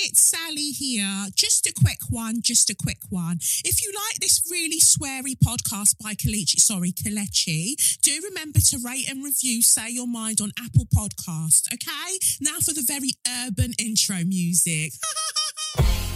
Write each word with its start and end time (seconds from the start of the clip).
it's 0.00 0.22
Sally 0.22 0.70
here. 0.70 1.26
Just 1.34 1.66
a 1.66 1.72
quick 1.72 1.98
one, 2.10 2.40
just 2.42 2.70
a 2.70 2.74
quick 2.74 2.98
one. 3.10 3.38
If 3.64 3.82
you 3.82 3.92
like 3.94 4.20
this 4.20 4.46
really 4.50 4.80
sweary 4.80 5.34
podcast 5.36 5.96
by 6.02 6.14
Kelechi, 6.14 6.60
sorry, 6.60 6.92
Kelechi, 6.92 7.74
do 8.02 8.20
remember 8.22 8.60
to 8.60 8.78
rate 8.84 9.08
and 9.10 9.24
review 9.24 9.62
Say 9.62 9.90
Your 9.90 10.06
Mind 10.06 10.40
on 10.40 10.52
Apple 10.58 10.86
Podcast, 10.94 11.72
okay? 11.72 12.18
Now 12.40 12.58
for 12.64 12.72
the 12.72 12.84
very 12.86 13.12
urban 13.46 13.72
intro 13.78 14.18
music. 14.24 14.92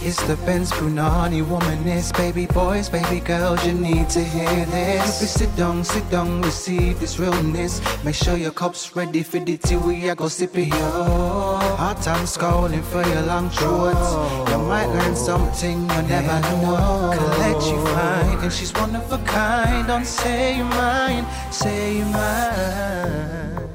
It's 0.05 0.21
the 0.27 0.35
Benz 0.45 0.69
Brunani 0.69 1.41
womanist, 1.45 2.17
baby 2.17 2.45
boys, 2.45 2.89
baby 2.89 3.21
girls, 3.21 3.65
you 3.65 3.71
need 3.71 4.09
to 4.09 4.21
hear 4.21 4.65
this. 4.65 5.21
If 5.21 5.29
sit 5.29 5.55
down, 5.55 5.85
sit 5.85 6.09
down, 6.09 6.41
receive 6.41 6.99
this 6.99 7.19
realness. 7.19 7.79
Make 8.03 8.15
sure 8.15 8.35
your 8.35 8.51
cup's 8.51 8.97
ready 8.97 9.23
for 9.23 9.39
the 9.39 9.55
tea, 9.55 9.77
we 9.77 10.09
are 10.09 10.15
go 10.15 10.27
sip 10.27 10.57
it 10.57 10.73
here. 10.73 11.52
Hard 11.83 12.01
time 12.01 12.25
scrolling 12.25 12.81
for 12.81 13.05
your 13.09 13.23
long 13.23 13.49
shorts. 13.49 14.13
You 14.49 14.57
might 14.57 14.85
learn 14.85 15.17
something 15.17 15.81
you 15.81 16.01
never 16.03 16.39
know. 16.39 17.11
Collect 17.13 17.65
you 17.65 17.85
fine, 17.87 18.37
and 18.39 18.53
she's 18.53 18.71
one 18.71 18.95
of 18.95 19.11
a 19.11 19.17
kind. 19.25 19.85
Don't 19.85 20.05
say 20.05 20.55
you 20.55 20.63
mine, 20.63 21.25
say 21.51 21.97
you 21.97 22.05
mine. 22.05 23.69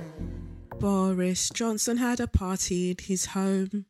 Boris 0.81 1.51
Johnson 1.51 1.99
had 1.99 2.19
a 2.19 2.27
party 2.27 2.93
in 2.93 2.97
his 2.99 3.27
home, 3.27 3.85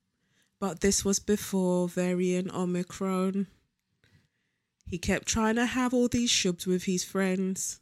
but 0.58 0.80
this 0.80 1.04
was 1.04 1.20
before 1.20 1.86
variant 1.86 2.52
Omicron. 2.52 3.46
He 4.84 4.98
kept 4.98 5.28
trying 5.28 5.54
to 5.54 5.66
have 5.66 5.94
all 5.94 6.08
these 6.08 6.32
shubs 6.32 6.66
with 6.66 6.86
his 6.86 7.04
friends, 7.04 7.78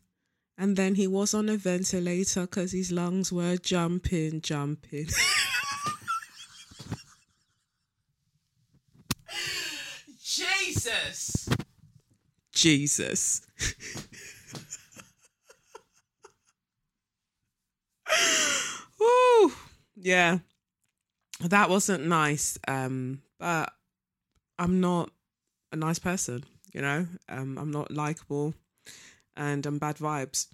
and 0.58 0.76
then 0.76 0.96
he 0.96 1.06
was 1.06 1.32
on 1.32 1.48
a 1.48 1.56
ventilator 1.56 2.42
because 2.42 2.72
his 2.72 2.92
lungs 2.92 3.32
were 3.32 3.56
jumping, 3.56 4.42
jumping. 4.42 5.08
Jesus. 10.22 11.48
Jesus. 12.52 13.42
Woo. 18.98 19.52
Yeah. 19.96 20.38
That 21.40 21.68
wasn't 21.68 22.06
nice. 22.06 22.58
Um, 22.66 23.22
but 23.38 23.72
I'm 24.58 24.80
not 24.80 25.10
a 25.72 25.76
nice 25.76 25.98
person, 25.98 26.44
you 26.72 26.80
know? 26.80 27.06
Um, 27.28 27.58
I'm 27.58 27.70
not 27.70 27.90
likable 27.90 28.54
and 29.36 29.64
I'm 29.66 29.78
bad 29.78 29.96
vibes. 29.96 30.46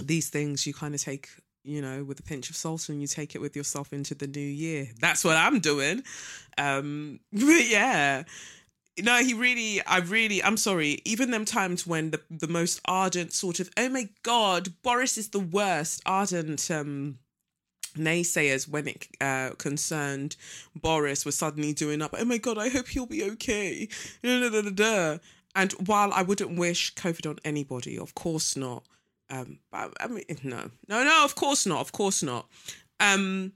These 0.00 0.30
things 0.30 0.66
you 0.66 0.72
kind 0.72 0.94
of 0.94 1.02
take, 1.02 1.28
you 1.64 1.80
know, 1.80 2.04
with 2.04 2.18
a 2.20 2.22
pinch 2.22 2.50
of 2.50 2.56
salt 2.56 2.88
and 2.88 3.00
you 3.00 3.06
take 3.06 3.34
it 3.34 3.40
with 3.40 3.56
yourself 3.56 3.92
into 3.92 4.14
the 4.14 4.26
new 4.26 4.40
year. 4.40 4.88
That's 5.00 5.24
what 5.24 5.36
I'm 5.36 5.60
doing. 5.60 6.02
Um, 6.58 7.20
but 7.32 7.42
yeah. 7.68 8.24
No 9.00 9.24
he 9.24 9.32
really 9.32 9.80
i 9.86 10.00
really 10.00 10.42
i'm 10.42 10.58
sorry. 10.58 11.00
Even 11.06 11.30
them 11.30 11.46
times 11.46 11.86
when 11.86 12.10
the 12.10 12.20
the 12.30 12.48
most 12.48 12.80
ardent 12.84 13.32
sort 13.32 13.58
of 13.58 13.70
oh 13.78 13.88
my 13.88 14.10
god 14.22 14.68
boris 14.82 15.16
is 15.16 15.30
the 15.30 15.40
worst 15.40 16.02
ardent 16.04 16.70
um 16.70 17.18
naysayers 17.96 18.68
when 18.68 18.88
it 18.88 19.06
uh 19.20 19.50
concerned 19.56 20.36
boris 20.74 21.24
were 21.24 21.32
suddenly 21.32 21.72
doing 21.72 22.00
up 22.02 22.14
oh 22.18 22.24
my 22.24 22.38
god 22.38 22.58
i 22.58 22.68
hope 22.68 22.88
he'll 22.88 23.06
be 23.06 23.22
okay. 23.24 23.88
And 25.54 25.72
while 25.72 26.12
i 26.12 26.22
wouldn't 26.22 26.58
wish 26.58 26.94
covid 26.94 27.28
on 27.28 27.38
anybody 27.46 27.98
of 27.98 28.14
course 28.14 28.56
not 28.56 28.84
um 29.32 29.58
but 29.72 29.92
i 30.00 30.06
mean 30.06 30.24
no 30.44 30.70
no 30.88 31.02
no 31.02 31.24
of 31.24 31.34
course 31.34 31.66
not 31.66 31.80
of 31.80 31.90
course 31.90 32.22
not 32.22 32.46
um 33.00 33.52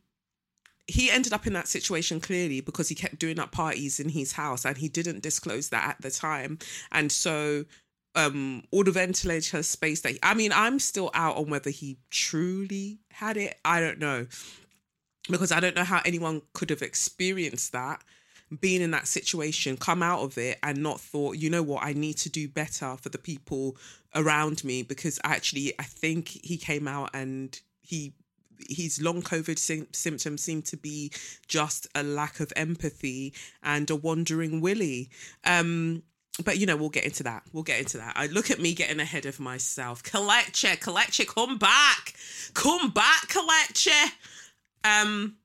he 0.88 1.10
ended 1.10 1.32
up 1.32 1.46
in 1.46 1.52
that 1.52 1.68
situation 1.68 2.20
clearly 2.20 2.60
because 2.60 2.88
he 2.88 2.94
kept 2.94 3.18
doing 3.18 3.38
up 3.38 3.50
parties 3.50 3.98
in 3.98 4.08
his 4.08 4.32
house 4.32 4.64
and 4.64 4.78
he 4.78 4.88
didn't 4.88 5.22
disclose 5.22 5.68
that 5.70 5.88
at 5.90 6.00
the 6.00 6.10
time. 6.10 6.58
And 6.92 7.10
so 7.10 7.64
um 8.14 8.62
all 8.70 8.84
the 8.84 8.92
ventilator 8.92 9.62
space 9.62 10.00
that 10.02 10.12
he, 10.12 10.18
I 10.22 10.34
mean, 10.34 10.52
I'm 10.52 10.78
still 10.78 11.10
out 11.12 11.36
on 11.36 11.50
whether 11.50 11.70
he 11.70 11.98
truly 12.10 13.00
had 13.10 13.36
it. 13.36 13.58
I 13.64 13.80
don't 13.80 13.98
know. 13.98 14.26
Because 15.28 15.50
I 15.50 15.58
don't 15.58 15.74
know 15.74 15.84
how 15.84 16.02
anyone 16.04 16.42
could 16.52 16.70
have 16.70 16.82
experienced 16.82 17.72
that 17.72 18.02
being 18.60 18.80
in 18.80 18.92
that 18.92 19.08
situation, 19.08 19.76
come 19.76 20.02
out 20.02 20.20
of 20.20 20.38
it 20.38 20.58
and 20.62 20.82
not 20.82 21.00
thought, 21.00 21.36
you 21.36 21.50
know 21.50 21.62
what, 21.62 21.82
I 21.82 21.92
need 21.92 22.14
to 22.18 22.30
do 22.30 22.48
better 22.48 22.96
for 22.96 23.08
the 23.08 23.18
people 23.18 23.76
around 24.14 24.64
me 24.64 24.82
because 24.82 25.18
actually 25.24 25.72
I 25.78 25.82
think 25.82 26.28
he 26.28 26.56
came 26.56 26.86
out 26.86 27.10
and 27.12 27.58
he 27.82 28.14
his 28.70 29.02
long 29.02 29.20
COVID 29.20 29.58
sy- 29.58 29.86
symptoms 29.92 30.42
seem 30.42 30.62
to 30.62 30.76
be 30.78 31.12
just 31.46 31.86
a 31.94 32.02
lack 32.02 32.40
of 32.40 32.52
empathy 32.56 33.34
and 33.62 33.90
a 33.90 33.96
wandering 33.96 34.62
willy. 34.62 35.10
Um, 35.44 36.02
but 36.44 36.58
you 36.58 36.66
know, 36.66 36.76
we'll 36.76 36.88
get 36.88 37.04
into 37.04 37.22
that. 37.24 37.42
We'll 37.52 37.62
get 37.62 37.80
into 37.80 37.98
that. 37.98 38.14
I 38.16 38.26
look 38.26 38.50
at 38.50 38.60
me 38.60 38.74
getting 38.74 39.00
ahead 39.00 39.26
of 39.26 39.40
myself. 39.40 40.02
Kelechi, 40.02 40.78
Kelechi, 40.78 41.26
come 41.26 41.58
back, 41.58 42.14
come 42.54 42.90
back, 42.90 43.28
Kelechi. 43.28 44.10
Um, 44.84 45.36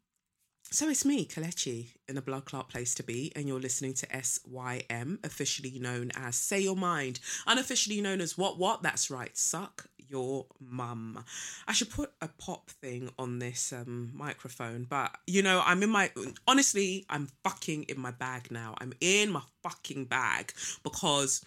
so 0.72 0.88
it's 0.88 1.04
me, 1.04 1.26
Kelechi, 1.26 1.90
in 2.08 2.18
a 2.18 2.22
blood 2.22 2.46
clot 2.46 2.70
place 2.70 2.96
to 2.96 3.04
be, 3.04 3.32
and 3.36 3.46
you're 3.46 3.60
listening 3.60 3.94
to 3.96 4.08
SYM, 4.24 5.20
officially 5.24 5.80
known 5.80 6.12
as 6.16 6.36
Say 6.36 6.62
Your 6.62 6.78
Mind, 6.78 7.20
unofficially 7.46 8.00
known 8.00 8.22
as 8.22 8.38
What 8.38 8.58
What? 8.58 8.82
That's 8.82 9.12
right, 9.12 9.36
suck 9.38 9.88
your 10.12 10.46
mum. 10.60 11.24
I 11.68 11.74
should 11.74 11.90
put 11.90 12.12
a 12.22 12.28
pop 12.28 12.70
thing 12.70 13.10
on 13.18 13.40
this 13.40 13.74
um, 13.74 14.12
microphone, 14.14 14.86
but 14.90 15.16
you 15.26 15.42
know, 15.42 15.62
I'm 15.66 15.84
in 15.84 15.90
my 15.90 16.12
honestly, 16.48 17.06
I'm 17.10 17.28
fucking 17.44 17.84
in 17.84 18.00
my 18.00 18.12
bag 18.12 18.52
now. 18.52 18.76
I'm 18.80 18.94
in 19.02 19.32
my 19.32 19.42
fucking 19.64 20.06
bag 20.06 20.54
because 20.84 21.44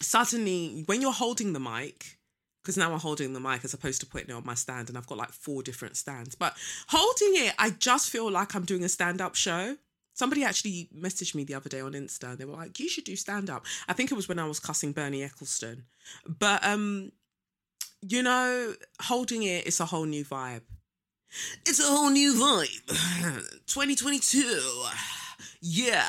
suddenly 0.00 0.82
when 0.86 1.00
you're 1.00 1.12
holding 1.12 1.52
the 1.52 1.60
mic, 1.60 2.18
because 2.64 2.78
now 2.78 2.90
I'm 2.90 2.98
holding 2.98 3.34
the 3.34 3.40
mic 3.40 3.62
as 3.62 3.74
opposed 3.74 4.00
to 4.00 4.06
putting 4.06 4.30
it 4.30 4.32
on 4.32 4.46
my 4.46 4.54
stand, 4.54 4.88
and 4.88 4.96
I've 4.96 5.06
got 5.06 5.18
like 5.18 5.32
four 5.32 5.62
different 5.62 5.98
stands. 5.98 6.34
But 6.34 6.56
holding 6.88 7.46
it, 7.46 7.54
I 7.58 7.70
just 7.70 8.08
feel 8.08 8.30
like 8.30 8.54
I'm 8.54 8.64
doing 8.64 8.82
a 8.82 8.88
stand 8.88 9.20
up 9.20 9.34
show. 9.34 9.76
Somebody 10.14 10.44
actually 10.44 10.88
messaged 10.96 11.34
me 11.34 11.44
the 11.44 11.54
other 11.54 11.68
day 11.68 11.80
on 11.80 11.92
Insta. 11.92 12.38
They 12.38 12.46
were 12.46 12.54
like, 12.54 12.80
"You 12.80 12.88
should 12.88 13.04
do 13.04 13.16
stand 13.16 13.50
up." 13.50 13.66
I 13.86 13.92
think 13.92 14.10
it 14.10 14.14
was 14.14 14.28
when 14.28 14.38
I 14.38 14.46
was 14.46 14.60
cussing 14.60 14.92
Bernie 14.92 15.20
Ecclestone, 15.20 15.82
but 16.26 16.64
um, 16.64 17.12
you 18.00 18.22
know, 18.22 18.74
holding 19.02 19.42
it 19.42 19.66
is 19.66 19.78
a 19.80 19.84
whole 19.84 20.06
new 20.06 20.24
vibe. 20.24 20.62
It's 21.66 21.80
a 21.80 21.84
whole 21.84 22.10
new 22.10 22.32
vibe. 22.34 22.86
2022. 23.66 24.84
Yeah. 25.60 26.08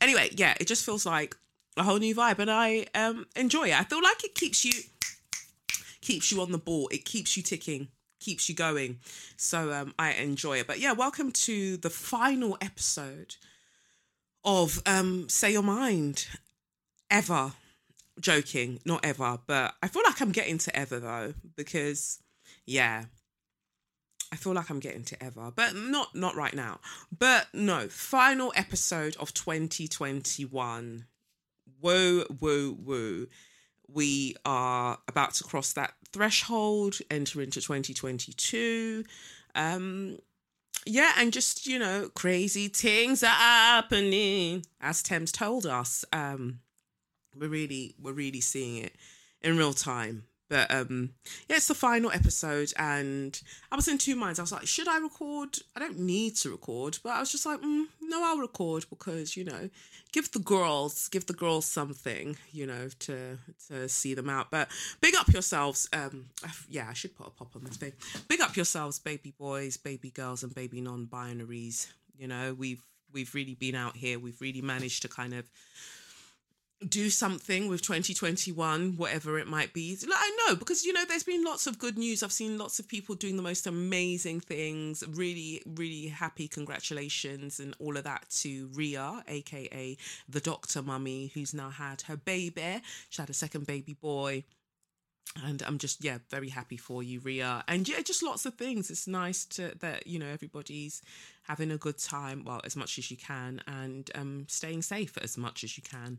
Anyway, 0.00 0.30
yeah, 0.36 0.54
it 0.60 0.68
just 0.68 0.84
feels 0.84 1.04
like 1.06 1.36
a 1.76 1.82
whole 1.82 1.98
new 1.98 2.14
vibe, 2.14 2.38
and 2.38 2.50
I 2.50 2.86
um 2.94 3.26
enjoy 3.34 3.70
it. 3.70 3.80
I 3.80 3.82
feel 3.82 4.02
like 4.02 4.22
it 4.22 4.36
keeps 4.36 4.64
you 4.64 4.72
keeps 6.02 6.30
you 6.30 6.42
on 6.42 6.52
the 6.52 6.58
ball. 6.58 6.88
It 6.92 7.06
keeps 7.06 7.36
you 7.36 7.42
ticking, 7.42 7.88
keeps 8.20 8.48
you 8.48 8.54
going. 8.54 8.98
So 9.36 9.72
um 9.72 9.94
I 9.98 10.12
enjoy 10.12 10.58
it. 10.58 10.66
But 10.66 10.80
yeah, 10.80 10.92
welcome 10.92 11.32
to 11.32 11.78
the 11.78 11.90
final 11.90 12.58
episode 12.60 13.36
of 14.44 14.82
um 14.84 15.28
Say 15.30 15.52
Your 15.52 15.62
Mind 15.62 16.26
ever. 17.10 17.52
Joking, 18.20 18.78
not 18.84 19.06
ever, 19.06 19.38
but 19.46 19.74
I 19.82 19.88
feel 19.88 20.02
like 20.04 20.20
I'm 20.20 20.32
getting 20.32 20.58
to 20.58 20.76
ever 20.76 21.00
though, 21.00 21.32
because 21.56 22.18
yeah. 22.66 23.04
I 24.30 24.36
feel 24.36 24.52
like 24.54 24.70
I'm 24.70 24.80
getting 24.80 25.04
to 25.04 25.22
ever, 25.22 25.50
but 25.54 25.74
not 25.74 26.14
not 26.14 26.34
right 26.34 26.54
now. 26.54 26.80
But 27.16 27.46
no, 27.54 27.88
final 27.88 28.52
episode 28.54 29.16
of 29.18 29.32
2021. 29.32 31.06
Whoa, 31.80 32.20
whoa, 32.38 32.70
whoa 32.70 33.26
we 33.92 34.36
are 34.44 34.98
about 35.08 35.34
to 35.34 35.44
cross 35.44 35.72
that 35.74 35.94
threshold, 36.12 36.98
enter 37.10 37.40
into 37.40 37.60
2022. 37.60 39.04
Um, 39.54 40.18
yeah, 40.86 41.12
and 41.18 41.32
just, 41.32 41.66
you 41.66 41.78
know, 41.78 42.10
crazy 42.14 42.68
things 42.68 43.22
are 43.22 43.26
happening, 43.26 44.66
as 44.80 45.02
Thames 45.02 45.32
told 45.32 45.66
us. 45.66 46.04
Um, 46.12 46.60
we're 47.38 47.48
really, 47.48 47.94
we're 48.00 48.12
really 48.12 48.40
seeing 48.40 48.82
it 48.82 48.94
in 49.40 49.56
real 49.56 49.72
time. 49.72 50.24
But 50.52 50.70
um, 50.70 51.14
yeah, 51.48 51.56
it's 51.56 51.68
the 51.68 51.74
final 51.74 52.10
episode, 52.10 52.74
and 52.76 53.40
I 53.70 53.76
was 53.76 53.88
in 53.88 53.96
two 53.96 54.14
minds. 54.14 54.38
I 54.38 54.42
was 54.42 54.52
like, 54.52 54.66
should 54.66 54.86
I 54.86 54.98
record? 54.98 55.56
I 55.74 55.80
don't 55.80 55.98
need 55.98 56.36
to 56.36 56.50
record, 56.50 56.98
but 57.02 57.12
I 57.12 57.20
was 57.20 57.32
just 57.32 57.46
like, 57.46 57.62
mm, 57.62 57.86
no, 58.02 58.22
I'll 58.22 58.36
record 58.36 58.84
because 58.90 59.34
you 59.34 59.44
know, 59.44 59.70
give 60.12 60.30
the 60.30 60.40
girls, 60.40 61.08
give 61.08 61.24
the 61.24 61.32
girls 61.32 61.64
something, 61.64 62.36
you 62.52 62.66
know, 62.66 62.88
to 62.98 63.38
to 63.68 63.88
see 63.88 64.12
them 64.12 64.28
out. 64.28 64.50
But 64.50 64.68
big 65.00 65.14
up 65.14 65.32
yourselves. 65.32 65.88
Um, 65.94 66.26
yeah, 66.68 66.86
I 66.86 66.92
should 66.92 67.16
put 67.16 67.28
a 67.28 67.30
pop 67.30 67.56
on 67.56 67.64
this 67.64 67.78
thing. 67.78 67.94
Big 68.28 68.42
up 68.42 68.54
yourselves, 68.54 68.98
baby 68.98 69.32
boys, 69.38 69.78
baby 69.78 70.10
girls, 70.10 70.42
and 70.42 70.54
baby 70.54 70.82
non-binaries. 70.82 71.86
You 72.18 72.28
know, 72.28 72.52
we've 72.52 72.82
we've 73.10 73.34
really 73.34 73.54
been 73.54 73.74
out 73.74 73.96
here. 73.96 74.18
We've 74.18 74.38
really 74.42 74.60
managed 74.60 75.00
to 75.00 75.08
kind 75.08 75.32
of 75.32 75.48
do 76.88 77.10
something 77.10 77.68
with 77.68 77.82
2021 77.82 78.96
whatever 78.96 79.38
it 79.38 79.46
might 79.46 79.72
be. 79.72 79.96
Like, 80.02 80.18
i 80.18 80.36
know 80.46 80.56
because 80.56 80.84
you 80.84 80.92
know 80.92 81.04
there's 81.04 81.22
been 81.22 81.44
lots 81.44 81.66
of 81.66 81.78
good 81.78 81.98
news. 81.98 82.22
I've 82.22 82.32
seen 82.32 82.58
lots 82.58 82.78
of 82.78 82.88
people 82.88 83.14
doing 83.14 83.36
the 83.36 83.42
most 83.42 83.66
amazing 83.66 84.40
things. 84.40 85.04
Really 85.08 85.62
really 85.66 86.08
happy. 86.08 86.48
Congratulations 86.48 87.60
and 87.60 87.74
all 87.78 87.96
of 87.96 88.04
that 88.04 88.28
to 88.40 88.68
ria 88.74 89.22
aka 89.28 89.96
the 90.28 90.40
doctor 90.40 90.82
mummy 90.82 91.30
who's 91.34 91.54
now 91.54 91.70
had 91.70 92.02
her 92.02 92.16
baby. 92.16 92.82
She 93.10 93.22
had 93.22 93.30
a 93.30 93.34
second 93.34 93.66
baby 93.66 93.94
boy. 93.94 94.44
And 95.44 95.62
I'm 95.62 95.78
just 95.78 96.04
yeah 96.04 96.18
very 96.30 96.50
happy 96.50 96.76
for 96.76 97.02
you 97.02 97.20
Ria 97.20 97.64
and 97.66 97.88
yeah 97.88 98.02
just 98.02 98.22
lots 98.22 98.44
of 98.44 98.54
things. 98.54 98.90
It's 98.90 99.06
nice 99.06 99.46
to 99.46 99.72
that 99.78 100.06
you 100.06 100.18
know 100.18 100.26
everybody's 100.26 101.00
having 101.44 101.70
a 101.70 101.78
good 101.78 101.98
time 101.98 102.44
well 102.44 102.60
as 102.64 102.76
much 102.76 102.98
as 102.98 103.10
you 103.10 103.16
can 103.16 103.62
and 103.66 104.10
um 104.14 104.46
staying 104.48 104.82
safe 104.82 105.16
as 105.18 105.38
much 105.38 105.64
as 105.64 105.76
you 105.76 105.82
can 105.82 106.18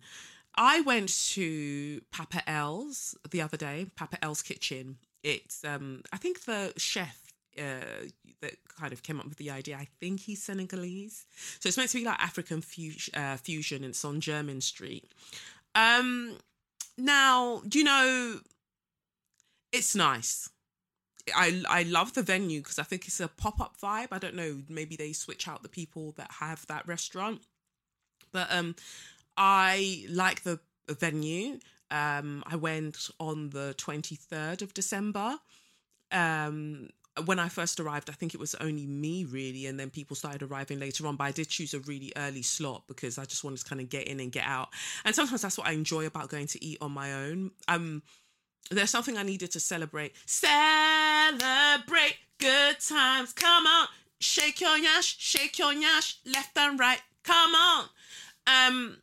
I 0.56 0.82
went 0.82 1.10
to 1.32 2.02
Papa 2.12 2.48
L's 2.48 3.16
the 3.30 3.42
other 3.42 3.58
day 3.58 3.88
Papa 3.96 4.18
L's 4.22 4.42
kitchen 4.42 4.98
it's 5.24 5.64
um 5.64 6.04
I 6.12 6.18
think 6.18 6.46
the 6.46 6.74
chef 6.78 7.24
uh, 7.58 8.08
that 8.42 8.56
kind 8.80 8.94
of 8.94 9.04
came 9.04 9.20
up 9.20 9.28
with 9.28 9.38
the 9.38 9.52
idea. 9.52 9.78
I 9.78 9.88
think 10.00 10.22
he's 10.22 10.42
Senegalese, 10.42 11.26
so 11.60 11.68
it's 11.68 11.78
meant 11.78 11.92
to 11.92 12.00
be 12.00 12.06
like 12.06 12.20
African 12.20 12.62
fusion. 12.62 13.14
Uh, 13.16 13.38
fusion. 13.38 13.84
And 13.84 13.92
it's 13.92 14.04
on 14.04 14.20
Jermyn 14.22 14.62
Street. 14.62 15.06
Um, 15.76 16.38
now, 16.98 17.62
do 17.68 17.80
you 17.80 17.86
know 17.86 18.40
it's 19.72 19.96
nice. 19.96 20.50
I 21.36 21.64
I 21.70 21.84
love 21.84 22.14
the 22.14 22.22
venue 22.22 22.62
because 22.62 22.80
I 22.80 22.84
think 22.84 23.08
it's 23.08 23.20
a 23.20 23.28
pop 23.28 23.62
up 23.62 23.76
vibe. 23.82 24.10
I 24.12 24.20
don't 24.20 24.36
know, 24.36 24.62
maybe 24.70 24.96
they 24.96 25.14
switch 25.14 25.48
out 25.48 25.64
the 25.64 25.70
people 25.70 26.12
that 26.18 26.32
have 26.40 26.66
that 26.68 26.88
restaurant, 26.88 27.42
but 28.32 28.52
um, 28.52 28.76
I 29.38 30.06
like 30.10 30.44
the 30.44 30.60
venue. 30.90 31.60
Um, 31.92 32.44
I 32.48 32.56
went 32.56 33.10
on 33.20 33.50
the 33.50 33.74
twenty 33.78 34.16
third 34.16 34.62
of 34.62 34.74
December. 34.74 35.38
Um, 36.12 36.90
when 37.26 37.38
I 37.38 37.48
first 37.48 37.80
arrived, 37.80 38.10
I 38.10 38.14
think 38.14 38.34
it 38.34 38.40
was 38.40 38.56
only 38.56 38.88
me 38.88 39.24
really, 39.26 39.68
and 39.68 39.80
then 39.80 39.92
people 39.92 40.16
started 40.16 40.42
arriving 40.42 40.80
later 40.80 41.06
on. 41.06 41.16
But 41.16 41.26
I 41.26 41.32
did 41.32 41.48
choose 41.48 41.74
a 41.74 41.80
really 41.82 42.12
early 42.16 42.42
slot 42.42 42.84
because 42.88 43.18
I 43.18 43.26
just 43.26 43.44
wanted 43.44 43.60
to 43.60 43.66
kind 43.66 43.82
of 43.82 43.90
get 43.90 44.08
in 44.08 44.20
and 44.20 44.32
get 44.32 44.46
out. 44.46 44.70
And 45.06 45.14
sometimes 45.14 45.44
that's 45.44 45.58
what 45.58 45.68
I 45.68 45.74
enjoy 45.74 46.06
about 46.08 46.30
going 46.30 46.48
to 46.48 46.64
eat 46.64 46.80
on 46.82 46.92
my 46.92 47.14
own. 47.14 47.52
Um, 47.68 48.02
there's 48.72 48.90
something 48.90 49.18
I 49.18 49.24
needed 49.24 49.52
to 49.52 49.60
celebrate. 49.60 50.14
Celebrate 50.26 52.16
good 52.40 52.80
times. 52.80 53.34
Come 53.34 53.68
on. 53.68 53.88
Shake 54.20 54.62
your 54.62 54.78
yash, 54.78 55.18
shake 55.20 55.60
your 55.60 55.74
yash, 55.74 56.18
left 56.26 56.58
and 56.58 56.80
right. 56.80 57.02
Come 57.24 57.54
on. 57.54 57.86
Um, 58.48 58.98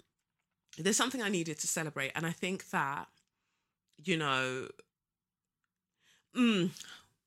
there's 0.85 0.97
something 0.97 1.23
I 1.23 1.29
needed 1.29 1.59
to 1.61 1.67
celebrate. 1.67 2.13
And 2.15 2.27
I 2.27 2.33
think 2.33 2.71
that, 2.71 3.09
you 4.03 4.17
know, 4.17 4.69
mm, 6.37 6.71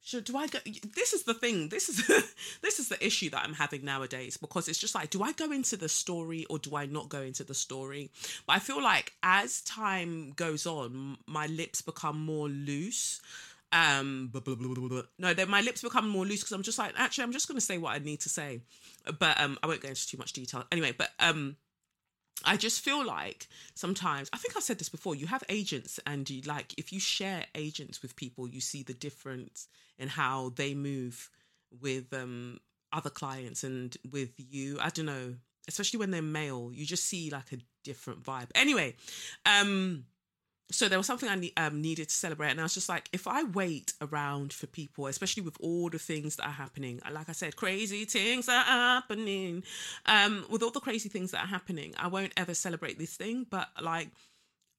should 0.04 0.26
do 0.26 0.36
I 0.36 0.48
go? 0.48 0.60
This 0.96 1.14
is 1.14 1.24
the 1.24 1.34
thing. 1.34 1.70
This 1.70 1.88
is 1.88 2.06
this 2.62 2.80
is 2.80 2.90
the 2.90 3.04
issue 3.06 3.30
that 3.30 3.44
I'm 3.44 3.54
having 3.54 3.86
nowadays 3.86 4.36
because 4.36 4.68
it's 4.68 4.78
just 4.78 4.96
like, 4.96 5.10
do 5.10 5.24
I 5.24 5.32
go 5.32 5.52
into 5.52 5.78
the 5.78 5.88
story 5.88 6.46
or 6.50 6.60
do 6.60 6.76
I 6.76 6.86
not 6.86 7.08
go 7.08 7.22
into 7.22 7.44
the 7.44 7.54
story? 7.54 8.12
But 8.46 8.58
I 8.58 8.60
feel 8.60 8.84
like 8.84 9.14
as 9.24 9.62
time 9.62 10.34
goes 10.36 10.66
on, 10.66 11.18
my 11.26 11.48
lips 11.48 11.82
become 11.82 12.24
more 12.24 12.50
loose. 12.50 13.22
Um, 13.72 14.30
blah, 14.32 14.40
blah, 14.40 14.56
blah, 14.56 15.02
no, 15.18 15.34
then 15.34 15.50
my 15.50 15.62
lips 15.62 15.82
become 15.82 16.08
more 16.08 16.26
loose 16.26 16.42
because 16.42 16.52
I'm 16.52 16.62
just 16.62 16.78
like, 16.78 16.94
actually, 16.96 17.24
I'm 17.24 17.32
just 17.32 17.48
going 17.48 17.58
to 17.58 17.66
say 17.66 17.80
what 17.80 17.96
I 17.96 17.98
need 17.98 18.20
to 18.20 18.30
say, 18.30 18.62
but 19.18 19.42
um, 19.42 19.58
I 19.64 19.68
won't 19.68 19.82
go 19.82 19.88
into 19.88 20.08
too 20.08 20.18
much 20.18 20.32
detail 20.34 20.64
anyway. 20.72 20.94
But 20.96 21.10
um, 21.20 21.56
I 22.46 22.58
just 22.58 22.82
feel 22.82 23.06
like 23.06 23.48
sometimes 23.74 24.30
I 24.34 24.38
think 24.38 24.58
I 24.58 24.60
said 24.60 24.78
this 24.78 24.90
before. 24.90 25.16
You 25.16 25.28
have 25.28 25.44
agents, 25.50 26.00
and 26.06 26.30
you 26.30 26.42
like 26.42 26.74
if 26.78 26.92
you 26.92 27.00
share 27.00 27.46
agents 27.56 28.02
with 28.02 28.16
people, 28.16 28.48
you 28.48 28.62
see 28.62 28.84
the 28.84 28.94
difference 28.94 29.68
in 29.98 30.10
how 30.10 30.54
they 30.56 30.74
move 30.74 31.30
with 31.82 32.14
um 32.14 32.60
other 32.92 33.10
clients 33.10 33.64
and 33.64 33.96
with 34.12 34.32
you. 34.38 34.78
I 34.80 34.90
don't 34.90 35.06
know, 35.06 35.36
especially 35.68 36.00
when 36.00 36.12
they're 36.12 36.22
male, 36.22 36.72
you 36.74 36.86
just 36.86 37.06
see 37.06 37.30
like 37.30 37.52
a 37.52 37.58
different 37.84 38.24
vibe. 38.24 38.50
Anyway, 38.56 38.96
um 39.46 40.06
so 40.72 40.88
there 40.88 40.98
was 40.98 41.08
something 41.08 41.30
I 41.30 41.36
ne- 41.36 41.54
um, 41.58 41.82
needed 41.82 42.10
to 42.10 42.16
celebrate, 42.16 42.52
and 42.52 42.60
I 42.60 42.64
was 42.64 42.74
just 42.74 42.90
like, 42.90 43.10
if 43.14 43.28
I 43.28 43.44
wait 43.44 43.94
around 44.02 44.54
for 44.54 44.68
people, 44.68 45.08
especially 45.08 45.44
with 45.44 45.58
all 45.60 45.90
the 45.90 46.00
things 46.00 46.38
that 46.38 46.48
are 46.48 46.52
happening, 46.52 47.02
like 47.12 47.30
I 47.30 47.34
said, 47.34 47.56
crazy 47.56 48.06
things 48.06 48.50
are 48.50 48.64
happening. 48.64 49.64
Um, 50.06 50.46
with 50.50 50.64
all 50.64 50.72
the 50.72 50.80
crazy 50.80 51.10
things 51.10 51.32
that 51.32 51.44
are 51.44 51.48
happening, 51.48 51.94
I 51.98 52.08
won't 52.08 52.34
ever 52.38 52.54
celebrate 52.54 52.98
this 52.98 53.16
thing. 53.16 53.46
But 53.50 53.70
like, 53.82 54.10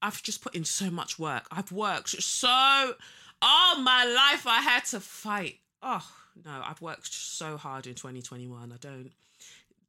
I've 0.03 0.23
just 0.23 0.43
put 0.43 0.55
in 0.55 0.65
so 0.65 0.91
much 0.91 1.19
work. 1.19 1.47
I've 1.51 1.73
worked 1.73 2.11
so 2.23 2.95
all 3.43 3.79
my 3.79 4.05
life. 4.05 4.47
I 4.47 4.61
had 4.63 4.85
to 4.87 5.01
fight. 5.01 5.61
Oh 5.83 6.07
no, 6.45 6.63
I've 6.65 6.81
worked 6.83 7.13
so 7.13 7.57
hard 7.57 7.87
in 7.87 7.95
2021. 7.95 8.73
I 8.73 8.77
don't 8.77 9.13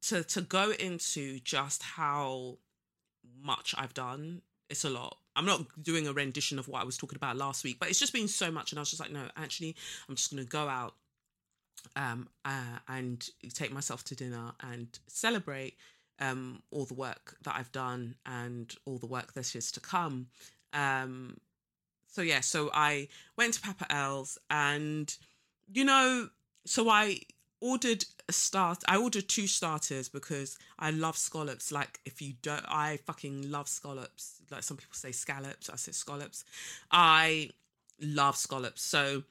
to 0.02 0.22
to 0.24 0.40
go 0.40 0.70
into 0.70 1.40
just 1.40 1.82
how 1.82 2.58
much 3.42 3.74
I've 3.76 3.94
done. 3.94 4.42
It's 4.68 4.84
a 4.84 4.90
lot 4.90 5.16
I'm 5.36 5.44
not 5.44 5.66
doing 5.82 6.08
a 6.08 6.12
rendition 6.12 6.58
of 6.58 6.66
what 6.66 6.80
I 6.80 6.84
was 6.84 6.96
talking 6.96 7.16
about 7.16 7.36
last 7.36 7.62
week, 7.62 7.76
but 7.78 7.90
it's 7.90 8.00
just 8.00 8.14
been 8.14 8.26
so 8.26 8.50
much, 8.50 8.72
and 8.72 8.78
I 8.78 8.80
was 8.80 8.90
just 8.90 9.00
like, 9.00 9.12
no, 9.12 9.28
actually, 9.36 9.76
I'm 10.08 10.16
just 10.16 10.32
going 10.32 10.42
to 10.42 10.48
go 10.48 10.66
out 10.66 10.94
um, 11.94 12.28
uh, 12.44 12.78
and 12.88 13.28
take 13.52 13.70
myself 13.70 14.02
to 14.04 14.16
dinner 14.16 14.52
and 14.60 14.88
celebrate 15.06 15.76
um, 16.20 16.62
all 16.70 16.86
the 16.86 16.94
work 16.94 17.36
that 17.44 17.54
I've 17.54 17.70
done 17.70 18.14
and 18.24 18.74
all 18.86 18.96
the 18.96 19.06
work 19.06 19.34
that's 19.34 19.52
just 19.52 19.74
to 19.74 19.80
come. 19.80 20.28
Um, 20.72 21.36
so 22.08 22.22
yeah, 22.22 22.40
so 22.40 22.70
I 22.72 23.08
went 23.36 23.54
to 23.54 23.60
Papa 23.60 23.92
L's, 23.92 24.38
and 24.48 25.14
you 25.70 25.84
know, 25.84 26.30
so 26.64 26.88
I 26.88 27.20
ordered 27.66 28.04
a 28.28 28.32
start 28.32 28.82
i 28.88 28.96
ordered 28.96 29.28
two 29.28 29.46
starters 29.46 30.08
because 30.08 30.58
i 30.78 30.90
love 30.90 31.16
scallops. 31.16 31.72
Like 31.72 32.00
if 32.04 32.22
you 32.22 32.34
don't 32.42 32.64
i 32.68 32.98
fucking 33.06 33.50
love 33.50 33.68
scallops. 33.68 34.40
Like 34.50 34.62
some 34.62 34.76
people 34.76 34.94
say 34.94 35.12
scallops 35.12 35.70
i 35.70 35.76
say 35.76 35.92
scallops. 35.92 36.44
I 36.90 37.50
love 38.00 38.36
scallops. 38.36 38.82
So 38.82 39.24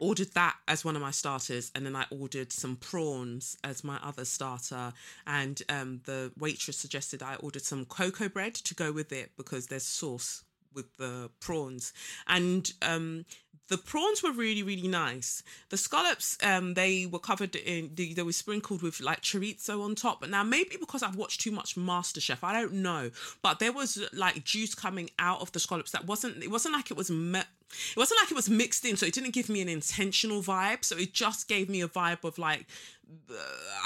ordered 0.00 0.32
that 0.34 0.56
as 0.66 0.84
one 0.84 0.96
of 0.96 1.02
my 1.02 1.12
starters 1.12 1.70
and 1.72 1.86
then 1.86 1.94
i 1.94 2.04
ordered 2.10 2.52
some 2.52 2.74
prawns 2.74 3.56
as 3.62 3.84
my 3.84 3.98
other 4.02 4.24
starter. 4.24 4.92
And 5.26 5.62
um, 5.68 6.00
the 6.04 6.32
waitress 6.38 6.76
suggested 6.76 7.22
i 7.22 7.36
ordered 7.36 7.62
some 7.62 7.84
cocoa 7.84 8.28
bread 8.28 8.54
to 8.54 8.74
go 8.74 8.92
with 8.92 9.12
it 9.12 9.32
because 9.36 9.66
there's 9.66 9.84
sauce 9.84 10.42
with 10.76 10.96
the 10.98 11.30
prawns. 11.40 11.92
And 12.28 12.72
um, 12.82 13.24
the 13.68 13.78
prawns 13.78 14.22
were 14.22 14.30
really 14.30 14.62
really 14.62 14.88
nice. 14.88 15.42
The 15.70 15.76
scallops 15.76 16.38
um 16.42 16.74
they 16.74 17.06
were 17.06 17.18
covered 17.18 17.56
in 17.56 17.90
they, 17.94 18.12
they 18.12 18.22
were 18.22 18.32
sprinkled 18.32 18.82
with 18.82 19.00
like 19.00 19.22
chorizo 19.22 19.82
on 19.82 19.94
top. 19.94 20.20
But 20.20 20.30
now 20.30 20.44
maybe 20.44 20.76
because 20.78 21.02
i've 21.02 21.16
watched 21.16 21.40
too 21.40 21.50
much 21.50 21.76
masterchef 21.76 22.38
i 22.42 22.52
don't 22.52 22.74
know 22.74 23.10
but 23.42 23.58
there 23.58 23.72
was 23.72 24.02
like 24.12 24.44
juice 24.44 24.74
coming 24.74 25.10
out 25.18 25.40
of 25.40 25.52
the 25.52 25.58
scallops 25.58 25.90
that 25.92 26.06
wasn't 26.06 26.42
it 26.42 26.50
wasn't 26.50 26.74
like 26.74 26.90
it 26.90 26.96
was 26.96 27.10
me- 27.10 27.40
it 27.40 27.96
wasn't 27.96 28.20
like 28.22 28.30
it 28.30 28.34
was 28.34 28.48
mixed 28.48 28.84
in 28.84 28.96
so 28.96 29.06
it 29.06 29.12
didn't 29.12 29.32
give 29.32 29.48
me 29.48 29.60
an 29.60 29.68
intentional 29.68 30.40
vibe. 30.40 30.84
So 30.84 30.96
it 30.96 31.12
just 31.12 31.48
gave 31.48 31.68
me 31.68 31.80
a 31.82 31.88
vibe 31.88 32.24
of 32.24 32.38
like 32.38 32.66
uh, 33.30 33.34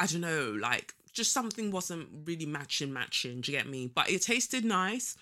i 0.00 0.06
don't 0.06 0.20
know 0.20 0.56
like 0.60 0.94
just 1.12 1.32
something 1.32 1.70
wasn't 1.70 2.08
really 2.24 2.46
matching 2.46 2.92
matching 2.92 3.40
do 3.40 3.50
you 3.50 3.58
get 3.58 3.68
me? 3.68 3.90
But 3.92 4.10
it 4.10 4.22
tasted 4.22 4.64
nice 4.64 5.16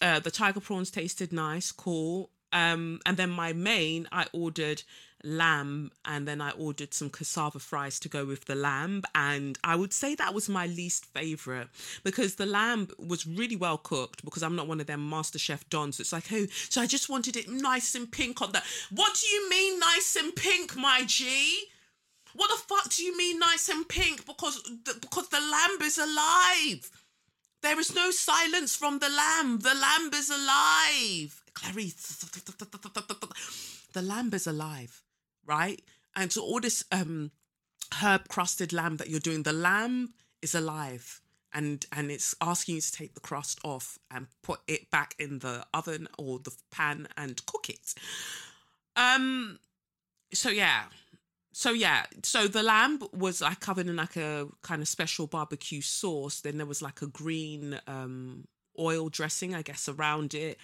uh, 0.00 0.20
the 0.20 0.30
tiger 0.30 0.60
prawns 0.60 0.90
tasted 0.90 1.32
nice 1.32 1.72
cool 1.72 2.30
um, 2.52 3.00
and 3.06 3.16
then 3.16 3.30
my 3.30 3.52
main, 3.52 4.08
I 4.10 4.26
ordered 4.32 4.82
lamb 5.22 5.90
and 6.04 6.26
then 6.26 6.40
I 6.40 6.50
ordered 6.52 6.94
some 6.94 7.10
cassava 7.10 7.58
fries 7.58 8.00
to 8.00 8.08
go 8.08 8.24
with 8.24 8.46
the 8.46 8.54
lamb. 8.54 9.02
And 9.14 9.58
I 9.62 9.76
would 9.76 9.92
say 9.92 10.14
that 10.14 10.34
was 10.34 10.48
my 10.48 10.66
least 10.66 11.06
favorite 11.06 11.68
because 12.02 12.36
the 12.36 12.46
lamb 12.46 12.88
was 12.98 13.26
really 13.26 13.56
well 13.56 13.78
cooked 13.78 14.24
because 14.24 14.42
I'm 14.42 14.56
not 14.56 14.66
one 14.66 14.80
of 14.80 14.86
them 14.86 15.08
master 15.08 15.38
chef 15.38 15.68
dons. 15.68 16.00
It's 16.00 16.12
like, 16.12 16.32
oh, 16.32 16.46
so 16.68 16.80
I 16.80 16.86
just 16.86 17.08
wanted 17.08 17.36
it 17.36 17.48
nice 17.48 17.94
and 17.94 18.10
pink 18.10 18.42
on 18.42 18.52
that. 18.52 18.64
What 18.90 19.14
do 19.20 19.26
you 19.26 19.50
mean 19.50 19.78
nice 19.78 20.16
and 20.16 20.34
pink, 20.34 20.76
my 20.76 21.04
G? 21.06 21.64
What 22.34 22.48
the 22.48 22.62
fuck 22.74 22.90
do 22.90 23.02
you 23.02 23.16
mean 23.16 23.38
nice 23.40 23.68
and 23.68 23.88
pink? 23.88 24.24
Because 24.24 24.62
the, 24.62 24.96
because 25.00 25.28
the 25.28 25.40
lamb 25.40 25.82
is 25.82 25.98
alive. 25.98 26.90
There 27.62 27.78
is 27.78 27.94
no 27.94 28.10
silence 28.10 28.74
from 28.74 28.98
the 28.98 29.08
lamb. 29.08 29.58
The 29.58 29.74
lamb 29.74 30.10
is 30.14 30.30
alive. 30.30 31.42
Clarice, 31.54 32.24
the 33.92 34.02
lamb 34.02 34.32
is 34.32 34.46
alive, 34.46 35.02
right? 35.44 35.82
And 36.16 36.32
so 36.32 36.42
all 36.42 36.60
this 36.60 36.84
um, 36.90 37.32
herb 38.00 38.28
crusted 38.28 38.72
lamb 38.72 38.96
that 38.96 39.10
you're 39.10 39.20
doing, 39.20 39.42
the 39.42 39.52
lamb 39.52 40.14
is 40.40 40.54
alive 40.54 41.20
and 41.52 41.86
and 41.92 42.10
it's 42.10 42.34
asking 42.40 42.76
you 42.76 42.80
to 42.80 42.92
take 42.92 43.14
the 43.14 43.20
crust 43.20 43.60
off 43.64 43.98
and 44.10 44.28
put 44.42 44.60
it 44.66 44.90
back 44.90 45.14
in 45.18 45.40
the 45.40 45.64
oven 45.74 46.08
or 46.18 46.38
the 46.38 46.52
pan 46.70 47.08
and 47.16 47.44
cook 47.46 47.68
it. 47.68 47.94
Um 48.96 49.58
so 50.32 50.50
yeah. 50.50 50.84
So 51.52 51.72
yeah, 51.72 52.06
so 52.22 52.46
the 52.46 52.62
lamb 52.62 53.00
was 53.12 53.40
like 53.40 53.60
covered 53.60 53.88
in 53.88 53.96
like 53.96 54.16
a 54.16 54.46
kind 54.62 54.80
of 54.82 54.88
special 54.88 55.26
barbecue 55.26 55.80
sauce. 55.80 56.40
Then 56.40 56.58
there 56.58 56.66
was 56.66 56.80
like 56.82 57.02
a 57.02 57.06
green 57.06 57.80
um 57.86 58.46
oil 58.78 59.08
dressing, 59.08 59.54
I 59.54 59.62
guess, 59.62 59.88
around 59.88 60.32
it. 60.34 60.58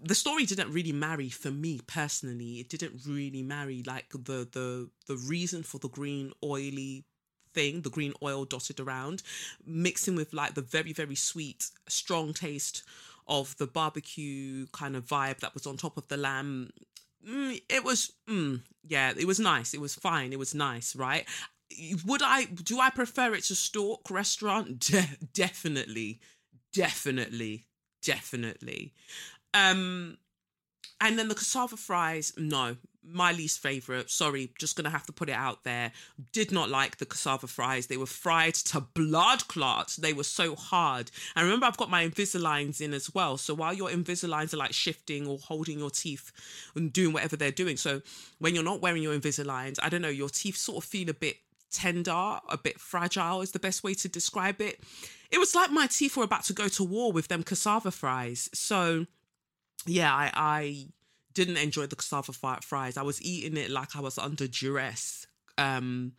The 0.00 0.14
story 0.16 0.44
didn't 0.44 0.72
really 0.72 0.92
marry 0.92 1.28
for 1.28 1.50
me 1.50 1.80
personally. 1.86 2.58
It 2.58 2.68
didn't 2.68 3.00
really 3.06 3.42
marry 3.42 3.82
like 3.86 4.10
the 4.10 4.48
the 4.50 4.90
the 5.06 5.16
reason 5.16 5.62
for 5.62 5.78
the 5.78 5.88
green 5.88 6.32
oily 6.42 7.04
thing, 7.54 7.82
the 7.82 7.90
green 7.90 8.14
oil 8.22 8.44
dotted 8.44 8.80
around, 8.80 9.22
mixing 9.64 10.16
with 10.16 10.32
like 10.32 10.54
the 10.54 10.62
very 10.62 10.92
very 10.92 11.14
sweet, 11.14 11.70
strong 11.88 12.34
taste 12.34 12.82
of 13.28 13.56
the 13.58 13.66
barbecue 13.68 14.66
kind 14.72 14.96
of 14.96 15.06
vibe 15.06 15.38
that 15.38 15.54
was 15.54 15.66
on 15.66 15.76
top 15.76 15.96
of 15.96 16.08
the 16.08 16.16
lamb. 16.16 16.70
Mm, 17.28 17.62
it 17.68 17.84
was, 17.84 18.12
mm, 18.28 18.60
yeah, 18.86 19.12
it 19.16 19.26
was 19.26 19.38
nice. 19.40 19.74
It 19.74 19.80
was 19.80 19.94
fine. 19.94 20.32
It 20.32 20.38
was 20.38 20.54
nice, 20.54 20.96
right? 20.96 21.26
Would 22.04 22.22
I, 22.22 22.44
do 22.44 22.80
I 22.80 22.90
prefer 22.90 23.34
it 23.34 23.44
to 23.44 23.54
Stork 23.54 24.10
restaurant? 24.10 24.80
De- 24.90 25.16
definitely, 25.32 26.20
definitely, 26.72 27.66
definitely. 28.02 28.92
Um, 29.54 30.18
and 31.00 31.18
then 31.18 31.28
the 31.28 31.34
cassava 31.34 31.76
fries, 31.76 32.32
no, 32.36 32.76
my 33.04 33.32
least 33.32 33.60
favorite. 33.60 34.10
Sorry, 34.10 34.50
just 34.58 34.76
gonna 34.76 34.90
have 34.90 35.06
to 35.06 35.12
put 35.12 35.28
it 35.28 35.34
out 35.34 35.64
there. 35.64 35.92
Did 36.32 36.52
not 36.52 36.70
like 36.70 36.98
the 36.98 37.06
cassava 37.06 37.46
fries. 37.46 37.86
They 37.86 37.96
were 37.96 38.06
fried 38.06 38.54
to 38.54 38.80
blood 38.80 39.48
clots. 39.48 39.96
They 39.96 40.12
were 40.12 40.24
so 40.24 40.54
hard. 40.54 41.10
And 41.34 41.44
remember, 41.44 41.66
I've 41.66 41.76
got 41.76 41.90
my 41.90 42.06
Invisaligns 42.06 42.80
in 42.80 42.94
as 42.94 43.14
well. 43.14 43.36
So 43.36 43.54
while 43.54 43.74
your 43.74 43.90
Invisaligns 43.90 44.54
are 44.54 44.58
like 44.58 44.72
shifting 44.72 45.26
or 45.26 45.38
holding 45.38 45.78
your 45.78 45.90
teeth 45.90 46.32
and 46.74 46.92
doing 46.92 47.12
whatever 47.12 47.36
they're 47.36 47.50
doing, 47.50 47.76
so 47.76 48.02
when 48.38 48.54
you're 48.54 48.64
not 48.64 48.82
wearing 48.82 49.02
your 49.02 49.18
Invisaligns, 49.18 49.78
I 49.82 49.88
don't 49.88 50.02
know, 50.02 50.08
your 50.08 50.28
teeth 50.28 50.56
sort 50.56 50.84
of 50.84 50.88
feel 50.88 51.10
a 51.10 51.14
bit 51.14 51.36
tender, 51.70 52.10
a 52.48 52.58
bit 52.62 52.78
fragile 52.78 53.40
is 53.40 53.50
the 53.50 53.58
best 53.58 53.82
way 53.82 53.94
to 53.94 54.08
describe 54.08 54.60
it. 54.60 54.80
It 55.30 55.38
was 55.38 55.54
like 55.54 55.70
my 55.70 55.86
teeth 55.86 56.16
were 56.16 56.24
about 56.24 56.44
to 56.44 56.52
go 56.52 56.68
to 56.68 56.84
war 56.84 57.10
with 57.10 57.28
them 57.28 57.42
cassava 57.42 57.90
fries. 57.90 58.50
So 58.52 59.06
yeah, 59.86 60.14
I, 60.14 60.30
I 60.34 60.86
didn't 61.34 61.56
enjoy 61.56 61.86
the 61.86 61.96
cassava 61.96 62.32
fries. 62.32 62.96
I 62.96 63.02
was 63.02 63.22
eating 63.22 63.56
it 63.56 63.70
like 63.70 63.96
I 63.96 64.00
was 64.00 64.18
under 64.18 64.46
duress. 64.46 65.26
Um, 65.58 66.12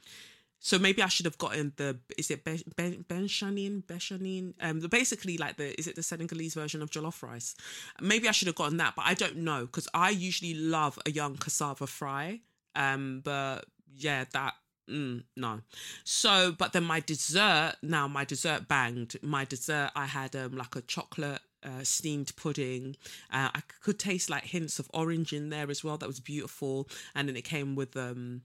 so 0.60 0.80
maybe 0.80 1.02
I 1.02 1.08
should 1.08 1.26
have 1.26 1.38
gotten 1.38 1.74
the 1.76 2.00
is 2.18 2.32
it 2.32 2.46
ben 2.46 2.62
ben 2.78 3.04
benchanin 3.10 3.84
benchanin 3.84 4.54
um 4.62 4.80
basically 4.90 5.38
like 5.38 5.58
the 5.58 5.78
is 5.78 5.88
it 5.88 5.98
the 5.98 6.04
Senegalese 6.04 6.54
version 6.54 6.82
of 6.82 6.90
jollof 6.90 7.22
rice? 7.22 7.54
Maybe 8.00 8.30
I 8.30 8.32
should 8.32 8.48
have 8.48 8.56
gotten 8.56 8.78
that, 8.78 8.96
but 8.96 9.06
I 9.06 9.14
don't 9.14 9.38
know 9.38 9.66
because 9.66 9.90
I 9.94 10.12
usually 10.12 10.54
love 10.54 10.98
a 11.06 11.12
young 11.12 11.36
cassava 11.36 11.86
fry. 11.86 12.40
Um, 12.76 13.22
but 13.24 13.66
yeah, 13.94 14.24
that 14.32 14.54
Mm, 14.90 15.24
no. 15.38 15.62
So, 16.04 16.52
but 16.58 16.74
then 16.74 16.84
my 16.84 17.00
dessert, 17.00 17.76
now 17.82 18.08
my 18.10 18.26
dessert 18.26 18.68
banged. 18.68 19.16
My 19.22 19.46
dessert, 19.46 19.92
I 19.96 20.06
had 20.08 20.36
um 20.36 20.58
like 20.58 20.76
a 20.76 20.82
chocolate 20.82 21.40
uh, 21.64 21.84
steamed 21.84 22.36
pudding. 22.36 22.96
Uh, 23.32 23.50
I 23.54 23.62
could 23.82 24.00
taste 24.00 24.30
like 24.30 24.44
hints 24.44 24.80
of 24.80 24.90
orange 24.94 25.34
in 25.34 25.50
there 25.50 25.70
as 25.70 25.84
well. 25.84 25.98
That 25.98 26.08
was 26.08 26.20
beautiful. 26.20 26.88
And 27.16 27.28
then 27.28 27.36
it 27.36 27.44
came 27.44 27.76
with 27.76 27.96
um, 27.98 28.42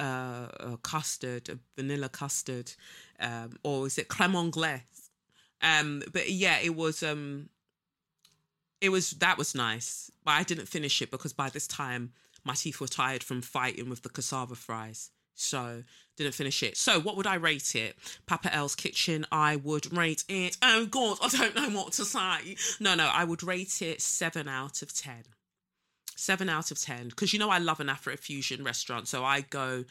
uh, 0.00 0.48
a 0.58 0.78
custard, 0.82 1.48
a 1.48 1.58
vanilla 1.76 2.08
custard, 2.08 2.72
um, 3.20 3.58
or 3.62 3.86
is 3.86 3.98
it 3.98 4.08
creme 4.08 4.36
anglaise? 4.36 5.10
Um, 5.60 6.02
but 6.12 6.30
yeah, 6.30 6.58
it 6.58 6.74
was. 6.74 7.02
Um, 7.02 7.48
it 8.80 8.90
was 8.90 9.10
that 9.12 9.38
was 9.38 9.54
nice, 9.54 10.10
but 10.24 10.32
I 10.32 10.42
didn't 10.42 10.66
finish 10.66 11.00
it 11.00 11.12
because 11.12 11.32
by 11.32 11.48
this 11.48 11.68
time 11.68 12.12
my 12.44 12.54
teeth 12.54 12.80
were 12.80 12.88
tired 12.88 13.22
from 13.22 13.40
fighting 13.40 13.88
with 13.88 14.02
the 14.02 14.08
cassava 14.08 14.56
fries. 14.56 15.10
So 15.34 15.82
didn't 16.16 16.34
finish 16.34 16.62
it. 16.62 16.76
So 16.76 17.00
what 17.00 17.16
would 17.16 17.26
I 17.26 17.34
rate 17.34 17.74
it? 17.74 17.96
Papa 18.26 18.54
L's 18.54 18.74
Kitchen, 18.74 19.26
I 19.32 19.56
would 19.56 19.96
rate 19.96 20.24
it. 20.28 20.56
Oh 20.62 20.86
God, 20.86 21.18
I 21.22 21.28
don't 21.28 21.56
know 21.56 21.70
what 21.70 21.92
to 21.94 22.04
say. 22.04 22.56
No, 22.80 22.94
no, 22.94 23.10
I 23.12 23.24
would 23.24 23.42
rate 23.42 23.82
it 23.82 24.00
seven 24.00 24.48
out 24.48 24.82
of 24.82 24.94
ten. 24.94 25.24
Seven 26.14 26.48
out 26.48 26.70
of 26.70 26.80
ten. 26.80 27.08
Because 27.08 27.32
you 27.32 27.38
know 27.38 27.50
I 27.50 27.58
love 27.58 27.80
an 27.80 27.88
Afro 27.88 28.16
fusion 28.16 28.62
restaurant, 28.62 29.08
so 29.08 29.24
I 29.24 29.40
go 29.40 29.84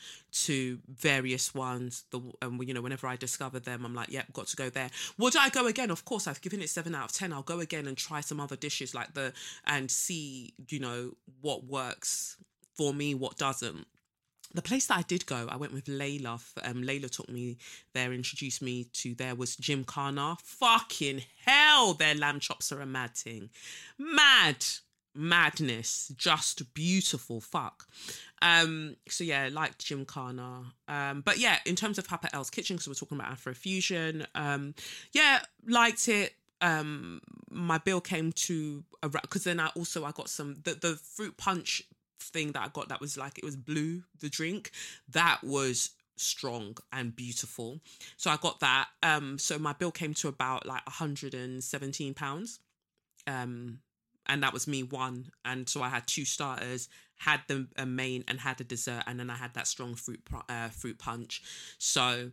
to 0.43 0.79
various 0.87 1.53
ones. 1.55 2.03
The 2.11 2.21
um, 2.41 2.61
you 2.61 2.73
know 2.73 2.81
whenever 2.81 3.07
I 3.07 3.15
discover 3.15 3.59
them, 3.59 3.83
I'm 3.83 3.95
like, 3.95 4.11
yep, 4.11 4.31
got 4.31 4.47
to 4.47 4.55
go 4.55 4.69
there. 4.69 4.89
Would 5.17 5.35
I 5.35 5.49
go 5.49 5.65
again? 5.65 5.89
Of 5.89 6.05
course, 6.05 6.27
I've 6.27 6.41
given 6.41 6.61
it 6.61 6.69
seven 6.69 6.93
out 6.93 7.09
of 7.09 7.13
ten. 7.13 7.33
I'll 7.33 7.41
go 7.41 7.59
again 7.59 7.87
and 7.87 7.97
try 7.97 8.21
some 8.21 8.39
other 8.39 8.55
dishes 8.55 8.93
like 8.93 9.15
the 9.15 9.33
and 9.65 9.89
see 9.89 10.53
you 10.69 10.79
know 10.79 11.13
what 11.41 11.65
works 11.65 12.37
for 12.75 12.93
me, 12.93 13.15
what 13.15 13.37
doesn't 13.37 13.87
the 14.53 14.61
place 14.61 14.87
that 14.87 14.97
I 14.97 15.01
did 15.03 15.25
go, 15.25 15.47
I 15.49 15.57
went 15.57 15.73
with 15.73 15.85
Layla. 15.85 16.41
Um, 16.63 16.83
Layla 16.83 17.09
took 17.09 17.29
me 17.29 17.57
there, 17.93 18.13
introduced 18.13 18.61
me 18.61 18.85
to 18.93 19.15
there 19.15 19.35
was 19.35 19.55
Gymkhana. 19.55 20.37
Fucking 20.43 21.23
hell, 21.45 21.93
their 21.93 22.15
lamb 22.15 22.39
chops 22.39 22.71
are 22.71 22.81
a 22.81 22.85
mad 22.85 23.15
thing. 23.15 23.49
Mad 23.97 24.65
madness, 25.13 26.11
just 26.15 26.73
beautiful. 26.73 27.41
Fuck. 27.41 27.87
Um, 28.41 28.95
so 29.07 29.23
yeah, 29.23 29.49
liked 29.51 29.85
Gymkhana. 29.85 30.73
Um, 30.87 31.21
but 31.21 31.37
yeah, 31.37 31.57
in 31.65 31.75
terms 31.75 31.97
of 31.97 32.07
Papa 32.07 32.29
L's 32.33 32.49
kitchen, 32.49 32.75
because 32.75 32.87
we're 32.87 32.93
talking 32.93 33.19
about 33.19 33.37
Afrofusion, 33.37 34.25
um, 34.35 34.73
yeah, 35.11 35.41
liked 35.67 36.07
it. 36.07 36.33
Um, 36.61 37.21
my 37.49 37.79
bill 37.79 38.01
came 38.01 38.31
to 38.33 38.83
a. 39.01 39.09
because 39.09 39.43
then 39.43 39.59
I 39.59 39.67
also 39.75 40.05
I 40.05 40.11
got 40.11 40.29
some 40.29 40.57
the 40.63 40.75
the 40.75 40.95
fruit 40.95 41.35
punch 41.37 41.83
thing 42.21 42.51
that 42.53 42.63
I 42.63 42.69
got 42.69 42.89
that 42.89 43.01
was 43.01 43.17
like 43.17 43.37
it 43.37 43.43
was 43.43 43.55
blue, 43.55 44.03
the 44.19 44.29
drink, 44.29 44.71
that 45.09 45.39
was 45.43 45.91
strong 46.15 46.77
and 46.93 47.15
beautiful. 47.15 47.79
So 48.17 48.29
I 48.29 48.37
got 48.37 48.59
that. 48.59 48.87
Um 49.03 49.37
so 49.37 49.57
my 49.57 49.73
bill 49.73 49.91
came 49.91 50.13
to 50.15 50.27
about 50.27 50.65
like 50.65 50.85
117 50.85 52.13
pounds. 52.13 52.59
Um 53.27 53.79
and 54.27 54.43
that 54.43 54.53
was 54.53 54.67
me 54.67 54.83
one 54.83 55.31
and 55.43 55.67
so 55.67 55.81
I 55.81 55.89
had 55.89 56.07
two 56.07 56.25
starters, 56.25 56.89
had 57.17 57.41
the 57.47 57.67
a 57.75 57.85
main 57.85 58.23
and 58.27 58.39
had 58.39 58.61
a 58.61 58.63
dessert 58.63 59.03
and 59.07 59.19
then 59.19 59.29
I 59.29 59.35
had 59.35 59.53
that 59.55 59.67
strong 59.67 59.95
fruit 59.95 60.21
uh, 60.47 60.69
fruit 60.69 60.99
punch. 60.99 61.41
So 61.77 62.31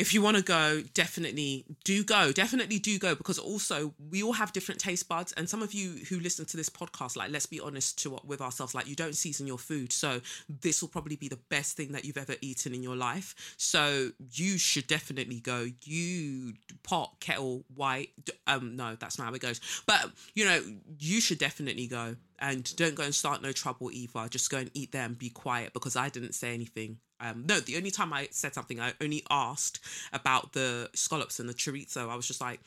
if 0.00 0.14
you 0.14 0.22
want 0.22 0.38
to 0.38 0.42
go, 0.42 0.82
definitely 0.94 1.66
do 1.84 2.02
go. 2.02 2.32
Definitely 2.32 2.78
do 2.78 2.98
go 2.98 3.14
because 3.14 3.38
also 3.38 3.92
we 4.10 4.22
all 4.22 4.32
have 4.32 4.50
different 4.52 4.80
taste 4.80 5.06
buds. 5.08 5.32
And 5.32 5.48
some 5.48 5.62
of 5.62 5.74
you 5.74 6.04
who 6.08 6.18
listen 6.18 6.46
to 6.46 6.56
this 6.56 6.70
podcast, 6.70 7.16
like, 7.16 7.30
let's 7.30 7.44
be 7.44 7.60
honest 7.60 7.98
to 8.02 8.18
with 8.24 8.40
ourselves, 8.40 8.74
like, 8.74 8.88
you 8.88 8.96
don't 8.96 9.14
season 9.14 9.46
your 9.46 9.58
food. 9.58 9.92
So 9.92 10.22
this 10.48 10.80
will 10.80 10.88
probably 10.88 11.16
be 11.16 11.28
the 11.28 11.38
best 11.50 11.76
thing 11.76 11.92
that 11.92 12.06
you've 12.06 12.16
ever 12.16 12.34
eaten 12.40 12.74
in 12.74 12.82
your 12.82 12.96
life. 12.96 13.54
So 13.58 14.12
you 14.32 14.56
should 14.56 14.86
definitely 14.86 15.40
go. 15.40 15.66
You 15.84 16.54
pot, 16.82 17.16
kettle, 17.20 17.64
white. 17.74 18.08
Um, 18.46 18.76
no, 18.76 18.96
that's 18.96 19.18
not 19.18 19.26
how 19.26 19.34
it 19.34 19.42
goes. 19.42 19.60
But, 19.86 20.10
you 20.34 20.46
know, 20.46 20.62
you 20.98 21.20
should 21.20 21.38
definitely 21.38 21.86
go 21.86 22.16
and 22.38 22.74
don't 22.76 22.94
go 22.94 23.02
and 23.02 23.14
start 23.14 23.42
no 23.42 23.52
trouble 23.52 23.90
either. 23.90 24.28
Just 24.28 24.50
go 24.50 24.56
and 24.56 24.70
eat 24.72 24.92
there 24.92 25.04
and 25.04 25.18
be 25.18 25.28
quiet 25.28 25.74
because 25.74 25.94
I 25.94 26.08
didn't 26.08 26.34
say 26.34 26.54
anything. 26.54 27.00
Um, 27.20 27.44
no, 27.46 27.60
the 27.60 27.76
only 27.76 27.90
time 27.90 28.12
I 28.12 28.28
said 28.30 28.54
something, 28.54 28.80
I 28.80 28.94
only 29.00 29.22
asked 29.30 29.80
about 30.12 30.52
the 30.52 30.90
scallops 30.94 31.38
and 31.38 31.48
the 31.48 31.54
chorizo. 31.54 32.08
I 32.08 32.16
was 32.16 32.26
just 32.26 32.40
like, 32.40 32.60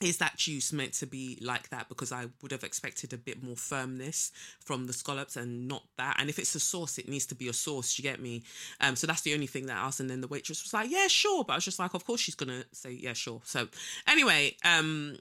is 0.00 0.18
that 0.18 0.36
juice 0.36 0.72
meant 0.72 0.92
to 0.94 1.06
be 1.06 1.38
like 1.40 1.70
that? 1.70 1.88
Because 1.88 2.12
I 2.12 2.26
would 2.42 2.52
have 2.52 2.62
expected 2.62 3.12
a 3.12 3.16
bit 3.16 3.42
more 3.42 3.56
firmness 3.56 4.32
from 4.60 4.86
the 4.86 4.92
scallops 4.92 5.36
and 5.36 5.66
not 5.66 5.82
that. 5.96 6.16
And 6.18 6.28
if 6.28 6.38
it's 6.38 6.54
a 6.54 6.60
sauce, 6.60 6.98
it 6.98 7.08
needs 7.08 7.26
to 7.26 7.34
be 7.34 7.48
a 7.48 7.52
sauce. 7.52 7.98
You 7.98 8.02
get 8.02 8.20
me? 8.20 8.42
Um, 8.80 8.96
so 8.96 9.06
that's 9.06 9.22
the 9.22 9.34
only 9.34 9.46
thing 9.46 9.66
that 9.66 9.76
I 9.76 9.86
asked. 9.86 10.00
And 10.00 10.10
then 10.10 10.20
the 10.20 10.28
waitress 10.28 10.62
was 10.62 10.74
like, 10.74 10.90
"Yeah, 10.90 11.08
sure," 11.08 11.42
but 11.44 11.54
I 11.54 11.56
was 11.56 11.64
just 11.64 11.78
like, 11.78 11.94
"Of 11.94 12.04
course 12.04 12.20
she's 12.20 12.34
gonna 12.34 12.64
say 12.72 12.92
yeah, 12.92 13.14
sure." 13.14 13.40
So 13.44 13.68
anyway, 14.06 14.56
um, 14.64 15.18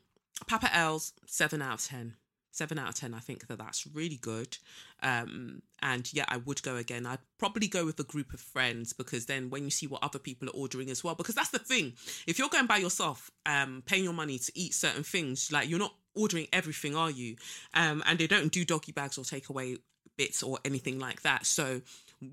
Papa 0.47 0.75
L's 0.75 1.13
seven 1.25 1.61
out 1.61 1.75
of 1.75 1.85
ten 1.85 2.15
seven 2.57 2.79
out 2.79 2.89
of 2.89 2.95
ten. 2.95 3.13
I 3.13 3.19
think 3.19 3.47
that 3.47 3.59
that's 3.59 3.87
really 3.93 4.17
good. 4.17 4.57
Um, 5.03 5.61
and 5.81 6.11
yeah, 6.13 6.25
I 6.27 6.37
would 6.37 6.61
go 6.63 6.75
again. 6.75 7.05
I'd 7.05 7.19
probably 7.37 7.67
go 7.67 7.85
with 7.85 7.99
a 7.99 8.03
group 8.03 8.33
of 8.33 8.39
friends 8.39 8.93
because 8.93 9.27
then 9.27 9.49
when 9.49 9.63
you 9.63 9.69
see 9.69 9.87
what 9.87 10.03
other 10.03 10.19
people 10.19 10.49
are 10.49 10.55
ordering 10.55 10.89
as 10.89 11.03
well, 11.03 11.15
because 11.15 11.35
that's 11.35 11.51
the 11.51 11.59
thing. 11.59 11.93
If 12.25 12.39
you're 12.39 12.49
going 12.49 12.65
by 12.65 12.77
yourself, 12.77 13.31
um, 13.45 13.83
paying 13.85 14.03
your 14.03 14.13
money 14.13 14.39
to 14.39 14.51
eat 14.55 14.73
certain 14.73 15.03
things, 15.03 15.51
like 15.51 15.69
you're 15.69 15.79
not 15.79 15.93
ordering 16.15 16.47
everything, 16.51 16.95
are 16.95 17.11
you? 17.11 17.35
Um, 17.73 18.03
and 18.05 18.17
they 18.17 18.27
don't 18.27 18.51
do 18.51 18.65
doggy 18.65 18.91
bags 18.91 19.17
or 19.17 19.23
takeaway 19.23 19.77
bits 20.17 20.41
or 20.41 20.57
anything 20.65 20.99
like 20.99 21.21
that. 21.21 21.45
So 21.45 21.81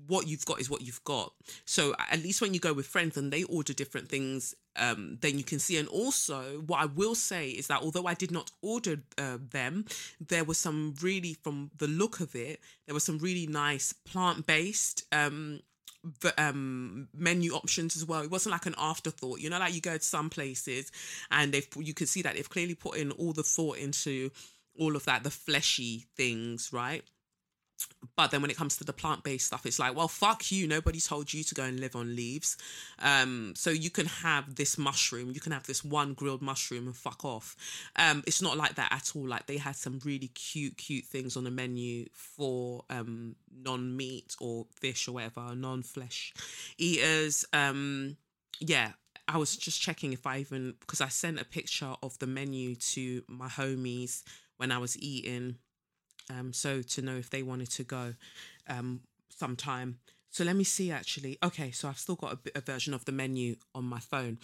what 0.07 0.27
you've 0.27 0.45
got 0.45 0.59
is 0.59 0.69
what 0.69 0.81
you've 0.81 1.03
got. 1.03 1.31
So 1.65 1.93
at 2.11 2.23
least 2.23 2.41
when 2.41 2.53
you 2.53 2.59
go 2.59 2.73
with 2.73 2.87
friends 2.87 3.15
and 3.17 3.31
they 3.31 3.43
order 3.43 3.73
different 3.73 4.09
things, 4.09 4.55
um, 4.75 5.17
then 5.21 5.37
you 5.37 5.43
can 5.43 5.59
see. 5.59 5.77
And 5.77 5.87
also, 5.87 6.63
what 6.65 6.81
I 6.81 6.85
will 6.85 7.15
say 7.15 7.49
is 7.49 7.67
that 7.67 7.81
although 7.81 8.05
I 8.05 8.13
did 8.13 8.31
not 8.31 8.51
order 8.61 8.97
uh, 9.17 9.37
them, 9.51 9.85
there 10.19 10.43
was 10.43 10.57
some 10.57 10.95
really, 11.01 11.37
from 11.43 11.71
the 11.77 11.87
look 11.87 12.19
of 12.19 12.35
it, 12.35 12.59
there 12.85 12.93
was 12.93 13.03
some 13.03 13.19
really 13.19 13.47
nice 13.47 13.93
plant 13.93 14.45
based. 14.45 15.03
Um, 15.11 15.61
the 16.21 16.31
um 16.39 17.07
menu 17.15 17.53
options 17.53 17.95
as 17.95 18.05
well. 18.05 18.21
It 18.21 18.29
wasn't 18.29 18.51
like 18.53 18.67
an 18.67 18.75
afterthought, 18.77 19.39
you 19.39 19.49
know, 19.49 19.57
like 19.57 19.73
you 19.73 19.81
go 19.81 19.97
to 19.97 20.03
some 20.03 20.29
places 20.29 20.91
and 21.31 21.51
they've 21.51 21.67
you 21.77 21.95
can 21.95 22.05
see 22.05 22.21
that 22.21 22.35
they've 22.35 22.47
clearly 22.47 22.75
put 22.75 22.97
in 22.97 23.09
all 23.11 23.33
the 23.33 23.41
thought 23.41 23.79
into 23.79 24.29
all 24.77 24.95
of 24.95 25.05
that, 25.05 25.23
the 25.23 25.31
fleshy 25.31 26.05
things, 26.15 26.71
right? 26.71 27.03
But 28.15 28.31
then 28.31 28.41
when 28.41 28.51
it 28.51 28.57
comes 28.57 28.77
to 28.77 28.83
the 28.83 28.93
plant-based 28.93 29.47
stuff 29.47 29.65
it's 29.65 29.79
like 29.79 29.95
well 29.95 30.07
fuck 30.07 30.51
you. 30.51 30.67
Nobody 30.67 30.99
told 30.99 31.33
you 31.33 31.43
to 31.43 31.55
go 31.55 31.63
and 31.63 31.79
live 31.79 31.95
on 31.95 32.15
leaves. 32.15 32.57
Um 32.99 33.53
so 33.55 33.69
you 33.69 33.89
can 33.89 34.05
have 34.05 34.55
this 34.55 34.77
mushroom. 34.77 35.31
You 35.31 35.39
can 35.39 35.51
have 35.51 35.67
this 35.67 35.83
one 35.83 36.13
grilled 36.13 36.41
mushroom 36.41 36.87
and 36.87 36.95
fuck 36.95 37.25
off. 37.25 37.55
Um 37.95 38.23
it's 38.25 38.41
not 38.41 38.57
like 38.57 38.75
that 38.75 38.91
at 38.91 39.11
all. 39.15 39.27
Like 39.27 39.47
they 39.47 39.57
had 39.57 39.75
some 39.75 39.99
really 40.05 40.29
cute 40.29 40.77
cute 40.77 41.05
things 41.05 41.35
on 41.35 41.43
the 41.43 41.51
menu 41.51 42.05
for 42.13 42.83
um 42.89 43.35
non-meat 43.53 44.35
or 44.39 44.65
fish 44.79 45.07
or 45.07 45.13
whatever 45.13 45.55
non-flesh 45.55 46.33
eaters. 46.77 47.45
Um 47.53 48.17
yeah 48.59 48.91
I 49.27 49.37
was 49.37 49.55
just 49.57 49.81
checking 49.81 50.13
if 50.13 50.27
I 50.27 50.39
even 50.39 50.75
because 50.79 51.01
I 51.01 51.07
sent 51.07 51.41
a 51.41 51.45
picture 51.45 51.95
of 52.03 52.17
the 52.19 52.27
menu 52.27 52.75
to 52.75 53.23
my 53.27 53.47
homies 53.47 54.23
when 54.57 54.71
I 54.71 54.77
was 54.77 54.97
eating 54.99 55.57
um, 56.29 56.53
so 56.53 56.81
to 56.81 57.01
know 57.01 57.15
if 57.15 57.29
they 57.29 57.43
wanted 57.43 57.69
to 57.71 57.83
go 57.83 58.13
um, 58.67 59.01
sometime. 59.29 59.99
So 60.31 60.43
let 60.43 60.55
me 60.55 60.63
see 60.63 60.91
actually. 60.91 61.37
Okay, 61.43 61.71
so 61.71 61.87
I've 61.87 61.99
still 61.99 62.15
got 62.15 62.33
a, 62.33 62.57
a 62.57 62.61
version 62.61 62.93
of 62.93 63.05
the 63.05 63.11
menu 63.11 63.55
on 63.73 63.85
my 63.85 63.99
phone. 63.99 64.37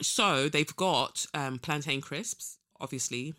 So 0.00 0.48
they've 0.48 0.74
got 0.76 1.26
um, 1.34 1.58
plantain 1.58 2.00
crisps, 2.00 2.58
obviously. 2.80 3.34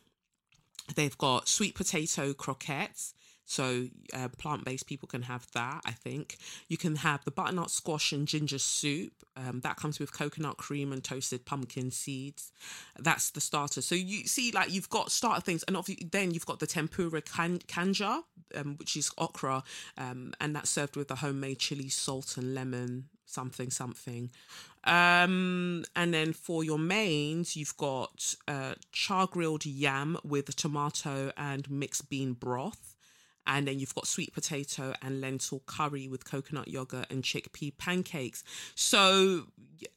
They've 0.95 1.17
got 1.17 1.47
sweet 1.47 1.75
potato 1.75 2.33
croquettes. 2.33 3.13
So 3.45 3.87
uh, 4.13 4.29
plant-based 4.37 4.87
people 4.87 5.07
can 5.07 5.23
have 5.23 5.47
that. 5.53 5.81
I 5.85 5.91
think 5.91 6.37
you 6.67 6.77
can 6.77 6.97
have 6.97 7.23
the 7.25 7.31
butternut 7.31 7.71
squash 7.71 8.11
and 8.11 8.27
ginger 8.27 8.59
soup. 8.59 9.13
Um, 9.35 9.61
that 9.61 9.77
comes 9.77 9.99
with 9.99 10.13
coconut 10.13 10.57
cream 10.57 10.93
and 10.93 11.03
toasted 11.03 11.45
pumpkin 11.45 11.91
seeds. 11.91 12.51
That's 12.97 13.31
the 13.31 13.41
starter. 13.41 13.81
So 13.81 13.95
you 13.95 14.27
see, 14.27 14.51
like 14.51 14.71
you've 14.71 14.89
got 14.89 15.11
starter 15.11 15.41
things, 15.41 15.63
and 15.63 15.75
obviously 15.75 16.07
then 16.11 16.31
you've 16.31 16.45
got 16.45 16.59
the 16.59 16.67
tempura 16.67 17.21
kan- 17.21 17.59
kanja, 17.67 18.23
um, 18.55 18.75
which 18.77 18.95
is 18.95 19.11
okra, 19.17 19.63
um, 19.97 20.33
and 20.39 20.55
that's 20.55 20.69
served 20.69 20.95
with 20.95 21.11
a 21.11 21.15
homemade 21.15 21.59
chili, 21.59 21.89
salt, 21.89 22.37
and 22.37 22.53
lemon 22.53 23.05
something 23.25 23.71
something. 23.71 24.29
Um, 24.83 25.85
and 25.95 26.13
then 26.13 26.33
for 26.33 26.63
your 26.63 26.77
mains, 26.77 27.55
you've 27.55 27.75
got 27.77 28.35
uh, 28.47 28.75
char 28.91 29.27
grilled 29.27 29.65
yam 29.65 30.17
with 30.23 30.55
tomato 30.55 31.31
and 31.35 31.69
mixed 31.71 32.09
bean 32.09 32.33
broth 32.33 32.92
and 33.45 33.67
then 33.67 33.79
you've 33.79 33.95
got 33.95 34.07
sweet 34.07 34.33
potato 34.33 34.93
and 35.01 35.21
lentil 35.21 35.61
curry 35.65 36.07
with 36.07 36.25
coconut 36.25 36.67
yogurt 36.67 37.07
and 37.09 37.23
chickpea 37.23 37.77
pancakes. 37.77 38.43
So, 38.75 39.47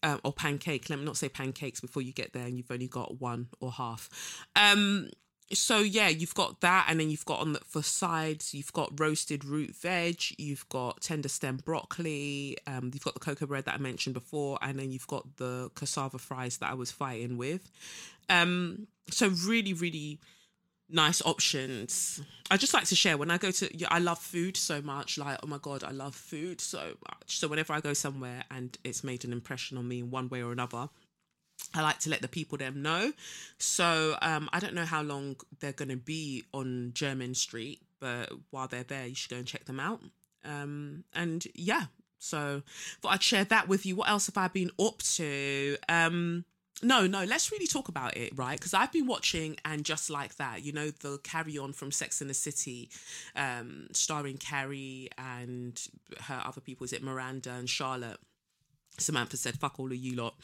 uh, 0.02 0.18
or 0.24 0.32
pancake. 0.32 0.88
Let 0.90 0.98
me 0.98 1.04
not 1.04 1.16
say 1.16 1.28
pancakes 1.28 1.80
before 1.80 2.02
you 2.02 2.12
get 2.12 2.32
there, 2.32 2.44
and 2.46 2.56
you've 2.56 2.70
only 2.70 2.88
got 2.88 3.20
one 3.20 3.48
or 3.60 3.72
half. 3.72 4.46
Um, 4.54 5.10
so 5.52 5.78
yeah, 5.78 6.08
you've 6.08 6.34
got 6.34 6.60
that, 6.60 6.86
and 6.88 6.98
then 6.98 7.08
you've 7.08 7.24
got 7.24 7.40
on 7.40 7.52
the 7.52 7.60
for 7.60 7.82
sides, 7.82 8.52
you've 8.52 8.72
got 8.72 8.98
roasted 8.98 9.44
root 9.44 9.76
veg, 9.76 10.20
you've 10.38 10.68
got 10.68 11.00
tender 11.00 11.28
stem 11.28 11.58
broccoli, 11.58 12.56
um, 12.66 12.90
you've 12.92 13.04
got 13.04 13.14
the 13.14 13.20
cocoa 13.20 13.46
bread 13.46 13.64
that 13.66 13.74
I 13.74 13.78
mentioned 13.78 14.14
before, 14.14 14.58
and 14.60 14.78
then 14.78 14.90
you've 14.90 15.06
got 15.06 15.36
the 15.36 15.70
cassava 15.76 16.18
fries 16.18 16.58
that 16.58 16.70
I 16.70 16.74
was 16.74 16.90
fighting 16.90 17.36
with. 17.36 17.70
Um, 18.28 18.88
so 19.08 19.28
really, 19.46 19.72
really 19.72 20.18
nice 20.88 21.22
options. 21.22 22.22
I 22.50 22.56
just 22.56 22.74
like 22.74 22.84
to 22.84 22.94
share 22.94 23.16
when 23.16 23.30
I 23.30 23.38
go 23.38 23.50
to. 23.50 23.76
Yeah, 23.76 23.88
I 23.90 23.98
love 23.98 24.18
food 24.18 24.56
so 24.56 24.80
much. 24.80 25.18
Like, 25.18 25.38
oh 25.42 25.46
my 25.46 25.58
god, 25.58 25.84
I 25.84 25.90
love 25.90 26.14
food 26.14 26.60
so 26.60 26.94
much. 27.08 27.38
So 27.38 27.48
whenever 27.48 27.72
I 27.72 27.80
go 27.80 27.92
somewhere 27.92 28.44
and 28.50 28.76
it's 28.84 29.02
made 29.02 29.24
an 29.24 29.32
impression 29.32 29.78
on 29.78 29.88
me 29.88 30.00
in 30.00 30.10
one 30.10 30.28
way 30.28 30.42
or 30.42 30.52
another, 30.52 30.88
I 31.74 31.82
like 31.82 31.98
to 32.00 32.10
let 32.10 32.22
the 32.22 32.28
people 32.28 32.58
them 32.58 32.82
know. 32.82 33.12
So 33.58 34.16
um, 34.22 34.48
I 34.52 34.60
don't 34.60 34.74
know 34.74 34.84
how 34.84 35.02
long 35.02 35.36
they're 35.60 35.72
going 35.72 35.88
to 35.88 35.96
be 35.96 36.44
on 36.52 36.92
Jermyn 36.94 37.34
Street, 37.34 37.80
but 38.00 38.30
while 38.50 38.68
they're 38.68 38.84
there, 38.84 39.06
you 39.06 39.14
should 39.14 39.30
go 39.30 39.36
and 39.36 39.46
check 39.46 39.64
them 39.64 39.80
out. 39.80 40.00
Um, 40.44 41.04
and 41.14 41.44
yeah, 41.54 41.86
so 42.18 42.62
thought 43.00 43.12
I'd 43.12 43.22
share 43.22 43.44
that 43.44 43.68
with 43.68 43.84
you. 43.86 43.96
What 43.96 44.08
else 44.08 44.26
have 44.26 44.36
I 44.36 44.48
been 44.48 44.70
up 44.78 45.02
to? 45.14 45.76
Um, 45.88 46.44
no, 46.82 47.06
no, 47.06 47.24
let's 47.24 47.50
really 47.50 47.66
talk 47.66 47.88
about 47.88 48.16
it, 48.16 48.32
right? 48.36 48.58
Because 48.58 48.74
I've 48.74 48.92
been 48.92 49.06
watching 49.06 49.56
and 49.64 49.84
just 49.84 50.10
like 50.10 50.36
that, 50.36 50.62
you 50.62 50.72
know, 50.72 50.90
the 50.90 51.18
carry 51.24 51.56
on 51.56 51.72
from 51.72 51.90
Sex 51.90 52.20
in 52.20 52.28
the 52.28 52.34
City, 52.34 52.90
um, 53.34 53.88
starring 53.92 54.36
Carrie 54.36 55.08
and 55.16 55.80
her 56.22 56.42
other 56.44 56.60
people. 56.60 56.84
Is 56.84 56.92
it 56.92 57.02
Miranda 57.02 57.52
and 57.52 57.68
Charlotte? 57.68 58.18
Samantha 58.98 59.36
said, 59.36 59.56
fuck 59.58 59.78
all 59.78 59.90
of 59.90 59.96
you 59.96 60.16
lot. 60.16 60.34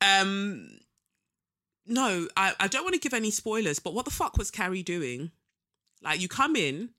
Um, 0.00 0.78
no, 1.86 2.28
I, 2.36 2.54
I 2.58 2.68
don't 2.68 2.84
want 2.84 2.94
to 2.94 3.00
give 3.00 3.14
any 3.14 3.30
spoilers, 3.30 3.78
but 3.78 3.94
what 3.94 4.04
the 4.04 4.10
fuck 4.10 4.38
was 4.38 4.50
Carrie 4.50 4.82
doing? 4.82 5.32
Like, 6.02 6.20
you 6.20 6.28
come 6.28 6.56
in, 6.56 6.90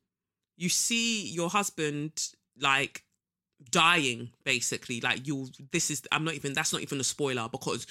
you 0.58 0.70
see 0.70 1.28
your 1.28 1.50
husband, 1.50 2.30
like, 2.60 3.04
dying 3.72 4.30
basically. 4.44 5.02
Like 5.02 5.28
you'll 5.28 5.50
this 5.72 5.90
is 5.90 6.02
i'm 6.12 6.24
not 6.24 6.34
even 6.34 6.54
that's 6.54 6.74
not 6.74 6.82
even 6.82 7.00
a 7.00 7.04
spoiler 7.04 7.48
because 7.50 7.88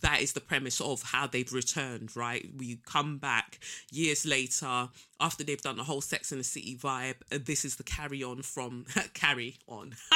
that 0.00 0.20
is 0.20 0.32
the 0.32 0.40
premise 0.40 0.80
of 0.80 1.02
how 1.02 1.26
they've 1.26 1.52
returned 1.52 2.16
right? 2.16 2.48
We 2.56 2.78
come 2.86 3.18
back 3.18 3.58
years 3.90 4.26
later 4.26 4.88
after 5.20 5.44
they've 5.44 5.60
done 5.60 5.76
the 5.76 5.84
whole 5.84 6.00
sex 6.00 6.32
in 6.32 6.38
the 6.38 6.44
city 6.44 6.76
vibe. 6.76 7.16
Uh, 7.32 7.38
this 7.44 7.64
is 7.64 7.76
the 7.76 7.82
carry 7.82 8.22
on 8.22 8.42
from 8.42 8.86
carry 9.14 9.56
on. 9.66 9.94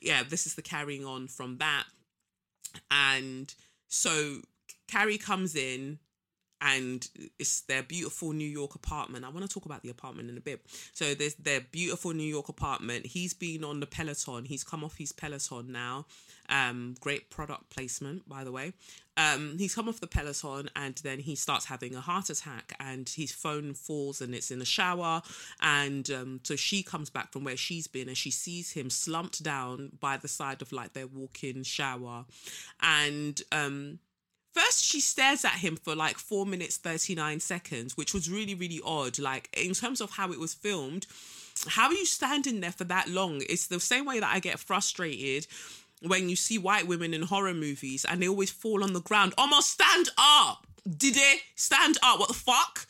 Yeah 0.00 0.22
this 0.22 0.46
is 0.46 0.54
the 0.54 0.62
carrying 0.62 1.04
on 1.04 1.28
from 1.28 1.58
that. 1.58 1.84
And 2.90 3.54
so 3.88 4.40
carrie 4.88 5.18
comes 5.18 5.54
in 5.54 5.98
and 6.60 7.08
it's 7.38 7.62
their 7.62 7.82
beautiful 7.82 8.32
New 8.32 8.48
York 8.48 8.74
apartment. 8.74 9.24
I 9.24 9.28
want 9.28 9.42
to 9.42 9.52
talk 9.52 9.66
about 9.66 9.82
the 9.82 9.90
apartment 9.90 10.30
in 10.30 10.36
a 10.36 10.40
bit. 10.40 10.60
So 10.92 11.14
there's 11.14 11.34
their 11.34 11.60
beautiful 11.60 12.12
New 12.12 12.22
York 12.22 12.48
apartment. 12.48 13.06
He's 13.06 13.34
been 13.34 13.64
on 13.64 13.80
the 13.80 13.86
Peloton. 13.86 14.44
He's 14.44 14.64
come 14.64 14.82
off 14.82 14.96
his 14.96 15.12
Peloton 15.12 15.72
now. 15.72 16.06
Um, 16.48 16.94
great 17.00 17.30
product 17.30 17.70
placement, 17.70 18.28
by 18.28 18.44
the 18.44 18.52
way. 18.52 18.72
Um, 19.16 19.56
he's 19.58 19.74
come 19.74 19.88
off 19.88 20.00
the 20.00 20.06
Peloton 20.06 20.68
and 20.74 20.96
then 21.04 21.20
he 21.20 21.36
starts 21.36 21.66
having 21.66 21.94
a 21.94 22.00
heart 22.00 22.30
attack 22.30 22.74
and 22.80 23.08
his 23.08 23.30
phone 23.30 23.74
falls 23.74 24.20
and 24.20 24.34
it's 24.34 24.50
in 24.50 24.58
the 24.58 24.64
shower. 24.64 25.22
And 25.60 26.10
um, 26.10 26.40
so 26.42 26.56
she 26.56 26.82
comes 26.82 27.10
back 27.10 27.32
from 27.32 27.44
where 27.44 27.56
she's 27.56 27.86
been 27.86 28.08
and 28.08 28.16
she 28.16 28.30
sees 28.30 28.72
him 28.72 28.90
slumped 28.90 29.42
down 29.42 29.92
by 30.00 30.16
the 30.16 30.28
side 30.28 30.62
of 30.62 30.72
like 30.72 30.94
their 30.94 31.06
walk-in 31.06 31.62
shower. 31.62 32.24
And 32.82 33.40
um 33.52 33.98
First, 34.54 34.84
she 34.84 35.00
stares 35.00 35.44
at 35.44 35.54
him 35.54 35.76
for 35.76 35.96
like 35.96 36.16
four 36.16 36.46
minutes, 36.46 36.76
39 36.76 37.40
seconds, 37.40 37.96
which 37.96 38.14
was 38.14 38.30
really, 38.30 38.54
really 38.54 38.80
odd. 38.84 39.18
Like, 39.18 39.48
in 39.52 39.74
terms 39.74 40.00
of 40.00 40.12
how 40.12 40.30
it 40.30 40.38
was 40.38 40.54
filmed, 40.54 41.06
how 41.66 41.88
are 41.88 41.92
you 41.92 42.06
standing 42.06 42.60
there 42.60 42.70
for 42.70 42.84
that 42.84 43.08
long? 43.08 43.42
It's 43.48 43.66
the 43.66 43.80
same 43.80 44.06
way 44.06 44.20
that 44.20 44.32
I 44.32 44.38
get 44.38 44.60
frustrated 44.60 45.48
when 46.02 46.28
you 46.28 46.36
see 46.36 46.56
white 46.56 46.86
women 46.86 47.14
in 47.14 47.22
horror 47.22 47.54
movies 47.54 48.04
and 48.08 48.22
they 48.22 48.28
always 48.28 48.50
fall 48.50 48.84
on 48.84 48.92
the 48.92 49.00
ground. 49.00 49.34
Almost 49.36 49.70
stand 49.70 50.10
up. 50.16 50.68
Did 50.86 51.14
they 51.14 51.40
stand 51.56 51.98
up? 52.04 52.20
What 52.20 52.28
the 52.28 52.34
fuck? 52.34 52.86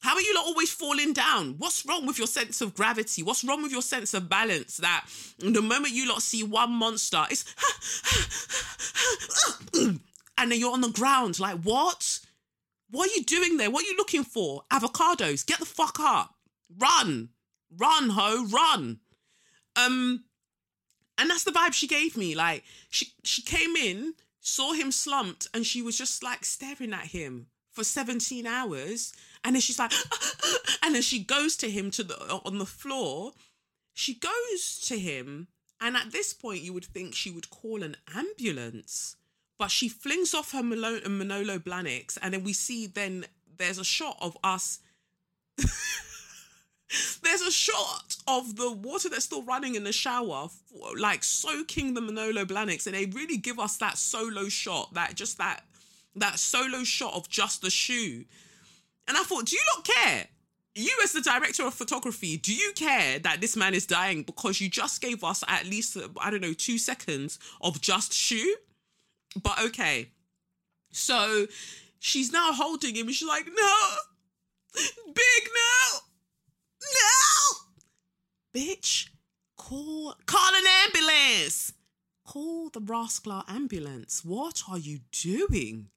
How 0.00 0.14
are 0.14 0.20
you 0.20 0.34
not 0.34 0.46
always 0.46 0.72
falling 0.72 1.12
down? 1.12 1.54
What's 1.58 1.86
wrong 1.86 2.06
with 2.06 2.18
your 2.18 2.26
sense 2.26 2.60
of 2.60 2.74
gravity? 2.74 3.22
What's 3.22 3.44
wrong 3.44 3.62
with 3.62 3.70
your 3.70 3.82
sense 3.82 4.14
of 4.14 4.28
balance? 4.28 4.78
That 4.78 5.06
the 5.38 5.62
moment 5.62 5.94
you 5.94 6.08
lot 6.08 6.22
see 6.22 6.42
one 6.42 6.72
monster, 6.72 7.24
it's 7.30 7.44
and 10.38 10.50
then 10.50 10.58
you're 10.58 10.72
on 10.72 10.80
the 10.80 10.88
ground. 10.88 11.38
Like, 11.38 11.60
what? 11.62 12.20
What 12.90 13.10
are 13.10 13.14
you 13.14 13.24
doing 13.24 13.58
there? 13.58 13.70
What 13.70 13.84
are 13.84 13.88
you 13.88 13.96
looking 13.96 14.24
for? 14.24 14.62
Avocados. 14.72 15.44
Get 15.44 15.58
the 15.58 15.66
fuck 15.66 15.98
up. 16.00 16.36
Run. 16.78 17.30
Run, 17.76 18.10
ho, 18.10 18.46
run. 18.46 19.00
Um, 19.76 20.24
and 21.18 21.28
that's 21.28 21.44
the 21.44 21.50
vibe 21.50 21.74
she 21.74 21.86
gave 21.86 22.16
me. 22.16 22.34
Like, 22.34 22.64
she 22.88 23.12
she 23.24 23.42
came 23.42 23.76
in, 23.76 24.14
saw 24.40 24.72
him 24.72 24.90
slumped, 24.90 25.48
and 25.52 25.66
she 25.66 25.82
was 25.82 25.98
just 25.98 26.22
like 26.22 26.44
staring 26.44 26.94
at 26.94 27.06
him 27.06 27.48
for 27.70 27.84
17 27.84 28.46
hours. 28.46 29.12
And 29.44 29.54
then 29.54 29.60
she's 29.60 29.78
like, 29.78 29.92
and 30.82 30.94
then 30.94 31.02
she 31.02 31.22
goes 31.22 31.56
to 31.58 31.68
him 31.68 31.90
to 31.92 32.04
the 32.04 32.16
on 32.44 32.58
the 32.58 32.66
floor. 32.66 33.32
She 33.92 34.14
goes 34.14 34.80
to 34.86 34.98
him, 34.98 35.48
and 35.80 35.96
at 35.96 36.12
this 36.12 36.32
point, 36.32 36.62
you 36.62 36.72
would 36.72 36.84
think 36.84 37.14
she 37.14 37.30
would 37.30 37.50
call 37.50 37.82
an 37.82 37.96
ambulance 38.14 39.16
but 39.58 39.70
she 39.70 39.88
flings 39.88 40.34
off 40.34 40.52
her 40.52 40.60
uh, 40.60 40.62
Manolo, 40.62 41.08
Manolo 41.08 41.58
Blahniks, 41.58 42.16
and 42.22 42.32
then 42.32 42.44
we 42.44 42.52
see 42.52 42.86
then 42.86 43.26
there's 43.56 43.78
a 43.78 43.84
shot 43.84 44.16
of 44.20 44.36
us. 44.44 44.78
there's 47.22 47.42
a 47.42 47.50
shot 47.50 48.16
of 48.28 48.56
the 48.56 48.70
water 48.70 49.08
that's 49.08 49.24
still 49.24 49.42
running 49.42 49.74
in 49.74 49.84
the 49.84 49.92
shower, 49.92 50.48
like 50.96 51.24
soaking 51.24 51.94
the 51.94 52.00
Manolo 52.00 52.44
Blahniks, 52.44 52.86
and 52.86 52.94
they 52.94 53.06
really 53.06 53.36
give 53.36 53.58
us 53.58 53.76
that 53.78 53.98
solo 53.98 54.48
shot, 54.48 54.94
that 54.94 55.14
just 55.16 55.38
that 55.38 55.64
that 56.14 56.38
solo 56.38 56.84
shot 56.84 57.14
of 57.14 57.28
just 57.28 57.62
the 57.62 57.70
shoe. 57.70 58.24
And 59.06 59.16
I 59.16 59.22
thought, 59.22 59.46
do 59.46 59.56
you 59.56 59.62
not 59.74 59.84
care? 59.84 60.26
You, 60.74 60.92
as 61.02 61.12
the 61.12 61.22
director 61.22 61.66
of 61.66 61.74
photography, 61.74 62.36
do 62.36 62.54
you 62.54 62.72
care 62.74 63.18
that 63.20 63.40
this 63.40 63.56
man 63.56 63.74
is 63.74 63.86
dying 63.86 64.22
because 64.22 64.60
you 64.60 64.68
just 64.68 65.00
gave 65.00 65.24
us 65.24 65.42
at 65.48 65.66
least, 65.66 65.96
uh, 65.96 66.08
I 66.20 66.30
don't 66.30 66.40
know, 66.40 66.52
two 66.52 66.78
seconds 66.78 67.38
of 67.60 67.80
just 67.80 68.12
shoe? 68.12 68.54
But 69.42 69.62
okay. 69.66 70.10
So 70.90 71.46
she's 71.98 72.32
now 72.32 72.52
holding 72.52 72.94
him 72.96 73.06
and 73.06 73.14
she's 73.14 73.28
like, 73.28 73.46
no, 73.46 73.74
big 74.74 75.48
no, 75.54 75.98
no. 76.82 78.60
bitch, 78.60 79.08
call 79.56 80.14
call 80.26 80.54
an 80.54 80.64
ambulance. 80.84 81.72
Call 82.24 82.68
the 82.68 82.80
rascal 82.80 83.42
ambulance. 83.48 84.22
What 84.22 84.64
are 84.68 84.78
you 84.78 85.00
doing? 85.12 85.88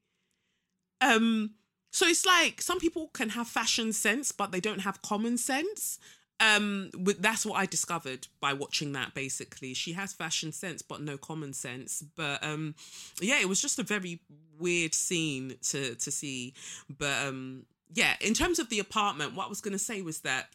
Um, 1.01 1.55
so 1.91 2.07
it's 2.07 2.25
like 2.25 2.61
some 2.61 2.79
people 2.79 3.09
can 3.13 3.29
have 3.29 3.47
fashion 3.47 3.91
sense, 3.91 4.31
but 4.31 4.51
they 4.51 4.61
don't 4.61 4.79
have 4.79 5.01
common 5.01 5.37
sense. 5.37 5.99
Um, 6.41 6.89
that's 7.19 7.45
what 7.45 7.59
I 7.59 7.67
discovered 7.67 8.27
by 8.39 8.53
watching 8.53 8.93
that. 8.93 9.13
Basically, 9.13 9.75
she 9.75 9.93
has 9.93 10.11
fashion 10.11 10.51
sense, 10.51 10.81
but 10.81 10.99
no 10.99 11.15
common 11.15 11.53
sense. 11.53 12.03
But 12.15 12.43
um, 12.43 12.73
yeah, 13.21 13.39
it 13.39 13.47
was 13.47 13.61
just 13.61 13.77
a 13.77 13.83
very 13.83 14.21
weird 14.59 14.95
scene 14.95 15.55
to 15.69 15.95
to 15.95 16.11
see. 16.11 16.55
But 16.89 17.27
um, 17.27 17.65
yeah, 17.93 18.15
in 18.19 18.33
terms 18.33 18.57
of 18.57 18.69
the 18.69 18.79
apartment, 18.79 19.35
what 19.35 19.45
I 19.45 19.49
was 19.49 19.61
going 19.61 19.73
to 19.73 19.79
say 19.79 20.01
was 20.01 20.21
that 20.21 20.47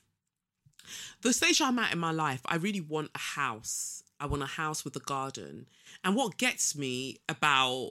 the 1.23 1.33
stage 1.33 1.61
I'm 1.61 1.79
at 1.79 1.93
in 1.93 1.99
my 2.01 2.13
life, 2.13 2.41
I 2.47 2.57
really 2.57 2.81
want 2.81 3.11
a 3.15 3.19
house. 3.19 4.03
I 4.19 4.27
want 4.27 4.43
a 4.43 4.47
house 4.47 4.85
with 4.85 4.97
a 4.97 5.01
garden. 5.01 5.67
And 6.03 6.17
what 6.17 6.37
gets 6.37 6.75
me 6.77 7.19
about 7.29 7.91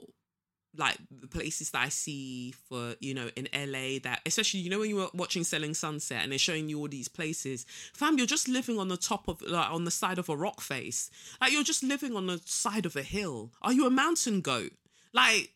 like 0.78 0.96
the 1.10 1.26
places 1.26 1.70
that 1.70 1.82
I 1.82 1.88
see 1.88 2.52
for 2.68 2.94
you 3.00 3.14
know 3.14 3.30
in 3.36 3.48
LA 3.54 3.98
that 4.02 4.20
especially 4.26 4.60
you 4.60 4.70
know 4.70 4.78
when 4.80 4.90
you 4.90 4.96
were 4.96 5.08
watching 5.14 5.44
Selling 5.44 5.74
Sunset 5.74 6.22
and 6.22 6.32
they're 6.32 6.38
showing 6.38 6.68
you 6.68 6.78
all 6.78 6.88
these 6.88 7.08
places, 7.08 7.66
fam, 7.92 8.18
you're 8.18 8.26
just 8.26 8.48
living 8.48 8.78
on 8.78 8.88
the 8.88 8.96
top 8.96 9.28
of 9.28 9.42
like 9.42 9.70
on 9.70 9.84
the 9.84 9.90
side 9.90 10.18
of 10.18 10.28
a 10.28 10.36
rock 10.36 10.60
face, 10.60 11.10
like 11.40 11.52
you're 11.52 11.62
just 11.62 11.82
living 11.82 12.16
on 12.16 12.26
the 12.26 12.40
side 12.44 12.86
of 12.86 12.96
a 12.96 13.02
hill. 13.02 13.50
Are 13.62 13.72
you 13.72 13.86
a 13.86 13.90
mountain 13.90 14.40
goat? 14.40 14.72
Like 15.12 15.52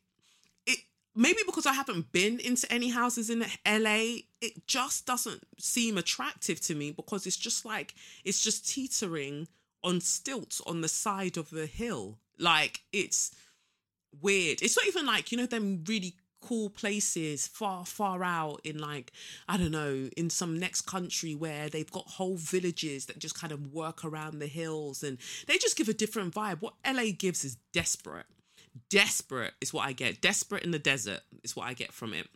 it 0.66 0.78
maybe 1.14 1.40
because 1.46 1.66
I 1.66 1.72
haven't 1.72 2.12
been 2.12 2.40
into 2.40 2.70
any 2.72 2.90
houses 2.90 3.30
in 3.30 3.44
LA, 3.66 4.22
it 4.40 4.66
just 4.66 5.06
doesn't 5.06 5.42
seem 5.58 5.98
attractive 5.98 6.60
to 6.62 6.74
me 6.74 6.92
because 6.92 7.26
it's 7.26 7.36
just 7.36 7.64
like 7.64 7.94
it's 8.24 8.42
just 8.42 8.68
teetering 8.68 9.48
on 9.82 10.00
stilts 10.00 10.60
on 10.66 10.80
the 10.80 10.88
side 10.88 11.36
of 11.36 11.52
a 11.52 11.66
hill. 11.66 12.18
Like 12.38 12.80
it's 12.92 13.34
weird. 14.20 14.62
It's 14.62 14.76
not 14.76 14.86
even 14.86 15.06
like, 15.06 15.32
you 15.32 15.38
know, 15.38 15.46
them 15.46 15.84
really 15.86 16.14
cool 16.40 16.70
places 16.70 17.46
far, 17.46 17.84
far 17.84 18.24
out 18.24 18.60
in 18.64 18.78
like, 18.78 19.12
I 19.48 19.56
don't 19.56 19.70
know, 19.70 20.08
in 20.16 20.30
some 20.30 20.58
next 20.58 20.82
country 20.82 21.34
where 21.34 21.68
they've 21.68 21.90
got 21.90 22.06
whole 22.06 22.36
villages 22.36 23.06
that 23.06 23.18
just 23.18 23.38
kind 23.38 23.52
of 23.52 23.72
work 23.72 24.04
around 24.04 24.38
the 24.38 24.46
hills 24.46 25.02
and 25.02 25.18
they 25.46 25.58
just 25.58 25.76
give 25.76 25.88
a 25.88 25.94
different 25.94 26.34
vibe. 26.34 26.60
What 26.60 26.74
LA 26.86 27.06
gives 27.16 27.44
is 27.44 27.56
desperate. 27.72 28.26
Desperate 28.88 29.52
is 29.60 29.72
what 29.72 29.86
I 29.86 29.92
get. 29.92 30.20
Desperate 30.20 30.62
in 30.62 30.70
the 30.70 30.78
desert 30.78 31.20
is 31.42 31.54
what 31.54 31.66
I 31.66 31.74
get 31.74 31.92
from 31.92 32.14
it. 32.14 32.28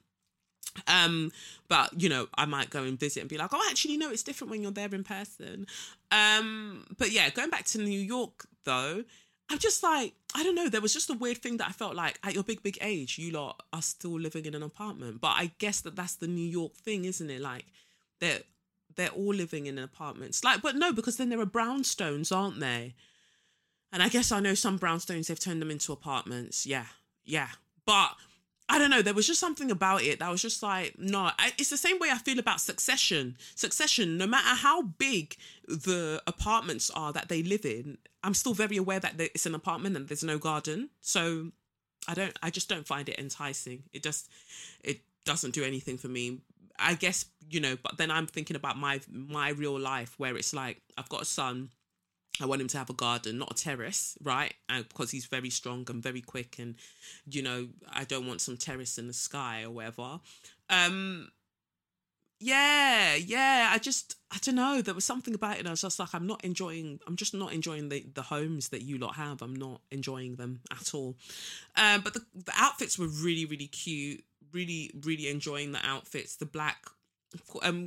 Um, 0.88 1.30
but 1.68 2.00
you 2.00 2.08
know, 2.08 2.26
I 2.34 2.46
might 2.46 2.70
go 2.70 2.82
and 2.82 2.98
visit 2.98 3.20
and 3.20 3.28
be 3.28 3.38
like, 3.38 3.50
oh, 3.52 3.68
actually, 3.70 3.96
no, 3.96 4.10
it's 4.10 4.22
different 4.22 4.50
when 4.50 4.62
you're 4.62 4.72
there 4.72 4.92
in 4.92 5.04
person. 5.04 5.66
Um, 6.10 6.84
but 6.98 7.12
yeah, 7.12 7.30
going 7.30 7.50
back 7.50 7.64
to 7.66 7.78
New 7.78 7.98
York 7.98 8.46
though, 8.64 9.04
I'm 9.50 9.58
just 9.58 9.82
like, 9.82 10.14
I 10.34 10.42
don't 10.42 10.54
know. 10.54 10.68
There 10.68 10.80
was 10.80 10.94
just 10.94 11.10
a 11.10 11.14
weird 11.14 11.38
thing 11.38 11.58
that 11.58 11.68
I 11.68 11.72
felt 11.72 11.94
like 11.94 12.18
at 12.24 12.34
your 12.34 12.42
big, 12.42 12.62
big 12.62 12.78
age, 12.80 13.18
you 13.18 13.32
lot 13.32 13.62
are 13.72 13.82
still 13.82 14.18
living 14.18 14.46
in 14.46 14.54
an 14.54 14.62
apartment. 14.62 15.20
But 15.20 15.34
I 15.36 15.52
guess 15.58 15.80
that 15.82 15.96
that's 15.96 16.16
the 16.16 16.26
New 16.26 16.46
York 16.46 16.74
thing, 16.76 17.04
isn't 17.04 17.30
it? 17.30 17.40
Like 17.40 17.66
they're 18.20 18.40
they're 18.96 19.10
all 19.10 19.34
living 19.34 19.66
in 19.66 19.78
apartments. 19.78 20.44
Like, 20.44 20.62
but 20.62 20.76
no, 20.76 20.92
because 20.92 21.16
then 21.16 21.28
there 21.28 21.40
are 21.40 21.46
brownstones, 21.46 22.34
aren't 22.34 22.60
they? 22.60 22.94
And 23.92 24.02
I 24.02 24.08
guess 24.08 24.32
I 24.32 24.40
know 24.40 24.54
some 24.54 24.78
brownstones 24.78 25.28
they've 25.28 25.38
turned 25.38 25.62
them 25.62 25.70
into 25.70 25.92
apartments. 25.92 26.66
Yeah, 26.66 26.86
yeah. 27.24 27.48
But 27.86 28.14
I 28.68 28.78
don't 28.78 28.90
know. 28.90 29.02
There 29.02 29.14
was 29.14 29.26
just 29.26 29.40
something 29.40 29.70
about 29.70 30.02
it 30.02 30.20
that 30.20 30.30
was 30.30 30.40
just 30.40 30.62
like, 30.62 30.98
no, 30.98 31.30
I, 31.38 31.52
it's 31.58 31.68
the 31.68 31.76
same 31.76 31.98
way 31.98 32.08
I 32.10 32.16
feel 32.16 32.38
about 32.38 32.60
Succession. 32.60 33.36
Succession, 33.54 34.16
no 34.16 34.26
matter 34.26 34.56
how 34.56 34.82
big 34.82 35.36
the 35.68 36.22
apartments 36.26 36.90
are 36.90 37.12
that 37.12 37.28
they 37.28 37.42
live 37.42 37.66
in, 37.66 37.98
I'm 38.22 38.34
still 38.34 38.54
very 38.54 38.78
aware 38.78 39.00
that 39.00 39.20
it's 39.20 39.44
an 39.44 39.54
apartment 39.54 39.96
and 39.96 40.08
there's 40.08 40.24
no 40.24 40.38
garden. 40.38 40.88
So 41.00 41.50
I 42.08 42.14
don't, 42.14 42.36
I 42.42 42.48
just 42.48 42.68
don't 42.68 42.86
find 42.86 43.08
it 43.08 43.18
enticing. 43.18 43.82
It 43.92 44.02
just, 44.02 44.30
it 44.82 45.00
doesn't 45.26 45.52
do 45.52 45.62
anything 45.62 45.98
for 45.98 46.08
me. 46.08 46.40
I 46.78 46.94
guess, 46.94 47.26
you 47.48 47.60
know, 47.60 47.76
but 47.82 47.98
then 47.98 48.10
I'm 48.10 48.26
thinking 48.26 48.56
about 48.56 48.78
my, 48.78 49.00
my 49.10 49.50
real 49.50 49.78
life 49.78 50.14
where 50.16 50.36
it's 50.36 50.54
like, 50.54 50.80
I've 50.96 51.08
got 51.10 51.22
a 51.22 51.26
son 51.26 51.68
I 52.40 52.46
want 52.46 52.60
him 52.60 52.68
to 52.68 52.78
have 52.78 52.90
a 52.90 52.94
garden, 52.94 53.38
not 53.38 53.52
a 53.52 53.54
terrace, 53.54 54.18
right? 54.22 54.54
And 54.68 54.88
because 54.88 55.10
he's 55.12 55.26
very 55.26 55.50
strong 55.50 55.86
and 55.88 56.02
very 56.02 56.20
quick, 56.20 56.56
and 56.58 56.74
you 57.30 57.42
know, 57.42 57.68
I 57.92 58.04
don't 58.04 58.26
want 58.26 58.40
some 58.40 58.56
terrace 58.56 58.98
in 58.98 59.06
the 59.06 59.12
sky 59.12 59.62
or 59.62 59.70
whatever. 59.70 60.20
Um, 60.68 61.30
yeah, 62.40 63.14
yeah. 63.14 63.70
I 63.72 63.78
just, 63.78 64.16
I 64.32 64.38
don't 64.42 64.56
know. 64.56 64.82
There 64.82 64.94
was 64.94 65.04
something 65.04 65.34
about 65.34 65.58
it. 65.58 65.66
I 65.66 65.70
was 65.70 65.82
just 65.82 65.98
like, 65.98 66.12
I'm 66.12 66.26
not 66.26 66.44
enjoying. 66.44 66.98
I'm 67.06 67.16
just 67.16 67.34
not 67.34 67.52
enjoying 67.52 67.88
the 67.88 68.04
the 68.14 68.22
homes 68.22 68.70
that 68.70 68.82
you 68.82 68.98
lot 68.98 69.14
have. 69.14 69.40
I'm 69.40 69.54
not 69.54 69.80
enjoying 69.90 70.36
them 70.36 70.60
at 70.72 70.92
all. 70.92 71.16
Um, 71.76 72.00
but 72.00 72.14
the 72.14 72.24
the 72.34 72.52
outfits 72.56 72.98
were 72.98 73.06
really, 73.06 73.44
really 73.44 73.68
cute. 73.68 74.24
Really, 74.52 74.90
really 75.04 75.28
enjoying 75.28 75.72
the 75.72 75.84
outfits. 75.84 76.36
The 76.36 76.46
black 76.46 76.86
um 77.62 77.86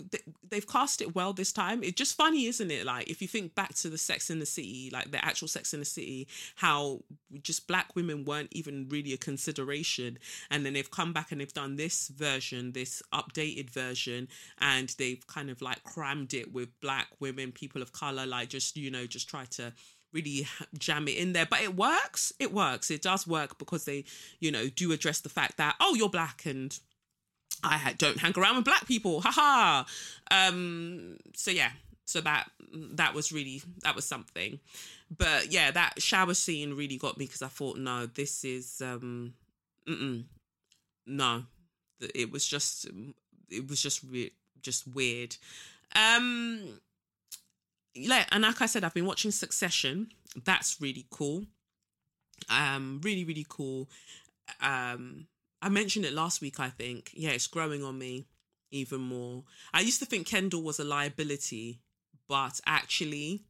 they've 0.50 0.68
cast 0.68 1.02
it 1.02 1.16
well 1.16 1.34
this 1.34 1.52
time. 1.52 1.84
It's 1.84 1.94
just 1.94 2.16
funny 2.16 2.46
isn't 2.48 2.72
it? 2.72 2.86
Like 2.86 3.10
if 3.10 3.22
you 3.22 3.28
think 3.28 3.56
back 3.56 3.74
to 3.76 3.90
the 3.90 3.98
sex 3.98 4.30
in 4.30 4.40
the 4.40 4.46
city 4.46 4.90
like 4.92 5.12
the 5.12 5.24
actual 5.24 5.48
sex 5.48 5.74
in 5.74 5.80
the 5.80 5.86
city 5.86 6.28
how 6.56 7.02
just 7.42 7.68
black 7.68 7.96
women 7.96 8.26
weren't 8.26 8.50
even 8.52 8.88
really 8.90 9.14
a 9.14 9.18
consideration. 9.18 10.18
And 10.50 10.66
then 10.66 10.74
they've 10.74 10.92
come 10.92 11.14
back 11.14 11.32
and 11.32 11.42
they've 11.42 11.54
done 11.54 11.76
this 11.76 12.08
version 12.10 12.72
this 12.72 13.02
updated 13.14 13.70
version 13.70 14.28
and 14.60 14.94
they've 14.98 15.26
kind 15.28 15.50
of 15.50 15.62
like 15.62 15.84
crammed 15.84 16.34
it 16.34 16.54
with 16.54 16.70
black 16.82 17.08
women 17.20 17.52
people 17.52 17.82
of 17.82 17.92
color 17.92 18.26
like 18.26 18.50
just 18.50 18.78
you 18.78 18.92
know 18.92 19.06
just 19.06 19.30
try 19.30 19.46
to 19.46 19.74
really 20.14 20.48
jam 20.78 21.08
it 21.08 21.18
in 21.18 21.34
there. 21.34 21.46
But 21.46 21.62
it 21.62 21.76
works. 21.76 22.34
It 22.40 22.54
works. 22.54 22.90
It 22.92 23.02
does 23.02 23.28
work 23.28 23.58
because 23.58 23.86
they 23.86 24.06
you 24.40 24.52
know 24.52 24.68
do 24.70 24.92
address 24.92 25.20
the 25.22 25.30
fact 25.30 25.58
that 25.58 25.76
oh 25.80 25.96
you're 25.96 26.10
black 26.10 26.46
and 26.46 26.78
I 27.64 27.96
don't 27.98 28.18
hang 28.18 28.38
around 28.38 28.58
with 28.58 28.66
black 28.66 28.88
people. 28.88 29.22
Haha. 29.22 29.84
Um, 30.32 31.18
so 31.36 31.52
yeah, 31.52 31.72
so 32.06 32.22
that 32.22 32.50
that 32.94 33.14
was 33.14 33.32
really 33.32 33.62
that 33.84 33.96
was 33.96 34.06
something. 34.06 34.60
But 35.16 35.52
yeah, 35.52 35.72
that 35.72 36.02
shower 36.02 36.34
scene 36.34 36.74
really 36.74 36.98
got 36.98 37.18
me 37.18 37.26
because 37.26 37.42
I 37.42 37.48
thought, 37.48 37.78
no, 37.78 38.06
this 38.08 38.44
is 38.44 38.82
um, 38.82 39.34
no, 41.06 41.44
it 42.14 42.32
was 42.32 42.46
just 42.46 42.88
it 43.50 43.68
was 43.70 43.82
just 43.82 44.02
re- 44.04 44.34
just 44.62 44.88
weird. 44.88 45.36
Um, 45.96 46.80
yeah, 47.94 48.26
and 48.32 48.44
like 48.44 48.62
I 48.62 48.66
said, 48.66 48.84
I've 48.84 48.94
been 48.94 49.06
watching 49.06 49.32
Succession. 49.32 50.10
That's 50.44 50.80
really 50.82 51.06
cool. 51.10 51.46
Um, 52.50 53.02
really 53.04 53.24
really 53.24 53.46
cool. 53.48 53.90
Um 54.62 55.28
I 55.62 55.70
mentioned 55.70 56.06
it 56.06 56.14
last 56.14 56.42
week, 56.42 56.60
I 56.60 56.70
think. 56.70 57.12
Yeah, 57.14 57.32
it's 57.32 57.48
growing 57.48 57.84
on 57.84 57.98
me 57.98 58.28
even 58.72 59.02
more. 59.02 59.44
I 59.74 59.82
used 59.82 60.00
to 60.00 60.06
think 60.06 60.28
Kendall 60.28 60.62
was 60.62 60.80
a 60.80 60.84
liability, 60.84 61.80
but 62.28 62.60
actually, 62.66 63.44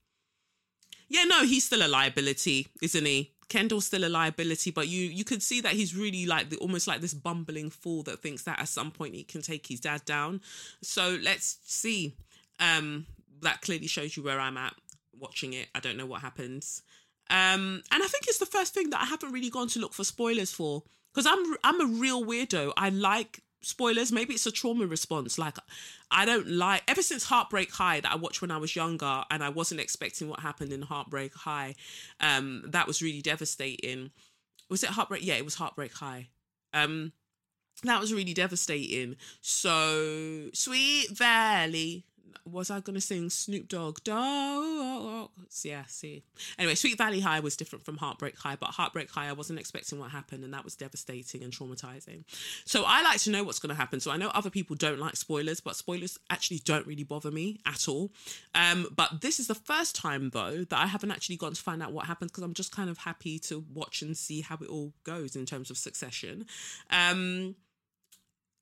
yeah, 1.09 1.23
no, 1.23 1.43
he's 1.43 1.65
still 1.65 1.85
a 1.85 1.87
liability, 1.87 2.67
isn't 2.81 3.05
he? 3.05 3.33
Kendall's 3.49 3.85
still 3.85 4.03
a 4.03 4.09
liability, 4.09 4.71
but 4.71 4.87
you 4.87 5.05
you 5.05 5.23
could 5.23 5.41
see 5.41 5.61
that 5.61 5.73
he's 5.73 5.95
really 5.95 6.25
like 6.25 6.49
the 6.49 6.57
almost 6.57 6.87
like 6.87 6.99
this 6.99 7.13
bumbling 7.13 7.69
fool 7.69 8.03
that 8.03 8.21
thinks 8.21 8.43
that 8.43 8.59
at 8.59 8.67
some 8.67 8.91
point 8.91 9.15
he 9.15 9.23
can 9.23 9.41
take 9.41 9.67
his 9.67 9.79
dad 9.79 10.03
down. 10.05 10.41
So 10.81 11.17
let's 11.23 11.59
see. 11.63 12.15
Um, 12.59 13.05
that 13.41 13.61
clearly 13.61 13.87
shows 13.87 14.17
you 14.17 14.23
where 14.23 14.39
I'm 14.39 14.57
at 14.57 14.73
watching 15.17 15.53
it. 15.53 15.67
I 15.73 15.79
don't 15.79 15.97
know 15.97 16.05
what 16.05 16.21
happens. 16.21 16.81
Um, 17.29 17.81
and 17.91 18.03
I 18.03 18.07
think 18.07 18.25
it's 18.27 18.39
the 18.39 18.45
first 18.45 18.73
thing 18.73 18.89
that 18.89 19.01
I 19.01 19.05
haven't 19.05 19.31
really 19.31 19.49
gone 19.49 19.67
to 19.69 19.79
look 19.79 19.93
for 19.93 20.03
spoilers 20.03 20.51
for 20.51 20.83
because 21.17 21.25
I'm 21.35 21.55
I'm 21.63 21.81
a 21.81 21.99
real 21.99 22.23
weirdo. 22.23 22.73
I 22.77 22.89
like 22.89 23.39
spoilers. 23.61 24.11
Maybe 24.11 24.35
it's 24.35 24.45
a 24.45 24.51
trauma 24.51 24.85
response. 24.85 25.39
Like 25.39 25.57
I 26.11 26.25
don't 26.25 26.47
like 26.47 26.83
ever 26.87 27.01
since 27.01 27.23
Heartbreak 27.23 27.71
High 27.71 28.01
that 28.01 28.11
I 28.11 28.15
watched 28.15 28.43
when 28.43 28.51
I 28.51 28.57
was 28.57 28.75
younger, 28.75 29.23
and 29.31 29.43
I 29.43 29.49
wasn't 29.49 29.81
expecting 29.81 30.29
what 30.29 30.41
happened 30.41 30.71
in 30.71 30.83
Heartbreak 30.83 31.33
High. 31.33 31.73
Um, 32.19 32.61
that 32.67 32.85
was 32.85 33.01
really 33.01 33.23
devastating. 33.23 34.11
Was 34.69 34.83
it 34.83 34.91
Heartbreak? 34.91 35.25
Yeah, 35.25 35.33
it 35.33 35.43
was 35.43 35.55
Heartbreak 35.55 35.93
High. 35.93 36.27
Um, 36.71 37.13
that 37.81 37.99
was 37.99 38.13
really 38.13 38.35
devastating. 38.35 39.15
So 39.41 40.51
Sweet 40.53 41.17
Valley 41.17 42.05
was 42.45 42.69
I 42.69 42.79
gonna 42.79 43.01
sing 43.01 43.29
Snoop 43.29 43.67
Dogg? 43.67 44.03
Dog. 44.03 45.29
Yeah, 45.63 45.83
see. 45.87 46.23
Anyway, 46.57 46.75
Sweet 46.75 46.97
Valley 46.97 47.19
High 47.19 47.39
was 47.39 47.55
different 47.55 47.85
from 47.85 47.97
Heartbreak 47.97 48.37
High, 48.37 48.55
but 48.55 48.69
Heartbreak 48.69 49.09
High, 49.09 49.29
I 49.29 49.33
wasn't 49.33 49.59
expecting 49.59 49.99
what 49.99 50.11
happened, 50.11 50.43
and 50.43 50.53
that 50.53 50.63
was 50.63 50.75
devastating 50.75 51.43
and 51.43 51.51
traumatizing. 51.51 52.23
So 52.65 52.83
I 52.85 53.01
like 53.01 53.19
to 53.21 53.29
know 53.31 53.43
what's 53.43 53.59
gonna 53.59 53.75
happen. 53.75 53.99
So 53.99 54.11
I 54.11 54.17
know 54.17 54.29
other 54.29 54.49
people 54.49 54.75
don't 54.75 54.99
like 54.99 55.15
spoilers, 55.15 55.59
but 55.59 55.75
spoilers 55.75 56.17
actually 56.29 56.59
don't 56.59 56.85
really 56.87 57.03
bother 57.03 57.31
me 57.31 57.59
at 57.65 57.87
all. 57.87 58.11
Um, 58.55 58.87
but 58.95 59.21
this 59.21 59.39
is 59.39 59.47
the 59.47 59.55
first 59.55 59.95
time 59.95 60.29
though 60.31 60.63
that 60.63 60.77
I 60.77 60.87
haven't 60.87 61.11
actually 61.11 61.37
gone 61.37 61.53
to 61.53 61.61
find 61.61 61.81
out 61.81 61.91
what 61.91 62.05
happens 62.05 62.31
because 62.31 62.43
I'm 62.43 62.53
just 62.53 62.71
kind 62.71 62.89
of 62.89 62.99
happy 62.99 63.39
to 63.39 63.63
watch 63.73 64.01
and 64.01 64.15
see 64.15 64.41
how 64.41 64.57
it 64.61 64.67
all 64.67 64.93
goes 65.03 65.35
in 65.35 65.45
terms 65.45 65.69
of 65.69 65.77
succession. 65.77 66.45
Um, 66.89 67.55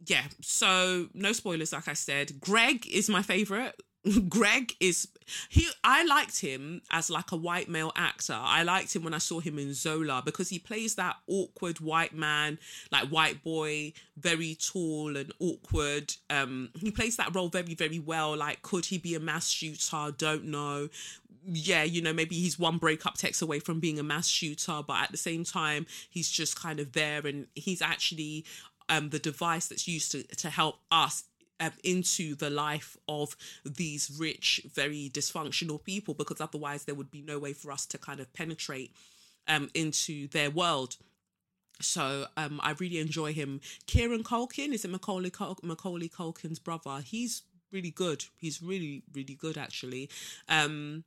yeah, 0.06 0.24
so 0.42 1.08
no 1.14 1.32
spoilers, 1.32 1.74
like 1.74 1.88
I 1.88 1.94
said. 1.94 2.40
Greg 2.40 2.88
is 2.88 3.10
my 3.10 3.22
favorite. 3.22 3.76
Greg 4.30 4.74
is 4.80 5.08
he 5.50 5.68
I 5.84 6.06
liked 6.06 6.40
him 6.40 6.82
as 6.92 7.10
like 7.10 7.32
a 7.32 7.36
white 7.36 7.70
male 7.70 7.92
actor. 7.96 8.38
I 8.38 8.64
liked 8.64 8.96
him 8.96 9.04
when 9.04 9.14
I 9.14 9.20
saw 9.20 9.40
him 9.40 9.58
in 9.58 9.74
Zola 9.74 10.22
because 10.24 10.50
he 10.50 10.60
plays 10.60 10.96
that 10.96 11.16
awkward 11.28 11.80
white 11.80 12.14
man, 12.14 12.60
like 12.92 13.08
white 13.10 13.44
boy, 13.44 13.94
very 14.18 14.56
tall 14.56 15.18
and 15.18 15.32
awkward. 15.40 16.14
Um 16.30 16.70
he 16.80 16.92
plays 16.92 17.18
that 17.18 17.34
role 17.34 17.50
very 17.50 17.74
very 17.74 18.00
well. 18.00 18.38
Like 18.38 18.62
could 18.62 18.86
he 18.86 18.98
be 18.98 19.16
a 19.16 19.20
mass 19.20 19.50
shooter? 19.50 20.14
Don't 20.16 20.46
know. 20.46 20.90
Yeah, 21.48 21.84
you 21.84 22.02
know, 22.02 22.14
maybe 22.14 22.36
he's 22.36 22.58
one 22.58 22.78
breakup 22.78 23.16
text 23.18 23.42
away 23.42 23.60
from 23.60 23.80
being 23.80 24.00
a 24.00 24.04
mass 24.04 24.28
shooter, 24.28 24.82
but 24.86 25.04
at 25.04 25.12
the 25.12 25.18
same 25.18 25.44
time, 25.44 25.86
he's 26.10 26.30
just 26.30 26.60
kind 26.60 26.80
of 26.80 26.94
there 26.94 27.26
and 27.26 27.46
he's 27.54 27.84
actually 27.84 28.46
um 28.90 29.10
the 29.10 29.20
device 29.20 29.68
that's 29.68 29.88
used 29.88 30.12
to 30.12 30.24
to 30.24 30.50
help 30.50 30.80
us 30.92 31.24
um, 31.60 31.72
into 31.84 32.36
the 32.36 32.50
life 32.50 32.98
of 33.08 33.36
these 33.64 34.12
rich, 34.20 34.62
very 34.74 35.10
dysfunctional 35.14 35.82
people, 35.84 36.14
because 36.14 36.42
otherwise 36.42 36.84
there 36.84 36.96
would 36.96 37.12
be 37.12 37.22
no 37.22 37.40
way 37.40 37.54
for 37.54 37.72
us 37.72 37.86
to 37.88 37.98
kind 37.98 38.20
of 38.20 38.34
penetrate 38.34 38.92
um, 39.48 39.70
into 39.74 40.28
their 40.28 40.50
world. 40.50 40.98
So 41.82 42.26
um, 42.38 42.60
I 42.64 42.72
really 42.80 43.00
enjoy 43.00 43.34
him. 43.34 43.62
Kieran 43.86 44.24
Culkin 44.24 44.74
is 44.74 44.86
it 44.86 44.92
Macaulay 44.92 45.30
Cul- 45.30 45.60
Macaulay 45.64 46.10
Culkin's 46.10 46.60
brother? 46.60 47.02
He's 47.04 47.44
really 47.72 47.92
good. 47.92 48.26
He's 48.38 48.62
really 48.62 49.04
really 49.14 49.36
good 49.36 49.58
actually. 49.58 50.10
Um, 50.48 51.04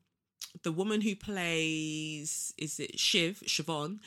the 0.62 0.72
woman 0.72 1.02
who 1.02 1.14
plays 1.14 2.54
is 2.58 2.80
it 2.80 2.98
Shiv 2.98 3.42
Siobhan? 3.46 4.00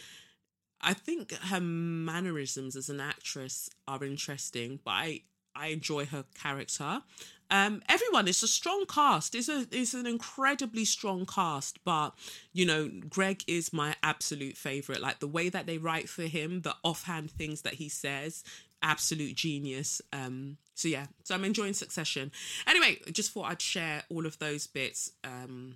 I 0.82 0.94
think 0.94 1.32
her 1.34 1.62
mannerisms 1.62 2.76
as 2.76 2.90
an 2.90 3.00
actress 3.00 3.70
are 3.88 4.04
interesting, 4.04 4.80
but 4.84 4.92
I 4.92 5.22
I 5.56 5.68
enjoy 5.68 6.06
her 6.06 6.26
character. 6.42 7.02
Um, 7.50 7.84
everyone, 7.90 8.30
it's 8.30 8.44
a 8.44 8.48
strong 8.48 8.86
cast. 8.88 9.36
It's 9.36 9.50
a 9.50 9.68
it's 9.72 9.94
an 9.94 10.08
incredibly 10.08 10.86
strong 10.86 11.26
cast. 11.26 11.84
But 11.84 12.12
you 12.54 12.66
know, 12.66 12.90
Greg 13.10 13.44
is 13.48 13.74
my 13.74 13.96
absolute 14.02 14.58
favorite. 14.58 15.02
Like 15.02 15.20
the 15.20 15.28
way 15.28 15.50
that 15.50 15.66
they 15.66 15.78
write 15.78 16.10
for 16.10 16.24
him, 16.24 16.62
the 16.62 16.76
offhand 16.84 17.32
things 17.32 17.62
that 17.64 17.74
he 17.76 17.90
says, 17.90 18.44
absolute 18.82 19.36
genius. 19.36 20.02
Um, 20.14 20.58
so 20.74 20.88
yeah, 20.88 21.08
so 21.24 21.36
I'm 21.36 21.44
enjoying 21.44 21.74
Succession. 21.74 22.32
Anyway, 22.66 23.00
just 23.12 23.32
thought 23.32 23.52
I'd 23.52 23.62
share 23.62 24.04
all 24.10 24.26
of 24.26 24.40
those 24.40 24.68
bits 24.68 25.12
um 25.24 25.76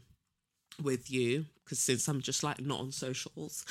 with 0.82 1.12
you 1.12 1.46
because 1.64 1.80
since 1.80 2.08
I'm 2.08 2.22
just 2.22 2.44
like 2.44 2.62
not 2.62 2.80
on 2.80 2.92
socials, 2.92 3.66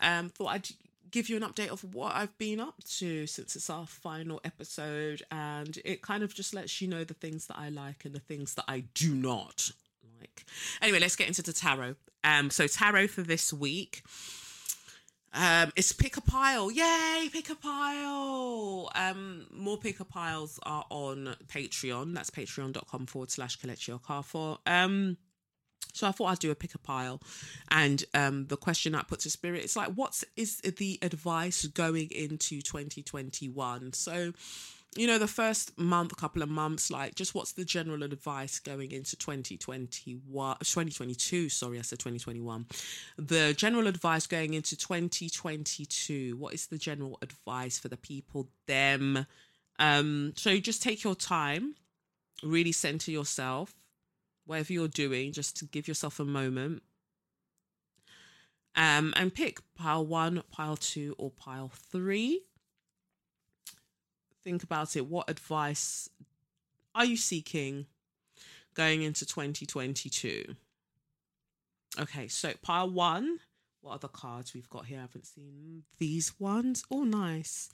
um, 0.00 0.28
thought 0.28 0.48
I'd 0.48 0.68
give 1.10 1.28
you 1.28 1.36
an 1.36 1.42
update 1.42 1.70
of 1.70 1.94
what 1.94 2.14
I've 2.14 2.36
been 2.38 2.60
up 2.60 2.82
to 2.98 3.26
since 3.26 3.56
it's 3.56 3.68
our 3.70 3.86
final 3.86 4.40
episode, 4.44 5.22
and 5.30 5.78
it 5.84 6.02
kind 6.02 6.22
of 6.22 6.34
just 6.34 6.54
lets 6.54 6.80
you 6.80 6.88
know 6.88 7.04
the 7.04 7.14
things 7.14 7.46
that 7.46 7.58
I 7.58 7.68
like 7.68 8.04
and 8.04 8.14
the 8.14 8.20
things 8.20 8.54
that 8.54 8.64
I 8.68 8.84
do 8.94 9.14
not 9.14 9.70
like. 10.20 10.44
Anyway, 10.80 11.00
let's 11.00 11.16
get 11.16 11.28
into 11.28 11.42
the 11.42 11.52
tarot. 11.52 11.96
Um, 12.22 12.50
so 12.50 12.66
tarot 12.66 13.08
for 13.08 13.22
this 13.22 13.52
week. 13.52 14.02
Um, 15.32 15.72
it's 15.76 15.92
pick 15.92 16.16
a 16.16 16.20
pile. 16.20 16.70
Yay, 16.70 17.28
pick 17.32 17.50
a 17.50 17.54
pile. 17.54 18.90
Um, 18.94 19.46
more 19.52 19.78
pick 19.78 20.00
a 20.00 20.04
piles 20.04 20.58
are 20.64 20.84
on 20.90 21.36
Patreon. 21.46 22.14
That's 22.14 22.30
patreon.com 22.30 23.06
forward 23.06 23.30
slash 23.30 23.58
Kelechi 23.58 23.98
Okafor. 23.98 24.58
Um, 24.66 25.16
so 25.92 26.06
I 26.06 26.12
thought 26.12 26.26
I'd 26.26 26.38
do 26.38 26.50
a 26.50 26.54
pick 26.54 26.74
a 26.74 26.78
pile. 26.78 27.20
And 27.70 28.04
um, 28.14 28.46
the 28.46 28.56
question 28.56 28.94
I 28.94 29.02
put 29.02 29.20
to 29.20 29.30
Spirit 29.30 29.64
is 29.64 29.76
like, 29.76 29.88
what 29.88 30.22
is 30.36 30.58
the 30.58 30.98
advice 31.02 31.66
going 31.66 32.10
into 32.10 32.60
2021? 32.62 33.92
So, 33.92 34.32
you 34.96 35.06
know, 35.06 35.18
the 35.18 35.28
first 35.28 35.78
month, 35.78 36.16
couple 36.16 36.42
of 36.42 36.48
months, 36.48 36.90
like 36.90 37.14
just 37.14 37.34
what's 37.34 37.52
the 37.52 37.64
general 37.64 38.02
advice 38.02 38.58
going 38.58 38.92
into 38.92 39.16
2021, 39.16 40.56
2022? 40.58 41.48
Sorry, 41.48 41.78
I 41.78 41.82
said 41.82 41.98
2021. 41.98 42.66
The 43.16 43.54
general 43.56 43.86
advice 43.86 44.26
going 44.26 44.54
into 44.54 44.76
2022. 44.76 46.36
What 46.36 46.54
is 46.54 46.66
the 46.66 46.78
general 46.78 47.18
advice 47.22 47.78
for 47.78 47.88
the 47.88 47.96
people, 47.96 48.48
them? 48.66 49.26
Um, 49.78 50.34
so 50.36 50.58
just 50.58 50.82
take 50.82 51.04
your 51.04 51.14
time, 51.14 51.74
really 52.42 52.72
center 52.72 53.10
yourself 53.10 53.79
whatever 54.50 54.72
you're 54.72 54.88
doing, 54.88 55.30
just 55.30 55.56
to 55.56 55.64
give 55.64 55.86
yourself 55.86 56.18
a 56.18 56.24
moment. 56.24 56.82
Um, 58.74 59.14
and 59.16 59.32
pick 59.32 59.60
pile 59.76 60.04
one, 60.04 60.42
pile 60.50 60.76
two, 60.76 61.14
or 61.18 61.30
pile 61.30 61.70
three. 61.72 62.42
Think 64.42 64.64
about 64.64 64.96
it. 64.96 65.06
What 65.06 65.30
advice 65.30 66.10
are 66.96 67.04
you 67.04 67.16
seeking 67.16 67.86
going 68.74 69.02
into 69.02 69.24
2022? 69.24 70.56
Okay, 72.00 72.26
so 72.26 72.52
pile 72.60 72.90
one. 72.90 73.38
What 73.82 73.94
other 73.94 74.08
cards 74.08 74.52
we've 74.52 74.68
got 74.68 74.86
here? 74.86 74.98
I 74.98 75.02
haven't 75.02 75.26
seen 75.26 75.84
these 75.98 76.32
ones. 76.40 76.82
Oh, 76.90 77.04
nice. 77.04 77.70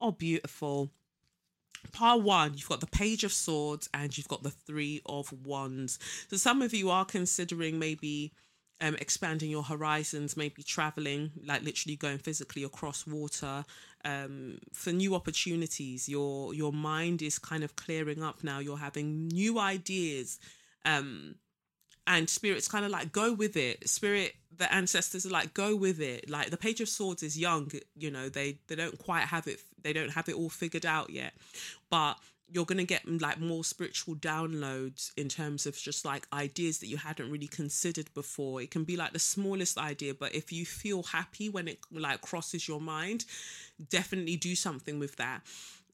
Oh, 0.00 0.12
beautiful. 0.12 0.90
Part 1.92 2.22
one, 2.22 2.54
you've 2.54 2.68
got 2.68 2.80
the 2.80 2.86
Page 2.86 3.24
of 3.24 3.32
Swords 3.32 3.88
and 3.94 4.16
you've 4.16 4.28
got 4.28 4.42
the 4.42 4.50
Three 4.50 5.00
of 5.06 5.32
Wands. 5.44 5.98
So 6.28 6.36
some 6.36 6.62
of 6.62 6.74
you 6.74 6.90
are 6.90 7.04
considering 7.04 7.78
maybe 7.78 8.32
um, 8.80 8.96
expanding 8.96 9.50
your 9.50 9.62
horizons, 9.62 10.36
maybe 10.36 10.62
traveling, 10.62 11.30
like 11.44 11.62
literally 11.62 11.96
going 11.96 12.18
physically 12.18 12.62
across 12.62 13.06
water 13.06 13.64
um, 14.04 14.58
for 14.72 14.90
new 14.92 15.14
opportunities. 15.14 16.08
Your 16.08 16.54
your 16.54 16.72
mind 16.72 17.22
is 17.22 17.38
kind 17.38 17.64
of 17.64 17.76
clearing 17.76 18.22
up 18.22 18.44
now. 18.44 18.58
You're 18.58 18.78
having 18.78 19.28
new 19.28 19.58
ideas. 19.58 20.38
Um, 20.84 21.36
and 22.06 22.30
spirits 22.30 22.68
kind 22.68 22.84
of 22.84 22.90
like 22.90 23.12
go 23.12 23.32
with 23.32 23.56
it 23.56 23.88
spirit 23.88 24.34
the 24.56 24.72
ancestors 24.72 25.26
are 25.26 25.30
like 25.30 25.52
go 25.54 25.74
with 25.74 26.00
it 26.00 26.30
like 26.30 26.50
the 26.50 26.56
page 26.56 26.80
of 26.80 26.88
swords 26.88 27.22
is 27.22 27.36
young 27.36 27.70
you 27.96 28.10
know 28.10 28.28
they 28.28 28.58
they 28.68 28.76
don't 28.76 28.98
quite 28.98 29.22
have 29.24 29.46
it 29.46 29.60
they 29.86 29.92
don't 29.92 30.12
have 30.12 30.28
it 30.28 30.34
all 30.34 30.48
figured 30.48 30.84
out 30.84 31.10
yet 31.10 31.32
but 31.90 32.16
you're 32.48 32.64
going 32.64 32.78
to 32.78 32.84
get 32.84 33.02
like 33.20 33.40
more 33.40 33.64
spiritual 33.64 34.14
downloads 34.14 35.10
in 35.16 35.28
terms 35.28 35.66
of 35.66 35.76
just 35.76 36.04
like 36.04 36.26
ideas 36.32 36.78
that 36.78 36.86
you 36.86 36.96
hadn't 36.96 37.30
really 37.30 37.48
considered 37.48 38.12
before 38.14 38.60
it 38.60 38.70
can 38.70 38.84
be 38.84 38.96
like 38.96 39.12
the 39.12 39.18
smallest 39.18 39.78
idea 39.78 40.14
but 40.14 40.34
if 40.34 40.52
you 40.52 40.64
feel 40.64 41.02
happy 41.02 41.48
when 41.48 41.68
it 41.68 41.78
like 41.92 42.20
crosses 42.20 42.68
your 42.68 42.80
mind 42.80 43.24
definitely 43.90 44.36
do 44.36 44.54
something 44.54 44.98
with 44.98 45.16
that 45.16 45.42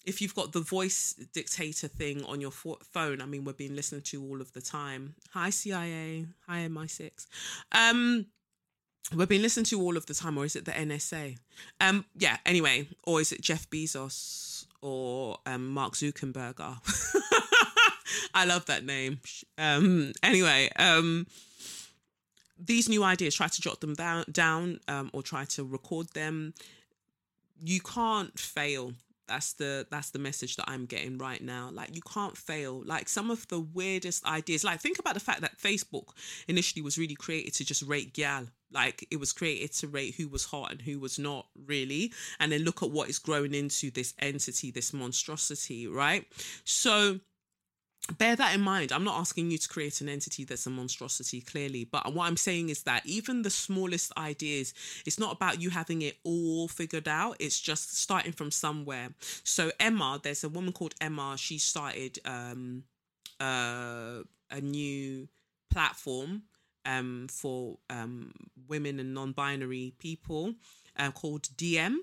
if 0.05 0.21
you've 0.21 0.35
got 0.35 0.53
the 0.53 0.61
voice 0.61 1.15
dictator 1.33 1.87
thing 1.87 2.25
on 2.25 2.41
your 2.41 2.51
phone, 2.51 3.21
I 3.21 3.25
mean, 3.25 3.45
we're 3.45 3.53
being 3.53 3.77
listened 3.77 4.05
to 4.07 4.21
all 4.21 4.41
of 4.41 4.53
the 4.53 4.61
time. 4.61 5.15
Hi, 5.33 5.51
CIA. 5.51 6.27
Hi, 6.49 6.67
MI6. 6.69 7.27
Um, 7.71 8.27
we're 9.15 9.27
being 9.27 9.43
listened 9.43 9.67
to 9.67 9.81
all 9.81 9.97
of 9.97 10.07
the 10.07 10.15
time, 10.15 10.39
or 10.39 10.45
is 10.45 10.57
it 10.57 10.65
the 10.65 10.73
NSA? 10.73 11.39
Um, 11.81 12.05
yeah, 12.17 12.39
anyway, 12.47 12.89
or 13.05 13.21
is 13.21 13.33
it 13.33 13.41
Jeff 13.41 13.69
Bezos 13.69 14.67
or 14.81 15.39
um, 15.47 15.69
Mark 15.69 15.95
Zuckerberg? 15.95 16.61
I 18.35 18.45
love 18.45 18.67
that 18.67 18.85
name. 18.85 19.21
Um, 19.59 20.13
anyway, 20.23 20.71
um, 20.77 21.27
these 22.59 22.89
new 22.89 23.03
ideas, 23.03 23.35
try 23.35 23.49
to 23.49 23.61
jot 23.61 23.81
them 23.81 23.95
down, 23.95 24.25
down 24.31 24.81
um, 24.89 25.11
or 25.13 25.23
try 25.23 25.45
to 25.47 25.65
record 25.65 26.09
them. 26.15 26.55
You 27.61 27.81
can't 27.81 28.39
fail 28.39 28.93
that's 29.33 29.55
the 29.55 29.87
that's 29.91 30.11
the 30.11 30.19
message 30.19 30.57
that 30.57 30.69
i'm 30.69 30.85
getting 30.85 31.17
right 31.19 31.43
now. 31.43 31.71
Like 31.73 31.95
you 31.97 32.03
can't 32.03 32.37
fail. 32.37 32.83
Like 32.85 33.09
some 33.09 33.31
of 33.31 33.49
the 33.49 33.61
weirdest 33.61 34.25
ideas 34.27 34.63
like 34.65 34.81
think 34.81 34.99
about 34.99 35.15
the 35.15 35.21
fact 35.21 35.41
that 35.41 35.59
facebook 35.59 36.09
initially 36.49 36.83
was 36.83 36.99
really 36.99 37.15
created 37.15 37.55
to 37.55 37.65
just 37.65 37.83
rate 37.83 38.13
gal 38.13 38.47
like 38.73 39.07
it 39.11 39.21
was 39.21 39.33
created 39.33 39.73
to 39.75 39.89
rate 39.89 40.15
who 40.17 40.29
was 40.29 40.45
hot 40.45 40.73
and 40.73 40.83
who 40.83 40.99
was 40.99 41.19
not 41.19 41.47
really. 41.67 42.13
And 42.41 42.53
then 42.53 42.63
look 42.63 42.83
at 42.83 42.91
what 42.91 43.09
is 43.09 43.19
growing 43.19 43.55
into 43.55 43.91
this 43.91 44.15
entity 44.19 44.71
this 44.71 44.93
monstrosity 44.93 45.87
right? 45.87 46.27
So 46.65 47.21
bear 48.19 48.37
that 48.37 48.55
in 48.55 48.61
mind. 48.61 48.93
I'm 48.93 49.05
not 49.05 49.19
asking 49.19 49.51
you 49.51 49.59
to 49.59 49.69
create 49.69 50.01
an 50.01 50.09
entity 50.09 50.45
that's 50.45 50.67
a 50.67 50.71
monstrosity, 50.71 51.41
clearly, 51.41 51.85
but 51.85 52.13
what 52.13 52.27
I'm 52.27 52.37
saying 52.37 52.69
is 52.69 52.83
that 52.83 53.07
even 53.07 53.43
the 53.43 53.51
smallest 53.51 54.13
ideas, 54.19 54.75
it's 55.07 55.19
not 55.19 55.33
about 55.33 55.61
you 55.61 55.71
having 55.71 56.03
it 56.03 56.17
all 56.25 56.69
figured 56.69 57.09
out. 57.09 57.37
It's 57.39 57.61
just 57.61 57.97
starting 57.97 58.33
from 58.33 58.51
somewhere. 58.51 59.11
So 59.45 59.71
Emma, 59.79 60.21
there's 60.23 60.45
a 60.45 60.49
woman 60.49 60.73
called 60.73 60.95
Emma. 61.01 61.37
She 61.39 61.59
started 61.59 62.19
um, 62.25 62.85
uh, 63.41 64.23
a 64.51 64.61
new 64.61 65.29
platform 65.71 66.43
um, 66.85 67.29
for 67.31 67.79
um, 67.89 68.33
women 68.69 68.99
and 68.99 69.15
non-binary 69.15 69.95
people 69.99 70.55
uh, 70.97 71.11
called 71.13 71.43
DM 71.57 71.97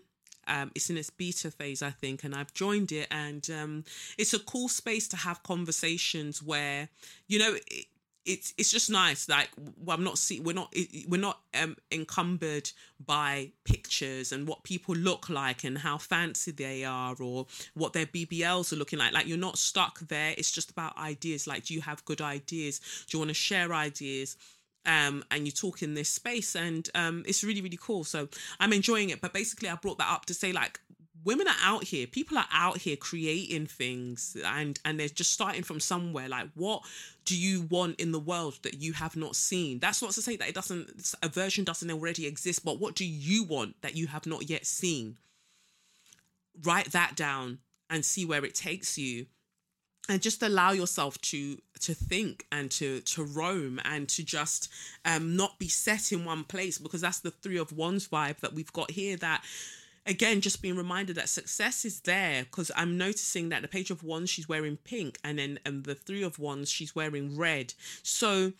um, 0.50 0.72
it's 0.76 0.90
in 0.90 0.98
its 0.98 1.10
beta 1.10 1.52
phase, 1.52 1.82
I 1.82 1.92
think, 1.92 2.24
and 2.24 2.36
I've 2.36 2.54
joined 2.54 2.92
it. 2.92 3.08
And 3.12 3.48
um, 3.50 3.84
it's 4.18 4.34
a 4.34 4.40
cool 4.40 4.68
space 4.68 5.08
to 5.10 5.18
have 5.18 5.44
conversations 5.44 6.42
where, 6.44 6.90
you 7.28 7.40
know, 7.40 7.56
it, 7.68 7.86
it's 8.26 8.54
it's 8.58 8.70
just 8.70 8.90
nice. 8.90 9.30
Like 9.30 9.50
I'm 9.88 10.04
not 10.04 10.18
see 10.18 10.40
we're 10.40 10.54
not 10.54 10.74
we're 11.08 11.20
not 11.20 11.40
um 11.60 11.78
encumbered 11.92 12.70
by 13.04 13.52
pictures 13.64 14.32
and 14.32 14.48
what 14.48 14.64
people 14.64 14.94
look 14.94 15.30
like 15.30 15.64
and 15.64 15.78
how 15.78 15.98
fancy 15.98 16.52
they 16.52 16.84
are 16.84 17.16
or 17.20 17.48
what 17.74 17.94
their 17.94 18.06
BBLs 18.06 18.74
are 18.74 18.76
looking 18.76 19.00
like. 19.00 19.14
Like 19.14 19.28
you're 19.28 19.38
not 19.38 19.58
stuck 19.58 20.00
there. 20.00 20.36
It's 20.38 20.52
just 20.52 20.70
about 20.70 20.98
ideas. 20.98 21.48
Like 21.48 21.66
do 21.66 21.74
you 21.74 21.82
have 21.82 22.06
good 22.06 22.22
ideas? 22.22 22.80
Do 23.08 23.18
you 23.18 23.20
want 23.20 23.30
to 23.30 23.36
share 23.36 23.74
ideas? 23.74 24.36
Um, 24.86 25.24
and 25.30 25.46
you 25.46 25.52
talk 25.52 25.84
in 25.84 25.94
this 25.94 26.10
space 26.10 26.56
and 26.56 26.90
um, 26.96 27.24
it's 27.28 27.44
really 27.44 27.62
really 27.62 27.80
cool. 27.80 28.04
So 28.04 28.30
i'm 28.60 28.74
enjoying 28.74 29.10
it. 29.10 29.22
But 29.22 29.34
basically 29.34 29.70
i 29.70 29.76
brought 29.76 29.98
that 29.98 30.10
up 30.10 30.26
to 30.28 30.34
say 30.34 30.52
like 30.52 30.80
women 31.24 31.48
are 31.48 31.56
out 31.62 31.84
here. 31.84 32.08
People 32.08 32.38
are 32.38 32.48
out 32.52 32.78
here 32.78 32.96
creating 32.96 33.68
things 33.68 34.38
and 34.46 34.80
and 34.86 35.00
they're 35.00 35.10
just 35.10 35.32
starting 35.32 35.64
from 35.64 35.80
somewhere. 35.80 36.30
Like 36.30 36.50
what 36.56 36.84
do 37.26 37.38
you 37.38 37.62
want 37.70 38.00
in 38.00 38.12
the 38.12 38.20
world 38.20 38.60
that 38.64 38.82
you 38.82 38.94
have 38.94 39.16
not 39.16 39.36
seen? 39.36 39.80
That's 39.80 40.02
not 40.02 40.12
to 40.12 40.22
say 40.22 40.36
that 40.38 40.50
it 40.50 40.56
doesn't 40.56 41.14
a 41.22 41.30
version 41.30 41.64
doesn't 41.64 41.92
already 41.92 42.26
exist 42.26 42.64
but 42.64 42.80
what 42.80 42.96
do 42.96 43.06
you 43.06 43.44
want 43.44 43.82
that 43.82 43.96
you 43.96 44.08
have 44.08 44.26
not 44.26 44.50
yet 44.50 44.66
seen? 44.66 45.18
Write 46.64 46.92
that 46.92 47.16
down 47.16 47.60
and 47.90 48.06
see 48.06 48.26
where 48.26 48.46
it 48.46 48.56
takes 48.56 48.98
you 48.98 49.26
and 50.10 50.22
just 50.22 50.44
allow 50.44 50.72
yourself 50.72 51.20
to 51.22 51.58
to 51.80 51.94
think 51.94 52.46
and 52.52 52.70
to 52.72 53.00
to 53.02 53.24
roam 53.24 53.80
and 53.86 54.10
to 54.10 54.24
just 54.24 54.70
um 55.06 55.38
not 55.38 55.58
be 55.60 55.70
set 55.70 56.12
in 56.12 56.26
one 56.26 56.44
place 56.44 56.78
because 56.78 57.02
that's 57.02 57.20
the 57.20 57.32
three 57.32 57.58
of 57.58 57.72
wands 57.72 58.08
vibe 58.08 58.40
that 58.40 58.54
we've 58.54 58.74
got 58.74 58.92
here 58.92 59.16
that 59.16 59.44
again 60.06 60.42
just 60.42 60.62
being 60.62 60.76
reminded 60.76 61.16
that 61.16 61.30
success 61.30 61.86
is 61.86 62.02
there 62.02 62.44
because 62.44 62.72
i'm 62.76 62.98
noticing 62.98 63.50
that 63.50 63.62
the 63.62 63.68
page 63.68 63.92
of 63.92 64.04
wands 64.04 64.30
she's 64.30 64.50
wearing 64.50 64.78
pink 64.78 65.18
and 65.24 65.40
then 65.40 65.60
and 65.66 65.84
the 65.84 65.96
three 65.96 66.24
of 66.24 66.40
wands 66.40 66.70
she's 66.70 66.96
wearing 66.96 67.38
red. 67.38 67.74
So 68.04 68.54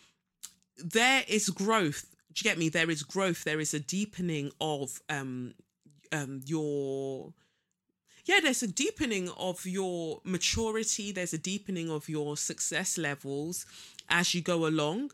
there 0.76 1.24
is 1.28 1.48
growth. 1.50 2.06
Do 2.32 2.40
you 2.42 2.50
get 2.50 2.58
me? 2.58 2.68
There 2.68 2.90
is 2.90 3.02
growth. 3.02 3.44
There 3.44 3.60
is 3.60 3.74
a 3.74 3.80
deepening 3.80 4.52
of 4.60 5.00
um 5.08 5.54
um 6.12 6.40
your 6.44 7.32
yeah 8.24 8.40
there's 8.40 8.62
a 8.62 8.66
deepening 8.66 9.28
of 9.38 9.66
your 9.66 10.20
maturity 10.24 11.12
there's 11.12 11.32
a 11.32 11.38
deepening 11.38 11.90
of 11.90 12.08
your 12.08 12.36
success 12.36 12.98
levels 12.98 13.66
as 14.08 14.34
you 14.34 14.40
go 14.40 14.66
along 14.66 15.10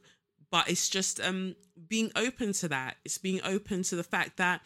but 0.50 0.68
it's 0.68 0.88
just 0.88 1.20
um 1.20 1.54
being 1.88 2.10
open 2.16 2.52
to 2.54 2.68
that. 2.68 2.96
It's 3.04 3.18
being 3.18 3.40
open 3.44 3.82
to 3.84 3.96
the 3.96 4.04
fact 4.04 4.36
that 4.38 4.62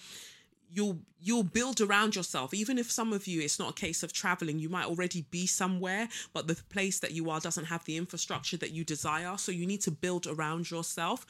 you'll 0.73 0.99
you'll 1.23 1.43
build 1.43 1.81
around 1.81 2.17
yourself. 2.17 2.55
Even 2.55 2.79
if 2.79 2.91
some 2.91 3.13
of 3.13 3.27
you 3.27 3.41
it's 3.41 3.59
not 3.59 3.71
a 3.71 3.75
case 3.75 4.03
of 4.03 4.13
traveling 4.13 4.59
you 4.59 4.69
might 4.69 4.87
already 4.87 5.27
be 5.31 5.47
somewhere 5.47 6.09
but 6.33 6.47
the 6.47 6.55
place 6.71 6.99
that 7.01 7.13
you 7.13 7.29
are 7.31 7.41
doesn't 7.41 7.67
have 7.67 7.85
the 7.85 7.97
infrastructure 7.97 8.57
that 8.57 8.71
you 8.71 8.85
desire. 8.85 9.37
So 9.37 9.53
you 9.53 9.67
need 9.67 9.81
to 9.83 9.91
build 9.91 10.27
around 10.27 10.71
yourself. 10.71 11.27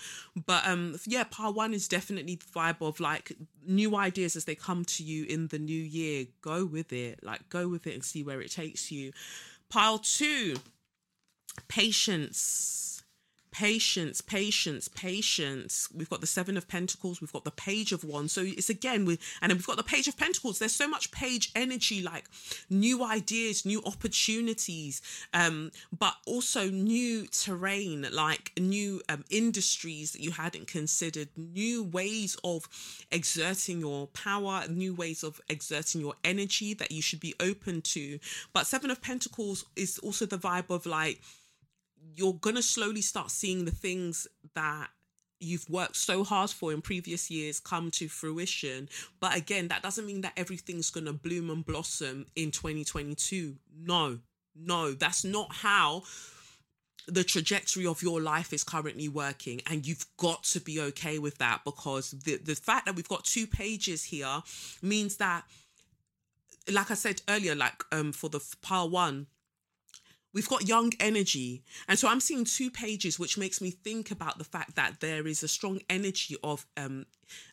But 0.46 0.66
um 0.66 0.96
yeah 1.07 1.24
part 1.24 1.55
one 1.55 1.74
is 1.74 1.88
definitely 1.88 2.37
the 2.37 2.46
vibe 2.46 2.81
of 2.87 3.00
like 3.00 3.33
new 3.66 3.96
ideas 3.96 4.37
as 4.37 4.44
they 4.44 4.55
come 4.55 4.85
to 4.85 5.03
you 5.03 5.24
in 5.24 5.48
the 5.48 5.59
new 5.59 5.83
year. 5.83 6.26
Go 6.42 6.64
with 6.64 6.92
it. 6.92 7.24
Like 7.24 7.48
go 7.48 7.68
with 7.68 7.87
it 7.87 7.94
and 7.94 8.05
see 8.05 8.22
where 8.22 8.40
it 8.40 8.50
takes 8.50 8.92
you. 8.92 9.12
Pile 9.68 9.98
two 9.98 10.57
patience 11.68 12.99
patience 13.52 14.20
patience 14.20 14.88
patience. 14.88 15.88
We've 15.94 16.10
got 16.10 16.20
the 16.20 16.26
seven 16.26 16.56
of 16.56 16.68
pentacles 16.68 17.20
we've 17.20 17.32
got 17.32 17.44
the 17.44 17.50
page 17.50 17.92
of 17.92 18.04
wands. 18.04 18.32
So 18.32 18.42
it's 18.42 18.70
again 18.70 19.04
with 19.04 19.20
and 19.42 19.52
we've 19.52 19.66
got 19.66 19.76
the 19.76 19.82
page 19.82 20.08
of 20.08 20.16
pentacles. 20.16 20.58
There's 20.58 20.74
so 20.74 20.88
much 20.88 21.10
page 21.10 21.50
energy 21.54 22.02
like 22.02 22.24
new 22.68 23.04
ideas 23.04 23.64
new 23.64 23.82
opportunities 23.84 25.02
um 25.34 25.70
but 25.96 26.14
also 26.26 26.70
new 26.70 27.26
terrain 27.26 28.06
like 28.12 28.52
new 28.58 29.00
um, 29.08 29.24
industries 29.30 30.12
that 30.12 30.20
you 30.20 30.30
hadn't 30.30 30.66
considered 30.66 31.28
new 31.36 31.84
ways 31.84 32.36
of 32.44 32.68
exerting 33.10 33.80
your 33.80 34.06
power 34.08 34.64
new 34.68 34.94
ways 34.94 35.22
of 35.22 35.40
exerting 35.48 36.00
your 36.00 36.14
energy 36.24 36.74
that 36.74 36.90
you 36.90 37.02
should 37.02 37.20
be 37.20 37.34
open 37.40 37.82
to. 37.82 38.18
But 38.52 38.66
seven 38.66 38.90
of 38.90 39.02
pentacles 39.02 39.64
is 39.76 39.98
also 39.98 40.26
the 40.26 40.38
vibe 40.38 40.70
of 40.70 40.86
like 40.86 41.20
you're 42.16 42.34
going 42.34 42.56
to 42.56 42.62
slowly 42.62 43.00
start 43.00 43.30
seeing 43.30 43.64
the 43.64 43.70
things 43.70 44.26
that 44.54 44.88
you've 45.40 45.68
worked 45.70 45.96
so 45.96 46.22
hard 46.22 46.50
for 46.50 46.72
in 46.72 46.82
previous 46.82 47.30
years 47.30 47.58
come 47.60 47.90
to 47.90 48.08
fruition. 48.08 48.88
But 49.20 49.36
again, 49.36 49.68
that 49.68 49.82
doesn't 49.82 50.06
mean 50.06 50.20
that 50.20 50.34
everything's 50.36 50.90
going 50.90 51.06
to 51.06 51.12
bloom 51.12 51.50
and 51.50 51.64
blossom 51.64 52.26
in 52.36 52.50
2022. 52.50 53.56
No, 53.84 54.18
no, 54.54 54.92
that's 54.92 55.24
not 55.24 55.52
how 55.52 56.02
the 57.06 57.24
trajectory 57.24 57.86
of 57.86 58.02
your 58.02 58.20
life 58.20 58.52
is 58.52 58.62
currently 58.62 59.08
working 59.08 59.60
and 59.66 59.86
you've 59.86 60.04
got 60.16 60.44
to 60.44 60.60
be 60.60 60.80
okay 60.80 61.18
with 61.18 61.38
that 61.38 61.60
because 61.64 62.10
the 62.10 62.36
the 62.36 62.54
fact 62.54 62.86
that 62.86 62.94
we've 62.94 63.08
got 63.08 63.24
two 63.24 63.46
pages 63.46 64.04
here 64.04 64.42
means 64.82 65.16
that 65.16 65.44
like 66.70 66.90
i 66.90 66.94
said 66.94 67.20
earlier 67.28 67.54
like 67.54 67.82
um 67.90 68.12
for 68.12 68.28
the 68.28 68.40
pile 68.62 68.88
one 68.88 69.26
we've 70.32 70.48
got 70.48 70.66
young 70.66 70.92
energy. 71.00 71.62
And 71.88 71.98
so 71.98 72.08
i'm 72.08 72.20
seeing 72.20 72.44
two 72.44 72.70
pages 72.70 73.18
which 73.18 73.38
makes 73.38 73.60
me 73.60 73.70
think 73.70 74.10
about 74.10 74.38
the 74.38 74.44
fact 74.44 74.76
that 74.76 75.00
there 75.00 75.26
is 75.26 75.42
a 75.42 75.48
strong 75.48 75.80
energy 75.88 76.36
of 76.42 76.66
um 76.76 77.06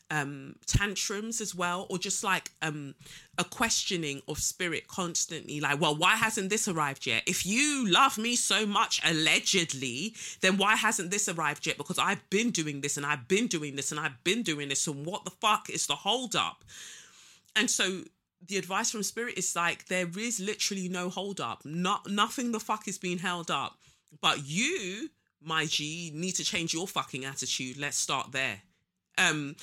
um 0.10 0.56
tantrums 0.66 1.42
as 1.42 1.54
well 1.54 1.86
or 1.90 1.98
just 1.98 2.24
like 2.24 2.52
um 2.62 2.96
a 3.38 3.44
questioning 3.44 4.22
of 4.28 4.40
spirit 4.40 4.88
constantly. 4.88 5.60
Like 5.60 5.82
well 5.82 5.96
why 5.96 6.16
hasn't 6.16 6.50
this 6.50 6.68
arrived 6.68 7.06
yet? 7.06 7.24
If 7.28 7.46
you 7.46 7.88
love 7.88 8.18
me 8.18 8.36
so 8.36 8.66
much 8.66 9.02
allegedly 9.06 10.16
then 10.42 10.58
why 10.58 10.76
hasn't 10.76 11.12
this 11.12 11.28
arrived 11.28 11.66
yet? 11.66 11.78
Because 11.78 12.00
i've 12.00 12.28
been 12.30 12.52
doing 12.52 12.82
this 12.82 12.98
and 12.98 13.06
i've 13.06 13.28
been 13.28 13.48
doing 13.48 13.76
this 13.76 13.92
and 13.92 14.00
i've 14.00 14.24
been 14.24 14.44
doing 14.44 14.70
this. 14.70 14.88
And 14.88 15.06
what 15.06 15.26
the 15.26 15.32
fuck 15.32 15.70
is 15.70 15.88
the 15.88 15.96
hold 15.96 16.36
up? 16.36 16.64
And 17.56 17.70
so 17.70 18.04
the 18.46 18.58
advice 18.58 18.92
from 18.92 19.04
spirit 19.04 19.38
is 19.38 19.56
like 19.56 19.86
there 19.88 20.08
is 20.18 20.40
literally 20.40 20.90
no 20.90 21.10
hold 21.10 21.40
up. 21.40 21.66
Not 21.66 22.10
nothing 22.10 22.52
the 22.52 22.60
fuck 22.60 22.88
is 22.88 22.98
being 22.98 23.18
held 23.18 23.52
up. 23.52 23.78
But 24.22 24.46
you 24.46 25.10
my 25.42 25.66
g 25.66 26.12
need 26.14 26.34
to 26.34 26.44
change 26.44 26.74
your 26.74 26.88
fucking 26.88 27.26
attitude. 27.26 27.78
Let's 27.78 27.98
start 27.98 28.32
there. 28.32 28.62
Um 29.18 29.56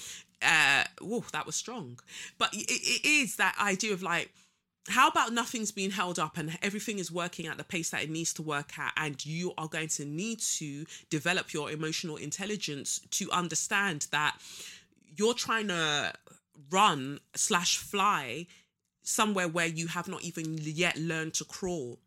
uh 0.42 0.84
whoa 1.00 1.24
that 1.32 1.46
was 1.46 1.56
strong. 1.56 1.98
But 2.38 2.54
it, 2.54 2.70
it 2.70 3.06
is 3.06 3.36
that 3.36 3.56
idea 3.60 3.92
of 3.92 4.02
like 4.02 4.30
how 4.88 5.08
about 5.08 5.32
nothing's 5.32 5.72
being 5.72 5.90
held 5.90 6.18
up 6.18 6.36
and 6.36 6.58
everything 6.60 6.98
is 6.98 7.10
working 7.10 7.46
at 7.46 7.56
the 7.56 7.64
pace 7.64 7.90
that 7.90 8.02
it 8.02 8.10
needs 8.10 8.34
to 8.34 8.42
work 8.42 8.78
at 8.78 8.92
and 8.98 9.24
you 9.24 9.54
are 9.56 9.68
going 9.68 9.88
to 9.88 10.04
need 10.04 10.40
to 10.40 10.84
develop 11.08 11.54
your 11.54 11.70
emotional 11.70 12.16
intelligence 12.16 13.00
to 13.10 13.30
understand 13.30 14.06
that 14.10 14.36
you're 15.16 15.32
trying 15.32 15.68
to 15.68 16.12
run 16.70 17.18
slash 17.34 17.78
fly 17.78 18.46
somewhere 19.04 19.46
where 19.46 19.66
you 19.66 19.86
have 19.86 20.08
not 20.08 20.24
even 20.24 20.58
yet 20.60 20.96
learned 20.96 21.34
to 21.34 21.44
crawl. 21.44 22.00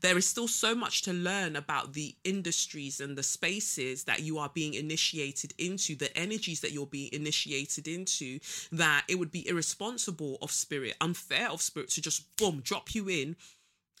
There 0.00 0.16
is 0.16 0.26
still 0.28 0.46
so 0.46 0.74
much 0.74 1.02
to 1.02 1.12
learn 1.12 1.56
about 1.56 1.94
the 1.94 2.14
industries 2.22 3.00
and 3.00 3.18
the 3.18 3.24
spaces 3.24 4.04
that 4.04 4.22
you 4.22 4.38
are 4.38 4.50
being 4.54 4.74
initiated 4.74 5.52
into, 5.58 5.96
the 5.96 6.16
energies 6.16 6.60
that 6.60 6.70
you're 6.70 6.86
being 6.86 7.10
initiated 7.12 7.88
into, 7.88 8.38
that 8.70 9.04
it 9.08 9.16
would 9.16 9.32
be 9.32 9.48
irresponsible 9.48 10.38
of 10.40 10.52
spirit, 10.52 10.94
unfair 11.00 11.50
of 11.50 11.60
spirit 11.60 11.90
to 11.90 12.00
just 12.00 12.36
boom, 12.36 12.60
drop 12.62 12.94
you 12.94 13.08
in 13.08 13.36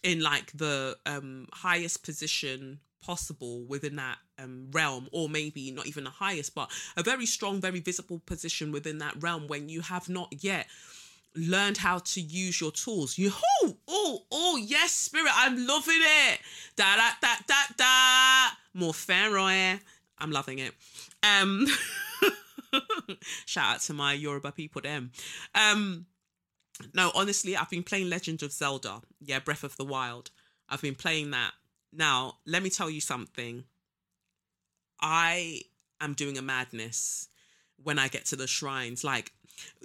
in 0.04 0.20
like 0.20 0.52
the 0.52 0.96
um 1.06 1.48
highest 1.52 2.04
position 2.04 2.78
possible 3.04 3.64
within 3.64 3.96
that 3.96 4.18
um, 4.38 4.68
realm, 4.72 5.08
or 5.12 5.28
maybe 5.28 5.70
not 5.70 5.86
even 5.86 6.04
the 6.04 6.10
highest, 6.10 6.54
but 6.54 6.70
a 6.96 7.02
very 7.02 7.26
strong, 7.26 7.60
very 7.60 7.80
visible 7.80 8.20
position 8.24 8.72
within 8.72 8.98
that 8.98 9.14
realm 9.22 9.46
when 9.46 9.68
you 9.68 9.82
have 9.82 10.08
not 10.08 10.32
yet 10.42 10.66
learned 11.36 11.78
how 11.78 11.98
to 11.98 12.20
use 12.20 12.60
your 12.60 12.72
tools. 12.72 13.18
You 13.18 13.32
oh 13.64 13.76
oh 13.88 14.22
oh 14.30 14.56
yes, 14.56 14.92
spirit, 14.92 15.32
I'm 15.34 15.66
loving 15.66 16.00
it. 16.00 16.40
Da 16.76 16.96
da 16.96 17.10
da 17.20 17.34
da 17.46 17.74
da. 17.76 18.56
More 18.72 18.94
Pharaoh. 18.94 19.78
I'm 20.18 20.30
loving 20.30 20.58
it. 20.58 20.72
Um 21.22 21.66
shout 23.46 23.74
out 23.76 23.80
to 23.82 23.92
my 23.94 24.12
Yoruba 24.12 24.52
people 24.52 24.80
them. 24.80 25.10
Um 25.54 26.06
no, 26.92 27.12
honestly, 27.14 27.56
I've 27.56 27.70
been 27.70 27.84
playing 27.84 28.10
Legend 28.10 28.42
of 28.42 28.52
Zelda. 28.52 29.00
Yeah, 29.20 29.38
Breath 29.38 29.64
of 29.64 29.76
the 29.76 29.84
Wild. 29.84 30.30
I've 30.68 30.82
been 30.82 30.94
playing 30.96 31.30
that. 31.30 31.52
Now, 31.92 32.38
let 32.46 32.62
me 32.62 32.70
tell 32.70 32.90
you 32.90 33.00
something. 33.00 33.64
I 35.00 35.62
am 36.00 36.14
doing 36.14 36.36
a 36.36 36.42
madness 36.42 37.28
when 37.82 37.98
I 37.98 38.08
get 38.08 38.24
to 38.26 38.36
the 38.36 38.46
shrines. 38.46 39.04
Like 39.04 39.32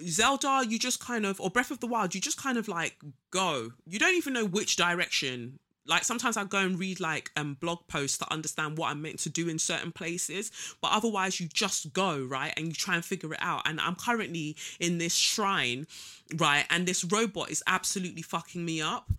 Zelda, 0.06 0.64
you 0.66 0.78
just 0.78 1.00
kind 1.00 1.26
of, 1.26 1.40
or 1.40 1.50
Breath 1.50 1.70
of 1.70 1.80
the 1.80 1.86
Wild, 1.86 2.14
you 2.14 2.20
just 2.20 2.40
kind 2.40 2.58
of 2.58 2.68
like 2.68 2.96
go. 3.30 3.72
You 3.86 3.98
don't 3.98 4.14
even 4.14 4.32
know 4.32 4.44
which 4.44 4.76
direction. 4.76 5.58
Like 5.86 6.04
sometimes 6.04 6.36
I 6.36 6.44
go 6.44 6.58
and 6.58 6.78
read 6.78 7.00
like 7.00 7.30
um 7.36 7.54
blog 7.54 7.80
posts 7.88 8.18
to 8.18 8.32
understand 8.32 8.78
what 8.78 8.90
I'm 8.90 9.02
meant 9.02 9.18
to 9.20 9.30
do 9.30 9.48
in 9.48 9.58
certain 9.58 9.92
places, 9.92 10.52
but 10.80 10.92
otherwise 10.92 11.40
you 11.40 11.48
just 11.48 11.92
go 11.92 12.22
right 12.22 12.52
and 12.56 12.68
you 12.68 12.74
try 12.74 12.94
and 12.94 13.04
figure 13.04 13.32
it 13.32 13.40
out. 13.42 13.62
And 13.68 13.80
I'm 13.80 13.96
currently 13.96 14.56
in 14.78 14.98
this 14.98 15.14
shrine, 15.14 15.86
right, 16.36 16.64
and 16.70 16.86
this 16.86 17.04
robot 17.04 17.50
is 17.50 17.62
absolutely 17.66 18.22
fucking 18.22 18.64
me 18.64 18.80
up 18.80 19.10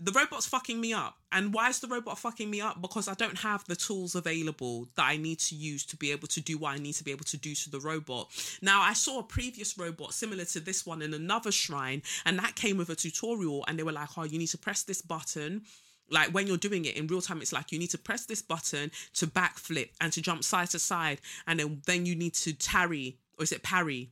the 0.00 0.12
robot's 0.12 0.46
fucking 0.46 0.80
me 0.80 0.92
up. 0.92 1.16
And 1.32 1.52
why 1.52 1.68
is 1.68 1.80
the 1.80 1.88
robot 1.88 2.18
fucking 2.18 2.48
me 2.48 2.60
up? 2.60 2.80
Because 2.80 3.08
I 3.08 3.14
don't 3.14 3.38
have 3.38 3.64
the 3.64 3.76
tools 3.76 4.14
available 4.14 4.88
that 4.96 5.04
I 5.04 5.16
need 5.16 5.40
to 5.40 5.54
use 5.54 5.84
to 5.86 5.96
be 5.96 6.12
able 6.12 6.28
to 6.28 6.40
do 6.40 6.56
what 6.56 6.74
I 6.74 6.78
need 6.78 6.94
to 6.94 7.04
be 7.04 7.10
able 7.10 7.24
to 7.24 7.36
do 7.36 7.54
to 7.54 7.70
the 7.70 7.80
robot. 7.80 8.28
Now, 8.62 8.80
I 8.80 8.92
saw 8.92 9.18
a 9.18 9.22
previous 9.22 9.76
robot 9.76 10.14
similar 10.14 10.44
to 10.46 10.60
this 10.60 10.86
one 10.86 11.02
in 11.02 11.12
another 11.12 11.52
shrine, 11.52 12.02
and 12.24 12.38
that 12.38 12.54
came 12.54 12.78
with 12.78 12.90
a 12.90 12.96
tutorial, 12.96 13.64
and 13.68 13.78
they 13.78 13.82
were 13.82 13.92
like, 13.92 14.16
oh, 14.16 14.24
you 14.24 14.38
need 14.38 14.48
to 14.48 14.58
press 14.58 14.82
this 14.82 15.02
button 15.02 15.62
like 16.10 16.30
when 16.30 16.46
you're 16.46 16.56
doing 16.56 16.86
it 16.86 16.96
in 16.96 17.06
real 17.06 17.20
time 17.20 17.42
it's 17.42 17.52
like 17.52 17.70
you 17.70 17.78
need 17.78 17.90
to 17.90 17.98
press 17.98 18.24
this 18.24 18.40
button 18.40 18.90
to 19.12 19.26
backflip 19.26 19.90
and 20.00 20.10
to 20.10 20.22
jump 20.22 20.42
side 20.42 20.70
to 20.70 20.78
side 20.78 21.20
and 21.46 21.60
then 21.60 21.82
then 21.84 22.06
you 22.06 22.14
need 22.14 22.32
to 22.32 22.54
tarry 22.54 23.18
or 23.38 23.42
is 23.42 23.52
it 23.52 23.62
parry 23.62 24.10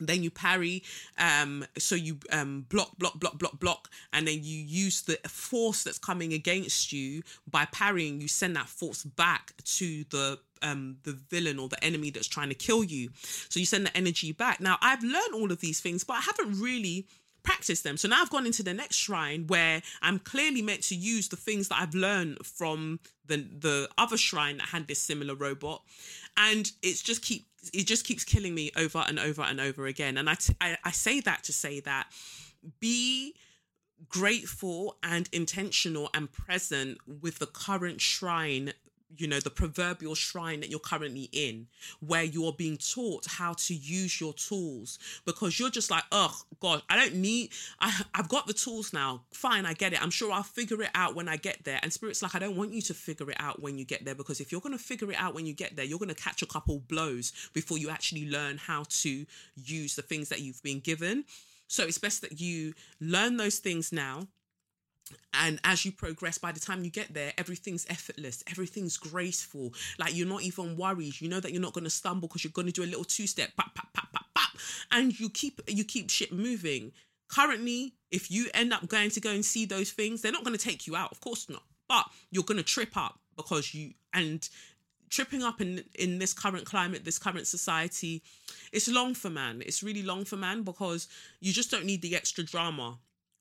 then 0.00 0.22
you 0.22 0.30
parry 0.30 0.82
um 1.18 1.64
so 1.76 1.94
you 1.94 2.18
um 2.32 2.66
block 2.68 2.96
block 2.98 3.18
block 3.18 3.38
block 3.38 3.58
block 3.58 3.90
and 4.12 4.26
then 4.26 4.38
you 4.42 4.58
use 4.58 5.02
the 5.02 5.16
force 5.28 5.84
that's 5.84 5.98
coming 5.98 6.32
against 6.32 6.92
you. 6.92 7.22
By 7.50 7.66
parrying 7.66 8.20
you 8.20 8.28
send 8.28 8.56
that 8.56 8.68
force 8.68 9.04
back 9.04 9.52
to 9.64 10.04
the 10.10 10.38
um 10.62 10.96
the 11.04 11.12
villain 11.12 11.58
or 11.58 11.68
the 11.68 11.82
enemy 11.82 12.10
that's 12.10 12.28
trying 12.28 12.48
to 12.48 12.54
kill 12.54 12.84
you. 12.84 13.10
So 13.48 13.60
you 13.60 13.66
send 13.66 13.86
the 13.86 13.96
energy 13.96 14.32
back. 14.32 14.60
Now 14.60 14.78
i've 14.80 15.02
learned 15.02 15.34
all 15.34 15.50
of 15.52 15.60
these 15.60 15.80
things 15.80 16.04
but 16.04 16.14
i 16.14 16.20
haven't 16.20 16.60
really 16.60 17.06
practiced 17.44 17.84
them. 17.84 17.96
So 17.96 18.08
now 18.08 18.20
i've 18.22 18.30
gone 18.30 18.46
into 18.46 18.62
the 18.62 18.74
next 18.74 18.96
shrine 18.96 19.46
where 19.46 19.82
i'm 20.02 20.18
clearly 20.18 20.62
meant 20.62 20.82
to 20.84 20.94
use 20.94 21.28
the 21.28 21.36
things 21.36 21.68
that 21.68 21.80
i've 21.80 21.94
learned 21.94 22.44
from 22.44 23.00
the 23.26 23.36
the 23.36 23.88
other 23.96 24.16
shrine 24.16 24.58
that 24.58 24.68
had 24.68 24.88
this 24.88 24.98
similar 24.98 25.34
robot. 25.34 25.82
And 26.36 26.70
it's 26.82 27.02
just 27.02 27.22
keep 27.22 27.47
it 27.72 27.86
just 27.86 28.04
keeps 28.04 28.24
killing 28.24 28.54
me 28.54 28.70
over 28.76 29.04
and 29.06 29.18
over 29.18 29.42
and 29.42 29.60
over 29.60 29.86
again. 29.86 30.16
And 30.16 30.28
I, 30.28 30.34
t- 30.34 30.56
I, 30.60 30.76
I 30.84 30.90
say 30.90 31.20
that 31.20 31.44
to 31.44 31.52
say 31.52 31.80
that 31.80 32.08
be 32.80 33.34
grateful 34.08 34.96
and 35.02 35.28
intentional 35.32 36.10
and 36.14 36.30
present 36.30 36.98
with 37.06 37.38
the 37.38 37.46
current 37.46 38.00
shrine 38.00 38.72
you 39.16 39.26
know 39.26 39.40
the 39.40 39.50
proverbial 39.50 40.14
shrine 40.14 40.60
that 40.60 40.70
you're 40.70 40.78
currently 40.78 41.28
in 41.32 41.66
where 42.00 42.22
you're 42.22 42.52
being 42.52 42.76
taught 42.76 43.26
how 43.26 43.52
to 43.54 43.74
use 43.74 44.20
your 44.20 44.32
tools 44.34 44.98
because 45.24 45.58
you're 45.58 45.70
just 45.70 45.90
like 45.90 46.04
oh 46.12 46.34
god 46.60 46.82
i 46.90 46.96
don't 46.96 47.14
need 47.14 47.50
I, 47.80 48.02
i've 48.14 48.28
got 48.28 48.46
the 48.46 48.52
tools 48.52 48.92
now. 48.92 49.22
Fine 49.32 49.66
i 49.66 49.72
get 49.72 49.92
it. 49.92 50.02
I'm 50.02 50.10
sure 50.10 50.32
i'll 50.32 50.42
figure 50.42 50.82
it 50.82 50.90
out 50.94 51.14
when 51.14 51.28
i 51.28 51.36
get 51.36 51.64
there. 51.64 51.80
And 51.82 51.92
spirit's 51.92 52.22
like 52.22 52.34
i 52.34 52.38
don't 52.38 52.56
want 52.56 52.72
you 52.72 52.82
to 52.82 52.94
figure 52.94 53.30
it 53.30 53.36
out 53.40 53.62
when 53.62 53.78
you 53.78 53.84
get 53.84 54.04
there 54.04 54.14
because 54.14 54.40
if 54.40 54.52
you're 54.52 54.60
going 54.60 54.76
to 54.76 54.82
figure 54.82 55.10
it 55.10 55.18
out 55.18 55.34
when 55.34 55.46
you 55.46 55.54
get 55.54 55.76
there 55.76 55.84
you're 55.84 55.98
going 55.98 56.08
to 56.08 56.14
catch 56.14 56.42
a 56.42 56.46
couple 56.46 56.80
blows 56.80 57.32
before 57.54 57.78
you 57.78 57.90
actually 57.90 58.28
learn 58.28 58.58
how 58.58 58.84
to 58.88 59.24
use 59.56 59.96
the 59.96 60.02
things 60.02 60.28
that 60.28 60.40
you've 60.40 60.62
been 60.62 60.80
given. 60.80 61.24
So 61.66 61.84
it's 61.84 61.98
best 61.98 62.22
that 62.22 62.40
you 62.40 62.74
learn 63.00 63.36
those 63.36 63.58
things 63.58 63.92
now 63.92 64.28
and 65.34 65.60
as 65.64 65.84
you 65.84 65.92
progress 65.92 66.38
by 66.38 66.52
the 66.52 66.60
time 66.60 66.84
you 66.84 66.90
get 66.90 67.12
there 67.14 67.32
everything's 67.38 67.86
effortless 67.88 68.42
everything's 68.50 68.96
graceful. 68.96 69.72
Like 69.98 70.14
you're 70.14 70.26
not 70.26 70.42
even 70.42 70.76
worried. 70.76 71.20
You 71.20 71.28
know 71.28 71.40
that 71.40 71.52
you're 71.52 71.62
not 71.62 71.72
going 71.72 71.84
to 71.84 71.90
stumble 71.90 72.28
because 72.28 72.44
you're 72.44 72.52
going 72.52 72.66
to 72.66 72.72
do 72.72 72.84
a 72.84 72.86
little 72.86 73.04
two 73.04 73.26
step 73.26 73.50
pop, 73.56 73.74
pop, 73.74 73.92
pop, 73.92 74.12
pop, 74.12 74.26
pop, 74.34 74.50
and 74.92 75.18
you 75.18 75.28
keep 75.28 75.60
you 75.66 75.84
keep 75.84 76.10
shit 76.10 76.32
moving. 76.32 76.92
Currently 77.28 77.94
if 78.10 78.30
you 78.30 78.48
end 78.54 78.72
up 78.72 78.88
going 78.88 79.10
to 79.10 79.20
go 79.20 79.30
and 79.30 79.44
see 79.44 79.66
those 79.66 79.90
things 79.90 80.22
they're 80.22 80.32
not 80.32 80.44
going 80.44 80.56
to 80.56 80.64
take 80.64 80.86
you 80.86 80.96
out 80.96 81.12
of 81.12 81.20
course 81.20 81.48
not. 81.48 81.62
But 81.88 82.06
you're 82.30 82.44
going 82.44 82.58
to 82.58 82.64
trip 82.64 82.96
up 82.96 83.18
because 83.36 83.74
you 83.74 83.94
and 84.12 84.46
tripping 85.10 85.42
up 85.42 85.60
in 85.60 85.84
in 85.94 86.18
this 86.18 86.34
current 86.34 86.66
climate 86.66 87.02
this 87.04 87.18
current 87.18 87.46
society 87.46 88.22
it's 88.72 88.88
long 88.88 89.14
for 89.14 89.30
man. 89.30 89.62
It's 89.64 89.82
really 89.82 90.02
long 90.02 90.24
for 90.24 90.36
man 90.36 90.62
because 90.62 91.08
you 91.40 91.52
just 91.52 91.70
don't 91.70 91.86
need 91.86 92.02
the 92.02 92.14
extra 92.14 92.44
drama 92.44 92.98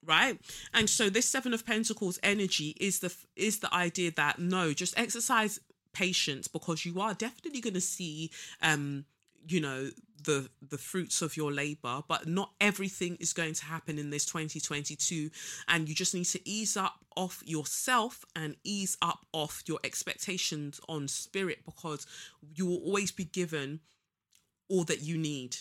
right? 0.08 0.39
And 0.74 0.89
so 0.89 1.10
this 1.10 1.28
seven 1.28 1.53
of 1.53 1.66
pentacles 1.66 2.20
energy 2.24 2.76
is 2.80 2.99
the 2.99 3.14
is 3.36 3.60
the 3.60 3.74
idea 3.74 4.12
that 4.16 4.39
no 4.39 4.74
just 4.74 4.97
exercise 4.97 5.60
patience 5.93 6.47
because 6.47 6.86
you 6.86 6.99
are 7.01 7.14
definitely 7.14 7.60
going 7.60 7.74
to 7.74 7.82
see 7.82 8.30
um 8.62 9.03
you 9.47 9.60
know 9.60 9.89
the 10.24 10.47
the 10.70 10.78
fruits 10.78 11.24
of 11.24 11.36
your 11.36 11.51
labor 11.51 12.03
but 12.08 12.28
not 12.28 12.51
everything 12.62 13.16
is 13.20 13.34
going 13.34 13.53
to 13.53 13.66
happen 13.66 13.97
in 13.97 14.12
this 14.12 14.26
2022 14.26 15.30
and 15.70 15.89
you 15.89 15.95
just 15.95 16.14
need 16.14 16.26
to 16.26 16.39
ease 16.47 16.78
up 16.78 16.99
off 17.16 17.41
yourself 17.45 18.24
and 18.36 18.55
ease 18.64 18.95
up 19.01 19.26
off 19.34 19.64
your 19.66 19.80
expectations 19.84 20.80
on 20.88 21.08
spirit 21.08 21.60
because 21.66 22.05
you 22.53 22.66
will 22.66 22.78
always 22.78 23.12
be 23.12 23.26
given 23.26 23.80
all 24.70 24.84
that 24.84 25.01
you 25.01 25.18
need. 25.18 25.58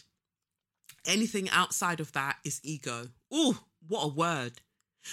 Anything 1.07 1.49
outside 1.51 2.01
of 2.01 2.13
that 2.13 2.37
is 2.45 2.61
ego. 2.63 3.09
Oh 3.31 3.59
what 3.89 4.05
a 4.05 4.09
word. 4.09 4.61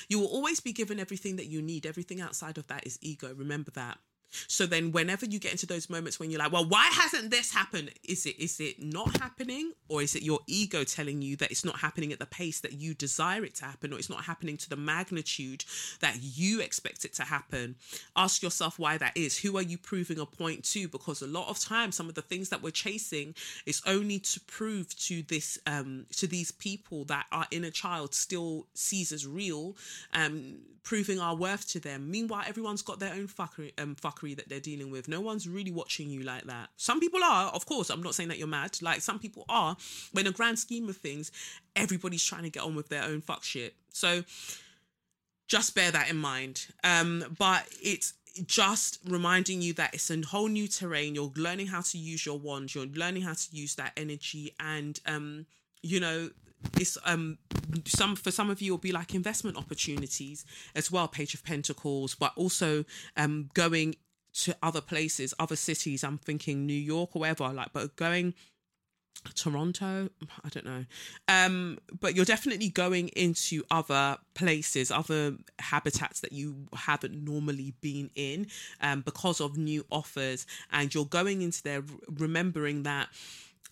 You 0.09 0.19
will 0.19 0.27
always 0.27 0.59
be 0.59 0.73
given 0.73 0.99
everything 0.99 1.35
that 1.35 1.45
you 1.45 1.61
need. 1.61 1.85
Everything 1.85 2.19
outside 2.19 2.57
of 2.57 2.67
that 2.67 2.85
is 2.85 2.97
ego. 3.01 3.33
Remember 3.33 3.71
that. 3.71 3.99
So 4.47 4.65
then 4.65 4.91
whenever 4.91 5.25
you 5.25 5.39
get 5.39 5.51
into 5.51 5.65
those 5.65 5.89
moments 5.89 6.19
when 6.19 6.31
you're 6.31 6.39
like, 6.39 6.51
well, 6.51 6.67
why 6.67 6.85
hasn't 6.91 7.31
this 7.31 7.53
happened? 7.53 7.91
Is 8.03 8.25
it 8.25 8.39
is 8.39 8.59
it 8.59 8.81
not 8.81 9.17
happening? 9.17 9.73
Or 9.89 10.01
is 10.01 10.15
it 10.15 10.23
your 10.23 10.39
ego 10.47 10.83
telling 10.83 11.21
you 11.21 11.35
that 11.37 11.51
it's 11.51 11.65
not 11.65 11.77
happening 11.79 12.11
at 12.11 12.19
the 12.19 12.25
pace 12.25 12.59
that 12.61 12.73
you 12.73 12.93
desire 12.93 13.43
it 13.43 13.55
to 13.55 13.65
happen, 13.65 13.93
or 13.93 13.99
it's 13.99 14.09
not 14.09 14.23
happening 14.25 14.57
to 14.57 14.69
the 14.69 14.75
magnitude 14.75 15.65
that 15.99 16.17
you 16.21 16.61
expect 16.61 17.05
it 17.05 17.13
to 17.15 17.23
happen? 17.23 17.75
Ask 18.15 18.41
yourself 18.41 18.79
why 18.79 18.97
that 18.97 19.15
is. 19.15 19.37
Who 19.39 19.57
are 19.57 19.61
you 19.61 19.77
proving 19.77 20.19
a 20.19 20.25
point 20.25 20.63
to? 20.65 20.87
Because 20.87 21.21
a 21.21 21.27
lot 21.27 21.49
of 21.49 21.59
times 21.59 21.95
some 21.95 22.09
of 22.09 22.15
the 22.15 22.21
things 22.21 22.49
that 22.49 22.61
we're 22.63 22.71
chasing 22.71 23.35
is 23.65 23.81
only 23.85 24.19
to 24.19 24.39
prove 24.41 24.95
to 24.97 25.21
this 25.23 25.59
um 25.67 26.05
to 26.17 26.27
these 26.27 26.51
people 26.51 27.05
that 27.05 27.25
our 27.31 27.45
inner 27.51 27.71
child 27.71 28.13
still 28.13 28.67
sees 28.73 29.11
as 29.11 29.27
real, 29.27 29.75
um, 30.13 30.59
proving 30.83 31.19
our 31.19 31.35
worth 31.35 31.67
to 31.69 31.79
them. 31.79 32.09
Meanwhile, 32.09 32.43
everyone's 32.47 32.81
got 32.81 32.99
their 32.99 33.13
own 33.13 33.27
fuckery 33.27 33.71
um 33.77 33.95
fuckery 33.95 34.22
that 34.33 34.47
they're 34.47 34.59
dealing 34.59 34.91
with. 34.91 35.07
No 35.07 35.21
one's 35.21 35.47
really 35.47 35.71
watching 35.71 36.09
you 36.09 36.21
like 36.23 36.43
that. 36.45 36.69
Some 36.77 36.99
people 36.99 37.23
are, 37.23 37.47
of 37.47 37.65
course. 37.65 37.89
I'm 37.89 38.01
not 38.01 38.15
saying 38.15 38.29
that 38.29 38.37
you're 38.37 38.47
mad. 38.47 38.77
Like 38.81 39.01
some 39.01 39.19
people 39.19 39.45
are. 39.49 39.75
But 40.13 40.21
in 40.21 40.25
the 40.27 40.31
grand 40.31 40.59
scheme 40.59 40.87
of 40.87 40.97
things, 40.97 41.31
everybody's 41.75 42.23
trying 42.23 42.43
to 42.43 42.49
get 42.49 42.63
on 42.63 42.75
with 42.75 42.89
their 42.89 43.03
own 43.03 43.21
fuck 43.21 43.43
shit. 43.43 43.75
So 43.91 44.23
just 45.47 45.75
bear 45.75 45.91
that 45.91 46.09
in 46.09 46.17
mind. 46.17 46.67
Um, 46.83 47.35
but 47.37 47.67
it's 47.81 48.13
just 48.47 48.99
reminding 49.05 49.61
you 49.61 49.73
that 49.73 49.93
it's 49.93 50.09
a 50.09 50.21
whole 50.21 50.47
new 50.47 50.67
terrain. 50.67 51.15
You're 51.15 51.31
learning 51.35 51.67
how 51.67 51.81
to 51.81 51.97
use 51.97 52.25
your 52.25 52.39
wand. 52.39 52.73
You're 52.73 52.85
learning 52.87 53.23
how 53.23 53.33
to 53.33 53.47
use 53.51 53.75
that 53.75 53.91
energy, 53.97 54.55
and 54.59 54.99
um, 55.05 55.45
you 55.81 55.99
know, 55.99 56.29
it's 56.79 56.97
um 57.05 57.37
some 57.85 58.15
for 58.15 58.31
some 58.31 58.49
of 58.49 58.61
you 58.61 58.71
will 58.71 58.77
be 58.77 58.91
like 58.91 59.13
investment 59.13 59.57
opportunities 59.57 60.45
as 60.75 60.91
well 60.91 61.07
page 61.07 61.33
of 61.33 61.43
pentacles 61.43 62.15
but 62.15 62.31
also 62.35 62.85
um 63.17 63.49
going 63.53 63.95
to 64.33 64.55
other 64.63 64.81
places, 64.81 65.33
other 65.39 65.55
cities. 65.55 66.03
I'm 66.03 66.17
thinking 66.17 66.65
New 66.65 66.73
York 66.73 67.15
or 67.15 67.21
wherever, 67.21 67.47
like, 67.49 67.73
but 67.73 67.95
going 67.95 68.33
Toronto, 69.35 70.09
I 70.43 70.49
don't 70.49 70.65
know. 70.65 70.85
Um, 71.27 71.79
but 71.99 72.15
you're 72.15 72.25
definitely 72.25 72.69
going 72.69 73.09
into 73.09 73.63
other 73.71 74.17
places, 74.33 74.91
other 74.91 75.37
habitats 75.59 76.19
that 76.21 76.33
you 76.33 76.67
haven't 76.73 77.23
normally 77.23 77.73
been 77.81 78.09
in 78.15 78.47
um, 78.81 79.01
because 79.01 79.39
of 79.39 79.57
new 79.57 79.85
offers. 79.89 80.45
And 80.71 80.93
you're 80.93 81.05
going 81.05 81.41
into 81.41 81.63
there 81.63 81.83
remembering 82.09 82.83
that 82.83 83.09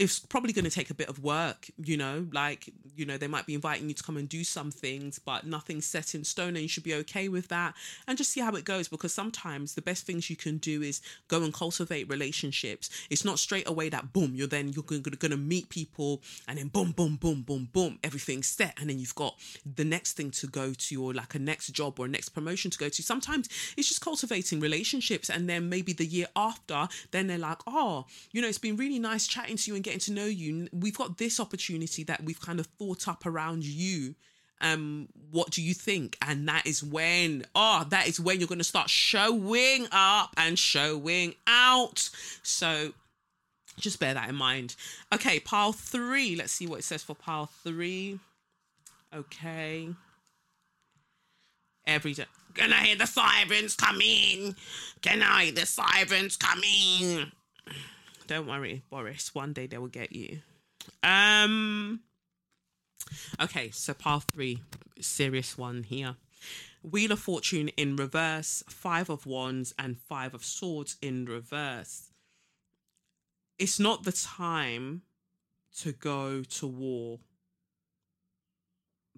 it's 0.02 0.20
probably 0.20 0.52
going 0.52 0.66
to 0.66 0.72
take 0.72 0.90
a 0.90 0.96
bit 0.96 1.10
of 1.10 1.24
work, 1.24 1.70
you 1.78 1.96
know, 1.96 2.26
like, 2.34 2.74
you 2.96 3.06
know, 3.06 3.18
they 3.18 3.28
might 3.28 3.46
be 3.46 3.54
inviting 3.54 3.88
you 3.88 3.94
to 3.94 4.02
come 4.02 4.18
and 4.18 4.28
do 4.28 4.44
some 4.44 4.72
things, 4.72 5.20
but 5.20 5.46
nothing's 5.46 5.86
set 5.86 6.16
in 6.16 6.24
stone 6.24 6.50
and 6.50 6.62
you 6.62 6.68
should 6.68 6.84
be 6.84 6.96
okay 6.96 7.30
with 7.30 7.50
that 7.50 7.76
and 8.08 8.18
just 8.18 8.32
see 8.32 8.42
how 8.42 8.56
it 8.56 8.66
goes 8.66 8.88
because 8.88 9.14
sometimes 9.14 9.76
the 9.76 9.82
best 9.82 10.08
things 10.08 10.28
you 10.28 10.36
can 10.36 10.58
do 10.58 10.82
is 10.82 11.02
go 11.28 11.44
and 11.44 11.54
cultivate 11.54 12.10
relationships. 12.10 12.90
It's 13.12 13.24
not 13.24 13.38
straight 13.38 13.70
away 13.70 13.90
that 13.90 14.12
boom, 14.12 14.34
you're 14.34 14.48
then 14.48 14.74
you're 14.74 14.84
going 14.84 15.04
to 15.04 15.38
meet 15.38 15.70
people 15.70 16.24
and 16.48 16.58
then 16.58 16.70
boom, 16.70 16.94
boom, 16.94 17.18
boom, 17.18 17.44
boom, 17.44 17.70
boom, 17.72 18.00
everything's 18.04 18.48
set 18.48 18.76
and 18.80 18.90
then 18.90 18.98
you've 18.98 19.14
got 19.14 19.36
the 19.76 19.86
next 19.86 20.14
thing 20.14 20.32
to 20.32 20.48
go 20.48 20.74
to 20.74 21.04
or 21.04 21.14
like 21.14 21.36
a 21.36 21.40
next 21.40 21.68
job 21.68 22.00
or 22.00 22.08
a 22.08 22.10
next 22.10 22.30
promotion 22.30 22.72
to 22.72 22.78
go 22.80 22.90
to. 22.90 23.04
Sometimes 23.04 23.48
it's 23.78 23.88
just 23.88 24.02
cultivating 24.02 24.60
relationships 24.60 25.30
and 25.30 25.48
then 25.48 25.70
maybe 25.70 25.94
the 25.94 26.08
year 26.08 26.28
after, 26.36 26.88
then 27.12 27.28
they're 27.28 27.38
like, 27.38 27.60
oh, 27.68 28.08
you 28.32 28.42
know, 28.42 28.48
it's 28.48 28.58
been 28.58 28.78
really 28.78 28.98
nice 28.98 29.28
chatting 29.28 29.58
to 29.58 29.70
you 29.70 29.76
and 29.76 29.84
getting 29.84 29.91
to 30.00 30.12
know 30.12 30.26
you 30.26 30.68
we've 30.72 30.98
got 30.98 31.18
this 31.18 31.40
opportunity 31.40 32.04
that 32.04 32.24
we've 32.24 32.40
kind 32.40 32.60
of 32.60 32.68
thought 32.78 33.08
up 33.08 33.26
around 33.26 33.64
you. 33.64 34.16
Um 34.62 35.10
what 35.32 35.52
do 35.52 35.62
you 35.62 35.74
think? 35.74 36.18
And 36.22 36.48
that 36.48 36.66
is 36.66 36.84
when 36.84 37.46
oh 37.56 37.86
that 37.90 38.08
is 38.08 38.20
when 38.20 38.40
you're 38.40 38.48
going 38.48 38.60
to 38.60 38.64
start 38.64 38.90
showing 38.90 39.88
up 39.92 40.34
and 40.38 40.58
showing 40.58 41.36
out. 41.48 42.10
So 42.44 42.94
just 43.78 44.00
bear 44.00 44.14
that 44.14 44.30
in 44.30 44.36
mind. 44.36 44.76
Okay 45.14 45.40
pile 45.40 45.74
three. 45.74 46.36
Let's 46.36 46.52
see 46.52 46.68
what 46.68 46.80
it 46.80 46.84
says 46.84 47.04
for 47.04 47.16
pile 47.16 47.50
three. 47.64 48.20
Okay. 49.14 49.90
Every 51.88 52.14
day 52.14 52.26
can 52.54 52.74
i 52.74 52.86
hear 52.86 52.96
the 52.96 53.06
sirens 53.08 53.76
coming 53.76 54.56
can 55.02 55.22
i 55.22 55.46
hear 55.46 55.54
the 55.54 55.66
sirens 55.66 56.38
coming 56.38 57.32
don't 58.32 58.48
worry, 58.48 58.82
Boris. 58.90 59.36
One 59.36 59.52
day 59.52 59.68
they 59.68 59.78
will 59.78 59.88
get 59.88 60.14
you. 60.14 60.40
Um. 61.04 62.00
Okay, 63.42 63.72
so 63.72 63.94
part 63.94 64.24
three, 64.24 64.62
serious 65.02 65.58
one 65.58 65.84
here. 65.84 66.16
Wheel 66.82 67.12
of 67.12 67.20
Fortune 67.20 67.68
in 67.76 67.98
reverse, 67.98 68.64
Five 68.70 69.10
of 69.10 69.26
Wands, 69.26 69.74
and 69.78 70.00
Five 70.00 70.34
of 70.34 70.46
Swords 70.46 70.96
in 71.02 71.26
reverse. 71.26 72.12
It's 73.60 73.82
not 73.82 74.04
the 74.04 74.14
time 74.14 75.02
to 75.80 75.92
go 75.92 76.42
to 76.42 76.68
war. 76.68 77.20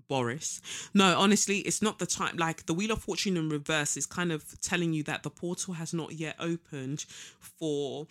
Boris. 0.08 0.62
No, 0.94 1.18
honestly, 1.18 1.60
it's 1.60 1.82
not 1.82 2.00
the 2.00 2.06
time. 2.06 2.38
Like 2.38 2.66
the 2.66 2.74
Wheel 2.74 2.92
of 2.92 3.02
Fortune 3.02 3.38
in 3.38 3.50
reverse 3.50 3.98
is 3.98 4.06
kind 4.06 4.32
of 4.32 4.60
telling 4.62 4.94
you 4.94 5.04
that 5.04 5.24
the 5.24 5.30
portal 5.30 5.76
has 5.76 5.94
not 5.94 6.14
yet 6.14 6.36
opened 6.40 7.06
for. 7.40 8.08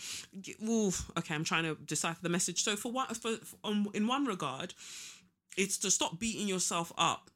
Oof, 0.66 1.10
okay, 1.18 1.34
I'm 1.34 1.44
trying 1.44 1.64
to 1.64 1.74
decipher 1.84 2.22
the 2.22 2.28
message. 2.28 2.62
So 2.62 2.76
for 2.76 2.90
what, 2.90 3.16
for, 3.16 3.36
in 3.94 4.06
one 4.06 4.24
regard, 4.24 4.74
it's 5.56 5.78
to 5.78 5.90
stop 5.90 6.18
beating 6.18 6.48
yourself 6.48 6.92
up 6.96 7.30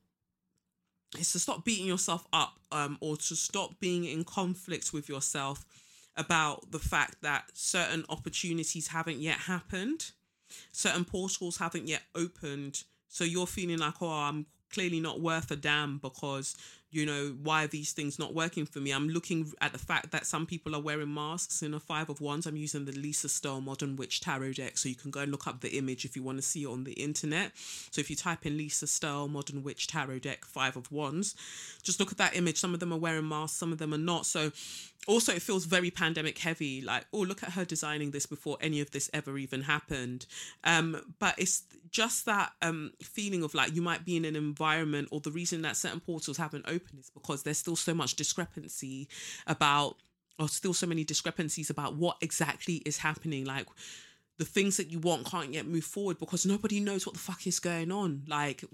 it's 1.18 1.32
to 1.32 1.38
stop 1.38 1.64
beating 1.64 1.86
yourself 1.86 2.26
up 2.32 2.58
um, 2.72 2.98
or 3.00 3.16
to 3.16 3.36
stop 3.36 3.78
being 3.80 4.04
in 4.04 4.24
conflict 4.24 4.92
with 4.92 5.08
yourself 5.08 5.64
about 6.16 6.70
the 6.72 6.78
fact 6.78 7.16
that 7.22 7.44
certain 7.52 8.04
opportunities 8.08 8.88
haven't 8.88 9.20
yet 9.20 9.36
happened, 9.36 10.12
certain 10.72 11.04
portals 11.04 11.58
haven't 11.58 11.88
yet 11.88 12.02
opened. 12.14 12.84
So 13.08 13.24
you're 13.24 13.46
feeling 13.46 13.78
like, 13.78 14.00
oh, 14.00 14.10
I'm 14.10 14.46
clearly 14.70 15.00
not 15.00 15.20
worth 15.20 15.50
a 15.50 15.56
damn 15.56 15.98
because 15.98 16.56
you 16.90 17.04
know 17.04 17.36
why 17.42 17.64
are 17.64 17.68
these 17.68 17.92
things 17.92 18.18
not 18.18 18.34
working 18.34 18.64
for 18.64 18.78
me? 18.78 18.90
I'm 18.92 19.08
looking 19.08 19.52
at 19.60 19.72
the 19.72 19.78
fact 19.78 20.12
that 20.12 20.26
some 20.26 20.46
people 20.46 20.74
are 20.74 20.80
wearing 20.80 21.12
masks 21.12 21.62
in 21.62 21.74
a 21.74 21.80
five 21.80 22.08
of 22.08 22.20
wands 22.20 22.46
i'm 22.46 22.56
using 22.56 22.84
the 22.84 22.92
lisa 22.92 23.28
Stowe 23.28 23.60
modern 23.60 23.96
witch 23.96 24.20
tarot 24.20 24.52
deck 24.54 24.78
so 24.78 24.88
you 24.88 24.94
can 24.94 25.10
go 25.10 25.20
and 25.20 25.30
look 25.30 25.46
up 25.46 25.60
the 25.60 25.76
image 25.76 26.04
if 26.04 26.16
you 26.16 26.22
want 26.22 26.38
to 26.38 26.42
see 26.42 26.62
it 26.62 26.68
on 26.68 26.84
the 26.84 26.92
internet. 26.92 27.52
So 27.56 28.00
if 28.00 28.10
you 28.10 28.16
type 28.16 28.46
in 28.46 28.56
lisa 28.56 28.86
Stowe 28.86 29.28
modern 29.28 29.62
witch 29.62 29.86
tarot 29.86 30.20
deck 30.20 30.44
five 30.44 30.76
of 30.76 30.90
wands 30.90 31.34
just 31.82 32.00
look 32.00 32.12
at 32.12 32.18
that 32.18 32.36
image. 32.36 32.58
Some 32.58 32.74
of 32.74 32.80
them 32.80 32.92
are 32.92 32.98
wearing 32.98 33.28
masks 33.28 33.58
some 33.58 33.72
of 33.72 33.78
them 33.78 33.92
are 33.92 33.98
not. 33.98 34.26
So 34.26 34.52
also 35.06 35.32
it 35.32 35.42
feels 35.42 35.64
very 35.64 35.90
pandemic 35.90 36.38
heavy 36.38 36.80
like 36.80 37.06
oh 37.12 37.18
look 37.20 37.42
at 37.42 37.50
her 37.52 37.64
designing 37.64 38.10
this 38.10 38.26
before 38.26 38.56
any 38.60 38.80
of 38.80 38.90
this 38.90 39.10
ever 39.12 39.38
even 39.38 39.62
happened. 39.62 40.26
Um 40.64 41.14
but 41.18 41.34
it's 41.38 41.64
just 41.90 42.26
that 42.26 42.52
um 42.62 42.92
feeling 43.02 43.42
of 43.42 43.54
like 43.54 43.74
you 43.74 43.82
might 43.82 44.04
be 44.04 44.16
in 44.16 44.24
an 44.24 44.36
environment 44.36 45.08
or 45.10 45.20
the 45.20 45.30
reason 45.30 45.62
that 45.62 45.76
certain 45.76 46.00
portals 46.00 46.36
haven't 46.36 46.64
opened 46.66 46.85
because 47.14 47.42
there's 47.42 47.58
still 47.58 47.76
so 47.76 47.94
much 47.94 48.14
discrepancy 48.14 49.08
about 49.46 49.96
or 50.38 50.48
still 50.48 50.74
so 50.74 50.86
many 50.86 51.04
discrepancies 51.04 51.70
about 51.70 51.96
what 51.96 52.16
exactly 52.20 52.76
is 52.84 52.98
happening. 52.98 53.44
Like 53.44 53.66
the 54.38 54.44
things 54.44 54.76
that 54.76 54.90
you 54.90 54.98
want 54.98 55.26
can't 55.26 55.52
yet 55.52 55.66
move 55.66 55.84
forward 55.84 56.18
because 56.18 56.44
nobody 56.44 56.80
knows 56.80 57.06
what 57.06 57.14
the 57.14 57.20
fuck 57.20 57.46
is 57.46 57.58
going 57.58 57.90
on. 57.90 58.22
Like 58.28 58.64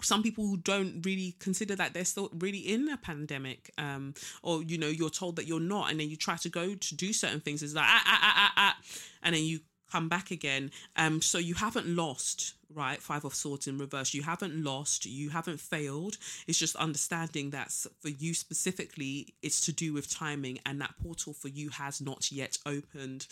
some 0.00 0.22
people 0.22 0.56
don't 0.56 1.04
really 1.04 1.36
consider 1.38 1.76
that 1.76 1.92
they're 1.92 2.04
still 2.06 2.30
really 2.38 2.58
in 2.58 2.88
a 2.88 2.96
pandemic 2.96 3.70
um 3.76 4.14
or 4.42 4.62
you 4.62 4.78
know 4.78 4.86
you're 4.88 5.10
told 5.10 5.36
that 5.36 5.46
you're 5.46 5.60
not 5.60 5.90
and 5.90 6.00
then 6.00 6.08
you 6.08 6.16
try 6.16 6.36
to 6.36 6.48
go 6.48 6.74
to 6.74 6.94
do 6.94 7.12
certain 7.12 7.40
things. 7.40 7.62
It's 7.62 7.74
like 7.74 7.84
ah, 7.86 8.02
ah, 8.06 8.20
ah, 8.22 8.34
ah, 8.36 8.52
ah, 8.56 8.76
and 9.22 9.34
then 9.34 9.42
you 9.42 9.60
come 9.94 10.08
back 10.08 10.30
again. 10.30 10.70
Um 10.96 11.22
so 11.22 11.38
you 11.38 11.54
haven't 11.54 11.86
lost 11.86 12.54
right 12.74 13.00
five 13.00 13.24
of 13.24 13.34
swords 13.34 13.68
in 13.68 13.78
reverse. 13.78 14.12
You 14.12 14.22
haven't 14.22 14.56
lost. 14.64 15.06
You 15.06 15.30
haven't 15.30 15.60
failed. 15.60 16.16
It's 16.48 16.58
just 16.58 16.74
understanding 16.76 17.50
that 17.50 17.70
for 18.00 18.08
you 18.08 18.34
specifically 18.34 19.34
it's 19.42 19.60
to 19.66 19.72
do 19.72 19.92
with 19.92 20.10
timing 20.10 20.58
and 20.66 20.80
that 20.80 20.94
portal 21.02 21.32
for 21.32 21.48
you 21.48 21.68
has 21.70 22.00
not 22.00 22.32
yet 22.32 22.58
opened. 22.66 23.26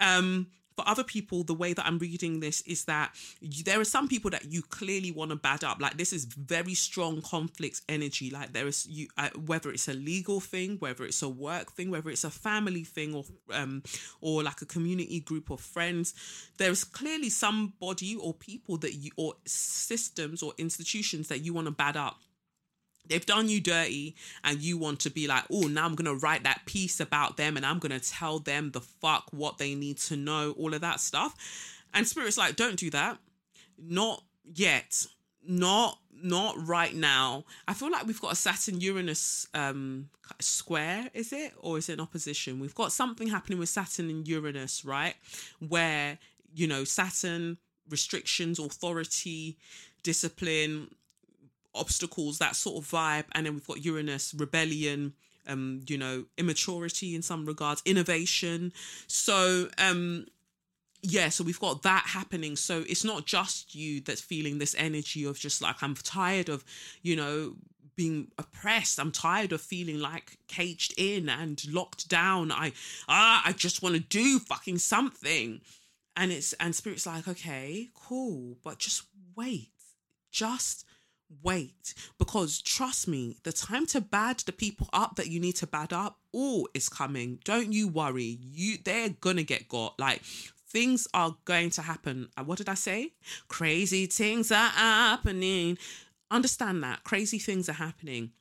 Um 0.00 0.46
for 0.76 0.86
other 0.86 1.04
people, 1.04 1.42
the 1.42 1.54
way 1.54 1.72
that 1.72 1.86
I'm 1.86 1.98
reading 1.98 2.40
this 2.40 2.60
is 2.62 2.84
that 2.84 3.14
you, 3.40 3.64
there 3.64 3.80
are 3.80 3.84
some 3.84 4.08
people 4.08 4.30
that 4.30 4.52
you 4.52 4.62
clearly 4.62 5.10
want 5.10 5.30
to 5.30 5.36
bad 5.36 5.64
up. 5.64 5.80
Like 5.80 5.96
this 5.96 6.12
is 6.12 6.26
very 6.26 6.74
strong 6.74 7.22
conflict 7.22 7.80
energy. 7.88 8.30
Like 8.30 8.52
there 8.52 8.66
is 8.66 8.86
you, 8.86 9.08
uh, 9.16 9.30
whether 9.46 9.70
it's 9.70 9.88
a 9.88 9.94
legal 9.94 10.40
thing, 10.40 10.76
whether 10.78 11.04
it's 11.04 11.22
a 11.22 11.28
work 11.28 11.72
thing, 11.72 11.90
whether 11.90 12.10
it's 12.10 12.24
a 12.24 12.30
family 12.30 12.84
thing, 12.84 13.14
or 13.14 13.24
um, 13.52 13.82
or 14.20 14.42
like 14.42 14.60
a 14.60 14.66
community 14.66 15.20
group 15.20 15.50
of 15.50 15.60
friends. 15.60 16.14
There 16.58 16.70
is 16.70 16.84
clearly 16.84 17.30
somebody 17.30 18.16
or 18.16 18.34
people 18.34 18.76
that 18.78 18.94
you 18.94 19.10
or 19.16 19.34
systems 19.46 20.42
or 20.42 20.52
institutions 20.58 21.28
that 21.28 21.38
you 21.38 21.54
want 21.54 21.66
to 21.66 21.72
bad 21.72 21.96
up 21.96 22.20
they've 23.08 23.26
done 23.26 23.48
you 23.48 23.60
dirty 23.60 24.14
and 24.44 24.60
you 24.60 24.78
want 24.78 25.00
to 25.00 25.10
be 25.10 25.26
like 25.26 25.44
oh 25.52 25.62
now 25.62 25.84
i'm 25.84 25.94
gonna 25.94 26.14
write 26.14 26.44
that 26.44 26.62
piece 26.66 27.00
about 27.00 27.36
them 27.36 27.56
and 27.56 27.64
i'm 27.66 27.78
gonna 27.78 28.00
tell 28.00 28.38
them 28.38 28.70
the 28.72 28.80
fuck 28.80 29.28
what 29.30 29.58
they 29.58 29.74
need 29.74 29.98
to 29.98 30.16
know 30.16 30.52
all 30.58 30.74
of 30.74 30.80
that 30.80 31.00
stuff. 31.00 31.34
And 31.94 32.06
spirit's 32.06 32.38
like 32.38 32.56
don't 32.56 32.76
do 32.76 32.90
that. 32.90 33.18
Not 33.78 34.22
yet. 34.44 35.06
Not 35.46 35.98
not 36.12 36.54
right 36.66 36.94
now. 36.94 37.44
I 37.68 37.74
feel 37.74 37.90
like 37.90 38.06
we've 38.06 38.20
got 38.20 38.32
a 38.32 38.36
saturn 38.36 38.80
uranus 38.80 39.46
um 39.54 40.10
square 40.40 41.10
is 41.14 41.32
it? 41.32 41.52
Or 41.58 41.78
is 41.78 41.88
it 41.88 41.94
an 41.94 42.00
opposition? 42.00 42.60
We've 42.60 42.74
got 42.74 42.92
something 42.92 43.28
happening 43.28 43.58
with 43.58 43.68
saturn 43.68 44.10
and 44.10 44.26
uranus 44.26 44.84
right? 44.84 45.14
Where 45.66 46.18
you 46.54 46.66
know 46.66 46.84
saturn 46.84 47.58
restrictions 47.88 48.58
authority 48.58 49.56
discipline 50.02 50.88
obstacles, 51.76 52.38
that 52.38 52.56
sort 52.56 52.82
of 52.82 52.90
vibe. 52.90 53.24
And 53.32 53.46
then 53.46 53.54
we've 53.54 53.66
got 53.66 53.84
Uranus, 53.84 54.34
rebellion, 54.34 55.14
um, 55.46 55.82
you 55.86 55.98
know, 55.98 56.24
immaturity 56.38 57.14
in 57.14 57.22
some 57.22 57.46
regards, 57.46 57.82
innovation. 57.84 58.72
So, 59.06 59.68
um, 59.78 60.26
yeah, 61.02 61.28
so 61.28 61.44
we've 61.44 61.60
got 61.60 61.82
that 61.82 62.04
happening. 62.06 62.56
So 62.56 62.84
it's 62.88 63.04
not 63.04 63.26
just 63.26 63.74
you 63.74 64.00
that's 64.00 64.20
feeling 64.20 64.58
this 64.58 64.74
energy 64.78 65.24
of 65.24 65.38
just 65.38 65.62
like, 65.62 65.82
I'm 65.82 65.94
tired 65.94 66.48
of, 66.48 66.64
you 67.02 67.16
know, 67.16 67.54
being 67.96 68.28
oppressed. 68.38 69.00
I'm 69.00 69.10
tired 69.10 69.52
of 69.52 69.60
feeling 69.60 69.98
like 69.98 70.38
caged 70.48 70.94
in 70.98 71.28
and 71.28 71.62
locked 71.72 72.08
down. 72.08 72.52
I 72.52 72.72
ah, 73.08 73.42
I 73.44 73.52
just 73.52 73.82
want 73.82 73.94
to 73.94 74.00
do 74.00 74.38
fucking 74.38 74.78
something. 74.78 75.60
And 76.14 76.30
it's 76.30 76.52
and 76.54 76.74
spirit's 76.74 77.06
like, 77.06 77.26
okay, 77.26 77.88
cool, 77.94 78.56
but 78.62 78.78
just 78.78 79.02
wait. 79.34 79.70
Just 80.30 80.84
wait. 81.42 81.94
Because 82.18 82.60
trust 82.60 83.08
me 83.08 83.36
the 83.42 83.52
time 83.52 83.86
to 83.86 84.00
bad 84.00 84.38
the 84.40 84.52
people 84.52 84.88
up 84.92 85.16
that 85.16 85.28
you 85.28 85.40
need 85.40 85.56
to 85.56 85.66
bad 85.66 85.92
up 85.92 86.18
all 86.32 86.68
is 86.74 86.88
coming. 86.88 87.40
Don't 87.44 87.72
you 87.72 87.88
worry. 87.88 88.38
You 88.42 88.78
they're 88.84 89.10
gonna 89.10 89.42
get 89.42 89.68
got. 89.68 89.98
Like 89.98 90.22
things 90.68 91.08
are 91.14 91.36
going 91.44 91.70
to 91.70 91.82
happen. 91.82 92.28
Uh, 92.36 92.44
what 92.44 92.58
did 92.58 92.68
i 92.68 92.74
say? 92.74 93.12
Crazy 93.48 94.06
things 94.06 94.50
are 94.52 94.68
happening. 94.70 95.78
Understand 96.30 96.82
that. 96.82 97.04
Crazy 97.04 97.38
things 97.38 97.68
are 97.68 97.74
happening 97.74 98.32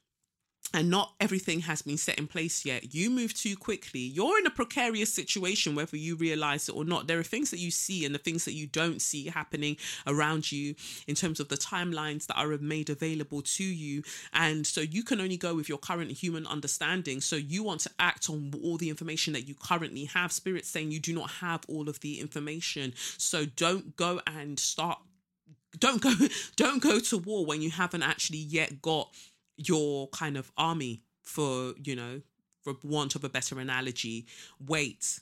and 0.74 0.90
not 0.90 1.14
everything 1.20 1.62
has 1.62 1.82
been 1.82 1.98
set 1.98 2.18
in 2.18 2.28
place 2.28 2.66
yet. 2.66 2.94
You 2.94 3.10
move 3.10 3.34
too 3.34 3.56
quickly. 3.56 4.00
You're 4.00 4.40
in 4.40 4.46
a 4.46 4.52
precarious 4.52 5.14
situation, 5.14 5.76
whether 5.76 5.96
you 5.96 6.16
realize 6.16 6.68
it 6.68 6.76
or 6.76 6.84
not. 6.84 7.08
There 7.08 7.20
are 7.20 7.24
things 7.24 7.52
that 7.52 7.60
you 7.60 7.72
see 7.72 8.06
and 8.06 8.14
the 8.14 8.20
things 8.20 8.46
that 8.46 8.54
you 8.54 8.68
don't 8.68 9.02
see 9.02 9.28
happening 9.28 9.78
around 10.06 10.52
you 10.52 10.76
in 11.08 11.16
terms 11.16 11.40
of 11.40 11.48
the 11.48 11.58
timelines 11.58 12.28
that 12.28 12.38
are 12.38 12.58
made 12.58 12.90
available 12.90 13.42
to 13.42 13.64
you. 13.64 14.04
And 14.34 14.68
so 14.68 14.82
you 14.82 15.04
can 15.04 15.22
only 15.22 15.38
go 15.38 15.56
with 15.56 15.70
your 15.70 15.78
current 15.78 16.12
human 16.12 16.46
understanding. 16.48 17.22
So 17.22 17.36
you 17.36 17.64
want 17.64 17.82
to 17.82 17.92
act 18.00 18.30
on 18.30 18.54
all 18.64 18.78
the 18.78 18.90
information 18.90 19.34
that 19.34 19.48
you 19.48 19.56
currently 19.56 20.06
have. 20.06 20.32
Spirit 20.32 20.66
saying 20.66 20.92
you 20.92 21.00
do 21.00 21.14
not 21.14 21.30
have 21.32 21.62
all 21.70 21.88
of 21.88 22.02
the 22.02 22.20
information. 22.20 22.94
So 23.18 23.46
don't 23.46 23.96
go 23.96 24.20
and 24.28 24.60
start. 24.60 25.00
Don't 25.78 26.02
go. 26.02 26.14
Don't 26.56 26.82
go 26.82 27.00
to 27.00 27.18
war 27.18 27.46
when 27.46 27.62
you 27.62 27.70
haven't 27.70 28.02
actually 28.02 28.38
yet 28.38 28.82
got 28.82 29.10
your 29.58 30.08
kind 30.10 30.38
of 30.38 30.52
army 30.58 31.02
for 31.24 31.74
you 31.84 31.96
know 31.96 32.22
for 32.64 32.76
want 32.84 33.16
of 33.16 33.24
a 33.24 33.30
better 33.30 33.60
analogy 33.60 34.26
wait 34.66 35.20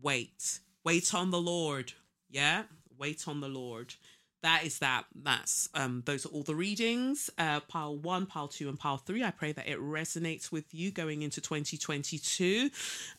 wait 0.00 0.60
wait 0.84 1.14
on 1.14 1.30
the 1.30 1.40
lord. 1.40 1.92
Yeah 2.30 2.64
wait 2.98 3.26
on 3.26 3.40
the 3.40 3.48
lord. 3.48 3.94
That 4.42 4.64
is 4.64 4.78
that 4.80 5.04
that's 5.14 5.68
um 5.74 6.02
those 6.06 6.26
are 6.26 6.30
all 6.30 6.42
the 6.42 6.54
readings 6.54 7.30
uh 7.38 7.60
pile 7.60 7.96
one 7.96 8.26
pile 8.26 8.48
two 8.48 8.68
and 8.68 8.78
pile 8.78 8.96
three. 8.96 9.22
I 9.24 9.30
pray 9.30 9.52
that 9.52 9.68
it 9.68 9.78
resonates 9.80 10.50
with 10.50 10.72
you 10.72 10.90
going 10.90 11.22
into 11.22 11.40
2022 11.40 12.70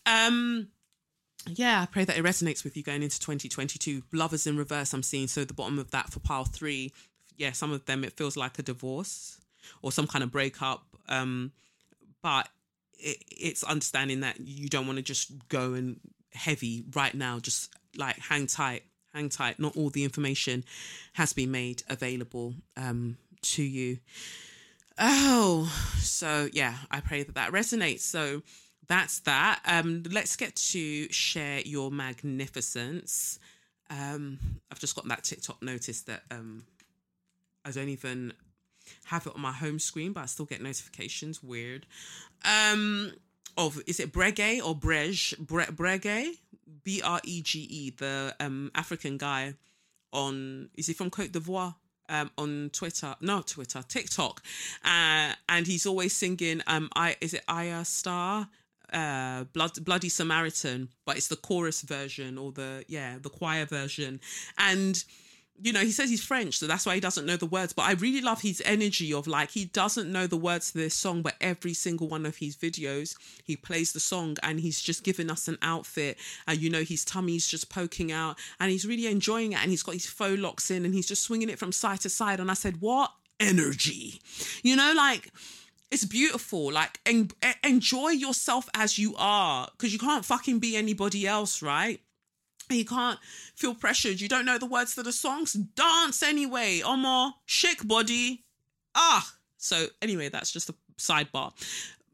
um 0.06 0.68
yeah, 1.48 1.82
I 1.82 1.86
pray 1.88 2.06
that 2.06 2.18
it 2.18 2.24
resonates 2.24 2.64
with 2.64 2.78
you 2.78 2.84
going 2.84 3.04
into 3.04 3.20
2022. 3.20 4.04
Lovers 4.14 4.48
in 4.48 4.56
reverse, 4.56 4.94
I'm 4.94 5.04
seeing. 5.04 5.28
So 5.28 5.44
the 5.44 5.54
bottom 5.54 5.78
of 5.78 5.92
that 5.92 6.10
for 6.10 6.22
pile 6.22 6.46
three, 6.46 6.94
yeah, 7.36 7.52
some 7.52 7.74
of 7.74 7.84
them 7.84 8.06
it 8.06 8.14
feels 8.14 8.38
like 8.38 8.58
a 8.60 8.64
divorce 8.64 9.42
or 9.82 9.92
some 9.92 10.08
kind 10.08 10.24
of 10.24 10.32
breakup. 10.32 10.84
Um, 11.08 11.52
but 12.22 12.48
it, 12.98 13.18
it's 13.30 13.64
understanding 13.64 14.22
that 14.22 14.40
you 14.40 14.70
don't 14.70 14.88
want 14.88 14.98
to 14.98 15.04
just 15.04 15.32
go 15.50 15.74
and 15.74 16.00
heavy 16.34 16.84
right 16.96 17.14
now. 17.14 17.40
Just 17.40 17.74
like 17.98 18.18
hang 18.18 18.48
tight, 18.48 18.84
hang 19.14 19.30
tight. 19.30 19.60
Not 19.60 19.76
all 19.78 19.90
the 19.90 20.04
information 20.04 20.64
has 21.14 21.34
been 21.34 21.52
made 21.52 21.84
available 21.90 22.54
um, 22.78 23.18
to 23.42 23.64
you. 23.64 24.00
Oh, 24.98 25.72
so 26.00 26.50
yeah, 26.54 26.76
I 26.92 27.00
pray 27.00 27.24
that 27.24 27.36
that 27.36 27.52
resonates. 27.52 28.02
So 28.02 28.42
that's 28.88 29.20
that. 29.22 29.62
Um, 29.66 30.04
let's 30.12 30.36
get 30.36 30.56
to 30.56 31.12
share 31.12 31.62
your 31.62 31.92
magnificence. 31.92 33.40
Um, 33.90 34.40
I've 34.72 34.80
just 34.80 34.96
got 34.96 35.08
that 35.08 35.24
TikTok 35.24 35.62
notice 35.62 36.02
that 36.04 36.24
um, 36.32 36.66
I 37.66 37.72
don't 37.72 37.90
even 37.90 38.34
have 39.06 39.28
it 39.28 39.36
on 39.36 39.42
my 39.42 39.52
home 39.52 39.80
screen, 39.80 40.14
but 40.14 40.22
I 40.22 40.26
still 40.28 40.46
get 40.46 40.62
notifications. 40.62 41.44
Weird. 41.44 41.86
Um, 42.44 43.14
of 43.58 43.82
is 43.86 44.00
it 44.00 44.12
Brege 44.12 44.62
or 44.64 44.76
Brege? 44.76 45.38
Bre- 45.38 45.72
Brege, 45.72 46.38
B 46.84 47.02
R 47.04 47.22
E 47.24 47.42
G 47.42 47.60
E, 47.60 47.90
the 47.92 48.36
um 48.40 48.72
African 48.76 49.18
guy 49.18 49.54
on 50.12 50.70
is 50.76 50.88
he 50.88 50.94
from 50.94 51.10
Cote 51.10 51.32
d'Ivoire? 51.32 51.76
Um, 52.10 52.32
on 52.38 52.70
Twitter, 52.74 53.16
no 53.22 53.42
Twitter, 53.42 53.82
TikTok, 53.88 54.44
uh, 54.84 55.32
and 55.48 55.66
he's 55.66 55.86
always 55.86 56.14
singing. 56.14 56.62
Um, 56.68 56.90
I 56.96 57.16
is 57.22 57.34
it 57.34 57.44
Ayra 57.48 57.86
Starr, 57.86 58.50
uh, 58.92 59.46
Blood 59.46 59.84
Bloody 59.86 60.10
Samaritan, 60.10 60.90
but 61.06 61.16
it's 61.16 61.30
the 61.30 61.38
chorus 61.38 61.82
version 61.82 62.38
or 62.38 62.52
the 62.52 62.84
yeah 62.90 63.18
the 63.22 63.30
choir 63.30 63.66
version, 63.66 64.20
and 64.58 65.04
you 65.62 65.72
know, 65.72 65.82
he 65.82 65.92
says 65.92 66.10
he's 66.10 66.24
French, 66.24 66.58
so 66.58 66.68
that's 66.68 66.86
why 66.86 66.96
he 66.96 67.00
doesn't 67.00 67.26
know 67.26 67.38
the 67.38 67.46
words. 67.46 67.74
But 67.74 67.84
I 67.84 67.94
really 67.94 68.22
love 68.22 68.42
his 68.42 68.62
energy 68.66 69.14
of 69.14 69.28
like, 69.28 69.52
he 69.52 69.66
doesn't 69.66 70.12
know 70.12 70.26
the 70.26 70.38
words 70.38 70.72
to 70.72 70.80
this 70.80 70.96
song, 70.96 71.22
but 71.22 71.36
every 71.40 71.74
single 71.74 72.08
one 72.08 72.26
of 72.26 72.38
his 72.38 72.56
videos, 72.56 73.16
he 73.44 73.56
plays 73.56 73.94
the 73.94 74.00
song 74.00 74.38
and 74.42 74.60
he's 74.60 74.82
just 74.82 75.04
giving 75.04 75.30
us 75.30 75.48
an 75.48 75.58
outfit. 75.62 76.18
And, 76.48 76.60
you 76.60 76.70
know, 76.70 76.84
his 76.84 77.06
tummy's 77.06 77.48
just 77.48 77.70
poking 77.70 78.12
out 78.12 78.38
and 78.60 78.72
he's 78.72 78.86
really 78.86 79.08
enjoying 79.08 79.54
it. 79.54 79.62
And 79.62 79.70
he's 79.70 79.84
got 79.84 79.94
his 79.94 80.08
faux 80.08 80.40
locks 80.40 80.72
in 80.72 80.86
and 80.86 80.94
he's 80.94 81.08
just 81.08 81.24
swinging 81.24 81.50
it 81.50 81.60
from 81.60 81.72
side 81.72 82.02
to 82.02 82.10
side. 82.10 82.40
And 82.40 82.50
I 82.50 82.56
said, 82.56 82.82
what 82.82 83.12
energy? 83.40 84.22
You 84.64 84.76
know, 84.76 84.94
like, 84.96 85.32
it's 85.92 86.06
beautiful. 86.06 86.72
Like, 86.72 87.00
en- 87.06 87.32
enjoy 87.64 88.10
yourself 88.10 88.68
as 88.74 88.98
you 88.98 89.14
are 89.18 89.68
because 89.78 89.94
you 89.94 90.00
can't 90.00 90.26
fucking 90.26 90.58
be 90.58 90.76
anybody 90.76 91.28
else, 91.28 91.62
right? 91.62 92.02
You 92.70 92.86
can't 92.86 93.20
feel 93.56 93.76
pressured. 93.76 94.22
You 94.22 94.28
don't 94.28 94.46
know 94.46 94.58
the 94.58 94.66
words 94.66 94.96
to 94.96 95.04
the 95.04 95.12
songs. 95.12 95.54
Dance 95.54 96.24
anyway. 96.24 96.82
Omo, 96.84 97.34
shake 97.46 97.88
body. 97.88 98.46
Ah. 98.96 99.34
So 99.58 99.88
anyway, 100.02 100.30
that's 100.30 100.52
just 100.52 100.70
a 100.70 100.76
sidebar. 100.98 101.54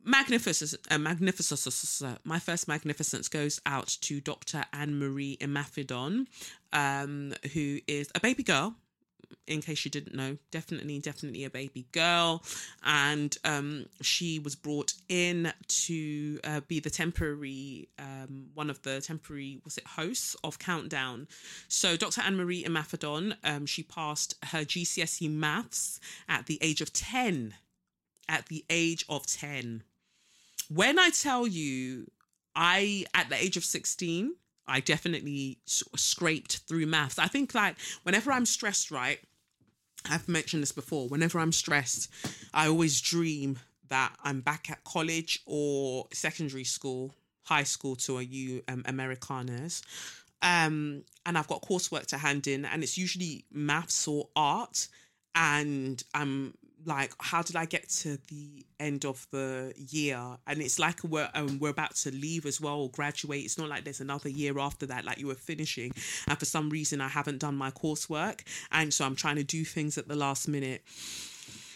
Magnificent, 0.05 0.75
uh, 0.89 0.97
magnificent. 0.97 2.19
My 2.23 2.39
first 2.39 2.67
magnificence 2.67 3.27
goes 3.27 3.59
out 3.65 3.87
to 4.01 4.21
Dr. 4.21 4.63
Anne 4.71 4.97
Marie 4.97 5.37
Imafidon, 5.41 6.27
um, 6.71 7.33
who 7.53 7.79
is 7.87 8.09
a 8.15 8.19
baby 8.19 8.43
girl 8.43 8.75
in 9.49 9.61
case 9.61 9.83
you 9.83 9.91
didn't 9.91 10.15
know, 10.15 10.37
definitely, 10.51 10.99
definitely 10.99 11.43
a 11.43 11.49
baby 11.49 11.87
girl. 11.91 12.43
And 12.85 13.35
um, 13.43 13.87
she 14.01 14.39
was 14.39 14.55
brought 14.55 14.93
in 15.09 15.51
to 15.67 16.39
uh, 16.43 16.61
be 16.67 16.79
the 16.79 16.89
temporary, 16.89 17.89
um, 17.97 18.47
one 18.53 18.69
of 18.69 18.81
the 18.83 19.01
temporary, 19.01 19.59
was 19.65 19.77
it 19.77 19.87
hosts 19.87 20.35
of 20.43 20.59
Countdown. 20.59 21.27
So 21.67 21.97
Dr. 21.97 22.21
Anne 22.21 22.37
Marie 22.37 22.63
Imafidon, 22.63 23.35
um, 23.43 23.65
she 23.65 23.83
passed 23.83 24.35
her 24.45 24.59
GCSE 24.59 25.29
maths 25.29 25.99
at 26.27 26.45
the 26.45 26.59
age 26.61 26.81
of 26.81 26.93
10. 26.93 27.55
At 28.29 28.45
the 28.45 28.63
age 28.69 29.03
of 29.09 29.25
10. 29.25 29.83
When 30.71 30.99
I 30.99 31.09
tell 31.09 31.47
you, 31.47 32.11
I, 32.55 33.05
at 33.15 33.29
the 33.29 33.35
age 33.35 33.57
of 33.57 33.65
16, 33.65 34.35
I 34.69 34.79
definitely 34.79 35.57
scraped 35.65 36.57
through 36.67 36.85
maths. 36.85 37.17
I 37.17 37.27
think 37.27 37.55
like 37.55 37.75
whenever 38.03 38.31
I'm 38.31 38.45
stressed, 38.45 38.91
right? 38.91 39.19
I've 40.05 40.27
mentioned 40.27 40.61
this 40.61 40.71
before. 40.71 41.07
Whenever 41.07 41.39
I'm 41.39 41.51
stressed, 41.51 42.09
I 42.53 42.67
always 42.67 43.01
dream 43.01 43.59
that 43.89 44.13
I'm 44.23 44.41
back 44.41 44.69
at 44.69 44.83
college 44.83 45.41
or 45.45 46.07
secondary 46.13 46.63
school, 46.63 47.13
high 47.43 47.63
school 47.63 47.95
to 47.97 48.19
a 48.19 48.21
U 48.21 48.63
um, 48.67 48.83
Americanas. 48.85 49.81
Um, 50.41 51.03
and 51.25 51.37
I've 51.37 51.47
got 51.47 51.61
coursework 51.61 52.05
to 52.07 52.17
hand 52.17 52.47
in, 52.47 52.65
and 52.65 52.83
it's 52.83 52.97
usually 52.97 53.45
maths 53.51 54.07
or 54.07 54.29
art. 54.35 54.87
And 55.35 56.01
I'm 56.13 56.53
like 56.85 57.13
how 57.19 57.41
did 57.41 57.55
i 57.55 57.65
get 57.65 57.89
to 57.89 58.17
the 58.27 58.65
end 58.79 59.05
of 59.05 59.27
the 59.31 59.73
year? 59.75 60.19
And 60.47 60.61
it's 60.61 60.79
like 60.79 61.03
we're 61.03 61.29
um, 61.33 61.59
we're 61.59 61.69
about 61.69 61.95
to 61.95 62.11
leave 62.11 62.45
as 62.45 62.61
well 62.61 62.79
or 62.81 62.89
graduate. 62.89 63.43
It's 63.43 63.57
not 63.57 63.69
like 63.69 63.83
there's 63.83 64.01
another 64.01 64.29
year 64.29 64.57
after 64.59 64.85
that 64.87 65.05
like 65.05 65.19
you 65.19 65.27
were 65.27 65.35
finishing. 65.35 65.91
And 66.27 66.37
for 66.37 66.45
some 66.45 66.69
reason 66.69 67.01
i 67.01 67.07
haven't 67.07 67.39
done 67.39 67.55
my 67.55 67.71
coursework. 67.71 68.41
And 68.71 68.93
so 68.93 69.05
i'm 69.05 69.15
trying 69.15 69.35
to 69.35 69.43
do 69.43 69.63
things 69.65 69.97
at 69.97 70.07
the 70.07 70.15
last 70.15 70.47
minute 70.47 70.83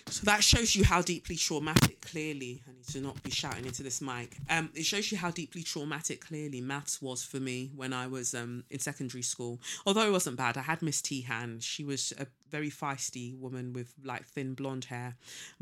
so 0.07 0.25
that 0.25 0.43
shows 0.43 0.75
you 0.75 0.83
how 0.83 1.01
deeply 1.01 1.35
traumatic, 1.35 2.01
clearly, 2.01 2.61
I 2.67 2.73
need 2.73 2.87
to 2.87 3.01
not 3.01 3.21
be 3.23 3.31
shouting 3.31 3.65
into 3.65 3.83
this 3.83 4.01
mic. 4.01 4.37
Um, 4.49 4.69
it 4.75 4.85
shows 4.85 5.11
you 5.11 5.17
how 5.17 5.31
deeply 5.31 5.63
traumatic, 5.63 6.21
clearly, 6.21 6.61
maths 6.61 7.01
was 7.01 7.23
for 7.23 7.39
me 7.39 7.71
when 7.75 7.93
I 7.93 8.07
was 8.07 8.33
um, 8.33 8.63
in 8.69 8.79
secondary 8.79 9.23
school. 9.23 9.59
Although 9.85 10.07
it 10.07 10.11
wasn't 10.11 10.37
bad, 10.37 10.57
I 10.57 10.61
had 10.61 10.81
Miss 10.81 11.01
Tehan. 11.01 11.61
She 11.61 11.83
was 11.83 12.13
a 12.19 12.27
very 12.51 12.69
feisty 12.69 13.37
woman 13.37 13.73
with 13.73 13.93
like 14.03 14.25
thin 14.25 14.53
blonde 14.53 14.85
hair. 14.85 15.15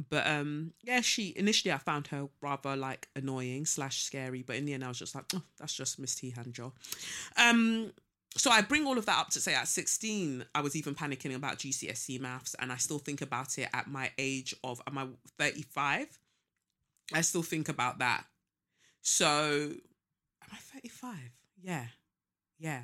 But 0.10 0.28
um, 0.28 0.74
yeah, 0.84 1.02
she 1.02 1.34
initially 1.36 1.72
I 1.72 1.78
found 1.78 2.08
her 2.08 2.28
rather 2.42 2.76
like 2.76 3.08
annoying 3.16 3.66
slash 3.66 4.02
scary, 4.02 4.42
but 4.42 4.58
in 4.58 4.66
the 4.66 4.74
end 4.74 4.84
I 4.84 4.89
was 4.89 5.00
just 5.00 5.16
like, 5.16 5.26
oh, 5.36 5.44
that's 5.58 5.74
just 5.74 6.00
Miss 6.00 6.16
Tehan, 6.16 6.52
Joe. 6.52 6.74
Um, 7.38 7.92
so 8.38 8.50
I 8.50 8.62
bring 8.62 8.86
all 8.86 8.98
of 8.98 9.06
that 9.08 9.20
up 9.20 9.30
to 9.32 9.42
say 9.42 9.54
at 9.54 9.68
16, 9.68 10.46
I 10.56 10.62
was 10.62 10.76
even 10.76 10.96
panicking 10.96 11.36
about 11.36 11.60
GCSE 11.60 12.20
maths, 12.20 12.56
and 12.60 12.72
I 12.72 12.78
still 12.78 13.00
think 13.00 13.22
about 13.22 13.58
it 13.58 13.68
at 13.74 13.88
my 13.88 14.12
age 14.18 14.56
of 14.64 14.82
am 14.88 14.98
I 14.98 15.08
35? 15.38 16.18
I 17.14 17.22
still 17.22 17.44
think 17.44 17.68
about 17.68 18.00
that. 18.00 18.26
So 19.02 19.74
am 19.74 20.50
I 20.52 20.58
35? 20.58 21.18
Yeah. 21.62 21.86
Yeah. 22.58 22.84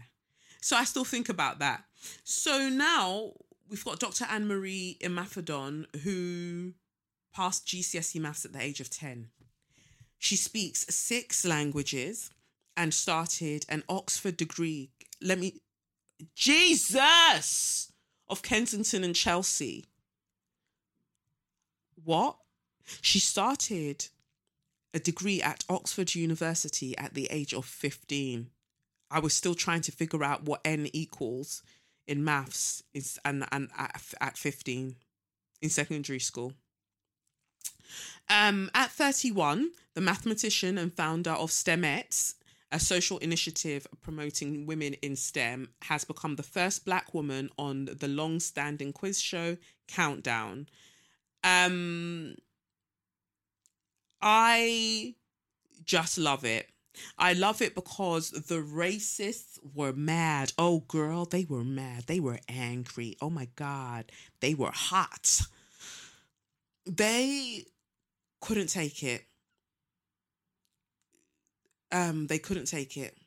So 0.62 0.76
I 0.76 0.84
still 0.84 1.06
think 1.06 1.30
about 1.30 1.60
that. 1.60 1.84
So 2.24 2.68
now 2.68 3.32
we've 3.70 3.86
got 3.86 4.00
Dr. 4.00 4.26
Anne 4.30 4.48
Marie 4.48 4.98
Imafidon, 5.02 5.86
who 6.04 6.74
passed 7.34 7.68
GCSE 7.68 8.20
maths 8.20 8.44
at 8.44 8.52
the 8.52 8.62
age 8.62 8.82
of 8.82 8.90
10. 8.90 9.30
She 10.18 10.36
speaks 10.36 10.86
six 10.94 11.46
languages 11.46 12.32
and 12.76 12.94
started 12.94 13.66
an 13.70 13.84
Oxford 13.88 14.36
degree 14.36 14.90
let 15.22 15.40
me 15.40 15.62
Jesus 16.36 17.92
of 18.28 18.42
Kensington 18.42 19.04
and 19.04 19.16
Chelsea. 19.16 19.86
What? 22.04 22.38
She 23.02 23.20
started 23.20 24.08
a 24.94 25.00
degree 25.00 25.42
at 25.42 25.66
Oxford 25.70 26.16
University 26.16 26.98
at 26.98 27.14
the 27.14 27.28
age 27.30 27.54
of 27.54 27.66
15. 27.66 28.50
I 29.12 29.20
was 29.20 29.34
still 29.34 29.56
trying 29.56 29.82
to 29.82 29.92
figure 29.92 30.24
out 30.24 30.44
what 30.44 30.62
n 30.66 30.90
equals 30.94 31.64
in 32.08 32.24
maths 32.24 32.84
and 33.24 33.46
and 33.52 33.70
at, 33.78 34.02
at 34.20 34.38
15 34.38 34.96
in 35.62 35.70
secondary 35.70 36.20
school. 36.20 36.54
Um, 38.30 38.70
at 38.74 38.92
31, 38.92 39.72
the 39.94 40.02
mathematician 40.02 40.78
and 40.78 40.94
founder 40.94 41.32
of 41.32 41.50
STEMettes 41.50 42.36
a 42.72 42.80
social 42.80 43.18
initiative 43.20 43.88
promoting 44.02 44.66
women 44.66 44.94
in 44.96 45.16
STEM, 45.16 45.70
has 45.84 46.04
become 46.04 46.36
the 46.36 46.44
first 46.44 46.86
black 46.86 47.14
woman 47.14 47.50
on 47.58 47.86
the 47.86 48.08
long 48.08 48.40
standing 48.40 48.92
quiz 48.92 49.20
show 49.20 49.58
Countdown. 49.88 50.68
Um, 51.44 52.36
I 54.22 55.16
just 55.86 56.18
love 56.18 56.44
it. 56.44 56.70
I 57.18 57.34
love 57.34 57.62
it 57.62 57.76
because 57.76 58.32
the 58.32 58.62
racists 58.62 59.60
were 59.74 59.94
mad. 59.94 60.52
Oh, 60.58 60.80
girl, 60.88 61.26
they 61.26 61.46
were 61.46 61.64
mad. 61.64 62.06
They 62.08 62.20
were 62.20 62.40
angry. 62.50 63.16
Oh 63.22 63.30
my 63.30 63.48
God, 63.56 64.12
they 64.40 64.54
were 64.54 64.72
hot. 64.72 65.42
They 66.86 67.66
couldn't 68.42 68.68
take 68.68 69.04
it 69.04 69.26
um, 71.92 72.28
they 72.28 72.40
couldn't 72.40 72.66
take 72.66 72.98
it. 72.98 73.18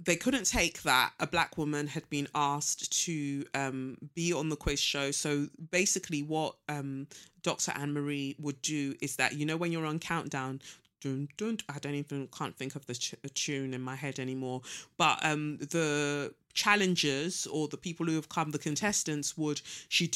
They 0.00 0.14
couldn't 0.14 0.44
take 0.44 0.82
that 0.82 1.12
a 1.18 1.26
black 1.26 1.58
woman 1.58 1.88
had 1.88 2.08
been 2.08 2.28
asked 2.34 3.04
to 3.04 3.44
um, 3.54 3.96
be 4.14 4.32
on 4.32 4.48
the 4.48 4.54
quiz 4.54 4.78
show. 4.78 5.10
So 5.10 5.48
basically, 5.70 6.22
what 6.22 6.54
um, 6.68 7.08
Dr. 7.42 7.72
Anne 7.74 7.92
Marie 7.92 8.36
would 8.38 8.62
do 8.62 8.94
is 9.00 9.16
that 9.16 9.34
you 9.34 9.44
know 9.44 9.56
when 9.56 9.72
you're 9.72 9.86
on 9.86 9.98
countdown, 9.98 10.60
dun, 11.00 11.28
dun, 11.36 11.58
I 11.68 11.80
don't 11.80 11.94
even 11.94 12.28
can't 12.28 12.56
think 12.56 12.76
of 12.76 12.86
the 12.86 12.94
ch- 12.94 13.16
tune 13.34 13.74
in 13.74 13.80
my 13.80 13.96
head 13.96 14.20
anymore. 14.20 14.62
But 14.96 15.18
um, 15.24 15.58
the 15.58 16.32
challengers 16.54 17.46
or 17.46 17.66
the 17.66 17.76
people 17.76 18.06
who 18.06 18.14
have 18.14 18.28
come, 18.28 18.52
the 18.52 18.58
contestants 18.58 19.36
would 19.36 19.60
she 19.88 20.10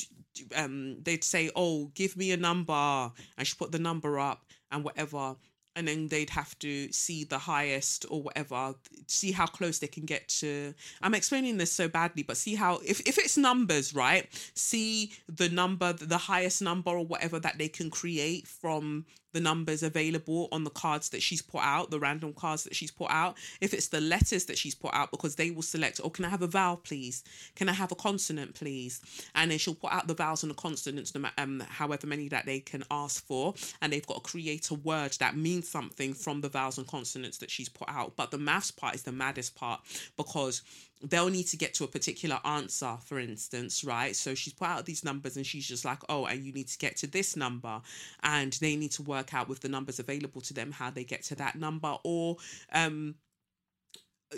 um 0.55 0.97
they'd 1.03 1.24
say, 1.24 1.51
"Oh, 1.57 1.90
give 1.95 2.16
me 2.16 2.30
a 2.32 2.36
number," 2.36 3.12
and 3.36 3.47
she 3.47 3.55
put 3.57 3.72
the 3.72 3.78
number 3.78 4.18
up 4.18 4.45
and 4.70 4.84
whatever 4.84 5.36
and 5.76 5.88
then 5.88 6.08
they'd 6.08 6.30
have 6.30 6.58
to 6.58 6.90
see 6.92 7.24
the 7.24 7.38
highest 7.38 8.04
or 8.10 8.22
whatever 8.22 8.74
see 9.06 9.32
how 9.32 9.46
close 9.46 9.78
they 9.78 9.86
can 9.86 10.04
get 10.04 10.28
to 10.28 10.74
i'm 11.02 11.14
explaining 11.14 11.56
this 11.56 11.72
so 11.72 11.88
badly 11.88 12.22
but 12.22 12.36
see 12.36 12.54
how 12.54 12.78
if, 12.84 13.00
if 13.00 13.18
it's 13.18 13.36
numbers 13.36 13.92
right? 13.94 14.28
See 14.54 15.12
the 15.28 15.48
number 15.48 15.92
the 15.92 16.18
highest 16.18 16.62
number 16.62 16.90
or 16.90 17.04
whatever 17.04 17.38
that 17.40 17.58
they 17.58 17.68
can 17.68 17.90
create 17.90 18.46
from 18.46 19.04
the 19.32 19.40
numbers 19.40 19.82
available 19.82 20.48
on 20.52 20.64
the 20.64 20.70
cards 20.70 21.10
that 21.10 21.22
she's 21.22 21.42
put 21.42 21.62
out, 21.62 21.90
the 21.90 22.00
random 22.00 22.32
cards 22.32 22.64
that 22.64 22.74
she's 22.74 22.90
put 22.90 23.10
out. 23.10 23.36
If 23.60 23.74
it's 23.74 23.88
the 23.88 24.00
letters 24.00 24.46
that 24.46 24.58
she's 24.58 24.74
put 24.74 24.94
out, 24.94 25.10
because 25.10 25.36
they 25.36 25.50
will 25.50 25.62
select, 25.62 26.00
oh, 26.02 26.10
can 26.10 26.24
I 26.24 26.28
have 26.28 26.42
a 26.42 26.46
vowel, 26.46 26.76
please? 26.76 27.24
Can 27.54 27.68
I 27.68 27.72
have 27.72 27.92
a 27.92 27.96
consonant, 27.96 28.54
please? 28.54 29.00
And 29.34 29.50
then 29.50 29.58
she'll 29.58 29.74
put 29.74 29.92
out 29.92 30.06
the 30.06 30.14
vowels 30.14 30.42
and 30.42 30.50
the 30.50 30.56
consonants, 30.56 31.12
um, 31.38 31.62
however 31.68 32.06
many 32.06 32.28
that 32.28 32.46
they 32.46 32.60
can 32.60 32.84
ask 32.90 33.24
for. 33.26 33.54
And 33.80 33.92
they've 33.92 34.06
got 34.06 34.22
to 34.22 34.30
create 34.30 34.70
a 34.70 34.74
word 34.74 35.12
that 35.18 35.36
means 35.36 35.68
something 35.68 36.14
from 36.14 36.40
the 36.40 36.48
vowels 36.48 36.78
and 36.78 36.86
consonants 36.86 37.38
that 37.38 37.50
she's 37.50 37.68
put 37.68 37.88
out. 37.88 38.16
But 38.16 38.30
the 38.30 38.38
maths 38.38 38.70
part 38.70 38.94
is 38.94 39.02
the 39.02 39.12
maddest 39.12 39.54
part 39.54 39.80
because 40.16 40.62
they'll 41.03 41.30
need 41.30 41.48
to 41.48 41.57
get 41.57 41.74
to 41.74 41.84
a 41.84 41.88
particular 41.88 42.38
answer, 42.44 42.96
for 43.05 43.18
instance, 43.18 43.84
right? 43.84 44.14
So 44.14 44.34
she's 44.34 44.53
put 44.53 44.68
out 44.68 44.86
these 44.86 45.05
numbers 45.05 45.36
and 45.36 45.46
she's 45.46 45.66
just 45.66 45.84
like, 45.84 45.98
oh, 46.09 46.26
and 46.26 46.44
you 46.44 46.53
need 46.53 46.68
to 46.68 46.78
get 46.78 46.96
to 46.98 47.07
this 47.07 47.36
number. 47.36 47.80
And 48.22 48.53
they 48.55 48.76
need 48.76 48.92
to 48.92 49.03
work 49.03 49.34
out 49.34 49.48
with 49.48 49.61
the 49.61 49.68
numbers 49.68 49.98
available 49.98 50.40
to 50.42 50.55
them 50.55 50.72
how 50.72 50.90
they 50.90 51.05
get 51.05 51.22
to 51.24 51.34
that 51.36 51.57
number. 51.57 51.96
Or 52.05 52.36
um 52.72 53.16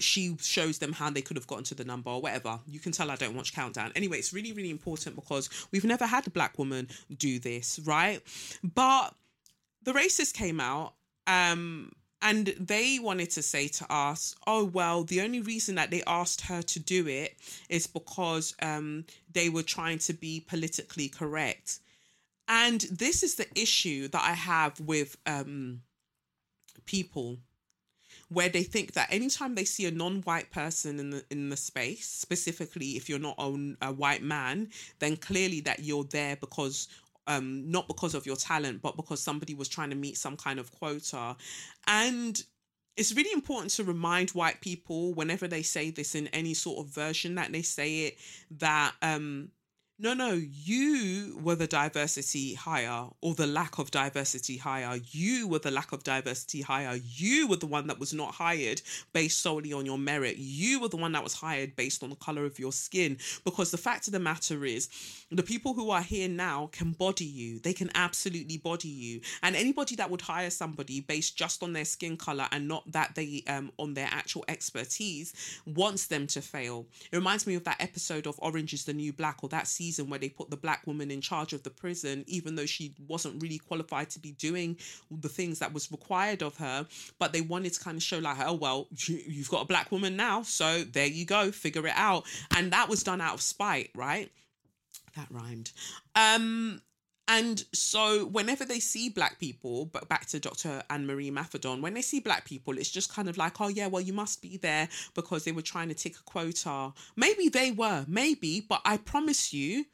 she 0.00 0.36
shows 0.40 0.78
them 0.78 0.92
how 0.92 1.08
they 1.08 1.22
could 1.22 1.36
have 1.36 1.46
gotten 1.46 1.62
to 1.64 1.74
the 1.74 1.84
number 1.84 2.10
or 2.10 2.20
whatever. 2.20 2.58
You 2.66 2.80
can 2.80 2.90
tell 2.90 3.12
I 3.12 3.16
don't 3.16 3.36
watch 3.36 3.54
Countdown. 3.54 3.92
Anyway, 3.94 4.18
it's 4.18 4.32
really, 4.32 4.52
really 4.52 4.70
important 4.70 5.14
because 5.14 5.48
we've 5.70 5.84
never 5.84 6.04
had 6.04 6.26
a 6.26 6.30
black 6.30 6.58
woman 6.58 6.88
do 7.16 7.38
this, 7.38 7.78
right? 7.84 8.20
But 8.62 9.14
the 9.84 9.92
racist 9.92 10.34
came 10.34 10.60
out 10.60 10.94
um 11.26 11.92
and 12.22 12.46
they 12.58 12.98
wanted 12.98 13.30
to 13.32 13.42
say 13.42 13.68
to 13.68 13.92
us, 13.92 14.34
oh, 14.46 14.64
well, 14.64 15.04
the 15.04 15.20
only 15.20 15.40
reason 15.40 15.74
that 15.74 15.90
they 15.90 16.02
asked 16.06 16.42
her 16.42 16.62
to 16.62 16.80
do 16.80 17.06
it 17.06 17.36
is 17.68 17.86
because 17.86 18.54
um, 18.62 19.04
they 19.30 19.48
were 19.50 19.62
trying 19.62 19.98
to 19.98 20.14
be 20.14 20.40
politically 20.40 21.08
correct. 21.08 21.80
And 22.48 22.80
this 22.90 23.22
is 23.22 23.34
the 23.34 23.46
issue 23.54 24.08
that 24.08 24.22
I 24.22 24.32
have 24.32 24.80
with 24.80 25.16
um, 25.26 25.82
people 26.86 27.38
where 28.28 28.48
they 28.48 28.62
think 28.62 28.92
that 28.92 29.12
anytime 29.12 29.54
they 29.54 29.64
see 29.64 29.86
a 29.86 29.90
non-white 29.90 30.50
person 30.50 30.98
in 30.98 31.10
the 31.10 31.24
in 31.30 31.50
the 31.50 31.56
space 31.56 32.08
specifically 32.08 32.90
if 32.96 33.08
you're 33.08 33.18
not 33.18 33.36
a, 33.38 33.76
a 33.82 33.92
white 33.92 34.22
man 34.22 34.68
then 34.98 35.16
clearly 35.16 35.60
that 35.60 35.80
you're 35.80 36.04
there 36.04 36.36
because 36.36 36.88
um, 37.26 37.70
not 37.70 37.88
because 37.88 38.14
of 38.14 38.26
your 38.26 38.36
talent, 38.36 38.82
but 38.82 38.96
because 38.96 39.20
somebody 39.20 39.54
was 39.54 39.68
trying 39.68 39.90
to 39.90 39.96
meet 39.96 40.16
some 40.16 40.36
kind 40.36 40.58
of 40.58 40.72
quota. 40.72 41.36
And 41.86 42.42
it's 42.96 43.14
really 43.14 43.32
important 43.32 43.70
to 43.72 43.84
remind 43.84 44.30
white 44.30 44.60
people 44.60 45.14
whenever 45.14 45.48
they 45.48 45.62
say 45.62 45.90
this 45.90 46.14
in 46.14 46.28
any 46.28 46.54
sort 46.54 46.84
of 46.84 46.92
version 46.92 47.34
that 47.36 47.52
they 47.52 47.62
say 47.62 48.06
it 48.06 48.18
that 48.50 48.92
um, 49.02 49.50
no, 49.96 50.12
no, 50.12 50.32
you 50.32 51.38
were 51.40 51.54
the 51.54 51.68
diversity 51.68 52.54
hire 52.54 53.06
or 53.20 53.34
the 53.34 53.46
lack 53.46 53.78
of 53.78 53.92
diversity 53.92 54.56
hire. 54.56 54.98
You 55.12 55.46
were 55.46 55.60
the 55.60 55.70
lack 55.70 55.92
of 55.92 56.02
diversity 56.02 56.62
hire. 56.62 56.98
You 57.00 57.46
were 57.46 57.56
the 57.56 57.66
one 57.66 57.86
that 57.86 58.00
was 58.00 58.12
not 58.12 58.34
hired 58.34 58.82
based 59.12 59.40
solely 59.40 59.72
on 59.72 59.86
your 59.86 59.96
merit. 59.96 60.36
You 60.36 60.80
were 60.80 60.88
the 60.88 60.96
one 60.96 61.12
that 61.12 61.22
was 61.22 61.34
hired 61.34 61.76
based 61.76 62.02
on 62.02 62.10
the 62.10 62.16
color 62.16 62.44
of 62.44 62.58
your 62.58 62.72
skin. 62.72 63.18
Because 63.44 63.70
the 63.70 63.78
fact 63.78 64.08
of 64.08 64.12
the 64.12 64.18
matter 64.18 64.64
is, 64.64 64.88
the 65.30 65.44
people 65.44 65.74
who 65.74 65.90
are 65.90 66.02
here 66.02 66.28
now 66.28 66.70
can 66.72 66.90
body 66.90 67.24
you. 67.24 67.60
They 67.60 67.72
can 67.72 67.92
absolutely 67.94 68.58
body 68.58 68.88
you. 68.88 69.20
And 69.44 69.54
anybody 69.54 69.94
that 69.94 70.10
would 70.10 70.22
hire 70.22 70.50
somebody 70.50 71.02
based 71.02 71.36
just 71.36 71.62
on 71.62 71.72
their 71.72 71.84
skin 71.84 72.16
color 72.16 72.48
and 72.50 72.66
not 72.66 72.90
that 72.90 73.14
they 73.14 73.44
um 73.46 73.70
on 73.78 73.94
their 73.94 74.08
actual 74.10 74.44
expertise 74.48 75.60
wants 75.66 76.08
them 76.08 76.26
to 76.28 76.42
fail. 76.42 76.86
It 77.12 77.16
reminds 77.16 77.46
me 77.46 77.54
of 77.54 77.62
that 77.62 77.80
episode 77.80 78.26
of 78.26 78.34
Orange 78.40 78.72
is 78.72 78.84
the 78.86 78.92
New 78.92 79.12
Black 79.12 79.38
or 79.42 79.48
that 79.50 79.68
season 79.68 79.83
where 80.08 80.18
they 80.18 80.28
put 80.28 80.50
the 80.50 80.56
black 80.56 80.86
woman 80.86 81.10
in 81.10 81.20
charge 81.20 81.52
of 81.52 81.62
the 81.62 81.70
prison, 81.70 82.24
even 82.26 82.54
though 82.54 82.66
she 82.66 82.94
wasn't 83.08 83.42
really 83.42 83.58
qualified 83.58 84.10
to 84.10 84.18
be 84.18 84.32
doing 84.32 84.76
the 85.10 85.28
things 85.28 85.58
that 85.58 85.72
was 85.72 85.90
required 85.90 86.42
of 86.42 86.56
her. 86.56 86.86
But 87.18 87.32
they 87.32 87.40
wanted 87.40 87.72
to 87.74 87.80
kind 87.80 87.96
of 87.96 88.02
show 88.02 88.18
like, 88.18 88.38
oh 88.40 88.54
well, 88.54 88.88
you've 89.06 89.50
got 89.50 89.62
a 89.62 89.66
black 89.66 89.90
woman 89.90 90.16
now, 90.16 90.42
so 90.42 90.84
there 90.84 91.06
you 91.06 91.24
go, 91.24 91.50
figure 91.52 91.86
it 91.86 91.94
out. 91.96 92.24
And 92.56 92.72
that 92.72 92.88
was 92.88 93.02
done 93.02 93.20
out 93.20 93.34
of 93.34 93.42
spite, 93.42 93.90
right? 93.94 94.30
That 95.16 95.28
rhymed. 95.30 95.70
Um, 96.16 96.80
and 97.26 97.64
so 97.72 98.26
whenever 98.26 98.64
they 98.64 98.80
see 98.80 99.08
black 99.08 99.38
people, 99.40 99.86
but 99.86 100.08
back 100.08 100.26
to 100.26 100.40
Dr. 100.40 100.82
Anne 100.90 101.06
Marie 101.06 101.30
Imafidon, 101.30 101.80
when 101.80 101.94
they 101.94 102.02
see 102.02 102.20
black 102.20 102.44
people, 102.44 102.76
it's 102.76 102.90
just 102.90 103.12
kind 103.12 103.28
of 103.28 103.38
like, 103.38 103.60
oh 103.60 103.68
yeah, 103.68 103.86
well, 103.86 104.02
you 104.02 104.12
must 104.12 104.42
be 104.42 104.58
there 104.58 104.88
because 105.14 105.44
they 105.44 105.52
were 105.52 105.62
trying 105.62 105.88
to 105.88 105.94
tick 105.94 106.16
a 106.16 106.22
quota. 106.24 106.92
Maybe 107.16 107.48
they 107.48 107.70
were, 107.70 108.04
maybe, 108.06 108.60
but 108.60 108.82
I 108.84 108.98
promise 108.98 109.54
you, 109.54 109.86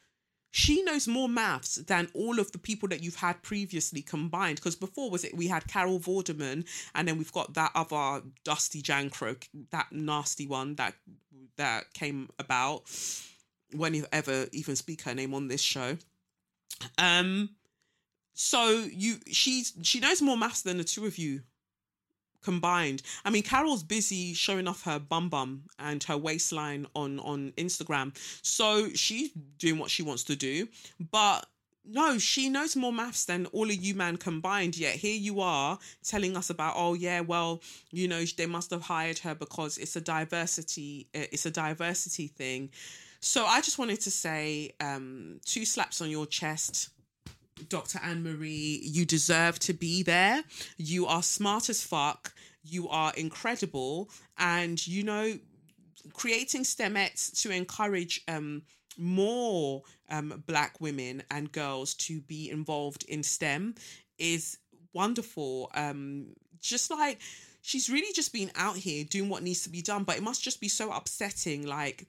she 0.51 0.83
knows 0.83 1.07
more 1.07 1.29
maths 1.29 1.77
than 1.77 2.09
all 2.13 2.41
of 2.41 2.51
the 2.51 2.59
people 2.59 2.89
that 2.89 3.03
you've 3.03 3.15
had 3.15 3.41
previously 3.43 4.03
combined. 4.03 4.57
Because 4.57 4.75
before 4.75 5.09
was 5.09 5.23
it 5.23 5.37
we 5.37 5.47
had 5.47 5.69
Carol 5.69 6.01
Vorderman, 6.01 6.67
and 6.95 7.07
then 7.07 7.17
we've 7.17 7.33
got 7.33 7.55
that 7.55 7.71
other 7.77 8.23
Dusty 8.43 8.83
Jankro, 8.83 9.41
that 9.71 9.93
nasty 9.93 10.49
one 10.49 10.75
that 10.75 10.95
that 11.57 11.93
came 11.93 12.29
about 12.39 12.83
when 13.73 13.95
you 13.95 14.07
ever 14.13 14.47
even 14.53 14.75
speak 14.75 15.03
her 15.03 15.15
name 15.15 15.35
on 15.35 15.47
this 15.47 15.61
show. 15.61 15.97
Um, 16.99 17.51
so 18.35 18.87
you 18.91 19.17
she's 19.27 19.75
she 19.83 20.01
knows 20.01 20.23
more 20.23 20.37
maths 20.37 20.63
than 20.63 20.79
the 20.79 20.85
two 20.85 21.07
of 21.07 21.19
you 21.19 21.43
combined. 22.43 23.03
I 23.25 23.31
mean, 23.31 23.43
Carol's 23.43 23.83
busy 23.83 24.33
showing 24.33 24.67
off 24.67 24.85
her 24.85 24.99
bum 24.99 25.29
bum 25.29 25.65
and 25.79 26.03
her 26.05 26.17
waistline 26.17 26.87
on 26.95 27.21
on 27.21 27.53
Instagram, 27.57 28.17
so 28.43 28.89
she's 28.91 29.31
doing 29.59 29.79
what 29.79 29.91
she 29.91 30.03
wants 30.03 30.25
to 30.25 30.37
do. 30.37 30.69
But 31.11 31.47
no, 31.85 32.19
she 32.19 32.49
knows 32.49 32.77
more 32.77 32.93
maths 32.93 33.25
than 33.25 33.47
all 33.47 33.69
of 33.69 33.75
you 33.75 33.95
man 33.95 34.17
combined. 34.17 34.77
Yet 34.77 34.97
here 34.97 35.17
you 35.17 35.41
are 35.41 35.79
telling 36.05 36.37
us 36.37 36.51
about, 36.51 36.75
oh 36.77 36.95
yeah, 36.95 37.21
well, 37.21 37.63
you 37.91 38.07
know, 38.07 38.25
they 38.37 38.47
must 38.47 38.71
have 38.71 38.83
hired 38.83 39.19
her 39.21 39.35
because 39.35 39.79
it's 39.79 39.97
a 39.97 40.01
diversity, 40.01 41.09
it's 41.13 41.47
a 41.47 41.51
diversity 41.51 42.29
thing. 42.29 42.71
So 43.21 43.45
I 43.45 43.61
just 43.61 43.79
wanted 43.79 44.01
to 44.03 44.11
say 44.11 44.73
um, 44.81 45.41
two 45.45 45.65
slaps 45.65 46.01
on 46.01 46.11
your 46.11 46.27
chest. 46.27 46.91
Dr. 47.69 48.01
Anne 48.03 48.23
Marie, 48.23 48.81
you 48.83 49.05
deserve 49.05 49.59
to 49.61 49.75
be 49.75 50.03
there. 50.03 50.43
You 50.79 51.07
are 51.07 51.23
smart 51.23 51.69
as 51.69 51.83
fuck. 51.83 52.33
You 52.63 52.89
are 52.89 53.13
incredible. 53.15 54.11
And, 54.39 54.85
you 54.87 55.03
know, 55.03 55.39
creating 56.15 56.63
STEMettes 56.63 57.43
to 57.43 57.51
encourage 57.51 58.23
um, 58.27 58.63
more 58.97 59.83
um, 60.09 60.43
Black 60.47 60.81
women 60.81 61.23
and 61.31 61.53
girls 61.53 61.95
to 61.95 62.21
be 62.23 62.51
involved 62.51 63.05
in 63.09 63.23
STEM 63.23 63.75
is 64.19 64.59
wonderful. 64.95 65.71
Um, 65.75 66.29
just 66.61 66.91
like 66.91 67.21
she's 67.63 67.91
really 67.91 68.13
just 68.15 68.33
been 68.33 68.51
out 68.57 68.77
here 68.77 69.05
doing 69.05 69.29
what 69.29 69.43
needs 69.43 69.63
to 69.65 69.71
be 69.71 69.83
done, 69.83 70.05
but 70.05 70.17
it 70.17 70.23
must 70.23 70.43
just 70.43 70.61
be 70.61 70.69
so 70.69 70.91
upsetting. 70.93 71.67
Like, 71.67 72.07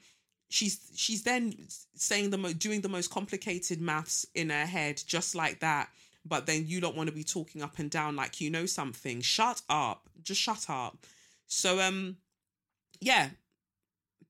she's 0.52 0.92
she's 0.96 1.24
then 1.24 1.54
saying 1.96 2.30
the 2.30 2.38
mo- 2.38 2.54
doing 2.54 2.82
the 2.82 2.90
most 2.90 3.10
complicated 3.10 3.82
maths 3.82 4.26
in 4.36 4.50
her 4.50 4.66
head 4.66 5.02
just 5.08 5.34
like 5.34 5.60
that 5.60 5.90
but 6.26 6.46
then 6.46 6.66
you 6.68 6.80
don't 6.80 6.96
want 6.96 7.10
to 7.10 7.16
be 7.16 7.24
talking 7.24 7.62
up 7.62 7.80
and 7.80 7.90
down 7.90 8.16
like 8.16 8.40
you 8.40 8.50
know 8.50 8.66
something. 8.66 9.22
Shut 9.22 9.62
up. 9.70 10.10
Just 10.24 10.42
shut 10.42 10.70
up. 10.70 11.06
So 11.48 11.80
um 11.80 12.18
yeah. 13.00 13.30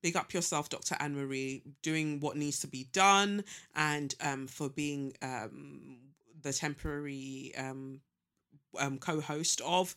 Big 0.02 0.16
up 0.16 0.34
yourself 0.34 0.68
dr 0.68 0.96
anne 0.98 1.14
marie 1.14 1.62
doing 1.80 2.18
what 2.18 2.36
needs 2.36 2.58
to 2.58 2.66
be 2.66 2.88
done 2.92 3.44
and 3.76 4.16
um 4.20 4.48
for 4.48 4.68
being 4.68 5.12
um 5.22 5.98
the 6.42 6.52
temporary 6.52 7.52
um 7.56 8.00
um 8.80 8.98
co-host 8.98 9.60
of 9.64 9.94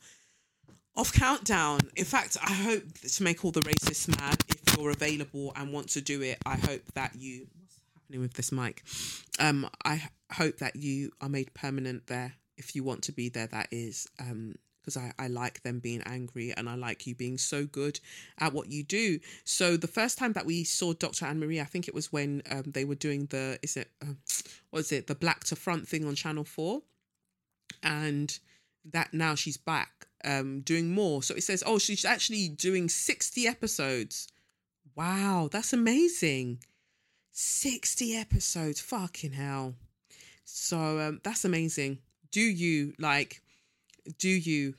of 0.97 1.11
countdown 1.13 1.79
in 1.95 2.05
fact 2.05 2.37
i 2.41 2.51
hope 2.51 2.83
to 2.99 3.23
make 3.23 3.43
all 3.43 3.51
the 3.51 3.61
racists 3.61 4.07
mad 4.19 4.37
if 4.49 4.77
you're 4.77 4.91
available 4.91 5.51
and 5.55 5.71
want 5.71 5.89
to 5.89 6.01
do 6.01 6.21
it 6.21 6.37
i 6.45 6.55
hope 6.55 6.81
that 6.93 7.11
you 7.17 7.47
what's 7.61 7.81
happening 7.93 8.21
with 8.21 8.33
this 8.33 8.51
mic 8.51 8.83
um 9.39 9.69
i 9.83 10.01
hope 10.31 10.57
that 10.57 10.75
you 10.75 11.11
are 11.21 11.29
made 11.29 11.53
permanent 11.53 12.07
there 12.07 12.33
if 12.57 12.75
you 12.75 12.83
want 12.83 13.01
to 13.01 13.11
be 13.11 13.29
there 13.29 13.47
that 13.47 13.67
is 13.71 14.07
um 14.19 14.55
because 14.85 14.97
I, 14.97 15.11
I 15.17 15.27
like 15.27 15.63
them 15.63 15.79
being 15.79 16.03
angry 16.05 16.53
and 16.55 16.69
I 16.69 16.75
like 16.75 17.07
you 17.07 17.15
being 17.15 17.39
so 17.39 17.65
good 17.65 17.99
at 18.39 18.53
what 18.53 18.71
you 18.71 18.83
do. 18.83 19.19
So 19.43 19.77
the 19.77 19.87
first 19.87 20.17
time 20.17 20.33
that 20.33 20.45
we 20.45 20.63
saw 20.63 20.93
Dr. 20.93 21.25
Anne 21.25 21.39
Marie, 21.39 21.59
I 21.59 21.63
think 21.63 21.87
it 21.87 21.95
was 21.95 22.13
when 22.13 22.43
um, 22.51 22.65
they 22.67 22.85
were 22.85 22.95
doing 22.95 23.25
the 23.31 23.57
is 23.63 23.77
it 23.77 23.89
uh, 24.01 24.13
what 24.69 24.79
is 24.81 24.91
it 24.91 25.07
the 25.07 25.15
Black 25.15 25.43
to 25.45 25.55
Front 25.55 25.87
thing 25.87 26.05
on 26.05 26.13
Channel 26.13 26.43
Four, 26.43 26.83
and 27.81 28.37
that 28.91 29.13
now 29.13 29.33
she's 29.33 29.57
back 29.57 30.07
um, 30.25 30.61
doing 30.61 30.93
more. 30.93 31.23
So 31.23 31.35
it 31.35 31.43
says, 31.43 31.63
oh, 31.65 31.79
she's 31.79 32.03
actually 32.03 32.49
doing 32.49 32.89
60 32.89 33.47
episodes. 33.47 34.27
Wow, 34.95 35.49
that's 35.51 35.73
amazing. 35.73 36.59
60 37.31 38.15
episodes. 38.15 38.81
Fucking 38.81 39.33
hell. 39.33 39.75
So 40.43 40.99
um, 40.99 41.21
that's 41.23 41.45
amazing. 41.45 41.99
Do 42.31 42.41
you 42.41 42.93
like, 42.99 43.41
do 44.17 44.29
you 44.29 44.75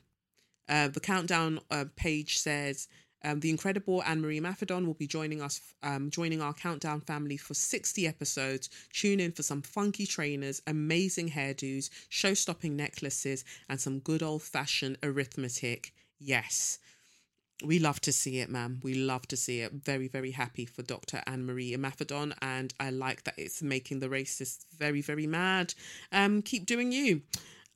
Uh, 0.69 0.89
the 0.89 0.99
countdown 0.99 1.59
uh, 1.71 1.85
page 1.95 2.37
says 2.37 2.89
um, 3.27 3.41
the 3.41 3.49
incredible 3.49 4.01
Anne 4.03 4.21
Marie 4.21 4.39
Imafidon 4.39 4.85
will 4.85 4.93
be 4.93 5.05
joining 5.05 5.41
us, 5.41 5.59
um, 5.83 6.09
joining 6.09 6.41
our 6.41 6.53
countdown 6.53 7.01
family 7.01 7.35
for 7.35 7.53
60 7.53 8.07
episodes. 8.07 8.69
Tune 8.93 9.19
in 9.19 9.33
for 9.33 9.43
some 9.43 9.61
funky 9.61 10.05
trainers, 10.05 10.61
amazing 10.65 11.29
hairdos, 11.31 11.89
show 12.07 12.33
stopping 12.33 12.77
necklaces, 12.77 13.43
and 13.67 13.81
some 13.81 13.99
good 13.99 14.23
old 14.23 14.43
fashioned 14.43 14.97
arithmetic. 15.03 15.93
Yes. 16.19 16.79
We 17.65 17.79
love 17.79 17.99
to 18.01 18.13
see 18.13 18.39
it, 18.39 18.49
ma'am. 18.49 18.79
We 18.83 18.93
love 18.93 19.27
to 19.29 19.35
see 19.35 19.61
it. 19.61 19.73
Very, 19.73 20.07
very 20.07 20.31
happy 20.31 20.65
for 20.65 20.83
Dr. 20.83 21.21
Anne 21.27 21.45
Marie 21.45 21.75
Imafidon, 21.75 22.33
and 22.41 22.73
I 22.79 22.91
like 22.91 23.23
that 23.25 23.33
it's 23.37 23.61
making 23.61 23.99
the 23.99 24.07
racists 24.07 24.65
very, 24.77 25.01
very 25.01 25.27
mad. 25.27 25.73
Um, 26.13 26.41
keep 26.43 26.65
doing 26.65 26.93
you. 26.93 27.23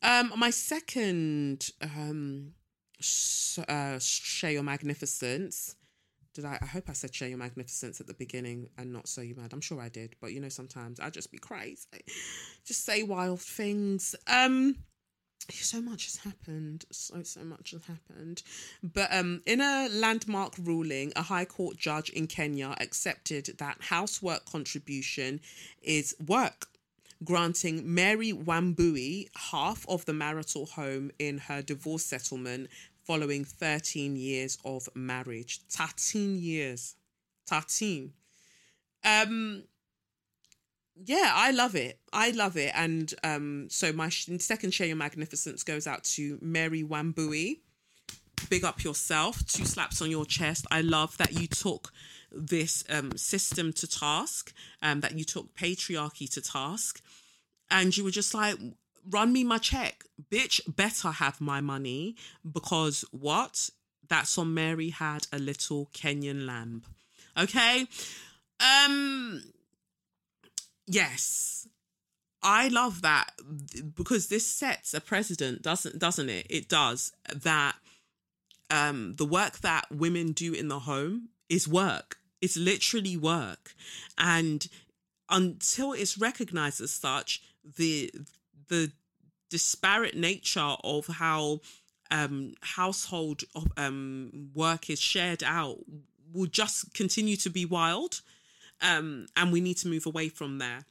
Um, 0.04 0.32
my 0.38 0.50
second 0.50 1.72
um 1.82 2.54
uh, 3.68 4.00
share 4.00 4.52
your 4.52 4.64
magnificence. 4.64 5.76
Did 6.34 6.46
I? 6.46 6.58
I 6.62 6.66
hope 6.66 6.90
I 6.90 6.94
said 6.94 7.14
share 7.14 7.28
your 7.28 7.38
magnificence 7.38 8.00
at 8.00 8.08
the 8.08 8.14
beginning 8.14 8.70
and 8.78 8.94
not 8.94 9.08
so 9.08 9.22
you 9.22 9.36
mad. 9.36 9.52
I'm 9.54 9.62
sure 9.62 9.82
I 9.82 9.90
did, 9.90 10.16
but 10.22 10.32
you 10.32 10.40
know 10.40 10.50
sometimes 10.50 11.00
I 11.00 11.10
just 11.10 11.32
be 11.32 11.38
crazy, 11.38 11.88
just 12.66 12.86
say 12.86 13.04
wild 13.04 13.42
things. 13.42 14.16
Um, 14.28 14.78
so 15.50 15.82
much 15.82 16.06
has 16.06 16.18
happened 16.18 16.86
so 16.92 17.24
so 17.24 17.44
much 17.44 17.72
has 17.72 17.84
happened 17.86 18.44
but 18.84 19.12
um 19.14 19.42
in 19.46 19.60
a 19.60 19.88
landmark 19.92 20.54
ruling 20.62 21.12
a 21.16 21.22
high 21.22 21.46
court 21.46 21.78
judge 21.78 22.10
in 22.10 22.28
kenya 22.28 22.76
accepted 22.80 23.50
that 23.58 23.78
housework 23.82 24.46
contribution 24.46 25.40
is 25.82 26.16
work 26.26 26.68
granting 27.24 27.82
mary 27.94 28.32
wambui 28.32 29.28
half 29.52 29.86
of 29.90 30.06
the 30.06 30.14
marital 30.14 30.66
home 30.66 31.12
in 31.20 31.38
her 31.38 31.62
divorce 31.62 32.06
settlement 32.06 32.70
following 33.06 33.44
13 33.44 34.16
years 34.16 34.58
of 34.66 34.88
marriage 34.96 35.62
13 35.70 36.38
years 36.38 36.96
13 37.48 38.14
um 39.04 39.64
yeah, 41.06 41.32
I 41.34 41.52
love 41.52 41.76
it. 41.76 42.00
I 42.14 42.32
love 42.32 42.58
it. 42.58 42.72
And 42.76 43.14
um, 43.24 43.68
so 43.70 43.92
my 43.92 44.10
sh- 44.10 44.30
second 44.40 44.74
share 44.74 44.88
your 44.88 44.96
magnificence 44.96 45.64
goes 45.64 45.88
out 45.88 46.04
to 46.04 46.38
Mary 46.42 46.84
Wambui. 46.84 47.60
Big 48.50 48.64
up 48.64 48.84
yourself. 48.84 49.46
Two 49.46 49.66
slaps 49.66 50.02
on 50.02 50.12
your 50.12 50.26
chest. 50.26 50.66
I 50.70 50.82
love 50.82 51.18
that 51.18 51.34
you 51.34 51.48
took 51.48 51.92
this 52.32 52.84
um, 52.90 53.18
system 53.18 53.74
to 53.74 53.88
task, 53.88 54.54
um, 54.82 55.02
that 55.02 55.18
you 55.18 55.24
took 55.24 55.56
patriarchy 55.56 56.30
to 56.34 56.42
task, 56.42 57.02
and 57.70 57.96
you 57.96 58.04
were 58.04 58.12
just 58.12 58.34
like, 58.34 58.58
run 59.10 59.34
me 59.34 59.44
my 59.44 59.58
check. 59.58 60.04
Bitch, 60.30 60.62
better 60.68 61.12
have 61.12 61.42
my 61.42 61.62
money 61.62 62.16
because 62.50 63.06
what? 63.12 63.70
That's 64.08 64.38
on 64.38 64.54
Mary 64.54 64.90
had 64.90 65.28
a 65.32 65.40
little 65.40 65.90
Kenyan 65.94 66.46
lamb. 66.46 66.84
Okay? 67.38 67.88
Um 68.60 69.44
Yes. 70.88 71.68
I 72.44 72.70
love 72.70 73.04
that 73.04 73.32
because 73.96 74.28
this 74.28 74.48
sets 74.48 74.94
a 74.94 75.02
precedent, 75.02 75.62
doesn't 75.62 76.00
doesn't 76.00 76.30
it? 76.30 76.48
It 76.50 76.68
does 76.68 77.14
that 77.34 77.76
um 78.70 79.14
the 79.18 79.26
work 79.26 79.60
that 79.60 79.92
women 79.92 80.32
do 80.32 80.54
in 80.54 80.68
the 80.68 80.80
home 80.80 81.30
is 81.50 81.68
work. 81.68 82.18
It's 82.42 82.58
literally 82.58 83.16
work. 83.16 83.74
And 84.18 84.68
until 85.30 85.94
it's 85.94 86.18
recognized 86.18 86.82
as 86.82 86.92
such, 86.92 87.42
the 87.78 88.12
the 88.72 88.92
disparate 89.52 90.16
nature 90.16 90.76
of 90.84 91.06
how 91.08 91.60
um 92.10 92.54
household 92.62 93.44
um 93.78 94.50
work 94.56 94.90
is 94.90 95.00
shared 95.00 95.44
out 95.44 95.78
will 96.34 96.48
just 96.48 96.94
continue 96.94 97.36
to 97.36 97.50
be 97.50 97.66
wild 97.66 98.22
um, 98.82 99.28
and 99.36 99.52
we 99.52 99.62
need 99.62 99.78
to 99.78 99.88
move 99.88 100.06
away 100.06 100.30
from 100.30 100.58
there. 100.58 100.86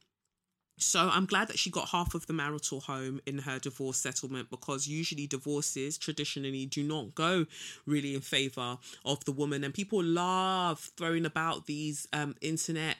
So 0.78 1.10
I'm 1.12 1.26
glad 1.26 1.48
that 1.48 1.58
she 1.58 1.70
got 1.70 1.90
half 1.90 2.14
of 2.14 2.26
the 2.26 2.32
marital 2.32 2.80
home 2.80 3.20
in 3.26 3.38
her 3.38 3.58
divorce 3.58 3.98
settlement 3.98 4.48
because 4.48 4.88
usually 4.88 5.26
divorces 5.26 5.98
traditionally 5.98 6.64
do 6.64 6.82
not 6.82 7.14
go 7.14 7.44
really 7.84 8.14
in 8.14 8.22
favor 8.22 8.78
of 9.04 9.22
the 9.26 9.32
woman 9.32 9.62
and 9.62 9.74
people 9.74 10.02
love 10.02 10.90
throwing 10.96 11.26
about 11.26 11.66
these 11.66 12.08
um, 12.14 12.34
internet 12.40 12.96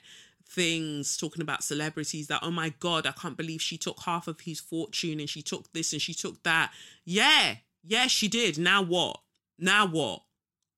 things 0.51 1.15
talking 1.15 1.41
about 1.41 1.63
celebrities 1.63 2.27
that 2.27 2.41
oh 2.43 2.51
my 2.51 2.73
god 2.79 3.07
I 3.07 3.11
can't 3.11 3.37
believe 3.37 3.61
she 3.61 3.77
took 3.77 4.01
half 4.01 4.27
of 4.27 4.41
his 4.41 4.59
fortune 4.59 5.19
and 5.19 5.29
she 5.29 5.41
took 5.41 5.71
this 5.71 5.93
and 5.93 6.01
she 6.01 6.13
took 6.13 6.43
that. 6.43 6.71
Yeah, 7.05 7.55
yeah 7.83 8.07
she 8.07 8.27
did. 8.27 8.57
Now 8.57 8.81
what? 8.81 9.21
Now 9.57 9.87
what? 9.87 10.23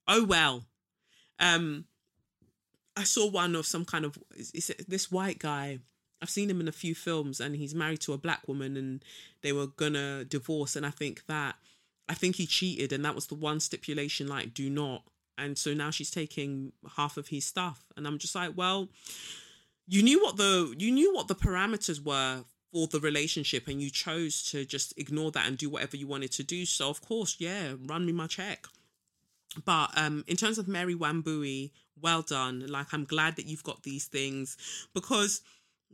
Oh 0.08 0.26
well. 0.26 0.66
Um 1.40 1.86
I 2.96 3.04
saw 3.04 3.28
one 3.28 3.56
of 3.56 3.66
some 3.66 3.86
kind 3.86 4.06
of 4.06 4.18
is 4.36 4.72
this 4.88 5.12
white 5.12 5.40
guy. 5.40 5.80
I've 6.22 6.30
seen 6.30 6.50
him 6.50 6.62
in 6.62 6.68
a 6.70 6.74
few 6.74 6.96
films, 6.96 7.42
and 7.42 7.56
he's 7.56 7.76
married 7.76 8.00
to 8.02 8.14
a 8.14 8.18
black 8.18 8.48
woman, 8.48 8.78
and 8.78 9.04
they 9.42 9.52
were 9.52 9.68
gonna 9.68 10.24
divorce. 10.24 10.76
And 10.76 10.86
I 10.86 10.92
think 10.92 11.26
that 11.28 11.56
I 12.08 12.14
think 12.14 12.36
he 12.36 12.46
cheated, 12.46 12.94
and 12.94 13.04
that 13.04 13.16
was 13.16 13.28
the 13.28 13.36
one 13.36 13.60
stipulation, 13.60 14.28
like 14.28 14.54
do 14.54 14.70
not. 14.70 15.04
And 15.38 15.58
so 15.58 15.74
now 15.74 15.90
she's 15.90 16.12
taking 16.12 16.74
half 16.96 17.18
of 17.18 17.30
his 17.30 17.46
stuff, 17.46 17.84
and 17.98 18.06
I'm 18.06 18.20
just 18.20 18.36
like, 18.36 18.52
well, 18.56 18.90
you 19.94 20.02
knew 20.02 20.22
what 20.24 20.38
the 20.38 20.74
you 20.78 20.92
knew 20.92 21.14
what 21.14 21.28
the 21.28 21.36
parameters 21.36 22.04
were 22.04 22.44
for 22.72 22.88
the 22.88 23.00
relationship, 23.00 23.68
and 23.68 23.82
you 23.82 23.90
chose 23.90 24.44
to 24.52 24.66
just 24.66 24.94
ignore 24.98 25.32
that 25.32 25.48
and 25.48 25.58
do 25.58 25.70
whatever 25.70 25.96
you 25.98 26.08
wanted 26.08 26.32
to 26.34 26.44
do. 26.44 26.66
So 26.66 26.90
of 26.90 27.02
course, 27.02 27.36
yeah, 27.40 27.74
run 27.86 28.06
me 28.06 28.12
my 28.12 28.28
check. 28.28 28.66
But 29.66 29.92
um, 29.96 30.24
in 30.28 30.36
terms 30.36 30.58
of 30.58 30.68
Mary 30.68 30.96
Wambui, 30.96 31.72
well 32.02 32.22
done. 32.22 32.66
Like, 32.68 32.94
I'm 32.94 33.06
glad 33.06 33.36
that 33.36 33.46
you've 33.46 33.64
got 33.64 33.84
these 33.84 34.06
things 34.06 34.58
because, 34.94 35.42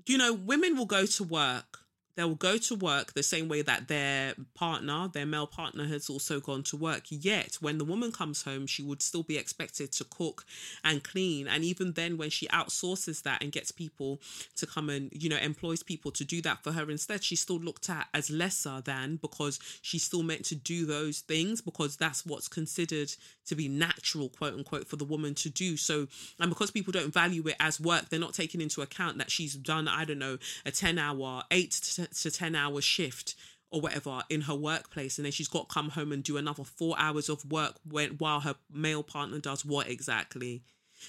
you 0.06 0.18
know, 0.18 0.34
women 0.34 0.78
will 0.78 0.86
go 0.86 1.06
to 1.06 1.24
work 1.24 1.80
they 2.20 2.26
will 2.26 2.36
go 2.36 2.58
to 2.58 2.76
work 2.76 3.14
the 3.14 3.24
same 3.24 3.48
way 3.48 3.62
that 3.62 3.88
their 3.88 4.34
partner, 4.54 5.08
their 5.08 5.26
male 5.26 5.48
partner, 5.48 5.88
has 5.88 6.10
also 6.10 6.42
gone 6.42 6.64
to 6.64 6.76
work. 6.76 7.04
Yet, 7.10 7.58
when 7.62 7.78
the 7.78 7.86
woman 7.86 8.12
comes 8.12 8.44
home, 8.44 8.68
she 8.68 8.84
would 8.84 9.02
still 9.02 9.24
be 9.24 9.38
expected 9.38 9.94
to 9.94 10.04
cook 10.04 10.44
and 10.84 11.02
clean. 11.02 11.48
And 11.48 11.64
even 11.64 11.94
then, 11.94 12.18
when 12.18 12.30
she 12.30 12.46
outsources 12.50 13.24
that 13.24 13.42
and 13.42 13.54
gets 13.54 13.72
people 13.72 14.20
to 14.58 14.68
come 14.68 14.90
and, 14.90 15.10
you 15.14 15.30
know, 15.30 15.38
employs 15.38 15.82
people 15.82 16.12
to 16.12 16.26
do 16.26 16.42
that 16.42 16.62
for 16.62 16.74
her 16.74 16.92
instead, 16.92 17.24
she's 17.24 17.40
still 17.40 17.60
looked 17.60 17.90
at 17.90 18.08
as 18.14 18.30
lesser 18.30 18.82
than 18.84 19.16
because 19.16 19.58
she's 19.82 20.04
still 20.04 20.24
meant 20.24 20.44
to 20.46 20.56
do 20.56 20.86
those 20.86 21.20
things 21.20 21.62
because 21.62 21.96
that's 21.96 22.26
what's 22.26 22.50
considered 22.50 23.14
to 23.46 23.56
be 23.56 23.70
natural, 23.70 24.28
quote 24.28 24.56
unquote, 24.56 24.88
for 24.88 24.98
the 24.98 25.06
woman 25.06 25.36
to 25.36 25.50
do. 25.50 25.78
So, 25.78 26.08
and 26.38 26.50
because 26.50 26.70
people 26.70 26.92
don't 26.92 27.14
value 27.14 27.48
it 27.48 27.56
as 27.62 27.80
work, 27.80 28.10
they're 28.10 28.20
not 28.20 28.34
taking 28.34 28.60
into 28.60 28.82
account 28.82 29.20
that 29.20 29.32
she's 29.32 29.56
done, 29.56 29.88
I 29.88 30.04
don't 30.04 30.20
know, 30.20 30.38
a 30.66 30.72
10 30.72 30.98
hour, 30.98 31.44
eight 31.50 31.72
to 31.72 32.09
to 32.16 32.32
10 32.32 32.56
hour 32.56 32.82
shift 32.82 33.36
or 33.72 33.82
whatever 33.82 34.22
in 34.30 34.42
her 34.42 34.56
workplace 34.56 35.18
and 35.18 35.26
then 35.26 35.32
she's 35.32 35.48
got 35.48 35.70
to 35.70 35.74
come 35.74 35.90
home 35.90 36.12
and 36.12 36.24
do 36.24 36.38
another 36.38 36.64
four 36.64 36.96
hours 36.98 37.30
of 37.30 37.50
work 37.52 37.76
when 37.90 38.12
while 38.12 38.40
her 38.42 38.56
male 38.72 39.04
partner 39.04 39.40
does 39.40 39.64
what 39.64 39.88
exactly? 39.88 40.64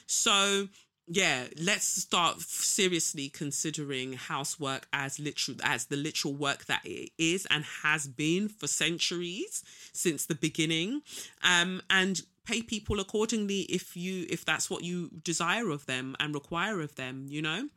So 0.07 0.69
yeah 1.13 1.45
let's 1.61 1.87
start 1.87 2.41
seriously 2.41 3.29
considering 3.29 4.13
housework 4.13 4.87
as 4.93 5.19
literal 5.19 5.57
as 5.65 5.87
the 5.87 5.97
literal 5.97 6.35
work 6.35 6.67
that 6.67 6.83
it 6.85 7.11
is 7.19 7.47
and 7.51 7.65
has 7.83 8.07
been 8.07 8.49
for 8.49 8.67
centuries 8.67 9.65
since 9.93 10.27
the 10.27 10.35
beginning. 10.35 11.03
Um 11.43 11.83
and 11.89 12.23
pay 12.45 12.63
people 12.63 13.01
accordingly 13.01 13.61
if 13.63 13.97
you 13.97 14.27
if 14.29 14.45
that's 14.45 14.69
what 14.69 14.85
you 14.85 15.11
desire 15.25 15.71
of 15.71 15.87
them 15.87 16.15
and 16.21 16.35
require 16.35 16.81
of 16.81 16.95
them 16.97 17.25
you 17.29 17.41
know? 17.41 17.69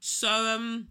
So 0.00 0.28
um 0.28 0.88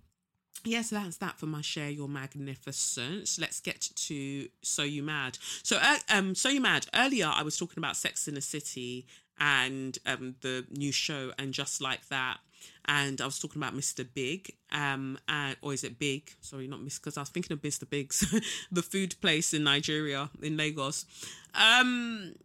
yes 0.63 0.89
that's 0.89 1.17
that 1.17 1.37
for 1.39 1.45
my 1.45 1.61
share 1.61 1.89
your 1.89 2.07
magnificence 2.07 3.39
let's 3.39 3.59
get 3.59 3.81
to 3.95 4.47
so 4.61 4.83
you 4.83 5.03
mad 5.03 5.37
so 5.63 5.77
uh, 5.81 5.97
um 6.09 6.35
so 6.35 6.49
you 6.49 6.61
mad 6.61 6.85
earlier 6.93 7.31
i 7.33 7.43
was 7.43 7.57
talking 7.57 7.77
about 7.77 7.95
Sex 7.95 8.27
and 8.27 8.37
the 8.37 8.41
City 8.41 9.05
and 9.39 9.97
um 10.05 10.35
the 10.41 10.65
new 10.71 10.91
show 10.91 11.31
and 11.37 11.53
just 11.53 11.81
like 11.81 12.07
that 12.09 12.37
and 12.85 13.21
I 13.21 13.25
was 13.25 13.39
talking 13.39 13.61
about 13.61 13.75
Mr. 13.75 14.05
Big, 14.13 14.53
um, 14.71 15.17
and 15.27 15.55
or 15.61 15.73
is 15.73 15.83
it 15.83 15.99
Big? 15.99 16.31
Sorry, 16.41 16.67
not 16.67 16.81
Miss, 16.81 16.97
because 16.97 17.17
I 17.17 17.21
was 17.21 17.29
thinking 17.29 17.53
of 17.53 17.61
Mr. 17.61 17.89
Bigg's, 17.89 18.25
the 18.71 18.81
food 18.81 19.15
place 19.21 19.53
in 19.53 19.63
Nigeria, 19.63 20.29
in 20.41 20.57
Lagos. 20.57 21.05
Um, 21.53 22.35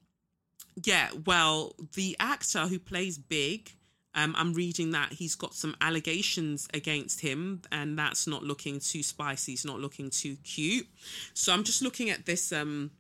yeah, 0.85 1.09
well, 1.25 1.75
the 1.95 2.17
actor 2.21 2.67
who 2.67 2.79
plays 2.79 3.17
Big 3.17 3.73
um, 4.15 4.35
I'm 4.37 4.55
reading 4.55 4.91
that 4.93 5.13
he's 5.13 5.35
got 5.35 5.55
some 5.55 5.77
allegations 5.81 6.69
against 6.73 7.21
him, 7.21 7.63
and 7.73 7.99
that's 7.99 8.27
not 8.27 8.43
looking 8.43 8.81
too 8.81 9.03
spicy. 9.03 9.53
It's 9.53 9.65
not 9.65 9.81
looking 9.81 10.11
too 10.11 10.37
cute. 10.45 10.87
So 11.35 11.53
I'm 11.53 11.65
just 11.65 11.83
looking 11.83 12.11
at 12.11 12.27
this 12.27 12.53
um, 12.53 12.91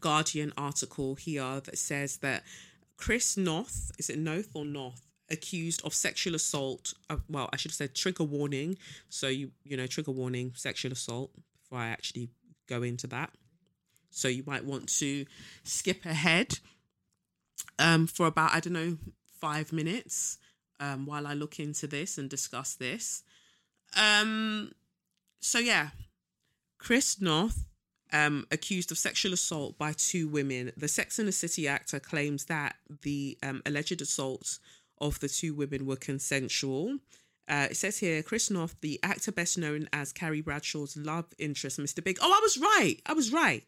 Guardian 0.00 0.52
article 0.56 1.14
here 1.14 1.60
that 1.60 1.78
says 1.78 2.18
that 2.18 2.42
Chris 2.96 3.36
Noth, 3.36 3.90
is 3.98 4.10
it 4.10 4.18
Noth 4.18 4.48
or 4.54 4.64
North? 4.64 5.02
accused 5.28 5.84
of 5.84 5.92
sexual 5.92 6.36
assault 6.36 6.94
uh, 7.10 7.16
well 7.28 7.50
i 7.52 7.56
should 7.56 7.72
have 7.72 7.74
said 7.74 7.92
trigger 7.96 8.22
warning 8.22 8.78
so 9.08 9.26
you 9.26 9.50
you 9.64 9.76
know 9.76 9.84
trigger 9.84 10.12
warning 10.12 10.52
sexual 10.54 10.92
assault 10.92 11.32
before 11.58 11.78
i 11.78 11.88
actually 11.88 12.28
go 12.68 12.84
into 12.84 13.08
that 13.08 13.30
So 14.16 14.28
you 14.28 14.42
might 14.46 14.64
want 14.64 14.88
to 15.00 15.26
skip 15.62 16.06
ahead 16.06 16.58
um, 17.78 18.06
for 18.06 18.26
about, 18.26 18.54
I 18.54 18.60
don't 18.60 18.72
know, 18.72 18.96
five 19.40 19.72
minutes 19.72 20.38
um, 20.80 21.06
while 21.06 21.26
I 21.26 21.34
look 21.34 21.58
into 21.58 21.86
this 21.86 22.18
and 22.18 22.28
discuss 22.28 22.74
this. 22.74 23.22
Um, 23.96 24.72
so, 25.40 25.58
yeah, 25.58 25.90
Chris 26.78 27.20
North, 27.20 27.64
um, 28.12 28.46
accused 28.50 28.92
of 28.92 28.98
sexual 28.98 29.32
assault 29.32 29.78
by 29.78 29.92
two 29.92 30.28
women. 30.28 30.72
The 30.76 30.88
Sex 30.88 31.18
and 31.18 31.26
the 31.26 31.32
City 31.32 31.66
actor 31.66 32.00
claims 32.00 32.46
that 32.46 32.76
the 33.02 33.36
um, 33.42 33.62
alleged 33.66 34.00
assaults 34.00 34.60
of 35.00 35.20
the 35.20 35.28
two 35.28 35.54
women 35.54 35.86
were 35.86 35.96
consensual. 35.96 36.98
Uh, 37.48 37.68
it 37.70 37.76
says 37.76 37.98
here, 37.98 38.22
Chris 38.22 38.50
North, 38.50 38.76
the 38.80 38.98
actor 39.02 39.30
best 39.30 39.56
known 39.56 39.88
as 39.92 40.12
Carrie 40.12 40.40
Bradshaw's 40.40 40.96
love 40.96 41.26
interest, 41.38 41.78
Mr. 41.78 42.02
Big. 42.02 42.18
Oh, 42.20 42.32
I 42.32 42.40
was 42.42 42.58
right. 42.58 42.96
I 43.06 43.12
was 43.12 43.32
right. 43.32 43.64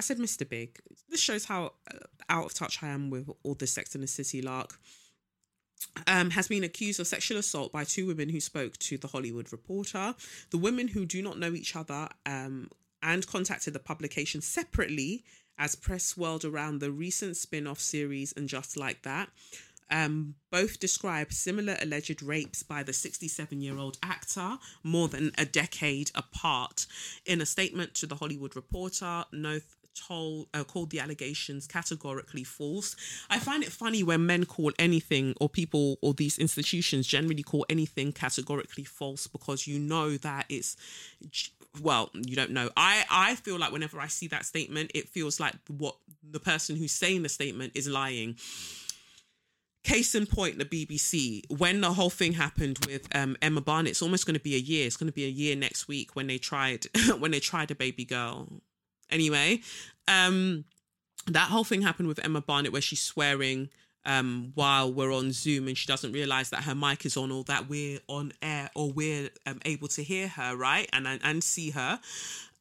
I 0.00 0.02
said 0.02 0.16
Mr. 0.16 0.48
Big. 0.48 0.78
This 1.10 1.20
shows 1.20 1.44
how 1.44 1.74
uh, 1.92 1.98
out 2.30 2.46
of 2.46 2.54
touch 2.54 2.82
I 2.82 2.88
am 2.88 3.10
with 3.10 3.28
all 3.42 3.52
the 3.52 3.66
Sex 3.66 3.94
and 3.94 4.02
the 4.02 4.08
City 4.08 4.40
lark. 4.40 4.78
Um, 6.06 6.30
has 6.30 6.48
been 6.48 6.64
accused 6.64 7.00
of 7.00 7.06
sexual 7.06 7.36
assault 7.36 7.70
by 7.70 7.84
two 7.84 8.06
women 8.06 8.30
who 8.30 8.40
spoke 8.40 8.78
to 8.78 8.96
the 8.96 9.08
Hollywood 9.08 9.52
Reporter. 9.52 10.14
The 10.52 10.56
women 10.56 10.88
who 10.88 11.04
do 11.04 11.20
not 11.20 11.38
know 11.38 11.52
each 11.52 11.76
other 11.76 12.08
um, 12.24 12.70
and 13.02 13.26
contacted 13.26 13.74
the 13.74 13.78
publication 13.78 14.40
separately 14.40 15.22
as 15.58 15.74
press 15.74 16.04
swirled 16.04 16.46
around 16.46 16.78
the 16.80 16.90
recent 16.90 17.36
spin 17.36 17.66
off 17.66 17.78
series 17.78 18.32
and 18.34 18.48
Just 18.48 18.78
Like 18.78 19.02
That. 19.02 19.28
Um, 19.90 20.36
both 20.50 20.80
describe 20.80 21.30
similar 21.30 21.76
alleged 21.82 22.22
rapes 22.22 22.62
by 22.62 22.82
the 22.84 22.94
67 22.94 23.60
year 23.60 23.76
old 23.76 23.98
actor 24.02 24.56
more 24.82 25.08
than 25.08 25.32
a 25.36 25.44
decade 25.44 26.10
apart. 26.14 26.86
In 27.26 27.42
a 27.42 27.46
statement 27.46 27.92
to 27.96 28.06
the 28.06 28.14
Hollywood 28.14 28.56
Reporter, 28.56 29.24
Noth 29.32 29.76
told 29.94 30.48
uh, 30.54 30.64
called 30.64 30.90
the 30.90 31.00
allegations 31.00 31.66
categorically 31.66 32.44
false. 32.44 32.96
I 33.28 33.38
find 33.38 33.62
it 33.62 33.72
funny 33.72 34.02
when 34.02 34.26
men 34.26 34.46
call 34.46 34.72
anything 34.78 35.34
or 35.40 35.48
people 35.48 35.98
or 36.02 36.14
these 36.14 36.38
institutions 36.38 37.06
generally 37.06 37.42
call 37.42 37.66
anything 37.68 38.12
categorically 38.12 38.84
false 38.84 39.26
because 39.26 39.66
you 39.66 39.78
know 39.78 40.16
that 40.18 40.46
it's 40.48 40.76
well, 41.82 42.10
you 42.14 42.34
don't 42.34 42.50
know. 42.50 42.70
I 42.76 43.04
I 43.10 43.34
feel 43.36 43.58
like 43.58 43.72
whenever 43.72 44.00
I 44.00 44.08
see 44.08 44.26
that 44.28 44.44
statement, 44.44 44.90
it 44.94 45.08
feels 45.08 45.38
like 45.38 45.54
what 45.68 45.96
the 46.28 46.40
person 46.40 46.76
who's 46.76 46.92
saying 46.92 47.22
the 47.22 47.28
statement 47.28 47.72
is 47.74 47.88
lying. 47.88 48.36
Case 49.82 50.14
in 50.14 50.26
point, 50.26 50.58
the 50.58 50.66
BBC, 50.66 51.42
when 51.58 51.80
the 51.80 51.94
whole 51.94 52.10
thing 52.10 52.34
happened 52.34 52.78
with 52.86 53.08
um, 53.16 53.34
Emma 53.40 53.62
Barnett, 53.62 53.92
it's 53.92 54.02
almost 54.02 54.26
going 54.26 54.34
to 54.34 54.40
be 54.40 54.54
a 54.54 54.58
year. 54.58 54.86
It's 54.86 54.98
going 54.98 55.08
to 55.08 55.14
be 55.14 55.24
a 55.24 55.28
year 55.28 55.56
next 55.56 55.88
week 55.88 56.14
when 56.14 56.26
they 56.26 56.36
tried 56.36 56.86
when 57.18 57.30
they 57.30 57.40
tried 57.40 57.70
a 57.70 57.74
baby 57.74 58.04
girl. 58.04 58.48
Anyway, 59.10 59.60
um, 60.08 60.64
that 61.26 61.48
whole 61.50 61.64
thing 61.64 61.82
happened 61.82 62.08
with 62.08 62.24
Emma 62.24 62.40
Barnett 62.40 62.72
where 62.72 62.82
she's 62.82 63.02
swearing 63.02 63.68
um, 64.04 64.52
while 64.54 64.92
we're 64.92 65.12
on 65.12 65.32
Zoom 65.32 65.68
and 65.68 65.76
she 65.76 65.86
doesn't 65.86 66.12
realize 66.12 66.50
that 66.50 66.64
her 66.64 66.74
mic 66.74 67.04
is 67.04 67.16
on 67.16 67.30
or 67.30 67.44
that 67.44 67.68
we're 67.68 67.98
on 68.08 68.32
air 68.40 68.70
or 68.74 68.90
we're 68.90 69.30
um, 69.46 69.60
able 69.64 69.88
to 69.88 70.02
hear 70.02 70.28
her, 70.28 70.56
right? 70.56 70.88
And, 70.92 71.06
and 71.06 71.44
see 71.44 71.70
her. 71.70 72.00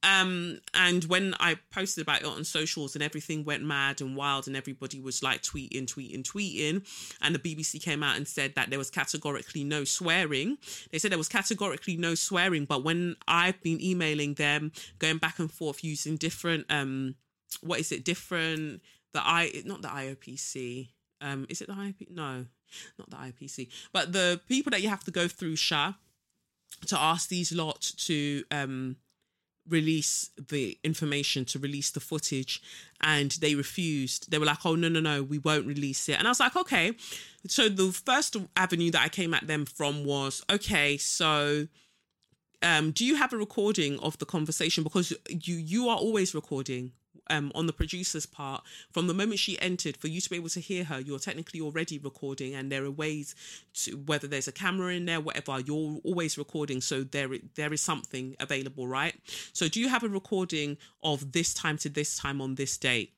Um, 0.01 0.59
and 0.73 1.03
when 1.05 1.35
I 1.39 1.57
posted 1.71 2.01
about 2.01 2.21
it 2.21 2.27
on 2.27 2.43
socials 2.45 2.95
and 2.95 3.03
everything 3.03 3.43
went 3.43 3.63
mad 3.63 3.99
and 3.99 4.15
wild 4.15 4.47
and 4.47 4.55
everybody 4.55 4.99
was 4.99 5.21
like 5.21 5.41
tweeting, 5.41 5.87
tweeting, 5.87 6.23
tweeting, 6.23 6.85
and 7.21 7.35
the 7.35 7.39
BBC 7.39 7.81
came 7.81 8.01
out 8.01 8.15
and 8.15 8.27
said 8.27 8.55
that 8.55 8.69
there 8.69 8.79
was 8.79 8.89
categorically 8.89 9.63
no 9.63 9.83
swearing. 9.83 10.57
They 10.91 10.99
said 10.99 11.11
there 11.11 11.17
was 11.17 11.27
categorically 11.27 11.97
no 11.97 12.15
swearing, 12.15 12.65
but 12.65 12.83
when 12.83 13.17
I've 13.27 13.61
been 13.61 13.81
emailing 13.81 14.35
them, 14.35 14.71
going 14.99 15.17
back 15.17 15.39
and 15.39 15.51
forth 15.51 15.83
using 15.83 16.15
different, 16.15 16.65
um, 16.69 17.15
what 17.61 17.79
is 17.79 17.91
it, 17.91 18.05
different, 18.05 18.81
the 19.13 19.21
I, 19.21 19.63
not 19.65 19.81
the 19.81 19.89
IOPC, 19.89 20.89
um, 21.19 21.45
is 21.49 21.61
it 21.61 21.67
the 21.67 21.73
IOP? 21.73 22.09
No, 22.09 22.45
not 22.97 23.09
the 23.09 23.17
IOPC, 23.17 23.67
but 23.91 24.13
the 24.13 24.39
people 24.47 24.69
that 24.71 24.81
you 24.81 24.87
have 24.87 25.03
to 25.03 25.11
go 25.11 25.27
through, 25.27 25.57
Sha, 25.57 25.93
to 26.87 26.97
ask 26.97 27.27
these 27.27 27.51
lot 27.51 27.81
to, 27.97 28.45
um, 28.51 28.95
release 29.69 30.29
the 30.49 30.77
information 30.83 31.45
to 31.45 31.59
release 31.59 31.91
the 31.91 31.99
footage 31.99 32.61
and 33.01 33.31
they 33.41 33.55
refused. 33.55 34.31
They 34.31 34.37
were 34.37 34.45
like 34.45 34.65
oh 34.65 34.75
no 34.75 34.89
no 34.89 34.99
no 34.99 35.23
we 35.23 35.37
won't 35.37 35.65
release 35.65 36.09
it. 36.09 36.17
And 36.17 36.27
i 36.27 36.31
was 36.31 36.39
like 36.39 36.55
okay. 36.55 36.93
So 37.47 37.69
the 37.69 37.91
first 37.91 38.35
avenue 38.57 38.91
that 38.91 39.01
i 39.01 39.09
came 39.09 39.33
at 39.33 39.47
them 39.47 39.65
from 39.65 40.03
was 40.03 40.43
okay 40.51 40.97
so 40.97 41.67
um 42.61 42.91
do 42.91 43.05
you 43.05 43.15
have 43.15 43.33
a 43.33 43.37
recording 43.37 43.99
of 43.99 44.17
the 44.17 44.25
conversation? 44.25 44.83
Because 44.83 45.13
you 45.29 45.55
you 45.55 45.89
are 45.89 45.97
always 45.97 46.35
recording 46.35 46.91
um, 47.29 47.51
on 47.55 47.67
the 47.67 47.73
producer's 47.73 48.25
part, 48.25 48.63
from 48.91 49.07
the 49.07 49.13
moment 49.13 49.39
she 49.39 49.59
entered, 49.61 49.97
for 49.97 50.07
you 50.07 50.21
to 50.21 50.29
be 50.29 50.35
able 50.35 50.49
to 50.49 50.59
hear 50.59 50.83
her, 50.85 50.99
you're 50.99 51.19
technically 51.19 51.61
already 51.61 51.97
recording, 51.97 52.55
and 52.55 52.71
there 52.71 52.83
are 52.85 52.91
ways 52.91 53.35
to 53.73 53.91
whether 53.97 54.27
there's 54.27 54.47
a 54.47 54.51
camera 54.51 54.93
in 54.93 55.05
there, 55.05 55.19
whatever, 55.19 55.59
you're 55.59 55.99
always 56.03 56.37
recording, 56.37 56.81
so 56.81 57.03
there 57.03 57.29
there 57.55 57.73
is 57.73 57.81
something 57.81 58.35
available, 58.39 58.87
right? 58.87 59.15
So, 59.53 59.67
do 59.67 59.79
you 59.79 59.89
have 59.89 60.03
a 60.03 60.09
recording 60.09 60.77
of 61.03 61.31
this 61.31 61.53
time 61.53 61.77
to 61.79 61.89
this 61.89 62.17
time 62.17 62.41
on 62.41 62.55
this 62.55 62.77
date? 62.77 63.13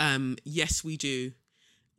Um, 0.00 0.36
yes, 0.44 0.84
we 0.84 0.96
do 0.96 1.32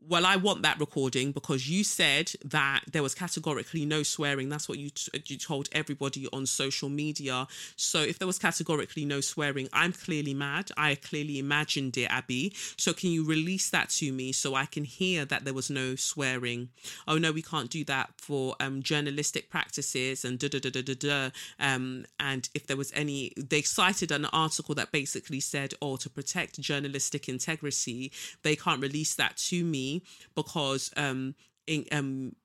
well, 0.08 0.26
I 0.26 0.38
want 0.38 0.62
that 0.62 0.80
recording 0.80 1.32
because 1.32 1.70
you 1.70 1.84
said 1.84 2.32
that 2.46 2.82
there 2.90 3.04
was 3.04 3.14
categorically 3.14 3.86
no 3.86 4.04
swearing. 4.04 4.48
That's 4.48 4.70
what 4.70 4.78
you 4.78 4.90
t- 4.90 5.12
you 5.26 5.38
told 5.38 5.68
everybody 5.72 6.28
on 6.32 6.46
social 6.46 6.88
media. 6.88 7.48
So 7.76 8.02
if 8.02 8.18
there 8.18 8.28
was 8.28 8.40
categorically 8.40 9.04
no 9.04 9.20
swearing, 9.22 9.68
I'm 9.74 9.92
clearly 9.92 10.34
mad. 10.34 10.72
I 10.78 10.96
clearly 10.96 11.40
imagined 11.40 11.98
it, 11.98 12.06
Abby. 12.06 12.54
So 12.78 12.94
can 12.94 13.10
you 13.10 13.26
release 13.26 13.70
that 13.72 13.90
to 13.90 14.12
me 14.12 14.32
so 14.32 14.56
I 14.56 14.66
can 14.66 14.86
hear 14.86 15.26
that 15.26 15.44
there 15.44 15.54
was 15.54 15.70
no 15.70 15.96
swearing? 15.96 16.70
Oh 17.08 17.18
no, 17.18 17.32
we 17.32 17.42
can't 17.42 17.70
do 17.70 17.84
that 17.86 18.12
for 18.18 18.56
um, 18.60 18.82
journalistic 18.82 19.50
practices 19.50 20.24
and 20.24 20.40
da 20.40 20.48
da 20.48 20.60
da 20.60 20.70
da 20.70 20.82
da 20.82 20.94
da. 20.94 21.30
Um, 21.60 22.06
and 22.20 22.50
if 22.54 22.68
there 22.68 22.78
was 22.78 22.92
any, 22.96 23.34
they 23.36 23.62
cited 23.62 24.12
an 24.12 24.26
article 24.26 24.76
that 24.76 24.92
basically 24.92 25.42
said, 25.42 25.74
oh, 25.82 25.98
to 25.98 26.10
protect 26.10 26.62
journalistic 26.62 27.28
integrity, 27.28 28.12
they 28.44 28.56
can't 28.56 28.82
release 28.82 29.14
that 29.16 29.36
to 29.38 29.64
me 29.64 29.97
because 30.36 30.92
um 30.98 31.36
in, 31.66 31.86
um 31.92 32.36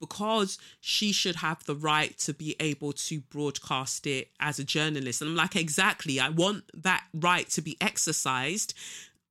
because 0.00 0.58
she 0.80 1.12
should 1.12 1.36
have 1.36 1.62
the 1.64 1.74
right 1.74 2.16
to 2.18 2.32
be 2.32 2.56
able 2.58 2.92
to 2.92 3.20
broadcast 3.20 4.06
it 4.06 4.30
as 4.40 4.58
a 4.58 4.64
journalist. 4.64 5.20
And 5.20 5.30
I'm 5.30 5.36
like, 5.36 5.54
exactly. 5.54 6.18
I 6.18 6.30
want 6.30 6.64
that 6.82 7.04
right 7.12 7.48
to 7.50 7.60
be 7.60 7.76
exercised. 7.80 8.72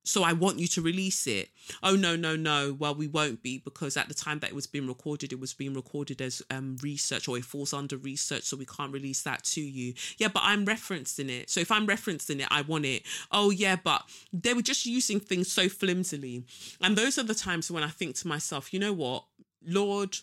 So 0.03 0.23
I 0.23 0.33
want 0.33 0.59
you 0.59 0.67
to 0.67 0.81
release 0.81 1.27
it. 1.27 1.49
Oh 1.83 1.95
no, 1.95 2.15
no, 2.15 2.35
no. 2.35 2.75
Well, 2.77 2.95
we 2.95 3.07
won't 3.07 3.43
be 3.43 3.59
because 3.59 3.97
at 3.97 4.07
the 4.07 4.13
time 4.13 4.39
that 4.39 4.49
it 4.49 4.55
was 4.55 4.67
being 4.67 4.87
recorded, 4.87 5.31
it 5.31 5.39
was 5.39 5.53
being 5.53 5.73
recorded 5.73 6.21
as 6.21 6.41
um, 6.49 6.77
research 6.81 7.27
or 7.27 7.37
it 7.37 7.45
falls 7.45 7.73
under 7.73 7.97
research, 7.97 8.43
so 8.43 8.57
we 8.57 8.65
can't 8.65 8.93
release 8.93 9.21
that 9.23 9.43
to 9.43 9.61
you. 9.61 9.93
Yeah, 10.17 10.29
but 10.29 10.43
I'm 10.43 10.65
referenced 10.65 11.19
in 11.19 11.29
it. 11.29 11.49
So 11.49 11.59
if 11.59 11.71
I'm 11.71 11.85
referenced 11.85 12.29
in 12.29 12.41
it, 12.41 12.47
I 12.49 12.61
want 12.61 12.85
it. 12.85 13.03
Oh 13.31 13.51
yeah, 13.51 13.75
but 13.75 14.03
they 14.33 14.53
were 14.53 14.61
just 14.61 14.85
using 14.85 15.19
things 15.19 15.51
so 15.51 15.69
flimsily. 15.69 16.43
And 16.81 16.95
those 16.95 17.17
are 17.17 17.23
the 17.23 17.35
times 17.35 17.69
when 17.69 17.83
I 17.83 17.89
think 17.89 18.15
to 18.15 18.27
myself, 18.27 18.73
you 18.73 18.79
know 18.79 18.93
what, 18.93 19.25
Lord, 19.65 20.17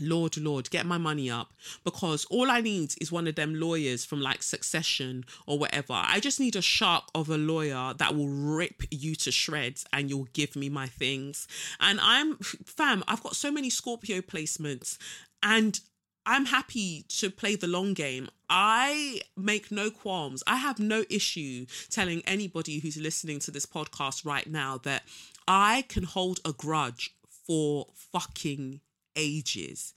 Lord, 0.00 0.36
Lord, 0.36 0.70
get 0.70 0.86
my 0.86 0.98
money 0.98 1.30
up 1.30 1.52
because 1.84 2.24
all 2.26 2.50
I 2.50 2.60
need 2.60 2.94
is 3.00 3.12
one 3.12 3.26
of 3.26 3.34
them 3.34 3.54
lawyers 3.54 4.04
from 4.04 4.20
like 4.20 4.42
Succession 4.42 5.24
or 5.46 5.58
whatever. 5.58 5.92
I 5.94 6.20
just 6.20 6.40
need 6.40 6.56
a 6.56 6.62
shark 6.62 7.04
of 7.14 7.28
a 7.28 7.38
lawyer 7.38 7.94
that 7.98 8.14
will 8.14 8.28
rip 8.28 8.82
you 8.90 9.14
to 9.16 9.30
shreds 9.30 9.84
and 9.92 10.08
you'll 10.08 10.28
give 10.32 10.56
me 10.56 10.68
my 10.68 10.86
things. 10.86 11.46
And 11.80 11.98
I'm, 12.02 12.36
fam, 12.38 13.04
I've 13.08 13.22
got 13.22 13.36
so 13.36 13.50
many 13.50 13.70
Scorpio 13.70 14.20
placements 14.20 14.98
and 15.42 15.80
I'm 16.26 16.46
happy 16.46 17.04
to 17.08 17.30
play 17.30 17.56
the 17.56 17.66
long 17.66 17.94
game. 17.94 18.28
I 18.48 19.22
make 19.36 19.70
no 19.70 19.90
qualms. 19.90 20.42
I 20.46 20.56
have 20.56 20.78
no 20.78 21.04
issue 21.08 21.66
telling 21.88 22.22
anybody 22.26 22.78
who's 22.78 22.96
listening 22.96 23.38
to 23.40 23.50
this 23.50 23.66
podcast 23.66 24.24
right 24.24 24.46
now 24.46 24.78
that 24.78 25.04
I 25.48 25.84
can 25.88 26.04
hold 26.04 26.40
a 26.44 26.52
grudge 26.52 27.14
for 27.46 27.86
fucking 27.94 28.80
ages, 29.16 29.94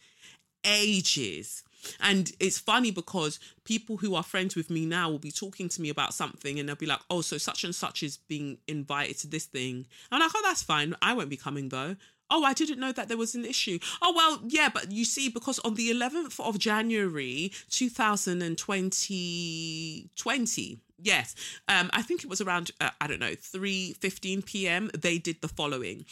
ages. 0.64 1.64
And 2.00 2.32
it's 2.40 2.60
funny 2.60 2.92
because 2.92 3.40
people 3.66 3.98
who 3.98 4.16
are 4.16 4.24
friends 4.24 4.56
with 4.56 4.70
me 4.70 4.86
now 4.86 5.10
will 5.10 5.20
be 5.20 5.32
talking 5.32 5.68
to 5.70 5.82
me 5.82 5.90
about 5.90 6.14
something 6.14 6.60
and 6.60 6.68
they'll 6.68 6.76
be 6.76 6.86
like, 6.86 7.00
oh, 7.10 7.22
so 7.22 7.38
such 7.38 7.64
and 7.64 7.74
such 7.76 8.04
is 8.04 8.18
being 8.18 8.58
invited 8.68 9.18
to 9.20 9.28
this 9.28 9.46
thing. 9.46 9.86
I'm 10.12 10.20
like, 10.22 10.32
oh, 10.34 10.42
that's 10.44 10.64
fine. 10.64 10.96
I 11.02 11.14
won't 11.14 11.30
be 11.30 11.38
coming 11.38 11.70
though. 11.70 11.96
Oh, 12.30 12.44
I 12.44 12.54
didn't 12.54 12.80
know 12.80 12.92
that 12.94 13.08
there 13.10 13.18
was 13.18 13.36
an 13.36 13.46
issue. 13.46 13.78
Oh, 14.02 14.14
well, 14.16 14.40
yeah, 14.48 14.70
but 14.74 14.92
you 14.92 15.06
see, 15.06 15.30
because 15.30 15.60
on 15.60 15.76
the 15.76 15.92
11th 15.92 16.40
of 16.40 16.58
January 16.58 17.52
2020, 17.70 20.10
20, 20.16 20.80
yes, 21.02 21.36
um, 21.68 21.92
I 21.94 22.02
think 22.02 22.24
it 22.24 22.30
was 22.30 22.42
around, 22.42 22.72
uh, 22.82 22.90
I 23.00 23.06
don't 23.08 23.20
know, 23.20 23.36
3 23.36 23.94
15 24.00 24.42
p.m., 24.42 24.90
they 24.98 25.20
did 25.20 25.42
the 25.42 25.48
following. 25.48 26.06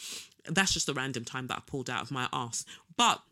That's 0.48 0.72
just 0.72 0.88
a 0.88 0.92
random 0.94 1.24
time 1.24 1.46
that 1.48 1.58
I 1.58 1.62
pulled 1.66 1.90
out 1.90 2.02
of 2.02 2.10
my 2.10 2.28
ass. 2.32 2.64
But 2.96 3.22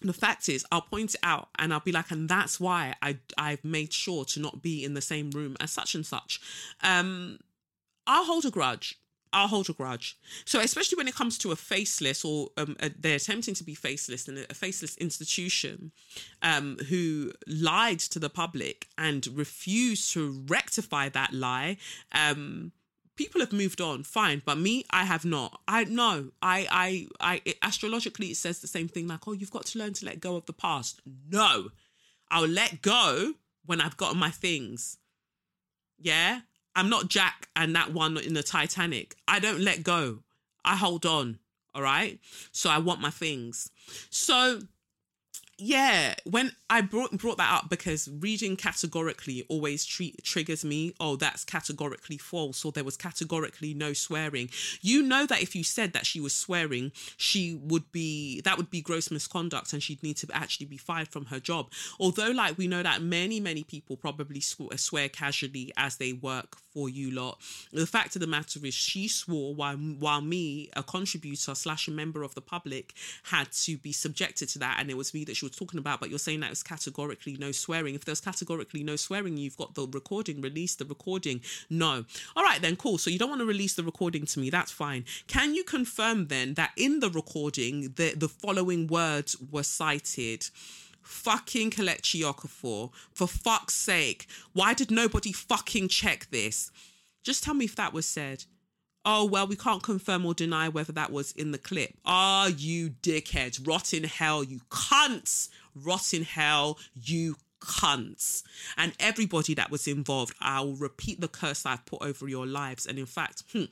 the 0.00 0.12
fact 0.12 0.48
is 0.48 0.64
I'll 0.72 0.82
point 0.82 1.14
it 1.14 1.20
out 1.22 1.48
and 1.58 1.72
I'll 1.72 1.80
be 1.80 1.92
like, 1.92 2.10
and 2.10 2.28
that's 2.28 2.58
why 2.58 2.94
I 3.02 3.18
I've 3.38 3.64
made 3.64 3.92
sure 3.92 4.24
to 4.26 4.40
not 4.40 4.62
be 4.62 4.84
in 4.84 4.94
the 4.94 5.00
same 5.00 5.30
room 5.30 5.56
as 5.60 5.70
such 5.70 5.94
and 5.94 6.04
such. 6.04 6.40
Um 6.82 7.38
I'll 8.06 8.24
hold 8.24 8.44
a 8.44 8.50
grudge. 8.50 8.98
I'll 9.32 9.48
hold 9.48 9.70
a 9.70 9.72
grudge. 9.72 10.18
So, 10.44 10.60
especially 10.60 10.96
when 10.96 11.08
it 11.08 11.14
comes 11.14 11.38
to 11.38 11.52
a 11.52 11.56
faceless 11.56 12.24
or 12.24 12.50
um, 12.58 12.76
a, 12.80 12.90
they're 12.90 13.16
attempting 13.16 13.54
to 13.54 13.64
be 13.64 13.74
faceless 13.74 14.28
and 14.28 14.38
a 14.38 14.54
faceless 14.54 14.96
institution 14.98 15.92
um, 16.42 16.76
who 16.90 17.32
lied 17.46 18.00
to 18.00 18.18
the 18.18 18.28
public 18.28 18.88
and 18.98 19.26
refused 19.28 20.12
to 20.12 20.44
rectify 20.46 21.08
that 21.10 21.32
lie. 21.32 21.78
Um, 22.12 22.72
people 23.22 23.40
have 23.40 23.52
moved 23.52 23.80
on, 23.80 24.02
fine, 24.02 24.42
but 24.44 24.58
me, 24.58 24.84
I 24.90 25.04
have 25.04 25.24
not. 25.24 25.60
I 25.68 25.84
know. 25.84 26.32
I, 26.42 26.66
I, 26.70 27.06
I. 27.20 27.40
It, 27.44 27.56
astrologically, 27.62 28.28
it 28.28 28.36
says 28.36 28.58
the 28.58 28.66
same 28.66 28.88
thing. 28.88 29.06
Like, 29.06 29.28
oh, 29.28 29.32
you've 29.32 29.52
got 29.52 29.66
to 29.66 29.78
learn 29.78 29.92
to 29.94 30.06
let 30.06 30.18
go 30.18 30.34
of 30.34 30.46
the 30.46 30.52
past. 30.52 31.00
No, 31.30 31.68
I'll 32.32 32.48
let 32.48 32.82
go 32.82 33.34
when 33.64 33.80
I've 33.80 33.96
gotten 33.96 34.18
my 34.18 34.30
things. 34.30 34.98
Yeah, 36.00 36.40
I'm 36.74 36.88
not 36.88 37.06
Jack 37.08 37.48
and 37.54 37.76
that 37.76 37.92
one 37.92 38.16
in 38.16 38.34
the 38.34 38.42
Titanic. 38.42 39.14
I 39.28 39.38
don't 39.38 39.60
let 39.60 39.84
go. 39.84 40.24
I 40.64 40.74
hold 40.74 41.06
on. 41.06 41.38
All 41.74 41.82
right. 41.82 42.18
So 42.50 42.70
I 42.70 42.78
want 42.78 43.00
my 43.00 43.10
things. 43.10 43.70
So 44.10 44.62
yeah, 45.64 46.14
when 46.24 46.52
I 46.68 46.80
brought 46.80 47.16
brought 47.16 47.38
that 47.38 47.52
up 47.52 47.70
because 47.70 48.08
reading 48.08 48.56
categorically 48.56 49.44
always 49.48 49.84
treat, 49.84 50.24
triggers 50.24 50.64
me. 50.64 50.92
Oh, 50.98 51.14
that's 51.14 51.44
categorically 51.44 52.18
false, 52.18 52.64
or 52.64 52.72
there 52.72 52.82
was 52.82 52.96
categorically 52.96 53.72
no 53.72 53.92
swearing. 53.92 54.50
You 54.80 55.02
know 55.02 55.24
that 55.26 55.40
if 55.40 55.54
you 55.54 55.62
said 55.62 55.92
that 55.92 56.04
she 56.04 56.20
was 56.20 56.34
swearing, 56.34 56.90
she 57.16 57.54
would 57.54 57.92
be 57.92 58.40
that 58.40 58.56
would 58.56 58.70
be 58.70 58.80
gross 58.80 59.10
misconduct, 59.10 59.72
and 59.72 59.80
she'd 59.80 60.02
need 60.02 60.16
to 60.18 60.26
actually 60.34 60.66
be 60.66 60.76
fired 60.76 61.08
from 61.08 61.26
her 61.26 61.38
job. 61.38 61.70
Although, 62.00 62.32
like 62.32 62.58
we 62.58 62.66
know 62.66 62.82
that 62.82 63.00
many 63.00 63.38
many 63.38 63.62
people 63.62 63.96
probably 63.96 64.40
swear 64.40 65.08
casually 65.08 65.72
as 65.76 65.98
they 65.98 66.12
work 66.12 66.56
for 66.74 66.88
you 66.88 67.10
lot. 67.10 67.38
The 67.72 67.86
fact 67.86 68.16
of 68.16 68.20
the 68.20 68.26
matter 68.26 68.58
is, 68.64 68.74
she 68.74 69.06
swore 69.06 69.54
while 69.54 69.76
while 69.76 70.22
me, 70.22 70.70
a 70.74 70.82
contributor 70.82 71.54
slash 71.54 71.86
a 71.86 71.92
member 71.92 72.24
of 72.24 72.34
the 72.34 72.40
public, 72.40 72.94
had 73.24 73.52
to 73.52 73.78
be 73.78 73.92
subjected 73.92 74.48
to 74.50 74.58
that, 74.58 74.78
and 74.80 74.90
it 74.90 74.96
was 74.96 75.14
me 75.14 75.24
that 75.24 75.36
she 75.36 75.44
was 75.44 75.51
talking 75.52 75.78
about, 75.78 76.00
but 76.00 76.10
you're 76.10 76.18
saying 76.18 76.40
that 76.40 76.50
it's 76.50 76.62
categorically 76.62 77.36
no 77.38 77.52
swearing. 77.52 77.94
If 77.94 78.04
there's 78.04 78.20
categorically 78.20 78.82
no 78.82 78.96
swearing, 78.96 79.36
you've 79.36 79.56
got 79.56 79.74
the 79.74 79.86
recording, 79.86 80.40
release 80.40 80.74
the 80.74 80.84
recording. 80.84 81.40
No. 81.70 82.04
All 82.36 82.44
right, 82.44 82.60
then, 82.60 82.76
cool. 82.76 82.98
So 82.98 83.10
you 83.10 83.18
don't 83.18 83.30
want 83.30 83.40
to 83.40 83.46
release 83.46 83.74
the 83.74 83.84
recording 83.84 84.26
to 84.26 84.40
me. 84.40 84.50
That's 84.50 84.72
fine. 84.72 85.04
Can 85.26 85.54
you 85.54 85.64
confirm 85.64 86.28
then 86.28 86.54
that 86.54 86.72
in 86.76 87.00
the 87.00 87.10
recording, 87.10 87.92
the, 87.96 88.14
the 88.16 88.28
following 88.28 88.86
words 88.86 89.36
were 89.50 89.62
cited? 89.62 90.48
Fucking 91.02 91.70
Kelechi 91.70 92.22
Okafor. 92.22 92.90
For 93.12 93.26
fuck's 93.26 93.74
sake. 93.74 94.26
Why 94.52 94.74
did 94.74 94.90
nobody 94.90 95.32
fucking 95.32 95.88
check 95.88 96.28
this? 96.30 96.70
Just 97.22 97.44
tell 97.44 97.54
me 97.54 97.64
if 97.64 97.76
that 97.76 97.92
was 97.92 98.06
said 98.06 98.44
oh 99.04 99.24
well 99.24 99.46
we 99.46 99.56
can't 99.56 99.82
confirm 99.82 100.24
or 100.26 100.34
deny 100.34 100.68
whether 100.68 100.92
that 100.92 101.12
was 101.12 101.32
in 101.32 101.52
the 101.52 101.58
clip. 101.58 101.94
Are 102.04 102.48
you 102.48 102.90
dickheads? 102.90 103.66
Rot 103.66 103.92
in 103.92 104.04
hell 104.04 104.42
you 104.42 104.60
cunts. 104.70 105.48
Rot 105.74 106.14
in 106.14 106.24
hell 106.24 106.78
you 106.94 107.36
cunts. 107.60 108.42
And 108.76 108.92
everybody 108.98 109.54
that 109.54 109.70
was 109.70 109.86
involved 109.86 110.34
i'll 110.40 110.72
repeat 110.72 111.20
the 111.20 111.28
curse 111.28 111.64
i've 111.64 111.86
put 111.86 112.02
over 112.02 112.28
your 112.28 112.46
lives. 112.46 112.86
And 112.86 112.98
in 112.98 113.06
fact 113.06 113.44
hmm, 113.52 113.64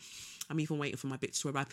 I'm 0.50 0.60
even 0.60 0.78
waiting 0.78 0.96
for 0.96 1.06
my 1.06 1.16
bits 1.16 1.40
to 1.42 1.48
arrive. 1.48 1.68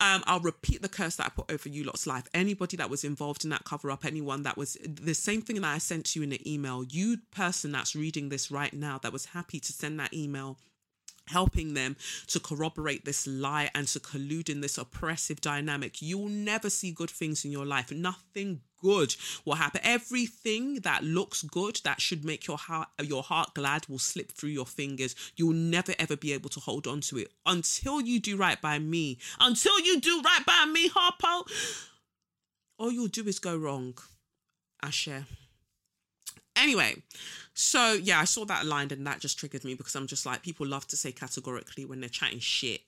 Um, 0.00 0.22
I'll 0.26 0.40
repeat 0.40 0.82
the 0.82 0.88
curse 0.88 1.16
that 1.16 1.26
I 1.26 1.30
put 1.30 1.50
over 1.50 1.68
you 1.68 1.84
lot's 1.84 2.06
life. 2.06 2.28
Anybody 2.32 2.76
that 2.76 2.88
was 2.88 3.02
involved 3.02 3.44
in 3.44 3.50
that 3.50 3.64
cover 3.64 3.90
up, 3.90 4.04
anyone 4.04 4.44
that 4.44 4.56
was 4.56 4.78
the 4.84 5.14
same 5.14 5.42
thing 5.42 5.56
that 5.56 5.64
I 5.64 5.78
sent 5.78 6.14
you 6.14 6.22
in 6.22 6.30
the 6.30 6.50
email, 6.50 6.84
you 6.84 7.18
person 7.32 7.72
that's 7.72 7.96
reading 7.96 8.28
this 8.28 8.50
right 8.50 8.72
now 8.72 8.98
that 8.98 9.12
was 9.12 9.26
happy 9.26 9.58
to 9.58 9.72
send 9.72 9.98
that 9.98 10.14
email 10.14 10.58
helping 11.30 11.74
them 11.74 11.96
to 12.28 12.40
corroborate 12.40 13.04
this 13.04 13.26
lie 13.26 13.70
and 13.74 13.86
to 13.88 14.00
collude 14.00 14.48
in 14.48 14.60
this 14.60 14.78
oppressive 14.78 15.40
dynamic. 15.40 16.02
You'll 16.02 16.28
never 16.28 16.70
see 16.70 16.90
good 16.92 17.10
things 17.10 17.44
in 17.44 17.50
your 17.50 17.66
life. 17.66 17.90
Nothing 17.90 18.60
good 18.80 19.14
will 19.44 19.54
happen. 19.54 19.80
Everything 19.84 20.76
that 20.80 21.04
looks 21.04 21.42
good 21.42 21.80
that 21.84 22.00
should 22.00 22.24
make 22.24 22.46
your 22.46 22.56
heart 22.56 22.88
your 23.02 23.22
heart 23.22 23.54
glad 23.54 23.86
will 23.88 23.98
slip 23.98 24.32
through 24.32 24.50
your 24.50 24.66
fingers. 24.66 25.14
You'll 25.36 25.52
never 25.52 25.94
ever 25.98 26.16
be 26.16 26.32
able 26.32 26.50
to 26.50 26.60
hold 26.60 26.86
on 26.86 27.00
to 27.02 27.18
it 27.18 27.32
until 27.46 28.00
you 28.00 28.20
do 28.20 28.36
right 28.36 28.60
by 28.60 28.78
me. 28.78 29.18
Until 29.38 29.78
you 29.80 30.00
do 30.00 30.22
right 30.22 30.44
by 30.46 30.66
me, 30.66 30.88
Harpo. 30.88 31.46
All 32.78 32.90
you'll 32.90 33.08
do 33.08 33.26
is 33.26 33.38
go 33.38 33.56
wrong. 33.56 33.94
Ashe. 34.82 35.10
Anyway, 36.60 36.96
so 37.54 37.92
yeah, 37.92 38.20
I 38.20 38.24
saw 38.24 38.44
that 38.44 38.64
aligned 38.64 38.92
and 38.92 39.06
that 39.06 39.20
just 39.20 39.38
triggered 39.38 39.64
me 39.64 39.74
because 39.74 39.94
I'm 39.94 40.06
just 40.06 40.26
like 40.26 40.42
people 40.42 40.66
love 40.66 40.86
to 40.88 40.96
say 40.96 41.12
categorically 41.12 41.84
when 41.84 42.00
they're 42.00 42.08
chatting 42.08 42.38
shit. 42.38 42.82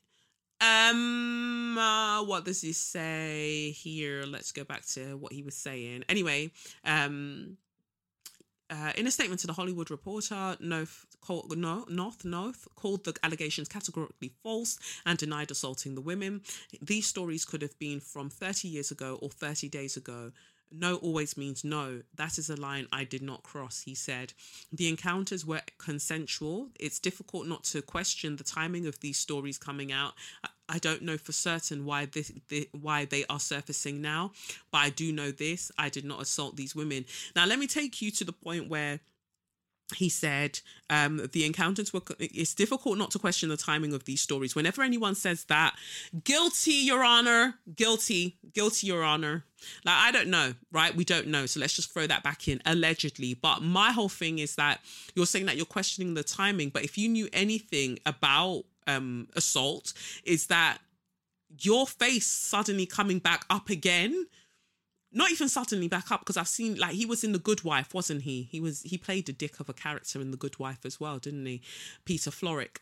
Um, 0.61 1.77
uh, 1.77 2.23
what 2.23 2.45
does 2.45 2.61
he 2.61 2.73
say 2.73 3.73
here? 3.73 4.23
Let's 4.25 4.53
go 4.53 4.63
back 4.63 4.87
to 4.95 5.17
what 5.17 5.33
he 5.33 5.43
was 5.43 5.57
saying. 5.57 6.05
Anyway, 6.09 6.53
um, 6.85 7.57
uh, 8.71 8.93
in 8.97 9.07
a 9.07 9.11
statement 9.11 9.41
to 9.41 9.47
the 9.47 9.53
Hollywood 9.53 9.91
Reporter, 9.91 10.57
Noth, 10.61 11.05
Noth 11.29 12.25
Noth 12.25 12.69
called 12.75 13.05
the 13.05 13.15
allegations 13.23 13.69
categorically 13.69 14.33
false 14.43 14.79
and 15.05 15.19
denied 15.19 15.51
assaulting 15.51 15.95
the 15.95 16.01
women. 16.01 16.41
These 16.81 17.07
stories 17.07 17.45
could 17.45 17.61
have 17.61 17.79
been 17.79 18.01
from 18.01 18.31
30 18.31 18.69
years 18.69 18.91
ago 18.91 19.19
or 19.21 19.31
30 19.31 19.69
days 19.69 19.97
ago 19.97 20.33
no 20.73 20.97
always 20.97 21.37
means 21.37 21.65
no. 21.65 22.03
That 22.15 22.39
is 22.39 22.49
a 22.51 22.57
line 22.57 22.87
I 22.93 23.05
did 23.05 23.23
not 23.23 23.43
cross, 23.43 23.83
he 23.83 23.95
said. 23.95 24.33
The 24.73 24.89
encounters 24.89 25.47
were 25.47 25.63
consensual. 25.79 26.69
It's 26.79 26.99
difficult 26.99 27.47
not 27.47 27.65
to 27.65 27.83
question 27.83 28.37
the 28.37 28.45
timing 28.45 28.87
of 28.87 29.01
these 29.01 29.19
stories 29.19 29.59
coming 29.59 29.93
out. 29.93 30.15
I 30.69 30.79
don't 30.79 31.03
know 31.03 31.19
for 31.19 31.33
certain 31.33 31.85
why 31.85 32.07
this, 32.07 32.33
the, 32.49 32.69
why 32.73 33.05
they 33.05 33.25
are 33.29 33.41
surfacing 33.41 34.01
now, 34.01 34.33
but 34.71 34.79
I 34.79 34.91
do 34.91 35.13
know 35.13 35.31
this. 35.31 35.71
I 35.79 35.89
did 35.91 36.05
not 36.05 36.23
assault 36.23 36.57
these 36.57 36.75
women. 36.75 37.05
Now 37.37 37.47
let 37.47 37.59
me 37.59 37.67
take 37.67 38.01
you 38.01 38.11
to 38.13 38.25
the 38.25 38.33
point 38.33 38.69
where 38.69 39.01
he 39.95 40.09
said 40.09 40.61
um, 40.91 41.29
the 41.33 41.45
encounters 41.45 41.93
were 41.93 42.03
it's 42.19 42.55
difficult 42.55 42.99
not 42.99 43.11
to 43.13 43.19
question 43.19 43.49
the 43.49 43.57
timing 43.57 43.93
of 43.93 44.05
these 44.05 44.21
stories. 44.21 44.55
Whenever 44.55 44.83
anyone 44.83 45.15
says 45.15 45.45
that 45.45 45.75
guilty 46.25 46.73
your 46.73 47.05
honor 47.05 47.55
guilty 47.75 48.37
guilty 48.53 48.87
your 48.87 49.03
honor. 49.03 49.45
Like 49.85 49.97
i 49.97 50.11
don't 50.11 50.29
know 50.29 50.55
right? 50.73 50.95
We 50.95 51.05
don't 51.05 51.29
know. 51.29 51.47
So 51.47 51.61
let's 51.61 51.75
just 51.75 51.93
throw 51.93 52.07
that 52.07 52.23
back 52.23 52.49
in 52.49 52.61
allegedly. 52.67 53.35
But 53.35 53.63
my 53.63 53.93
whole 53.93 54.09
thing 54.09 54.39
is 54.39 54.57
that 54.57 54.81
you're 55.15 55.27
saying 55.27 55.47
that 55.47 55.57
you're 55.57 55.67
questioning 55.67 56.15
the 56.15 56.23
timing 56.23 56.71
but 56.71 56.85
if 56.85 56.99
you 56.99 57.09
knew 57.09 57.29
anything 57.33 57.99
about 58.07 58.65
um 58.87 59.29
assault 59.37 59.93
is 60.25 60.47
that 60.49 60.79
your 61.61 61.87
face 61.87 62.27
suddenly 62.27 62.87
coming 62.87 63.19
back 63.19 63.45
up 63.51 63.69
again 63.69 64.27
not 65.13 65.31
even 65.31 65.49
suddenly 65.49 65.89
back 65.89 66.11
up 66.11 66.21
because 66.21 66.37
I've 66.37 66.49
seen 66.49 66.77
like 66.77 66.93
he 66.93 67.07
was 67.07 67.23
in 67.23 67.33
the 67.33 67.39
Good 67.39 67.65
Wife, 67.65 67.95
wasn't 67.95 68.23
he? 68.23 68.49
He 68.51 68.61
was 68.61 68.83
he 68.83 68.97
played 68.99 69.27
the 69.27 69.33
dick 69.33 69.61
of 69.61 69.69
a 69.69 69.75
character 69.75 70.21
in 70.21 70.31
the 70.31 70.37
Good 70.37 70.59
Wife 70.59 70.85
as 70.85 70.99
well, 70.99 71.19
didn't 71.19 71.47
he? 71.47 71.61
Peter 72.05 72.31
Florrick. 72.31 72.79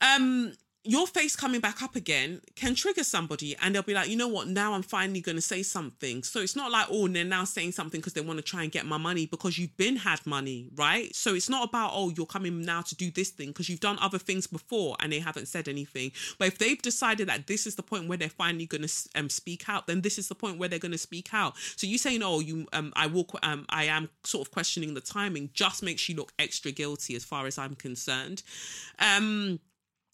Um, 0.00 0.52
your 0.86 1.06
face 1.06 1.34
coming 1.34 1.60
back 1.60 1.82
up 1.82 1.96
again 1.96 2.42
can 2.56 2.74
trigger 2.74 3.04
somebody 3.04 3.56
and 3.62 3.74
they'll 3.74 3.82
be 3.82 3.94
like, 3.94 4.08
you 4.08 4.16
know 4.16 4.28
what, 4.28 4.48
now 4.48 4.74
I'm 4.74 4.82
finally 4.82 5.22
going 5.22 5.36
to 5.36 5.42
say 5.42 5.62
something. 5.62 6.22
So 6.22 6.40
it's 6.40 6.54
not 6.54 6.70
like, 6.70 6.86
oh, 6.90 7.08
they're 7.08 7.24
now 7.24 7.44
saying 7.44 7.72
something 7.72 8.00
because 8.00 8.12
they 8.12 8.20
want 8.20 8.38
to 8.38 8.42
try 8.42 8.62
and 8.62 8.70
get 8.70 8.84
my 8.84 8.98
money 8.98 9.24
because 9.24 9.58
you've 9.58 9.74
been 9.78 9.96
had 9.96 10.24
money, 10.26 10.68
right? 10.76 11.14
So 11.14 11.34
it's 11.34 11.48
not 11.48 11.66
about, 11.66 11.92
oh, 11.94 12.12
you're 12.14 12.26
coming 12.26 12.60
now 12.60 12.82
to 12.82 12.94
do 12.94 13.10
this 13.10 13.30
thing 13.30 13.48
because 13.48 13.70
you've 13.70 13.80
done 13.80 13.98
other 14.00 14.18
things 14.18 14.46
before 14.46 14.96
and 15.00 15.10
they 15.10 15.20
haven't 15.20 15.48
said 15.48 15.68
anything. 15.68 16.12
But 16.38 16.48
if 16.48 16.58
they've 16.58 16.80
decided 16.80 17.28
that 17.28 17.46
this 17.46 17.66
is 17.66 17.76
the 17.76 17.82
point 17.82 18.06
where 18.06 18.18
they're 18.18 18.28
finally 18.28 18.66
going 18.66 18.86
to 18.86 18.92
um, 19.14 19.30
speak 19.30 19.68
out, 19.70 19.86
then 19.86 20.02
this 20.02 20.18
is 20.18 20.28
the 20.28 20.34
point 20.34 20.58
where 20.58 20.68
they're 20.68 20.78
going 20.78 20.92
to 20.92 20.98
speak 20.98 21.32
out. 21.32 21.54
So 21.76 21.86
you 21.86 21.96
saying, 21.96 22.22
oh, 22.22 22.40
you, 22.40 22.66
um, 22.74 22.92
I 22.94 23.06
will, 23.06 23.26
um, 23.42 23.64
I 23.70 23.84
am 23.84 24.10
sort 24.22 24.46
of 24.46 24.52
questioning 24.52 24.92
the 24.92 25.00
timing 25.00 25.48
just 25.54 25.82
makes 25.82 26.10
you 26.10 26.16
look 26.16 26.34
extra 26.38 26.72
guilty 26.72 27.16
as 27.16 27.24
far 27.24 27.46
as 27.46 27.56
I'm 27.56 27.74
concerned. 27.74 28.42
Um, 28.98 29.60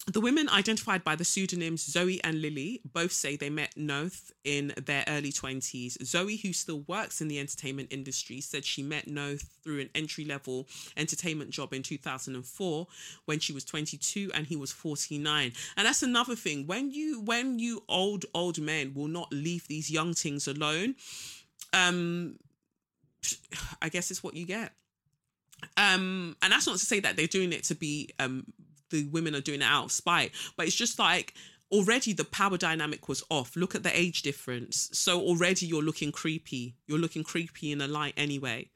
the 0.07 0.21
women 0.21 0.49
identified 0.49 1.05
by 1.05 1.15
the 1.15 1.25
pseudonyms 1.25 1.85
Zoe 1.85 2.23
and 2.25 2.41
Lily 2.41 2.81
both 2.91 3.13
say 3.13 3.37
they 3.37 3.51
met 3.51 3.77
Noth 3.77 4.33
in 4.45 4.73
their 4.87 5.05
early 5.07 5.31
20s. 5.31 6.03
Zoe, 6.05 6.37
who 6.37 6.53
still 6.53 6.81
works 6.89 7.21
in 7.21 7.29
the 7.29 7.39
entertainment 7.39 7.89
industry, 7.93 8.41
said 8.41 8.65
she 8.65 8.83
met 8.83 9.07
Noth 9.07 9.59
through 9.63 9.81
an 9.81 9.91
entry 9.95 10.25
level 10.25 10.67
entertainment 10.97 11.51
job 11.51 11.75
in 11.75 11.83
2004 11.83 12.87
when 13.27 13.39
she 13.39 13.53
was 13.53 13.65
22 13.65 14.31
and 14.35 14.47
he 14.47 14.57
was 14.57 14.73
49. 14.73 15.53
And 15.77 15.87
that's 15.87 16.03
another 16.03 16.35
thing. 16.35 16.67
When 16.67 16.91
you 16.91 17.21
when 17.21 17.59
you 17.59 17.85
old 17.89 18.25
old 18.35 18.59
men 18.59 18.95
will 18.95 19.09
not 19.09 19.31
leave 19.33 19.69
these 19.69 19.91
young 19.91 20.15
things 20.15 20.49
alone, 20.49 20.95
um 21.75 22.37
I 23.83 23.91
guess 23.91 24.11
it's 24.11 24.25
what 24.25 24.35
you 24.35 24.47
get. 24.47 24.73
Um 25.77 26.37
and 26.43 26.53
that's 26.53 26.67
not 26.67 26.79
to 26.79 26.87
say 26.87 27.01
that 27.01 27.17
they're 27.17 27.27
doing 27.27 27.53
it 27.53 27.65
to 27.65 27.75
be 27.75 28.09
um 28.19 28.47
the 28.91 29.07
women 29.07 29.35
are 29.35 29.41
doing 29.41 29.63
it 29.63 29.65
out 29.65 29.87
of 29.87 29.93
spite. 29.93 30.33
But 30.57 30.67
it's 30.67 30.77
just 30.77 30.99
like 30.99 31.35
already 31.73 32.13
the 32.13 32.25
power 32.25 32.57
dynamic 32.57 33.09
was 33.09 33.23
off. 33.31 33.57
Look 33.57 33.75
at 33.75 33.83
the 33.83 33.99
age 33.99 34.23
difference. 34.23 34.91
So 34.93 35.21
already 35.21 35.67
you're 35.67 35.83
looking 35.83 36.13
creepy. 36.13 36.75
You're 36.87 36.99
looking 36.99 37.25
creepy 37.25 37.73
in 37.73 37.81
a 37.81 37.87
light 37.87 38.15
anyway. 38.17 38.69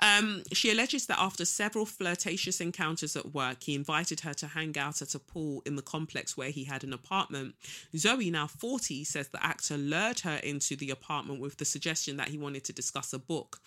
Um, 0.00 0.42
she 0.52 0.72
alleges 0.72 1.06
that 1.06 1.20
after 1.20 1.44
several 1.44 1.86
flirtatious 1.86 2.60
encounters 2.60 3.14
at 3.14 3.32
work, 3.32 3.62
he 3.62 3.76
invited 3.76 4.20
her 4.20 4.34
to 4.34 4.48
hang 4.48 4.76
out 4.76 5.00
at 5.00 5.14
a 5.14 5.20
pool 5.20 5.62
in 5.64 5.76
the 5.76 5.82
complex 5.82 6.36
where 6.36 6.50
he 6.50 6.64
had 6.64 6.82
an 6.82 6.92
apartment. 6.92 7.54
Zoe, 7.96 8.30
now 8.30 8.48
40, 8.48 9.04
says 9.04 9.28
the 9.28 9.44
actor 9.44 9.76
lured 9.76 10.20
her 10.20 10.36
into 10.36 10.74
the 10.74 10.90
apartment 10.90 11.40
with 11.40 11.58
the 11.58 11.64
suggestion 11.64 12.16
that 12.16 12.28
he 12.28 12.38
wanted 12.38 12.64
to 12.64 12.72
discuss 12.72 13.12
a 13.12 13.18
book 13.18 13.60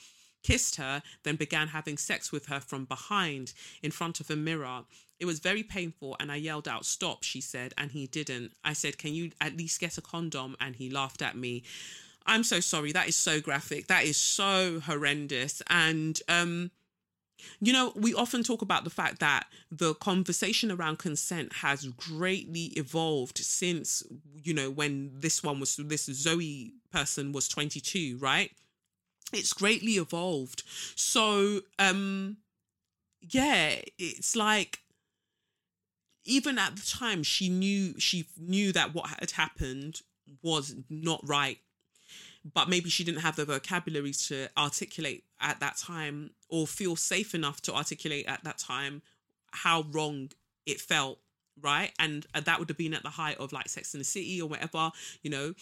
kissed 0.46 0.76
her, 0.76 1.02
then 1.24 1.36
began 1.36 1.70
having 1.70 1.98
sex 1.98 2.32
with 2.32 2.46
her 2.46 2.60
from 2.60 2.86
behind 2.86 3.54
in 3.82 3.90
front 3.90 4.20
of 4.20 4.30
a 4.30 4.36
mirror. 4.36 4.84
It 5.20 5.26
was 5.26 5.40
very 5.40 5.64
painful, 5.64 6.16
and 6.20 6.32
I 6.32 6.36
yelled 6.36 6.68
out, 6.68 6.86
Stop, 6.86 7.24
she 7.24 7.42
said, 7.42 7.74
and 7.78 7.92
he 7.92 8.06
didn't. 8.06 8.52
I 8.64 8.74
said, 8.74 9.00
Can 9.00 9.14
you 9.14 9.32
at 9.42 9.58
least 9.58 9.80
get 9.80 9.98
a 9.98 10.02
condom? 10.02 10.56
And 10.60 10.76
he 10.76 10.90
laughed 10.90 11.24
at 11.24 11.36
me. 11.36 11.64
I'm 12.28 12.44
so 12.44 12.60
sorry. 12.60 12.92
That 12.92 13.08
is 13.08 13.16
so 13.16 13.42
graphic. 13.42 13.88
That 13.88 14.04
is 14.04 14.18
so 14.18 14.82
horrendous. 14.82 15.62
And, 15.68 16.20
um, 16.28 16.72
you 17.60 17.74
know, 17.74 17.94
we 17.96 18.14
often 18.14 18.44
talk 18.44 18.62
about 18.62 18.84
the 18.84 18.90
fact 18.90 19.20
that 19.20 19.48
the 19.72 19.96
conversation 19.96 20.72
around 20.72 21.00
consent 21.00 21.54
has 21.54 21.86
greatly 21.86 22.66
evolved 22.78 23.38
since, 23.38 24.04
you 24.44 24.54
know, 24.54 24.70
when 24.70 25.12
this 25.14 25.44
one 25.44 25.60
was, 25.60 25.76
this 25.78 26.06
Zoe 26.06 26.74
person 26.92 27.32
was 27.32 27.48
22, 27.48 28.18
right? 28.20 28.52
It's 29.34 29.54
greatly 29.54 29.94
evolved. 29.94 30.64
So, 30.96 31.62
um, 31.80 32.38
yeah, 33.22 33.76
it's 33.98 34.36
like, 34.36 34.80
even 36.26 36.58
at 36.58 36.76
the 36.76 36.86
time, 36.86 37.24
she 37.24 37.50
knew, 37.50 38.00
she 38.00 38.28
knew 38.38 38.72
that 38.72 38.94
what 38.94 39.08
had 39.20 39.32
happened 39.32 40.02
was 40.42 40.76
not 40.90 41.22
right 41.24 41.60
but 42.54 42.70
maybe 42.70 42.90
she 42.90 43.04
didn't 43.04 43.22
have 43.22 43.36
the 43.36 43.46
vocabulary 43.46 44.12
to 44.12 44.48
articulate 44.58 45.24
at 45.42 45.60
that 45.60 45.78
time 45.78 46.30
or 46.50 46.68
feel 46.68 46.96
safe 46.96 47.34
enough 47.34 47.62
to 47.62 47.74
articulate 47.74 48.26
at 48.28 48.44
that 48.44 48.58
time 48.58 49.02
how 49.52 49.84
wrong 49.92 50.30
it 50.66 50.80
felt 50.80 51.20
right 51.62 51.92
and 52.00 52.28
uh, 52.36 52.40
that 52.42 52.60
would 52.60 52.70
have 52.70 52.78
been 52.78 52.94
at 52.94 53.04
the 53.04 53.10
height 53.10 53.38
of 53.38 53.52
like 53.52 53.68
sex 53.68 53.94
in 53.94 54.00
the 54.00 54.04
city 54.04 54.42
or 54.42 54.48
whatever 54.48 54.92
you 55.24 55.30
know 55.30 55.54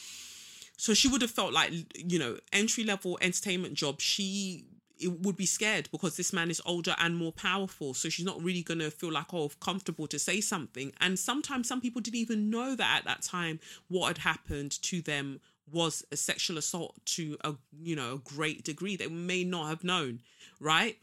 so 0.84 0.93
she 0.93 1.07
would 1.07 1.22
have 1.22 1.31
felt 1.31 1.53
like 1.53 1.72
you 1.95 2.19
know 2.19 2.38
entry 2.51 2.84
level 2.84 3.18
entertainment 3.22 3.73
job 3.73 4.01
she 4.01 4.65
it 4.99 5.22
would 5.22 5.38
be 5.38 5.45
scared 5.45 5.88
because 5.93 6.18
this 6.18 6.34
man 6.34 6.49
is 6.49 6.61
older 6.65 6.93
and 6.99 7.15
more 7.18 7.31
powerful. 7.31 7.93
So 7.93 8.10
she's 8.10 8.26
not 8.26 8.41
really 8.41 8.61
going 8.61 8.80
to 8.80 8.91
feel 8.91 9.11
like 9.11 9.34
oh 9.34 9.49
comfortable 9.60 10.07
to 10.07 10.19
say 10.19 10.39
something. 10.39 10.93
And 11.01 11.18
sometimes 11.18 11.68
some 11.68 11.81
people 11.81 11.99
didn't 11.99 12.19
even 12.19 12.49
know 12.49 12.76
that 12.76 12.97
at 12.99 13.05
that 13.05 13.22
time 13.22 13.60
what 13.88 14.10
had 14.10 14.18
happened 14.19 14.72
to 14.84 15.01
them 15.01 15.39
was 15.72 16.05
a 16.11 16.18
sexual 16.18 16.57
assault 16.57 16.97
to 17.05 17.38
a 17.45 17.55
you 17.81 17.95
know 17.95 18.15
a 18.15 18.35
great 18.35 18.65
degree. 18.65 18.97
They 18.97 19.07
may 19.07 19.45
not 19.45 19.69
have 19.69 19.85
known 19.85 20.19
right? 20.60 20.97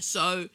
So 0.00 0.48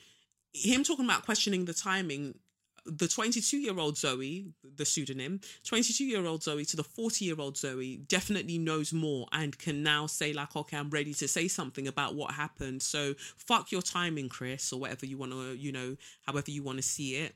him 0.53 0.84
talking 0.84 1.06
about 1.06 1.24
questioning 1.24 1.64
the 1.64 1.74
timing 1.74 2.38
the 2.86 3.07
22 3.07 3.57
year 3.57 3.78
old 3.78 3.98
Zoe, 3.98 4.45
the 4.76 4.86
pseudonym, 4.86 5.41
22 5.64 6.06
year 6.06 6.26
old 6.26 6.44
Zoe 6.44 6.66
to 6.66 6.78
the 6.78 6.84
40 6.84 7.26
year 7.26 7.36
old 7.40 7.57
Zoe 7.57 7.98
definitely 8.07 8.57
knows 8.57 8.94
more 8.94 9.28
and 9.32 9.57
can 9.57 9.84
now 9.84 10.07
say, 10.07 10.34
like, 10.34 10.56
okay, 10.56 10.78
I'm 10.78 10.90
ready 10.90 11.14
to 11.16 11.28
say 11.28 11.48
something 11.48 11.88
about 11.88 12.16
what 12.16 12.32
happened. 12.32 12.82
So 12.82 13.14
fuck 13.38 13.72
your 13.72 13.82
timing, 13.82 14.30
Chris, 14.30 14.72
or 14.72 14.80
whatever 14.80 15.06
you 15.06 15.18
want 15.18 15.32
to, 15.32 15.56
you 15.56 15.72
know, 15.72 15.98
however 16.26 16.52
you 16.52 16.64
want 16.64 16.78
to 16.78 16.84
see 16.84 17.16
it. 17.16 17.36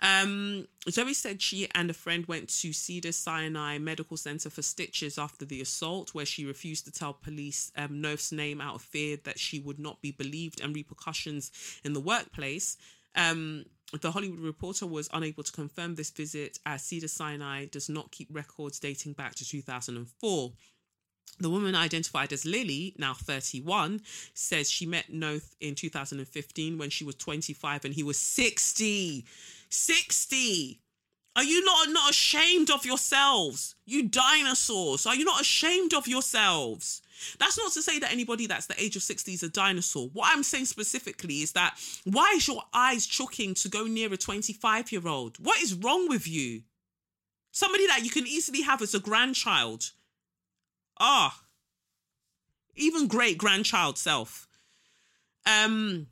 Um, 0.00 0.68
Zoe 0.90 1.14
said 1.14 1.40
she 1.40 1.68
and 1.74 1.88
a 1.88 1.94
friend 1.94 2.26
went 2.26 2.50
to 2.60 2.72
Cedar 2.72 3.12
Sinai 3.12 3.78
Medical 3.78 4.16
Center 4.16 4.50
for 4.50 4.62
stitches 4.62 5.18
after 5.18 5.44
the 5.44 5.62
assault, 5.62 6.14
where 6.14 6.26
she 6.26 6.44
refused 6.44 6.84
to 6.84 6.92
tell 6.92 7.14
police 7.14 7.72
um, 7.76 8.00
Noth's 8.00 8.30
name 8.30 8.60
out 8.60 8.74
of 8.74 8.82
fear 8.82 9.16
that 9.24 9.38
she 9.38 9.58
would 9.58 9.78
not 9.78 10.02
be 10.02 10.10
believed 10.10 10.60
and 10.60 10.74
repercussions 10.74 11.50
in 11.82 11.94
the 11.94 12.00
workplace. 12.00 12.76
Um, 13.16 13.64
the 14.00 14.10
Hollywood 14.10 14.40
Reporter 14.40 14.86
was 14.86 15.08
unable 15.12 15.42
to 15.42 15.52
confirm 15.52 15.94
this 15.94 16.10
visit 16.10 16.58
as 16.66 16.82
Cedar 16.82 17.08
Sinai 17.08 17.66
does 17.66 17.88
not 17.88 18.10
keep 18.10 18.28
records 18.30 18.78
dating 18.80 19.12
back 19.12 19.34
to 19.36 19.48
2004. 19.48 20.52
The 21.38 21.50
woman 21.50 21.74
identified 21.74 22.32
as 22.32 22.44
Lily, 22.44 22.94
now 22.98 23.14
31, 23.14 24.00
says 24.32 24.70
she 24.70 24.86
met 24.86 25.12
Noth 25.12 25.54
in 25.60 25.74
2015 25.74 26.78
when 26.78 26.90
she 26.90 27.04
was 27.04 27.14
25 27.16 27.84
and 27.84 27.94
he 27.94 28.02
was 28.02 28.18
60. 28.18 29.24
60. 29.68 30.80
Are 31.36 31.44
you 31.44 31.62
not, 31.64 31.90
not 31.90 32.10
ashamed 32.10 32.70
of 32.70 32.86
yourselves? 32.86 33.74
You 33.84 34.08
dinosaurs. 34.08 35.04
Are 35.04 35.14
you 35.14 35.26
not 35.26 35.42
ashamed 35.42 35.92
of 35.92 36.08
yourselves? 36.08 37.02
That's 37.38 37.58
not 37.58 37.72
to 37.72 37.82
say 37.82 37.98
that 37.98 38.10
anybody 38.10 38.46
that's 38.46 38.66
the 38.66 38.82
age 38.82 38.96
of 38.96 39.02
60 39.02 39.34
is 39.34 39.42
a 39.42 39.50
dinosaur. 39.50 40.08
What 40.14 40.30
I'm 40.32 40.42
saying 40.42 40.64
specifically 40.64 41.42
is 41.42 41.52
that 41.52 41.78
why 42.04 42.32
is 42.36 42.48
your 42.48 42.62
eyes 42.72 43.06
chucking 43.06 43.52
to 43.54 43.68
go 43.68 43.84
near 43.84 44.10
a 44.12 44.16
25 44.16 44.90
year 44.90 45.06
old? 45.06 45.36
What 45.38 45.60
is 45.60 45.74
wrong 45.74 46.08
with 46.08 46.26
you? 46.26 46.62
Somebody 47.52 47.86
that 47.86 48.02
you 48.02 48.10
can 48.10 48.26
easily 48.26 48.62
have 48.62 48.80
as 48.80 48.94
a 48.94 49.00
grandchild. 49.00 49.92
Ah, 50.98 51.42
even 52.76 53.08
great 53.08 53.36
grandchild 53.36 53.98
self. 53.98 54.46
Um, 55.46 56.06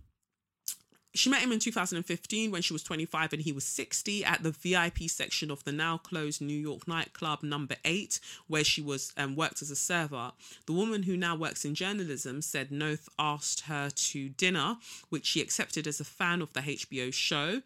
she 1.15 1.31
met 1.31 1.41
him 1.41 1.53
in 1.53 1.61
2015 1.61 2.51
when 2.51 2.61
she 2.61 2.73
was 2.73 2.83
25 2.83 3.33
and 3.33 3.43
he 3.43 3.53
was 3.53 3.65
60 3.65 4.25
at 4.25 4.43
the 4.43 4.51
VIP 4.51 5.09
section 5.09 5.51
of 5.51 5.63
the 5.65 5.71
now 5.71 5.97
closed 5.97 6.41
New 6.41 6.59
York 6.59 6.89
nightclub 6.89 7.43
number 7.43 7.77
8 7.85 8.19
where 8.49 8.65
she 8.65 8.83
was 8.83 9.13
um, 9.17 9.37
worked 9.37 9.63
as 9.63 9.71
a 9.71 9.77
server. 9.77 10.33
The 10.67 10.73
woman 10.73 11.05
who 11.05 11.17
now 11.17 11.37
works 11.37 11.65
in 11.65 11.75
journalism 11.75 12.43
said 12.43 12.73
Noth 12.73 13.09
asked 13.19 13.63
her 13.63 13.91
to 13.91 14.29
dinner 14.31 14.77
which 15.09 15.27
she 15.27 15.41
accepted 15.41 15.87
as 15.87 16.01
a 16.01 16.05
fan 16.05 16.43
of 16.43 16.53
the 16.53 16.61
HBO 16.61 17.13
show 17.13 17.63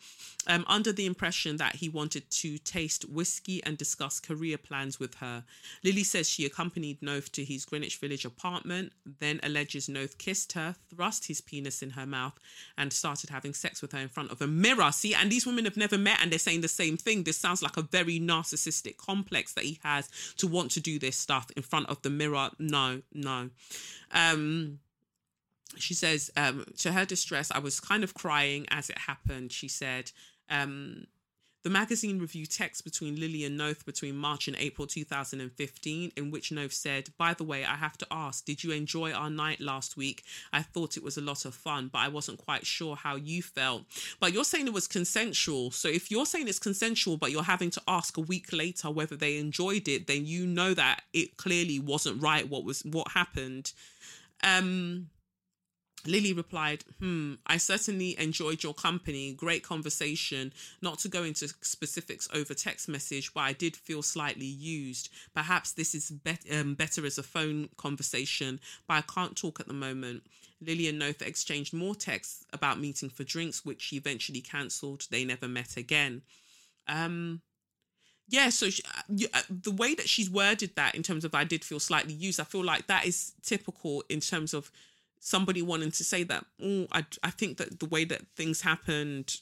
um, 0.47 0.65
under 0.69 0.93
the 0.93 1.07
impression 1.07 1.57
that 1.57 1.77
he 1.77 1.89
wanted 1.89 2.31
to 2.31 2.59
taste 2.59 3.09
whiskey 3.09 3.63
and 3.65 3.79
discuss 3.79 4.21
career 4.21 4.59
plans 4.59 5.01
with 5.01 5.17
her. 5.17 5.45
Lily 5.83 6.05
says 6.05 6.29
she 6.29 6.45
accompanied 6.45 7.01
Noth 7.01 7.33
to 7.33 7.45
his 7.45 7.65
Greenwich 7.65 7.97
Village 7.97 8.25
apartment 8.27 8.93
then 9.21 9.41
alleges 9.43 9.89
Noth 9.89 10.19
kissed 10.19 10.53
her, 10.53 10.75
thrust 10.91 11.29
his 11.29 11.41
penis 11.41 11.83
in 11.83 11.91
her 11.91 12.07
mouth 12.07 12.39
and 12.77 12.93
started 12.93 13.31
having 13.31 13.38
having 13.39 13.55
sex 13.55 13.81
with 13.81 13.93
her 13.93 13.99
in 14.01 14.09
front 14.09 14.33
of 14.33 14.43
a 14.43 14.47
mirror. 14.49 14.91
See, 14.91 15.15
and 15.15 15.31
these 15.31 15.47
women 15.47 15.65
have 15.65 15.77
never 15.77 15.97
met 15.97 16.19
and 16.21 16.33
they're 16.33 16.41
saying 16.41 16.63
the 16.63 16.69
same 16.69 16.97
thing. 16.97 17.23
This 17.23 17.37
sounds 17.37 17.63
like 17.63 17.77
a 17.77 17.83
very 17.83 18.19
narcissistic 18.19 18.97
complex 18.97 19.53
that 19.55 19.65
he 19.65 19.79
has 19.85 20.09
to 20.39 20.49
want 20.49 20.73
to 20.73 20.81
do 20.81 20.99
this 20.99 21.17
stuff 21.17 21.47
in 21.57 21.63
front 21.63 21.89
of 21.89 22.03
the 22.03 22.11
mirror. 22.11 22.51
No, 22.59 23.03
no. 23.15 23.51
Um, 24.13 24.81
she 25.77 25.95
says, 25.95 26.33
um, 26.37 26.65
to 26.79 26.93
her 26.93 27.05
distress, 27.05 27.53
I 27.53 27.61
was 27.61 27.79
kind 27.79 28.03
of 28.03 28.13
crying 28.13 28.67
as 28.71 28.91
it 28.91 28.99
happened. 28.99 29.53
She 29.53 29.69
said, 29.69 30.11
um, 30.51 31.07
the 31.65 31.71
magazine 31.71 32.19
reviewed 32.19 32.51
text 32.51 32.85
between 32.85 33.19
Lily 33.19 33.45
and 33.45 33.57
Noth 33.57 33.85
between 33.85 34.17
March 34.17 34.47
and 34.47 34.57
April 34.59 34.87
2015, 34.87 36.13
in 36.17 36.31
which 36.31 36.53
Noth 36.53 36.73
said, 36.73 37.11
By 37.19 37.35
the 37.35 37.45
way, 37.45 37.65
I 37.65 37.75
have 37.75 37.99
to 37.99 38.07
ask, 38.11 38.45
did 38.45 38.63
you 38.63 38.71
enjoy 38.71 39.13
our 39.13 39.29
night 39.29 39.61
last 39.61 39.97
week? 39.97 40.23
I 40.53 40.63
thought 40.63 40.97
it 40.97 41.03
was 41.03 41.17
a 41.17 41.21
lot 41.21 41.45
of 41.45 41.55
fun, 41.55 41.89
but 41.93 41.99
I 41.99 42.09
wasn't 42.09 42.39
quite 42.39 42.65
sure 42.65 42.95
how 42.95 43.17
you 43.17 43.43
felt. 43.43 43.85
But 44.21 44.33
you're 44.33 44.45
saying 44.45 44.69
it 44.69 44.73
was 44.73 44.87
consensual. 44.87 45.73
So 45.73 45.89
if 45.89 46.11
you're 46.11 46.27
saying 46.27 46.47
it's 46.47 46.61
consensual, 46.61 47.17
but 47.17 47.33
you're 47.33 47.43
having 47.43 47.71
to 47.71 47.83
ask 47.89 48.17
a 48.17 48.23
week 48.23 48.53
later 48.53 48.91
whether 48.91 49.17
they 49.17 49.37
enjoyed 49.39 49.89
it, 49.89 50.07
then 50.07 50.27
you 50.27 50.47
know 50.47 50.75
that 50.75 51.03
it 51.13 51.37
clearly 51.37 51.81
wasn't 51.81 52.23
right 52.23 52.49
what 52.49 52.65
was 52.65 52.83
what 52.83 53.13
happened. 53.13 53.73
Um 54.45 55.09
Lily 56.07 56.33
replied, 56.33 56.85
Hmm, 56.99 57.35
I 57.47 57.57
certainly 57.57 58.19
enjoyed 58.19 58.63
your 58.63 58.75
company. 58.75 59.33
Great 59.33 59.63
conversation. 59.63 60.53
Not 60.81 60.99
to 61.01 61.09
go 61.09 61.25
into 61.25 61.49
specifics 61.61 62.29
over 62.33 62.55
text 62.55 62.89
message, 62.89 63.35
but 63.35 63.41
I 63.41 63.53
did 63.53 63.77
feel 63.77 64.03
slightly 64.03 64.47
used. 64.47 65.11
Perhaps 65.35 65.73
this 65.73 65.95
is 65.95 66.11
be- 66.11 66.39
um, 66.53 66.75
better 66.75 67.05
as 67.05 67.19
a 67.19 67.23
phone 67.23 67.69
conversation, 67.77 68.61
but 68.87 68.95
I 68.95 69.01
can't 69.03 69.37
talk 69.37 69.61
at 69.61 69.67
the 69.67 69.75
moment. 69.75 70.23
Lily 70.61 70.89
and 70.89 70.99
Noth 70.99 71.23
exchanged 71.23 71.73
more 71.73 71.95
texts 71.95 72.45
about 72.53 72.81
meeting 72.81 73.11
for 73.11 73.25
drinks, 73.25 73.65
which 73.65 73.83
she 73.83 73.97
eventually 73.97 74.41
cancelled. 74.41 75.07
They 75.11 75.25
never 75.25 75.49
met 75.49 75.77
again. 75.77 76.23
Um, 76.87 77.43
yeah, 78.29 78.51
so 78.51 78.69
she, 78.69 78.83
uh, 79.33 79.43
the 79.49 79.71
way 79.71 79.95
that 79.95 80.09
she's 80.09 80.29
worded 80.29 80.77
that 80.77 80.95
in 80.95 81.03
terms 81.03 81.25
of 81.25 81.35
I 81.35 81.45
did 81.45 81.65
feel 81.65 81.81
slightly 81.81 82.13
used, 82.13 82.41
I 82.41 82.45
feel 82.45 82.65
like 82.65 82.87
that 82.87 83.07
is 83.07 83.33
typical 83.43 84.05
in 84.09 84.21
terms 84.21 84.53
of 84.53 84.71
somebody 85.21 85.63
wanting 85.63 85.91
to 85.91 86.05
say 86.05 86.23
that 86.23 86.45
oh, 86.63 86.87
I, 86.93 87.05
I 87.23 87.31
think 87.31 87.59
that 87.59 87.81
the 87.81 87.87
way 87.87 88.05
that 88.05 88.23
things 88.37 88.61
happened 88.63 89.41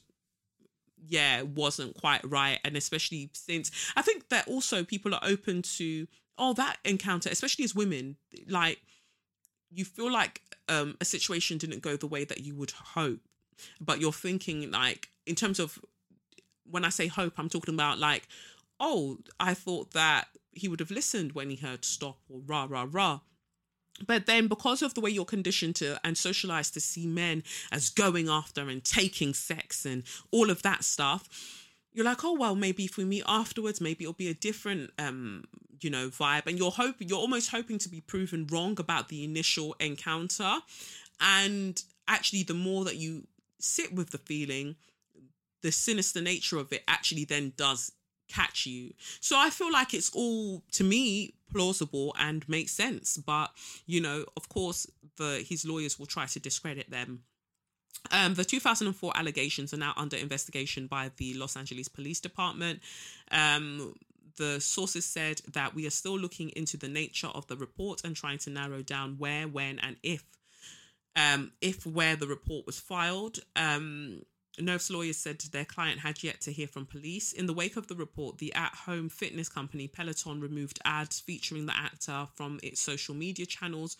yeah 1.09 1.43
wasn't 1.43 1.94
quite 2.01 2.28
right 2.28 2.59
and 2.65 2.77
especially 2.77 3.31
since 3.32 3.70
i 3.97 4.03
think 4.03 4.28
that 4.31 4.48
also 4.48 4.82
people 4.82 5.15
are 5.15 5.20
open 5.23 5.62
to 5.62 6.07
oh 6.39 6.53
that 6.55 6.78
encounter 6.85 7.28
especially 7.31 7.65
as 7.65 7.74
women 7.74 8.16
like 8.48 8.81
you 9.70 9.85
feel 9.85 10.11
like 10.11 10.40
um 10.69 10.97
a 11.01 11.05
situation 11.05 11.59
didn't 11.59 11.82
go 11.82 11.97
the 11.97 12.07
way 12.07 12.24
that 12.24 12.40
you 12.40 12.55
would 12.55 12.70
hope 12.70 13.20
but 13.81 14.01
you're 14.01 14.12
thinking 14.12 14.70
like 14.70 15.09
in 15.27 15.35
terms 15.35 15.61
of 15.61 15.78
when 16.69 16.85
i 16.85 16.89
say 16.89 17.07
hope 17.07 17.35
i'm 17.39 17.48
talking 17.48 17.74
about 17.74 17.98
like 17.98 18.27
oh, 18.81 19.19
I 19.39 19.55
thought 19.55 19.93
that 19.93 20.28
he 20.53 20.69
would 20.69 20.81
have 20.81 20.90
listened 20.90 21.32
when 21.32 21.51
he 21.51 21.57
heard 21.57 21.85
stop 21.85 22.19
or 22.28 22.40
rah, 22.47 22.66
rah, 22.69 22.86
rah. 22.90 23.20
But 24.05 24.27
then, 24.27 24.48
because 24.48 24.82
of 24.82 24.94
the 24.94 25.01
way 25.01 25.10
you're 25.10 25.24
conditioned 25.24 25.77
to 25.77 25.98
and 26.05 26.18
socialized 26.18 26.74
to 26.74 26.81
see 26.81 27.06
men 27.06 27.43
as 27.73 27.89
going 27.89 28.28
after 28.28 28.68
and 28.68 28.85
taking 28.85 29.32
sex 29.32 29.86
and 29.86 30.02
all 30.31 30.51
of 30.51 30.62
that 30.62 30.85
stuff, 30.85 31.28
you're 31.93 32.05
like, 32.05 32.24
oh 32.24 32.35
well, 32.35 32.55
maybe 32.55 32.85
if 32.85 32.98
we 32.98 33.05
meet 33.05 33.24
afterwards, 33.27 33.81
maybe 33.81 34.05
it'll 34.05 34.12
be 34.12 34.28
a 34.28 34.35
different, 34.35 34.90
um, 34.98 35.44
you 35.81 35.89
know, 35.89 36.09
vibe. 36.09 36.47
And 36.47 36.59
you're 36.59 36.70
hoping, 36.70 37.09
you're 37.09 37.18
almost 37.18 37.51
hoping 37.51 37.78
to 37.78 37.89
be 37.89 38.02
proven 38.02 38.47
wrong 38.52 38.78
about 38.78 39.09
the 39.09 39.24
initial 39.24 39.74
encounter. 39.81 40.59
And 41.20 41.82
actually, 42.06 42.43
the 42.43 42.55
more 42.55 42.85
that 42.85 42.97
you 42.97 43.27
sit 43.59 43.94
with 43.94 44.10
the 44.10 44.18
feeling, 44.18 44.77
the 45.62 45.73
sinister 45.73 46.20
nature 46.20 46.59
of 46.59 46.70
it 46.73 46.85
actually 46.86 47.24
then 47.24 47.55
does 47.56 47.93
catch 48.28 48.66
you. 48.66 48.93
So 49.20 49.39
I 49.39 49.51
feel 49.51 49.73
like 49.73 49.94
it's 49.94 50.11
all 50.15 50.62
to 50.73 50.85
me 50.85 51.35
plausible 51.53 52.15
and 52.19 52.48
makes 52.48 52.73
sense. 52.73 53.16
But 53.16 53.51
you 53.86 54.01
know, 54.01 54.24
of 54.36 54.48
course, 54.48 54.86
the 55.16 55.44
his 55.48 55.65
lawyers 55.65 55.98
will 55.98 56.07
try 56.07 56.27
to 56.27 56.40
discredit 56.40 56.90
them. 56.90 57.23
Um, 58.12 58.35
the 58.35 58.44
2004 58.44 59.12
allegations 59.16 59.74
are 59.74 59.78
now 59.78 59.93
under 59.97 60.16
investigation 60.16 60.86
by 60.86 61.11
the 61.16 61.35
Los 61.35 61.57
Angeles 61.57 61.89
Police 61.89 62.20
Department. 62.20 62.81
Um, 63.31 63.94
the 64.36 64.61
sources 64.61 65.05
said 65.05 65.40
that 65.53 65.74
we 65.74 65.86
are 65.86 65.90
still 65.90 66.19
looking 66.19 66.51
into 66.51 66.77
the 66.77 66.89
nature 66.89 67.28
of 67.28 67.47
the 67.47 67.57
report 67.57 68.03
and 68.05 68.15
trying 68.15 68.39
to 68.39 68.51
narrow 68.51 68.82
down 68.82 69.16
where, 69.19 69.48
when, 69.48 69.78
and 69.78 69.97
if, 70.03 70.24
um, 71.16 71.53
if 71.61 71.86
where 71.86 72.16
the 72.16 72.27
report 72.27 72.66
was 72.66 72.78
filed. 72.78 73.39
Um, 73.57 74.23
Noth's 74.59 74.91
lawyers 74.91 75.16
said 75.16 75.39
their 75.41 75.65
client 75.65 76.01
had 76.01 76.23
yet 76.23 76.41
to 76.43 76.53
hear 76.53 76.66
from 76.66 76.87
police. 76.87 77.33
In 77.33 77.47
the 77.47 77.53
wake 77.53 77.77
of 77.77 77.89
the 77.89 77.95
report, 77.95 78.39
the 78.39 78.55
at 78.55 78.74
home 78.74 79.09
fitness 79.09 79.49
company 79.49 79.87
Peloton 79.87 80.41
removed 80.41 80.78
ads 80.85 81.20
featuring 81.20 81.66
the 81.66 81.77
actor 81.77 82.27
from 82.35 82.59
its 82.62 82.81
social 82.81 83.15
media 83.15 83.47
channels. 83.47 83.97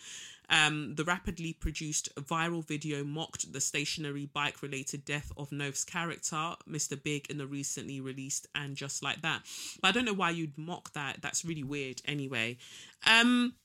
Um, 0.49 0.95
the 0.95 1.03
rapidly 1.03 1.53
produced 1.53 2.09
viral 2.15 2.65
video 2.65 3.03
mocked 3.03 3.51
the 3.51 3.61
stationary 3.61 4.25
bike 4.25 4.61
related 4.61 5.03
death 5.05 5.31
of 5.37 5.51
Noth's 5.51 5.83
character, 5.83 6.53
Mr. 6.69 7.01
Big, 7.01 7.29
in 7.29 7.37
the 7.37 7.47
recently 7.47 7.99
released 7.99 8.47
And 8.55 8.75
Just 8.75 9.03
Like 9.03 9.21
That. 9.21 9.41
But 9.81 9.89
I 9.89 9.91
don't 9.91 10.05
know 10.05 10.13
why 10.13 10.31
you'd 10.31 10.57
mock 10.57 10.93
that. 10.93 11.21
That's 11.21 11.43
really 11.43 11.63
weird 11.63 12.01
anyway. 12.05 12.57
Um, 13.05 13.55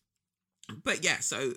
but 0.83 1.05
yeah, 1.05 1.21
so 1.21 1.55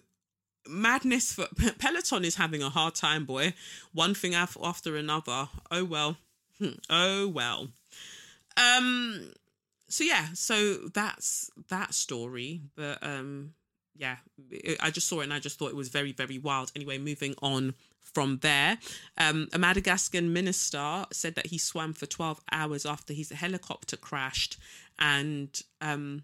madness 0.68 1.34
for 1.34 1.48
Peloton 1.80 2.26
is 2.26 2.36
having 2.36 2.62
a 2.62 2.70
hard 2.70 2.96
time, 2.96 3.26
boy. 3.26 3.54
One 3.94 4.14
thing 4.14 4.34
after 4.36 4.96
another. 4.96 5.50
Oh 5.72 5.84
well. 5.86 6.18
Hmm. 6.60 6.78
Oh 6.90 7.28
well. 7.28 7.70
Um 8.58 9.32
so 9.88 10.04
yeah, 10.04 10.28
so 10.34 10.76
that's 10.94 11.52
that 11.70 11.94
story, 11.94 12.62
but 12.76 12.98
um 13.02 13.54
yeah, 13.98 14.18
I 14.82 14.92
just 14.92 15.08
saw 15.08 15.22
it 15.22 15.26
and 15.26 15.34
I 15.34 15.40
just 15.40 15.58
thought 15.58 15.70
it 15.70 15.76
was 15.76 15.90
very 15.90 16.12
very 16.12 16.38
wild. 16.38 16.72
Anyway, 16.76 16.98
moving 16.98 17.36
on 17.42 17.74
from 18.02 18.38
there, 18.42 18.78
um, 19.18 19.50
a 19.52 19.58
Madagascan 19.58 20.32
minister 20.32 21.06
said 21.12 21.36
that 21.36 21.48
he 21.48 21.58
swam 21.58 21.92
for 21.92 22.06
12 22.06 22.40
hours 22.52 22.86
after 22.86 23.14
his 23.14 23.32
helicopter 23.32 23.98
crashed 23.98 24.58
and 25.00 25.62
um 25.82 26.24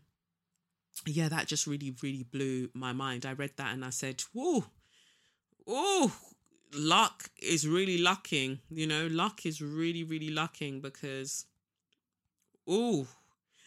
yeah, 1.05 1.29
that 1.29 1.47
just 1.47 1.67
really, 1.67 1.95
really 2.01 2.23
blew 2.23 2.69
my 2.73 2.93
mind. 2.93 3.25
I 3.25 3.33
read 3.33 3.51
that 3.57 3.73
and 3.73 3.83
I 3.83 3.89
said, 3.89 4.21
whoa, 4.33 4.65
oh, 5.67 6.13
luck 6.73 7.29
is 7.41 7.67
really 7.67 7.97
lucking. 7.97 8.59
You 8.69 8.87
know, 8.87 9.07
luck 9.07 9.45
is 9.45 9.61
really, 9.61 10.03
really 10.03 10.29
lucking 10.29 10.81
because, 10.81 11.45
oh, 12.67 13.07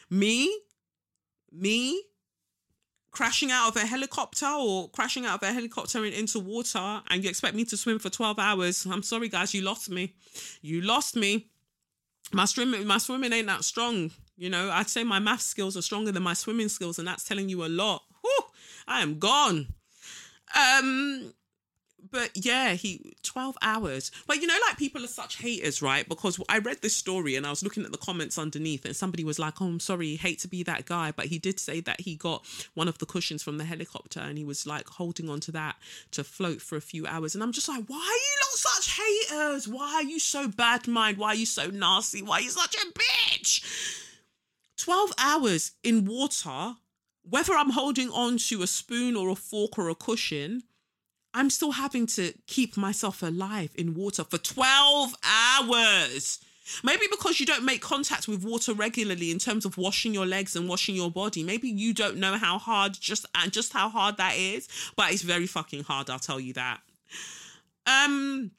me, 0.09 0.59
me 1.51 2.01
crashing 3.11 3.49
out 3.49 3.69
of 3.69 3.81
a 3.81 3.85
helicopter 3.85 4.45
or 4.45 4.89
crashing 4.89 5.25
out 5.25 5.41
of 5.41 5.49
a 5.49 5.53
helicopter 5.53 6.03
and 6.03 6.13
into 6.13 6.37
water 6.37 7.01
and 7.09 7.23
you 7.23 7.29
expect 7.29 7.55
me 7.55 7.63
to 7.63 7.77
swim 7.77 7.97
for 7.97 8.09
12 8.09 8.37
hours. 8.37 8.85
I'm 8.85 9.03
sorry, 9.03 9.29
guys, 9.29 9.53
you 9.53 9.61
lost 9.61 9.89
me. 9.89 10.13
You 10.61 10.81
lost 10.81 11.15
me. 11.15 11.47
My 12.33 12.45
swimming, 12.45 12.85
my 12.85 12.97
swimming 12.97 13.31
ain't 13.31 13.47
that 13.47 13.63
strong. 13.63 14.11
You 14.37 14.49
know, 14.49 14.69
I'd 14.69 14.89
say 14.89 15.03
my 15.03 15.19
math 15.19 15.41
skills 15.41 15.77
are 15.77 15.81
stronger 15.81 16.11
than 16.11 16.23
my 16.23 16.33
swimming 16.33 16.69
skills, 16.69 16.99
and 16.99 17.07
that's 17.07 17.23
telling 17.23 17.49
you 17.49 17.65
a 17.65 17.67
lot. 17.67 18.03
Whew, 18.21 18.43
I 18.87 19.01
am 19.01 19.19
gone. 19.19 19.67
Um, 20.55 21.33
but 22.11 22.31
yeah, 22.35 22.73
he 22.73 23.15
12 23.23 23.57
hours. 23.61 24.11
But 24.27 24.37
you 24.37 24.47
know, 24.47 24.57
like 24.67 24.77
people 24.77 25.03
are 25.03 25.07
such 25.07 25.37
haters, 25.37 25.81
right? 25.81 26.07
Because 26.07 26.39
I 26.49 26.59
read 26.59 26.81
this 26.81 26.95
story 26.95 27.35
and 27.35 27.45
I 27.45 27.49
was 27.49 27.63
looking 27.63 27.83
at 27.83 27.91
the 27.91 27.97
comments 27.97 28.37
underneath, 28.37 28.85
and 28.85 28.95
somebody 28.95 29.23
was 29.23 29.39
like, 29.39 29.61
Oh, 29.61 29.65
I'm 29.65 29.79
sorry, 29.79 30.15
hate 30.15 30.39
to 30.39 30.47
be 30.47 30.63
that 30.63 30.85
guy. 30.85 31.11
But 31.11 31.25
he 31.25 31.39
did 31.39 31.59
say 31.59 31.81
that 31.81 32.01
he 32.01 32.15
got 32.15 32.45
one 32.73 32.87
of 32.87 32.97
the 32.99 33.05
cushions 33.05 33.43
from 33.43 33.57
the 33.57 33.65
helicopter 33.65 34.19
and 34.19 34.37
he 34.37 34.45
was 34.45 34.65
like 34.65 34.87
holding 34.87 35.29
on 35.29 35.39
to 35.41 35.51
that 35.53 35.75
to 36.11 36.23
float 36.23 36.61
for 36.61 36.75
a 36.75 36.81
few 36.81 37.07
hours. 37.07 37.35
And 37.35 37.43
I'm 37.43 37.51
just 37.51 37.67
like, 37.67 37.85
Why 37.87 37.97
are 37.97 37.99
you 37.99 38.37
not 38.41 38.51
such 38.51 38.97
haters? 38.97 39.67
Why 39.67 39.95
are 39.95 40.03
you 40.03 40.19
so 40.19 40.47
bad 40.47 40.87
mind? 40.87 41.17
Why 41.17 41.29
are 41.29 41.35
you 41.35 41.45
so 41.45 41.69
nasty? 41.69 42.21
Why 42.21 42.37
are 42.37 42.41
you 42.41 42.49
such 42.49 42.75
a 42.75 42.85
bitch? 42.91 44.03
12 44.77 45.11
hours 45.17 45.71
in 45.83 46.05
water, 46.05 46.75
whether 47.23 47.53
I'm 47.53 47.71
holding 47.71 48.09
on 48.09 48.37
to 48.37 48.61
a 48.61 48.67
spoon 48.67 49.15
or 49.15 49.29
a 49.29 49.35
fork 49.35 49.77
or 49.77 49.89
a 49.89 49.95
cushion, 49.95 50.63
I'm 51.33 51.49
still 51.49 51.73
having 51.73 52.07
to 52.07 52.33
keep 52.47 52.77
myself 52.77 53.21
alive 53.21 53.71
in 53.75 53.93
water 53.93 54.23
for 54.23 54.37
12 54.37 55.15
hours. 55.23 56.39
Maybe 56.83 57.05
because 57.11 57.39
you 57.39 57.45
don't 57.45 57.65
make 57.65 57.81
contact 57.81 58.27
with 58.27 58.43
water 58.43 58.73
regularly 58.73 59.31
in 59.31 59.37
terms 59.37 59.65
of 59.65 59.77
washing 59.77 60.13
your 60.13 60.25
legs 60.25 60.55
and 60.55 60.67
washing 60.67 60.95
your 60.95 61.11
body. 61.11 61.43
Maybe 61.43 61.69
you 61.69 61.93
don't 61.93 62.17
know 62.17 62.37
how 62.37 62.57
hard 62.57 62.93
just 62.93 63.25
and 63.35 63.51
just 63.51 63.73
how 63.73 63.89
hard 63.89 64.17
that 64.17 64.35
is, 64.35 64.67
but 64.95 65.11
it's 65.11 65.21
very 65.21 65.45
fucking 65.45 65.83
hard, 65.83 66.09
I'll 66.09 66.19
tell 66.19 66.39
you 66.39 66.53
that. 66.53 66.79
Um 67.85 68.51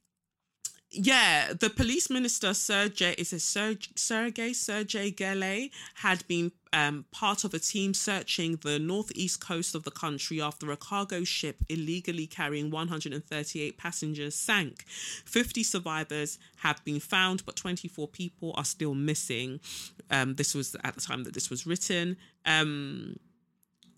yeah, 0.91 1.53
the 1.53 1.69
police 1.69 2.09
minister 2.11 2.55
Sergey 2.55 3.15
is 3.19 3.33
a 3.33 3.41
Sergey 3.41 4.53
Sergey 4.53 5.11
Gele 5.11 5.69
had 5.95 6.27
been 6.29 6.53
um, 6.73 7.07
part 7.11 7.45
of 7.45 7.55
a 7.55 7.59
team 7.59 7.93
searching 7.93 8.57
the 8.63 8.79
northeast 8.79 9.41
coast 9.41 9.75
of 9.75 9.83
the 9.83 9.91
country 9.91 10.41
after 10.41 10.71
a 10.71 10.77
cargo 10.77 11.25
ship 11.25 11.57
illegally 11.69 12.27
carrying 12.27 12.71
138 12.71 13.77
passengers 13.79 14.35
sank. 14.35 14.85
50 14.87 15.63
survivors 15.63 16.39
have 16.59 16.85
been 16.85 17.01
found, 17.01 17.45
but 17.45 17.57
24 17.57 18.09
people 18.09 18.55
are 18.57 18.65
still 18.65 18.95
missing. 18.95 19.61
Um, 20.11 20.37
this 20.37 20.55
was 20.55 20.77
at 20.85 20.95
the 20.95 21.01
time 21.01 21.25
that 21.25 21.35
this 21.35 21.51
was 21.51 21.67
written. 21.67 22.17
Um, 22.45 23.17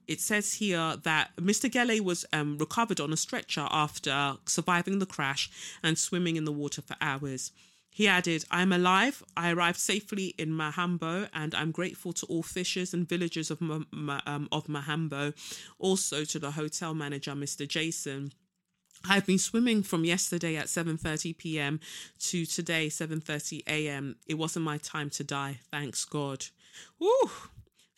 it 0.09 0.20
says 0.20 0.55
here 0.55 0.97
that 1.02 1.36
Mr. 1.36 1.70
Gele 1.70 2.02
was 2.02 2.24
um, 2.32 2.56
recovered 2.59 2.98
on 2.98 3.12
a 3.12 3.16
stretcher 3.16 3.68
after 3.70 4.36
surviving 4.47 4.98
the 4.98 5.06
crash 5.06 5.51
and 5.82 5.98
swimming 5.98 6.36
in 6.36 6.47
the 6.47 6.52
water 6.52 6.80
for 6.82 6.97
hours. 7.01 7.52
He 7.90 8.06
added, 8.06 8.44
I'm 8.51 8.72
alive. 8.72 9.22
I 9.36 9.51
arrived 9.52 9.78
safely 9.78 10.35
in 10.39 10.51
Mahambo 10.51 11.28
and 11.35 11.55
I'm 11.55 11.72
grateful 11.72 12.12
to 12.14 12.26
all 12.26 12.43
fishers 12.43 12.94
and 12.94 13.09
villagers 13.09 13.51
of, 13.51 13.60
Ma- 13.60 13.80
Ma- 13.90 14.20
um, 14.24 14.48
of 14.52 14.66
Mahambo, 14.66 15.35
also 15.78 16.24
to 16.24 16.39
the 16.39 16.52
hotel 16.52 16.94
manager, 16.94 17.32
Mr. 17.32 17.66
Jason. 17.66 18.32
I've 19.09 19.26
been 19.26 19.39
swimming 19.39 19.82
from 19.82 20.05
yesterday 20.05 20.56
at 20.56 20.66
7:30 20.66 21.39
p.m. 21.39 21.80
to 22.20 22.44
today 22.44 22.89
7:30 22.89 23.62
a.m. 23.68 24.16
It 24.26 24.35
wasn't 24.35 24.64
my 24.64 24.78
time 24.78 25.10
to 25.10 25.24
die, 25.24 25.60
thanks 25.70 26.05
God. 26.05 26.47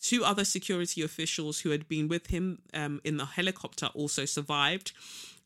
Two 0.01 0.25
other 0.25 0.45
security 0.45 1.03
officials 1.03 1.61
who 1.61 1.71
had 1.71 1.87
been 1.87 2.09
with 2.09 2.29
him 2.29 2.63
um, 2.73 3.01
in 3.05 3.19
the 3.19 3.27
helicopter 3.27 3.87
also 3.95 4.25
survived. 4.25 4.93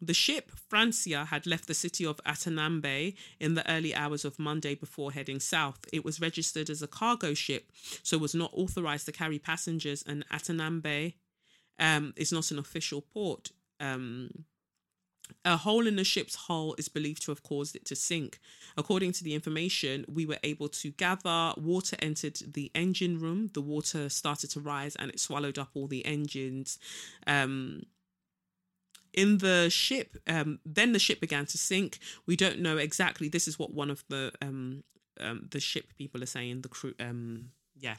The 0.01 0.15
ship, 0.15 0.53
Francia, 0.69 1.25
had 1.25 1.47
left 1.47 1.67
the 1.67 1.75
city 1.75 2.07
of 2.07 2.21
Atanambe 2.25 3.15
in 3.41 3.55
the 3.55 3.69
early 3.71 3.95
hours 3.95 4.25
of 4.25 4.39
Monday 4.39 4.75
before 4.75 5.13
heading 5.13 5.41
south. 5.41 5.79
It 5.93 6.05
was 6.05 6.21
registered 6.21 6.71
as 6.71 6.83
a 6.83 6.87
cargo 6.87 7.35
ship, 7.35 7.73
so 8.03 8.19
was 8.19 8.35
not 8.35 8.51
authorized 8.53 9.07
to 9.07 9.13
carry 9.13 9.39
passengers, 9.39 10.05
and 10.07 10.25
Atanambe 10.29 11.15
um, 11.79 12.13
is 12.17 12.33
not 12.33 12.51
an 12.51 12.59
official 12.59 13.01
port. 13.01 13.51
Um, 13.81 14.45
a 15.45 15.57
hole 15.57 15.87
in 15.87 15.97
the 15.97 16.05
ship's 16.05 16.35
hull 16.35 16.75
is 16.79 16.89
believed 16.89 17.23
to 17.25 17.31
have 17.31 17.43
caused 17.43 17.77
it 17.77 17.85
to 17.87 17.97
sink. 17.97 18.39
According 18.77 19.13
to 19.13 19.25
the 19.25 19.35
information 19.35 20.05
we 20.09 20.27
were 20.27 20.39
able 20.43 20.69
to 20.69 20.91
gather, 20.91 21.53
water 21.57 21.97
entered 22.01 22.39
the 22.55 22.71
engine 22.75 23.19
room. 23.19 23.51
The 23.53 23.61
water 23.61 24.09
started 24.09 24.51
to 24.51 24.61
rise 24.61 24.97
and 24.97 25.11
it 25.11 25.21
swallowed 25.21 25.59
up 25.59 25.71
all 25.75 25.87
the 25.87 26.05
engines. 26.07 26.79
Um, 27.27 27.83
in 29.13 29.39
the 29.39 29.71
ship, 29.71 30.17
um, 30.27 30.59
then 30.67 30.93
the 30.93 30.99
ship 30.99 31.21
began 31.21 31.47
to 31.47 31.59
sink. 31.59 31.99
We 32.27 32.37
don't 32.37 32.59
know 32.59 32.77
exactly. 32.77 33.29
This 33.29 33.47
is 33.47 33.59
what 33.59 33.73
one 33.73 33.91
of 33.91 34.05
the 34.09 34.33
um, 34.43 34.83
um, 35.21 35.49
the 35.51 35.61
ship 35.61 35.93
people 35.97 36.23
are 36.23 36.27
saying. 36.27 36.63
The 36.63 36.69
crew, 36.69 36.95
um, 36.99 37.51
yeah, 37.77 37.97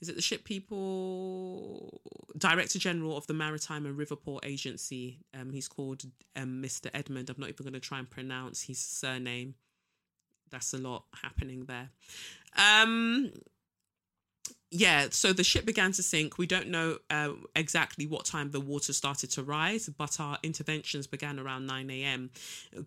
is 0.00 0.08
it 0.08 0.16
the 0.16 0.22
ship 0.22 0.44
people? 0.44 2.00
Director 2.36 2.78
General 2.78 3.16
of 3.16 3.26
the 3.26 3.34
Maritime 3.34 3.86
and 3.86 3.98
Riverport 3.98 4.40
Agency. 4.44 5.18
Um, 5.38 5.52
he's 5.52 5.68
called 5.68 6.04
um, 6.36 6.62
Mr. 6.62 6.90
Edmund. 6.92 7.30
I'm 7.30 7.36
not 7.38 7.48
even 7.48 7.64
going 7.64 7.74
to 7.74 7.80
try 7.80 7.98
and 7.98 8.08
pronounce 8.08 8.62
his 8.62 8.78
surname. 8.78 9.54
That's 10.50 10.74
a 10.74 10.78
lot 10.78 11.04
happening 11.22 11.64
there. 11.64 11.90
Um, 12.56 13.32
yeah, 14.70 15.06
so 15.10 15.32
the 15.32 15.44
ship 15.44 15.64
began 15.64 15.92
to 15.92 16.02
sink. 16.02 16.36
We 16.36 16.46
don't 16.46 16.68
know 16.68 16.98
uh, 17.08 17.30
exactly 17.54 18.06
what 18.06 18.24
time 18.24 18.50
the 18.50 18.60
water 18.60 18.92
started 18.92 19.30
to 19.30 19.42
rise, 19.44 19.88
but 19.88 20.18
our 20.18 20.36
interventions 20.42 21.06
began 21.06 21.38
around 21.38 21.66
9 21.66 21.90
a.m. 21.90 22.30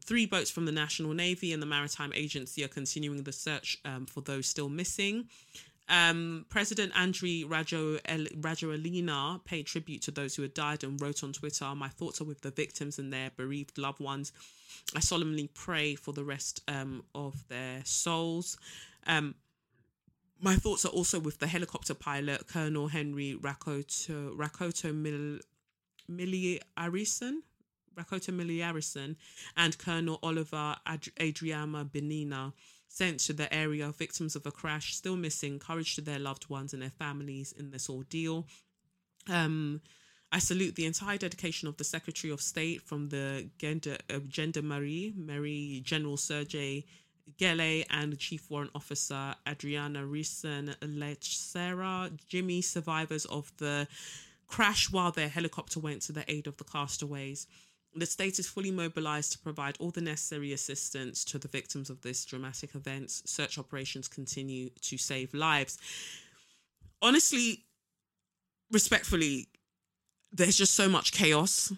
Three 0.03 0.26
boats 0.26 0.51
from 0.51 0.65
the 0.65 0.72
National 0.72 1.14
Navy 1.14 1.53
and 1.53 1.61
the 1.61 1.65
Maritime 1.65 2.11
Agency 2.14 2.64
are 2.64 2.68
continuing 2.68 3.23
the 3.23 3.31
search 3.31 3.77
um, 3.85 4.05
for 4.05 4.19
those 4.22 4.47
still 4.47 4.68
missing. 4.69 5.30
Um, 5.89 6.45
President 6.49 6.91
Rajo 6.95 7.97
Rajoelina 7.97 9.45
paid 9.45 9.68
tribute 9.68 10.01
to 10.03 10.11
those 10.11 10.35
who 10.35 10.41
had 10.41 10.53
died 10.53 10.84
and 10.84 11.01
wrote 11.01 11.23
on 11.23 11.34
Twitter, 11.34 11.73
"My 11.76 11.88
thoughts 11.88 12.19
are 12.22 12.26
with 12.26 12.41
the 12.41 12.51
victims 12.51 12.99
and 12.99 13.11
their 13.14 13.31
bereaved 13.31 13.77
loved 13.77 13.99
ones. 13.99 14.31
I 14.95 14.99
solemnly 14.99 15.47
pray 15.53 15.95
for 15.95 16.14
the 16.14 16.23
rest 16.23 16.61
um, 16.68 17.03
of 17.15 17.47
their 17.47 17.81
souls." 17.85 18.57
Um, 19.05 19.35
my 20.39 20.55
thoughts 20.55 20.85
are 20.85 20.89
also 20.89 21.19
with 21.19 21.39
the 21.39 21.47
helicopter 21.47 21.93
pilot, 21.93 22.47
Colonel 22.47 22.89
Henry 22.89 23.35
Rakoto 23.39 24.35
Rakoto 24.35 24.93
Mil, 24.93 25.39
Miliarison, 26.09 27.41
Rakoto 27.95 28.31
Miliarison, 28.31 29.15
and 29.55 29.77
Colonel 29.77 30.19
Oliver 30.22 30.76
Ad- 30.85 31.09
Adriama 31.19 31.89
Benina, 31.89 32.53
sent 32.98 33.19
to 33.19 33.34
the 33.34 33.53
area, 33.53 33.91
victims 33.91 34.36
of 34.36 34.45
a 34.45 34.52
crash 34.52 34.95
still 34.95 35.15
missing, 35.15 35.60
courage 35.60 35.95
to 35.95 36.02
their 36.02 36.19
loved 36.19 36.49
ones 36.49 36.74
and 36.74 36.82
their 36.82 36.90
families 36.90 37.52
in 37.52 37.69
this 37.69 37.90
ordeal. 37.90 38.48
Um, 39.30 39.82
I 40.32 40.40
salute 40.40 40.76
the 40.76 40.86
entire 40.86 41.18
dedication 41.18 41.68
of 41.68 41.78
the 41.78 41.84
Secretary 41.84 42.34
of 42.34 42.41
State 42.41 42.82
from 42.82 43.10
the 43.10 43.49
Gender, 43.60 43.98
uh, 44.10 44.19
Gendarmerie, 44.30 45.14
Mary 45.15 45.82
General 45.86 46.18
Sergei 46.18 46.86
Gele 47.38 47.84
and 47.90 48.18
Chief 48.18 48.49
Warrant 48.49 48.72
Officer 48.74 49.36
Adriana 49.48 50.02
Rison 50.02 50.76
Lechera, 50.80 52.11
Jimmy, 52.28 52.61
survivors 52.61 53.26
of 53.26 53.52
the 53.57 53.88
crash 54.48 54.91
while 54.91 55.11
their 55.11 55.30
helicopter 55.30 55.80
went 55.80 56.02
to 56.03 56.14
the 56.14 56.30
aid 56.32 56.48
of 56.48 56.57
the 56.57 56.64
castaways. 56.64 57.48
The 57.98 58.06
state 58.06 58.38
is 58.38 58.48
fully 58.48 58.69
mobilized 58.69 59.32
to 59.32 59.40
provide 59.40 59.76
all 59.80 59.90
the 59.90 60.02
necessary 60.02 60.53
assistance 60.53 61.26
to 61.26 61.40
the 61.40 61.48
victims 61.48 61.90
of 61.90 62.02
this 62.02 62.26
dramatic 62.26 62.76
event. 62.76 63.10
Search 63.10 63.57
operations 63.57 64.07
continue 64.07 64.69
to 64.82 64.99
save 64.99 65.34
lives. 65.34 65.80
Honestly, 67.02 67.65
respectfully, 68.72 69.48
there's 70.32 70.56
just 70.56 70.76
so 70.76 70.88
much 70.88 71.11
chaos 71.11 71.74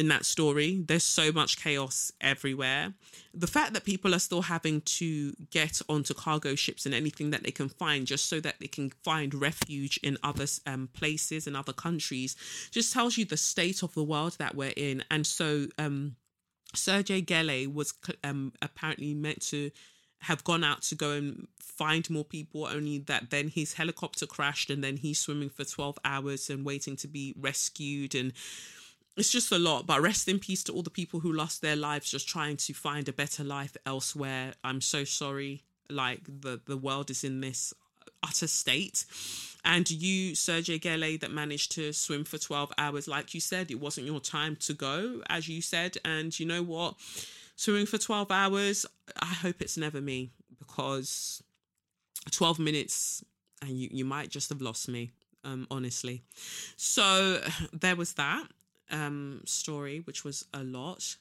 in 0.00 0.08
that 0.08 0.24
story. 0.24 0.82
There's 0.86 1.04
so 1.04 1.30
much 1.30 1.62
chaos 1.62 2.10
everywhere. 2.22 2.94
The 3.34 3.46
fact 3.46 3.74
that 3.74 3.84
people 3.84 4.14
are 4.14 4.18
still 4.18 4.40
having 4.40 4.80
to 4.80 5.34
get 5.50 5.82
onto 5.90 6.14
cargo 6.14 6.54
ships 6.54 6.86
and 6.86 6.94
anything 6.94 7.30
that 7.32 7.42
they 7.42 7.50
can 7.50 7.68
find 7.68 8.06
just 8.06 8.26
so 8.26 8.40
that 8.40 8.56
they 8.60 8.66
can 8.66 8.90
find 9.04 9.34
refuge 9.34 10.00
in 10.02 10.16
other 10.22 10.46
um, 10.66 10.88
places 10.94 11.46
and 11.46 11.54
other 11.54 11.74
countries 11.74 12.34
just 12.70 12.94
tells 12.94 13.18
you 13.18 13.26
the 13.26 13.36
state 13.36 13.82
of 13.82 13.92
the 13.92 14.02
world 14.02 14.36
that 14.38 14.54
we're 14.54 14.72
in. 14.74 15.04
And 15.10 15.26
so, 15.26 15.66
um, 15.78 16.16
Sergei 16.74 17.20
Gele 17.20 17.68
was 17.68 17.92
um, 18.24 18.54
apparently 18.62 19.12
meant 19.12 19.42
to 19.48 19.70
have 20.20 20.44
gone 20.44 20.64
out 20.64 20.82
to 20.82 20.94
go 20.94 21.10
and 21.12 21.46
find 21.58 22.08
more 22.08 22.24
people, 22.24 22.66
only 22.66 22.98
that 22.98 23.30
then 23.30 23.48
his 23.48 23.74
helicopter 23.74 24.26
crashed 24.26 24.70
and 24.70 24.82
then 24.82 24.96
he's 24.96 25.18
swimming 25.18 25.50
for 25.50 25.64
12 25.64 25.98
hours 26.04 26.48
and 26.48 26.64
waiting 26.64 26.96
to 26.96 27.08
be 27.08 27.34
rescued. 27.38 28.14
And 28.14 28.32
it's 29.16 29.30
just 29.30 29.52
a 29.52 29.58
lot. 29.58 29.86
But 29.86 30.02
rest 30.02 30.28
in 30.28 30.38
peace 30.38 30.62
to 30.64 30.72
all 30.72 30.82
the 30.82 30.90
people 30.90 31.20
who 31.20 31.32
lost 31.32 31.62
their 31.62 31.76
lives 31.76 32.10
just 32.10 32.28
trying 32.28 32.56
to 32.58 32.72
find 32.72 33.08
a 33.08 33.12
better 33.12 33.44
life 33.44 33.76
elsewhere. 33.84 34.54
I'm 34.64 34.80
so 34.80 35.04
sorry. 35.04 35.64
Like 35.88 36.20
the 36.24 36.60
the 36.64 36.76
world 36.76 37.10
is 37.10 37.24
in 37.24 37.40
this 37.40 37.74
utter 38.22 38.46
state. 38.46 39.04
And 39.64 39.90
you, 39.90 40.34
Sergei 40.34 40.78
Gele, 40.78 41.18
that 41.18 41.30
managed 41.30 41.72
to 41.72 41.92
swim 41.92 42.24
for 42.24 42.38
12 42.38 42.72
hours, 42.78 43.06
like 43.06 43.34
you 43.34 43.40
said, 43.40 43.70
it 43.70 43.80
wasn't 43.80 44.06
your 44.06 44.20
time 44.20 44.56
to 44.60 44.72
go, 44.72 45.22
as 45.28 45.48
you 45.48 45.60
said. 45.60 45.98
And 46.04 46.38
you 46.38 46.46
know 46.46 46.62
what? 46.62 46.94
Swimming 47.56 47.86
for 47.86 47.98
12 47.98 48.30
hours, 48.30 48.86
I 49.20 49.26
hope 49.26 49.60
it's 49.60 49.76
never 49.76 50.00
me 50.00 50.30
because 50.58 51.42
12 52.30 52.58
minutes 52.58 53.22
and 53.60 53.70
you, 53.70 53.88
you 53.92 54.04
might 54.04 54.30
just 54.30 54.48
have 54.48 54.62
lost 54.62 54.88
me, 54.88 55.10
um, 55.44 55.66
honestly. 55.70 56.22
So 56.76 57.42
there 57.72 57.96
was 57.96 58.14
that 58.14 58.46
um, 58.90 59.42
story, 59.44 60.00
which 60.04 60.24
was 60.24 60.44
a 60.54 60.62
lot. 60.62 61.16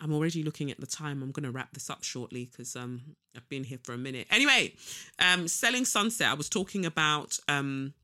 I'm 0.00 0.12
already 0.12 0.42
looking 0.42 0.70
at 0.70 0.80
the 0.80 0.86
time. 0.86 1.22
I'm 1.22 1.30
going 1.30 1.44
to 1.44 1.50
wrap 1.50 1.72
this 1.72 1.90
up 1.90 2.04
shortly 2.04 2.46
because 2.50 2.76
um, 2.76 3.00
I've 3.36 3.48
been 3.48 3.64
here 3.64 3.78
for 3.82 3.92
a 3.92 3.98
minute. 3.98 4.26
Anyway, 4.30 4.74
um, 5.18 5.48
selling 5.48 5.84
sunset. 5.84 6.28
I 6.28 6.34
was 6.34 6.48
talking 6.48 6.84
about 6.84 7.38
um, 7.48 7.94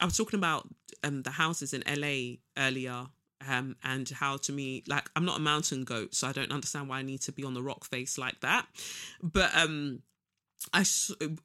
I 0.00 0.04
was 0.04 0.16
talking 0.16 0.38
about 0.38 0.68
um, 1.04 1.22
the 1.22 1.30
houses 1.30 1.74
in 1.74 1.82
LA 1.86 2.36
earlier. 2.56 3.06
Um, 3.48 3.76
and 3.82 4.06
how 4.06 4.36
to 4.36 4.52
me 4.52 4.84
like 4.86 5.08
I'm 5.16 5.24
not 5.24 5.38
a 5.38 5.40
mountain 5.40 5.84
goat, 5.84 6.14
so 6.14 6.28
I 6.28 6.32
don't 6.32 6.52
understand 6.52 6.90
why 6.90 6.98
I 6.98 7.02
need 7.02 7.22
to 7.22 7.32
be 7.32 7.42
on 7.42 7.54
the 7.54 7.62
rock 7.62 7.86
face 7.86 8.18
like 8.18 8.38
that. 8.40 8.66
But 9.22 9.56
um, 9.56 10.02
I, 10.72 10.80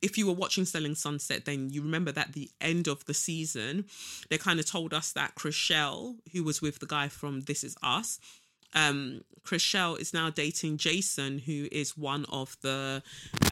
if 0.02 0.18
you 0.18 0.28
were 0.28 0.34
watching 0.34 0.66
Selling 0.66 0.96
Sunset, 0.96 1.46
then 1.46 1.70
you 1.70 1.82
remember 1.82 2.12
that 2.12 2.34
the 2.34 2.50
end 2.60 2.88
of 2.88 3.06
the 3.06 3.14
season, 3.14 3.86
they 4.30 4.38
kind 4.38 4.60
of 4.60 4.66
told 4.66 4.94
us 4.94 5.14
that 5.14 5.36
Chrishell, 5.36 6.18
who 6.34 6.44
was 6.44 6.62
with 6.62 6.80
the 6.80 6.86
guy 6.86 7.08
from 7.08 7.42
This 7.42 7.64
Is 7.64 7.76
Us, 7.82 8.20
um, 8.74 9.22
Chrishell 9.44 10.00
is 10.00 10.14
now 10.14 10.30
dating 10.30 10.78
Jason, 10.78 11.40
who 11.40 11.68
is 11.72 11.98
one 11.98 12.26
of 12.26 12.58
the 12.62 13.02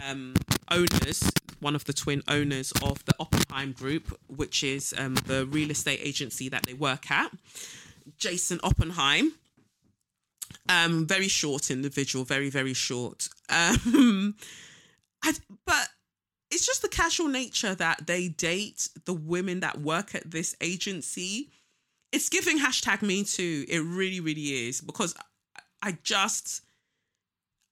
um, 0.06 0.34
owners, 0.70 1.24
one 1.60 1.76
of 1.76 1.86
the 1.86 1.94
twin 1.94 2.22
owners 2.28 2.74
of 2.84 3.06
the 3.06 3.16
Oppenheim 3.20 3.72
Group, 3.72 4.20
which 4.28 4.64
is 4.64 4.94
um, 4.98 5.16
the 5.16 5.46
real 5.46 5.72
estate 5.72 6.02
agency 6.04 6.50
that 6.50 6.64
they 6.64 6.74
work 6.74 7.10
at. 7.10 7.32
Jason 8.18 8.60
Oppenheim. 8.64 9.34
Um, 10.70 11.06
very 11.08 11.28
short 11.28 11.72
individual, 11.72 12.26
very, 12.26 12.50
very 12.50 12.74
short. 12.74 13.30
Um, 13.50 14.36
I, 15.24 15.34
but 15.66 15.88
it's 16.52 16.66
just 16.66 16.82
the 16.82 16.90
casual 16.90 17.28
nature 17.28 17.74
that 17.76 18.06
they 18.06 18.28
date 18.28 18.90
the 19.06 19.14
women 19.14 19.62
that 19.62 19.82
work 19.82 20.14
at 20.14 20.30
this 20.30 20.56
agency. 20.62 21.50
It's 22.12 22.30
giving 22.30 22.60
hashtag 22.60 23.02
me 23.02 23.24
too. 23.24 23.66
It 23.68 23.80
really, 23.80 24.20
really 24.20 24.68
is 24.68 24.82
because 24.82 25.16
I 25.82 25.98
just. 26.04 26.62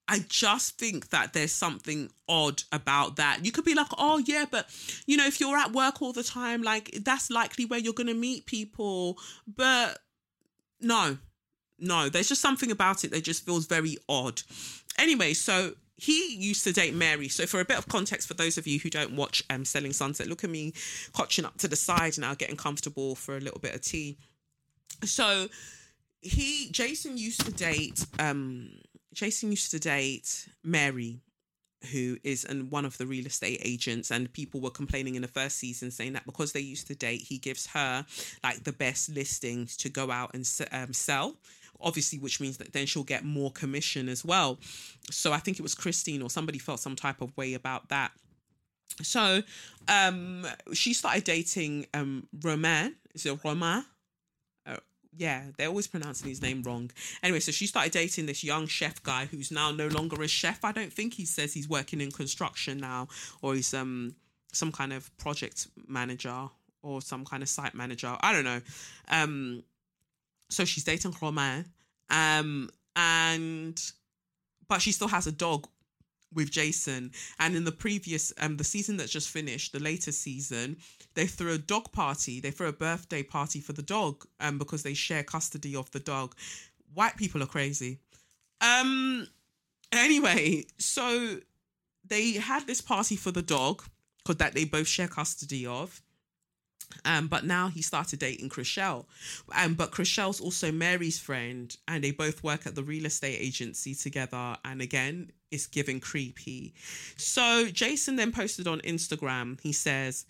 I 0.07 0.25
just 0.27 0.77
think 0.77 1.09
that 1.11 1.31
there's 1.31 1.53
something 1.53 2.09
odd 2.27 2.63
about 2.73 3.15
that. 3.15 3.45
You 3.45 3.53
could 3.53 3.63
be 3.63 3.75
like, 3.75 3.87
oh, 3.97 4.17
yeah, 4.17 4.43
but 4.49 4.67
you 5.05 5.15
know, 5.15 5.25
if 5.25 5.39
you're 5.39 5.55
at 5.55 5.71
work 5.71 6.01
all 6.01 6.11
the 6.11 6.23
time, 6.23 6.63
like 6.63 6.91
that's 7.05 7.29
likely 7.29 7.63
where 7.63 7.79
you're 7.79 7.93
to 7.93 8.13
meet 8.13 8.45
people. 8.45 9.17
But 9.47 9.99
no, 10.81 11.17
no, 11.79 12.09
there's 12.09 12.27
just 12.27 12.41
something 12.41 12.71
about 12.71 13.05
it 13.05 13.11
that 13.11 13.23
just 13.23 13.45
feels 13.45 13.67
very 13.67 13.97
odd. 14.09 14.41
Anyway, 14.99 15.33
so 15.33 15.75
he 16.01 16.35
used 16.35 16.63
to 16.63 16.73
date 16.73 16.95
Mary. 16.95 17.29
So 17.29 17.45
for 17.45 17.59
a 17.59 17.65
bit 17.65 17.77
of 17.77 17.87
context 17.87 18.27
for 18.27 18.33
those 18.33 18.57
of 18.57 18.65
you 18.65 18.79
who 18.79 18.89
don't 18.89 19.15
watch 19.15 19.43
um 19.51 19.65
Selling 19.65 19.93
Sunset, 19.93 20.27
look 20.27 20.43
at 20.43 20.49
me 20.49 20.73
cotching 21.13 21.45
up 21.45 21.57
to 21.59 21.67
the 21.67 21.75
side 21.75 22.17
now, 22.17 22.33
getting 22.33 22.57
comfortable 22.57 23.13
for 23.13 23.37
a 23.37 23.39
little 23.39 23.59
bit 23.59 23.75
of 23.75 23.81
tea. 23.81 24.17
So 25.05 25.47
he 26.21 26.69
Jason 26.71 27.17
used 27.19 27.45
to 27.45 27.51
date 27.51 28.05
um 28.17 28.71
Jason 29.13 29.51
used 29.51 29.69
to 29.71 29.79
date 29.79 30.49
Mary 30.63 31.19
who 31.91 32.17
is 32.23 32.45
and 32.45 32.71
one 32.71 32.85
of 32.85 32.97
the 32.97 33.05
real 33.05 33.25
estate 33.25 33.59
agents 33.63 34.11
and 34.11 34.31
people 34.33 34.59
were 34.59 34.69
complaining 34.71 35.15
in 35.15 35.21
the 35.21 35.27
first 35.27 35.57
season 35.57 35.91
saying 35.91 36.13
that 36.13 36.25
because 36.25 36.51
they 36.51 36.59
used 36.59 36.87
to 36.87 36.95
date 36.95 37.21
he 37.21 37.37
gives 37.37 37.67
her 37.67 38.05
like 38.43 38.63
the 38.63 38.71
best 38.71 39.09
listings 39.09 39.77
to 39.77 39.89
go 39.89 40.11
out 40.11 40.31
and 40.33 40.47
um, 40.71 40.93
sell 40.93 41.35
obviously, 41.83 42.19
which 42.19 42.39
means 42.39 42.57
that 42.57 42.73
then 42.73 42.85
she'll 42.85 43.03
get 43.03 43.23
more 43.23 43.51
commission 43.51 44.09
as 44.09 44.23
well. 44.23 44.59
So 45.09 45.31
I 45.33 45.37
think 45.37 45.59
it 45.59 45.63
was 45.63 45.75
Christine 45.75 46.21
or 46.21 46.29
somebody 46.29 46.59
felt 46.59 46.79
some 46.79 46.95
type 46.95 47.21
of 47.21 47.35
way 47.37 47.53
about 47.53 47.89
that. 47.89 48.11
So 49.01 49.41
um, 49.87 50.45
she 50.73 50.93
started 50.93 51.23
dating 51.23 51.87
um, 51.93 52.27
Romain. 52.43 52.95
Is 53.13 53.25
it 53.25 53.39
Romain? 53.43 53.85
Uh, 54.65 54.77
yeah, 55.15 55.45
they're 55.57 55.67
always 55.67 55.87
pronouncing 55.87 56.29
his 56.29 56.41
name 56.41 56.61
wrong. 56.63 56.91
Anyway, 57.23 57.39
so 57.39 57.51
she 57.51 57.67
started 57.67 57.91
dating 57.91 58.25
this 58.25 58.43
young 58.43 58.67
chef 58.67 59.01
guy 59.03 59.25
who's 59.25 59.51
now 59.51 59.71
no 59.71 59.87
longer 59.87 60.21
a 60.21 60.27
chef. 60.27 60.63
I 60.63 60.71
don't 60.71 60.93
think 60.93 61.13
he 61.13 61.25
says 61.25 61.53
he's 61.53 61.69
working 61.69 62.01
in 62.01 62.11
construction 62.11 62.77
now, 62.77 63.07
or 63.41 63.55
he's 63.55 63.73
um 63.73 64.15
some 64.53 64.71
kind 64.71 64.93
of 64.93 65.15
project 65.17 65.67
manager 65.87 66.49
or 66.83 67.01
some 67.01 67.25
kind 67.25 67.43
of 67.43 67.49
site 67.49 67.73
manager. 67.73 68.15
I 68.21 68.33
don't 68.33 68.43
know. 68.43 68.61
Um, 69.09 69.63
so 70.51 70.65
she's 70.65 70.83
dating 70.83 71.15
Romain, 71.21 71.65
um, 72.09 72.69
and 72.95 73.81
but 74.67 74.81
she 74.81 74.91
still 74.91 75.07
has 75.07 75.27
a 75.27 75.31
dog 75.31 75.67
with 76.33 76.51
Jason. 76.51 77.11
And 77.39 77.55
in 77.55 77.63
the 77.63 77.71
previous, 77.71 78.31
um, 78.39 78.57
the 78.57 78.63
season 78.63 78.97
that's 78.97 79.11
just 79.11 79.29
finished, 79.29 79.73
the 79.73 79.79
latest 79.79 80.21
season, 80.21 80.77
they 81.13 81.27
threw 81.27 81.53
a 81.53 81.57
dog 81.57 81.91
party. 81.91 82.39
They 82.39 82.51
threw 82.51 82.67
a 82.67 82.73
birthday 82.73 83.23
party 83.23 83.59
for 83.59 83.73
the 83.73 83.81
dog, 83.81 84.25
um, 84.39 84.57
because 84.57 84.83
they 84.83 84.93
share 84.93 85.23
custody 85.23 85.75
of 85.75 85.89
the 85.91 85.99
dog. 85.99 86.35
White 86.93 87.17
people 87.17 87.41
are 87.41 87.47
crazy. 87.47 87.99
Um. 88.61 89.27
Anyway, 89.93 90.65
so 90.77 91.37
they 92.07 92.33
had 92.33 92.65
this 92.65 92.79
party 92.81 93.17
for 93.17 93.31
the 93.31 93.41
dog, 93.41 93.83
because 94.19 94.37
that 94.37 94.53
they 94.53 94.65
both 94.65 94.87
share 94.87 95.07
custody 95.07 95.65
of. 95.65 96.01
Um, 97.05 97.27
but 97.27 97.45
now 97.45 97.67
he 97.67 97.81
started 97.81 98.19
dating 98.19 98.49
Chrishell. 98.49 99.05
Um, 99.55 99.73
but 99.73 99.91
Chrishell's 99.91 100.41
also 100.41 100.71
Mary's 100.71 101.19
friend, 101.19 101.75
and 101.87 102.03
they 102.03 102.11
both 102.11 102.43
work 102.43 102.65
at 102.65 102.75
the 102.75 102.83
real 102.83 103.05
estate 103.05 103.37
agency 103.39 103.95
together. 103.95 104.55
And 104.65 104.81
again, 104.81 105.31
it's 105.51 105.67
giving 105.67 105.99
creepy. 105.99 106.73
So 107.17 107.67
Jason 107.67 108.15
then 108.15 108.31
posted 108.31 108.67
on 108.67 108.79
Instagram, 108.81 109.59
he 109.61 109.73
says, 109.73 110.25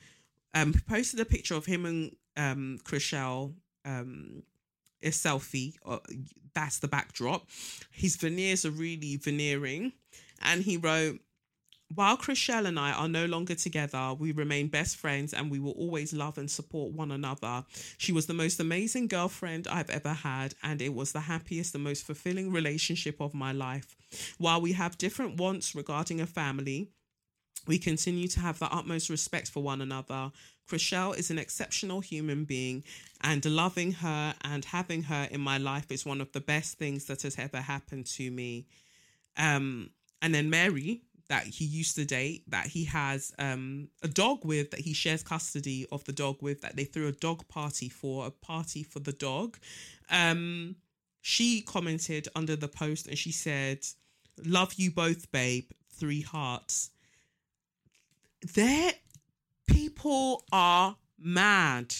um, 0.53 0.73
posted 0.87 1.19
a 1.19 1.25
picture 1.25 1.55
of 1.55 1.65
him 1.65 1.85
and 1.85 2.15
um 2.37 2.79
Chrishell, 2.83 3.53
um, 3.85 4.43
a 5.03 5.09
selfie. 5.09 5.75
Uh, 5.85 5.99
that's 6.53 6.79
the 6.79 6.87
backdrop. 6.87 7.47
His 7.91 8.15
veneers 8.15 8.65
are 8.65 8.71
really 8.71 9.17
veneering. 9.17 9.93
And 10.41 10.63
he 10.63 10.77
wrote, 10.77 11.19
while 11.95 12.17
Chrishell 12.17 12.65
and 12.65 12.79
I 12.79 12.91
are 12.91 13.07
no 13.07 13.25
longer 13.25 13.55
together, 13.55 14.13
we 14.17 14.31
remain 14.31 14.67
best 14.67 14.97
friends 14.97 15.33
and 15.33 15.49
we 15.49 15.59
will 15.59 15.71
always 15.71 16.13
love 16.13 16.37
and 16.37 16.49
support 16.49 16.93
one 16.93 17.11
another. 17.11 17.65
She 17.97 18.11
was 18.11 18.27
the 18.27 18.33
most 18.33 18.59
amazing 18.59 19.07
girlfriend 19.07 19.67
I've 19.67 19.89
ever 19.89 20.13
had, 20.13 20.53
and 20.63 20.81
it 20.81 20.93
was 20.93 21.11
the 21.11 21.21
happiest 21.21 21.75
and 21.75 21.83
most 21.83 22.05
fulfilling 22.05 22.51
relationship 22.51 23.19
of 23.19 23.33
my 23.33 23.51
life. 23.51 23.95
While 24.37 24.61
we 24.61 24.73
have 24.73 24.97
different 24.97 25.37
wants 25.37 25.75
regarding 25.75 26.21
a 26.21 26.25
family, 26.25 26.89
we 27.67 27.77
continue 27.77 28.27
to 28.29 28.39
have 28.39 28.59
the 28.59 28.73
utmost 28.73 29.09
respect 29.09 29.49
for 29.49 29.61
one 29.61 29.81
another. 29.81 30.31
Chrishell 30.69 31.17
is 31.17 31.29
an 31.29 31.37
exceptional 31.37 31.99
human 31.99 32.45
being, 32.45 32.83
and 33.21 33.43
loving 33.45 33.91
her 33.93 34.33
and 34.41 34.65
having 34.65 35.03
her 35.03 35.27
in 35.29 35.41
my 35.41 35.57
life 35.57 35.91
is 35.91 36.05
one 36.05 36.21
of 36.21 36.31
the 36.31 36.41
best 36.41 36.77
things 36.77 37.05
that 37.05 37.21
has 37.23 37.37
ever 37.37 37.57
happened 37.57 38.05
to 38.07 38.31
me. 38.31 38.65
Um, 39.37 39.91
and 40.21 40.33
then 40.33 40.49
Mary, 40.49 41.01
that 41.31 41.45
he 41.45 41.63
used 41.63 41.95
to 41.95 42.03
date 42.03 42.43
that 42.49 42.65
he 42.65 42.83
has 42.83 43.33
um, 43.39 43.87
a 44.03 44.07
dog 44.09 44.43
with 44.43 44.69
that 44.71 44.81
he 44.81 44.91
shares 44.91 45.23
custody 45.23 45.87
of 45.89 46.03
the 46.03 46.11
dog 46.11 46.35
with 46.41 46.59
that 46.59 46.75
they 46.75 46.83
threw 46.83 47.07
a 47.07 47.13
dog 47.13 47.47
party 47.47 47.87
for 47.87 48.27
a 48.27 48.31
party 48.31 48.83
for 48.83 48.99
the 48.99 49.13
dog. 49.13 49.57
Um, 50.09 50.75
she 51.21 51.61
commented 51.61 52.27
under 52.35 52.57
the 52.57 52.67
post 52.67 53.07
and 53.07 53.17
she 53.17 53.31
said 53.31 53.79
love 54.45 54.73
you 54.73 54.91
both 54.91 55.31
babe 55.31 55.71
three 55.89 56.19
hearts. 56.19 56.89
There 58.53 58.91
people 59.67 60.43
are 60.51 60.97
mad. 61.17 61.95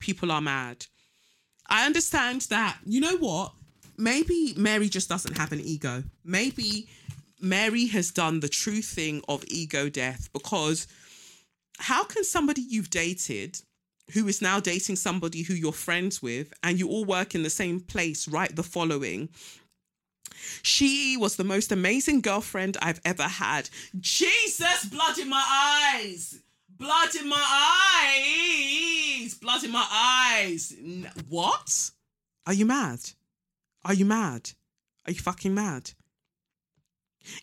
People 0.00 0.32
are 0.32 0.40
mad. 0.40 0.86
I 1.68 1.86
understand 1.86 2.40
that 2.50 2.78
you 2.84 3.00
know 3.00 3.16
what? 3.18 3.52
Maybe 3.96 4.54
mary 4.56 4.88
just 4.88 5.08
doesn't 5.08 5.38
have 5.38 5.52
an 5.52 5.60
ego. 5.60 6.02
Maybe 6.24 6.88
Mary 7.42 7.86
has 7.86 8.10
done 8.10 8.40
the 8.40 8.48
true 8.48 8.80
thing 8.80 9.22
of 9.28 9.44
ego 9.48 9.88
death 9.88 10.28
because 10.32 10.86
how 11.78 12.04
can 12.04 12.24
somebody 12.24 12.62
you've 12.62 12.90
dated 12.90 13.60
who 14.14 14.28
is 14.28 14.40
now 14.40 14.60
dating 14.60 14.96
somebody 14.96 15.42
who 15.42 15.54
you're 15.54 15.72
friends 15.72 16.22
with 16.22 16.52
and 16.62 16.78
you 16.78 16.88
all 16.88 17.04
work 17.04 17.34
in 17.34 17.42
the 17.42 17.50
same 17.50 17.80
place 17.80 18.28
write 18.28 18.54
the 18.54 18.62
following 18.62 19.28
she 20.62 21.16
was 21.16 21.36
the 21.36 21.44
most 21.44 21.72
amazing 21.72 22.20
girlfriend 22.20 22.76
I've 22.82 23.00
ever 23.04 23.24
had. 23.24 23.70
Jesus, 24.00 24.84
blood 24.86 25.18
in 25.18 25.28
my 25.28 25.44
eyes. 25.94 26.40
Blood 26.78 27.14
in 27.14 27.28
my 27.28 27.44
eyes. 29.24 29.34
Blood 29.34 29.64
in 29.64 29.70
my 29.70 29.86
eyes. 29.90 30.74
What? 31.28 31.90
Are 32.46 32.54
you 32.54 32.66
mad? 32.66 33.00
Are 33.84 33.94
you 33.94 34.04
mad? 34.04 34.50
Are 35.06 35.12
you 35.12 35.20
fucking 35.20 35.54
mad? 35.54 35.92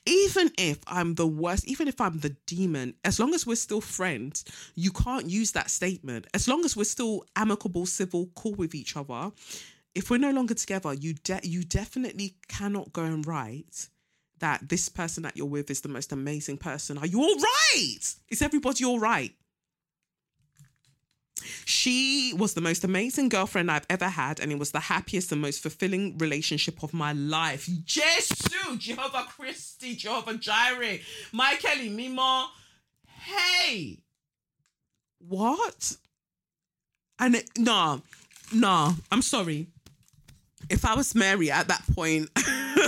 Even 0.06 0.52
if 0.58 0.80
I'm 0.88 1.16
the 1.16 1.28
worst, 1.28 1.68
even 1.68 1.88
if 1.88 2.00
I'm 2.02 2.20
the 2.20 2.36
demon, 2.46 2.96
as 3.04 3.20
long 3.20 3.34
as 3.34 3.46
we're 3.46 3.56
still 3.56 3.82
friends, 3.82 4.46
you 4.76 4.92
can't 4.92 5.30
use 5.30 5.52
that 5.54 5.70
statement. 5.70 6.28
As 6.34 6.48
long 6.48 6.66
as 6.66 6.76
we're 6.76 6.84
still 6.84 7.26
amicable, 7.36 7.86
civil, 7.86 8.30
cool 8.36 8.56
with 8.56 8.76
each 8.76 8.96
other, 8.96 9.32
if 9.96 10.10
we're 10.10 10.18
no 10.18 10.32
longer 10.32 10.54
together, 10.54 10.94
you 10.94 11.14
de- 11.14 11.42
you 11.44 11.64
definitely 11.64 12.36
cannot 12.48 12.94
go 12.94 13.04
and 13.04 13.26
write 13.26 13.88
that 14.40 14.70
this 14.70 14.90
person 14.90 15.24
that 15.24 15.36
you're 15.36 15.46
with 15.46 15.70
is 15.70 15.82
the 15.82 15.90
most 15.90 16.12
amazing 16.12 16.58
person. 16.58 16.98
Are 16.98 17.06
you 17.06 17.22
all 17.22 17.36
right? 17.36 18.16
Is 18.30 18.42
everybody 18.42 18.86
all 18.86 19.00
right? 19.00 19.34
She 21.66 22.34
was 22.38 22.54
the 22.54 22.62
most 22.62 22.84
amazing 22.84 23.30
girlfriend 23.30 23.72
I've 23.72 23.86
ever 23.90 24.10
had, 24.10 24.40
and 24.40 24.52
it 24.52 24.60
was 24.60 24.72
the 24.72 24.80
happiest 24.80 25.32
and 25.32 25.42
most 25.42 25.62
fulfilling 25.62 26.18
relationship 26.18 26.84
of 26.84 26.94
my 26.94 27.14
life. 27.14 27.70
Jesus, 27.86 28.38
Jehovah 28.78 29.26
Christi, 29.30 29.96
Jehovah 29.96 30.36
Jireh, 30.36 31.00
Michael 31.32 31.90
Mimo. 31.90 32.48
Hey, 33.08 34.00
what? 35.20 35.98
And 37.20 37.36
it, 37.36 37.50
no, 37.58 38.02
no, 38.54 38.96
I'm 39.12 39.22
sorry. 39.22 39.68
If 40.70 40.86
I 40.86 40.96
was 40.96 41.16
Mary 41.16 41.52
at 41.52 41.68
that 41.68 41.84
point, 41.94 42.30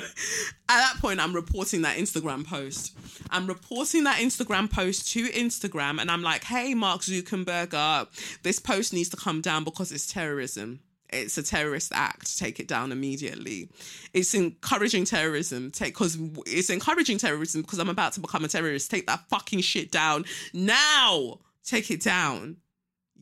at 0.01 0.77
that 0.77 0.95
point, 0.99 1.19
I'm 1.19 1.33
reporting 1.33 1.81
that 1.83 1.97
Instagram 1.97 2.45
post. 2.45 2.97
I'm 3.29 3.47
reporting 3.47 4.03
that 4.05 4.17
Instagram 4.17 4.71
post 4.71 5.11
to 5.13 5.27
Instagram, 5.29 5.99
and 6.01 6.11
I'm 6.11 6.21
like, 6.21 6.43
"Hey, 6.43 6.73
Mark 6.73 7.01
Zuckerberg, 7.01 7.73
uh, 7.73 8.05
this 8.43 8.59
post 8.59 8.93
needs 8.93 9.09
to 9.09 9.17
come 9.17 9.41
down 9.41 9.63
because 9.63 9.91
it's 9.91 10.11
terrorism. 10.11 10.81
It's 11.11 11.37
a 11.37 11.43
terrorist 11.43 11.91
act. 11.93 12.37
Take 12.37 12.59
it 12.59 12.67
down 12.67 12.91
immediately. 12.91 13.69
It's 14.13 14.33
encouraging 14.33 15.05
terrorism. 15.05 15.71
Take 15.71 15.93
because 15.93 16.17
it's 16.45 16.69
encouraging 16.69 17.17
terrorism 17.17 17.61
because 17.61 17.79
I'm 17.79 17.89
about 17.89 18.13
to 18.13 18.21
become 18.21 18.45
a 18.45 18.47
terrorist. 18.47 18.89
Take 18.89 19.07
that 19.07 19.27
fucking 19.29 19.61
shit 19.61 19.91
down 19.91 20.25
now. 20.53 21.39
Take 21.65 21.91
it 21.91 22.01
down. 22.01 22.57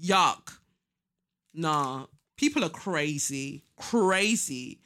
Yuck. 0.01 0.57
Nah, 1.53 2.06
people 2.38 2.64
are 2.64 2.69
crazy, 2.69 3.64
crazy 3.76 4.80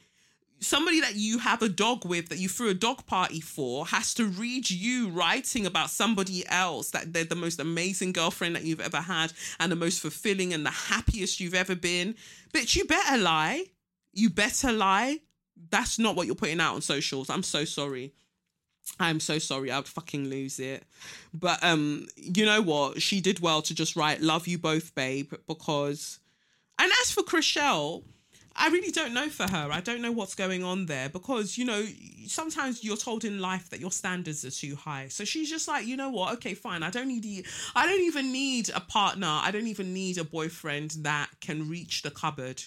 somebody 0.64 1.00
that 1.00 1.14
you 1.14 1.38
have 1.38 1.62
a 1.62 1.68
dog 1.68 2.04
with 2.04 2.28
that 2.28 2.38
you 2.38 2.48
threw 2.48 2.70
a 2.70 2.74
dog 2.74 3.06
party 3.06 3.40
for 3.40 3.86
has 3.86 4.14
to 4.14 4.26
read 4.26 4.70
you 4.70 5.08
writing 5.10 5.66
about 5.66 5.90
somebody 5.90 6.46
else 6.48 6.90
that 6.90 7.12
they're 7.12 7.24
the 7.24 7.34
most 7.34 7.60
amazing 7.60 8.12
girlfriend 8.12 8.56
that 8.56 8.64
you've 8.64 8.80
ever 8.80 9.00
had 9.00 9.32
and 9.60 9.70
the 9.70 9.76
most 9.76 10.00
fulfilling 10.00 10.52
and 10.52 10.64
the 10.64 10.70
happiest 10.70 11.40
you've 11.40 11.54
ever 11.54 11.74
been. 11.74 12.14
Bitch, 12.52 12.76
you 12.76 12.84
better 12.84 13.18
lie. 13.18 13.64
You 14.12 14.30
better 14.30 14.72
lie. 14.72 15.18
That's 15.70 15.98
not 15.98 16.16
what 16.16 16.26
you're 16.26 16.34
putting 16.34 16.60
out 16.60 16.74
on 16.74 16.82
socials. 16.82 17.30
I'm 17.30 17.42
so 17.42 17.64
sorry. 17.64 18.12
I'm 19.00 19.20
so 19.20 19.38
sorry. 19.38 19.70
I'd 19.70 19.86
fucking 19.86 20.28
lose 20.28 20.58
it. 20.58 20.84
But 21.32 21.62
um, 21.62 22.06
you 22.16 22.44
know 22.44 22.60
what? 22.60 23.00
She 23.00 23.20
did 23.20 23.40
well 23.40 23.62
to 23.62 23.74
just 23.74 23.96
write 23.96 24.20
"Love 24.20 24.46
you 24.46 24.58
both, 24.58 24.94
babe," 24.94 25.32
because. 25.46 26.18
And 26.76 26.90
as 27.02 27.12
for 27.12 27.22
Chrishell, 27.22 28.02
I 28.56 28.68
really 28.68 28.92
don't 28.92 29.12
know 29.12 29.28
for 29.28 29.44
her. 29.44 29.68
I 29.72 29.80
don't 29.80 30.00
know 30.00 30.12
what's 30.12 30.36
going 30.36 30.62
on 30.62 30.86
there 30.86 31.08
because, 31.08 31.58
you 31.58 31.64
know, 31.64 31.84
sometimes 32.26 32.84
you're 32.84 32.96
told 32.96 33.24
in 33.24 33.40
life 33.40 33.68
that 33.70 33.80
your 33.80 33.90
standards 33.90 34.44
are 34.44 34.50
too 34.50 34.76
high. 34.76 35.08
So 35.08 35.24
she's 35.24 35.50
just 35.50 35.66
like, 35.66 35.86
you 35.86 35.96
know 35.96 36.10
what? 36.10 36.34
Okay, 36.34 36.54
fine. 36.54 36.82
I 36.82 36.90
don't 36.90 37.08
need 37.08 37.46
I 37.74 37.86
don't 37.86 38.02
even 38.02 38.30
need 38.32 38.70
a 38.70 38.80
partner. 38.80 39.26
I 39.28 39.50
don't 39.50 39.66
even 39.66 39.92
need 39.92 40.18
a 40.18 40.24
boyfriend 40.24 40.92
that 41.02 41.30
can 41.40 41.68
reach 41.68 42.02
the 42.02 42.10
cupboard. 42.10 42.62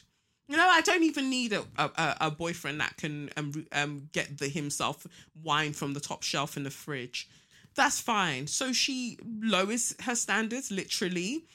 You 0.50 0.58
know, 0.58 0.68
I 0.68 0.82
don't 0.82 1.04
even 1.04 1.30
need 1.30 1.54
a, 1.54 1.64
a, 1.78 2.18
a 2.22 2.32
boyfriend 2.32 2.80
that 2.82 2.98
can 2.98 3.30
um, 3.38 3.66
um, 3.72 4.10
get 4.14 4.38
the 4.38 4.48
himself 4.48 5.06
wine 5.44 5.74
from 5.74 5.94
the 5.94 6.00
top 6.00 6.24
shelf 6.24 6.58
in 6.58 6.64
the 6.64 6.70
fridge. 6.72 7.30
That's 7.76 8.00
fine. 8.00 8.48
So 8.48 8.74
she 8.74 9.20
lowers 9.42 9.96
her 10.02 10.16
standards 10.16 10.72
literally 10.72 11.46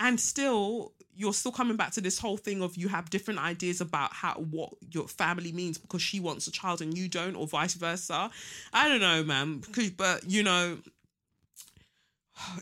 and 0.00 0.18
still 0.18 0.92
you're 1.18 1.34
still 1.34 1.50
coming 1.50 1.76
back 1.76 1.90
to 1.90 2.00
this 2.00 2.16
whole 2.18 2.36
thing 2.36 2.62
of 2.62 2.76
you 2.76 2.86
have 2.86 3.10
different 3.10 3.40
ideas 3.40 3.80
about 3.80 4.12
how 4.12 4.34
what 4.34 4.70
your 4.92 5.08
family 5.08 5.50
means 5.50 5.76
because 5.76 6.00
she 6.00 6.20
wants 6.20 6.46
a 6.46 6.52
child 6.52 6.80
and 6.80 6.96
you 6.96 7.08
don't 7.08 7.34
or 7.34 7.46
vice 7.46 7.74
versa. 7.74 8.30
I 8.72 8.88
don't 8.88 9.00
know 9.00 9.24
man 9.24 9.62
but 9.96 10.30
you 10.30 10.44
know 10.44 10.78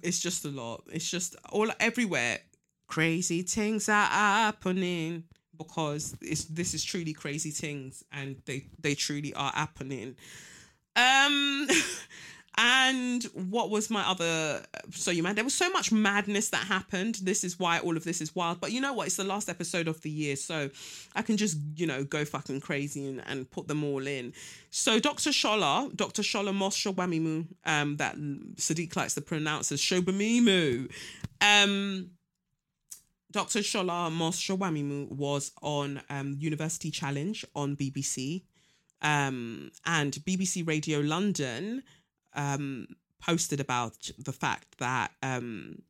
it's 0.02 0.18
just 0.18 0.46
a 0.46 0.48
lot. 0.48 0.84
It's 0.90 1.08
just 1.08 1.36
all 1.50 1.70
everywhere 1.78 2.38
crazy 2.88 3.42
things 3.42 3.90
are 3.90 4.06
happening 4.06 5.24
because 5.58 6.16
it's 6.22 6.44
this 6.44 6.72
is 6.72 6.82
truly 6.82 7.12
crazy 7.12 7.50
things 7.50 8.04
and 8.10 8.36
they 8.46 8.64
they 8.80 8.94
truly 8.94 9.34
are 9.34 9.52
happening. 9.52 10.16
Um 10.96 11.68
And 12.58 13.22
what 13.34 13.68
was 13.68 13.90
my 13.90 14.08
other? 14.08 14.62
So 14.90 15.10
you 15.10 15.22
man, 15.22 15.34
there 15.34 15.44
was 15.44 15.54
so 15.54 15.68
much 15.70 15.92
madness 15.92 16.48
that 16.50 16.64
happened. 16.64 17.16
This 17.16 17.44
is 17.44 17.58
why 17.58 17.80
all 17.80 17.98
of 17.98 18.04
this 18.04 18.22
is 18.22 18.34
wild. 18.34 18.60
But 18.60 18.72
you 18.72 18.80
know 18.80 18.94
what? 18.94 19.08
It's 19.08 19.16
the 19.16 19.24
last 19.24 19.50
episode 19.50 19.88
of 19.88 20.00
the 20.00 20.08
year, 20.08 20.36
so 20.36 20.70
I 21.14 21.20
can 21.20 21.36
just 21.36 21.58
you 21.74 21.86
know 21.86 22.02
go 22.02 22.24
fucking 22.24 22.62
crazy 22.62 23.06
and, 23.08 23.22
and 23.26 23.50
put 23.50 23.68
them 23.68 23.84
all 23.84 24.06
in. 24.06 24.32
So 24.70 24.98
Dr. 24.98 25.30
Shola, 25.30 25.94
Dr. 25.94 26.22
Shola 26.22 26.54
Mos 26.54 26.78
Shogbamimu, 26.78 27.46
um, 27.66 27.96
that 27.98 28.16
Sadiq 28.16 28.96
likes 28.96 29.14
to 29.14 29.20
pronounce 29.20 29.70
as 29.70 29.80
Shobamimu. 29.80 30.90
Um, 31.42 32.10
Dr. 33.32 33.58
Shola 33.58 34.10
Mos 34.10 34.40
Shogbamimu 34.40 35.12
was 35.12 35.52
on 35.60 36.00
um, 36.08 36.36
University 36.38 36.90
Challenge 36.90 37.44
on 37.54 37.76
BBC. 37.76 38.44
Um, 39.02 39.70
and 39.84 40.14
BBC 40.14 40.66
Radio 40.66 41.00
London 41.00 41.82
um, 42.36 42.86
posted 43.20 43.60
about 43.60 44.10
the 44.18 44.32
fact 44.32 44.78
that 44.78 45.10
um, 45.22 45.82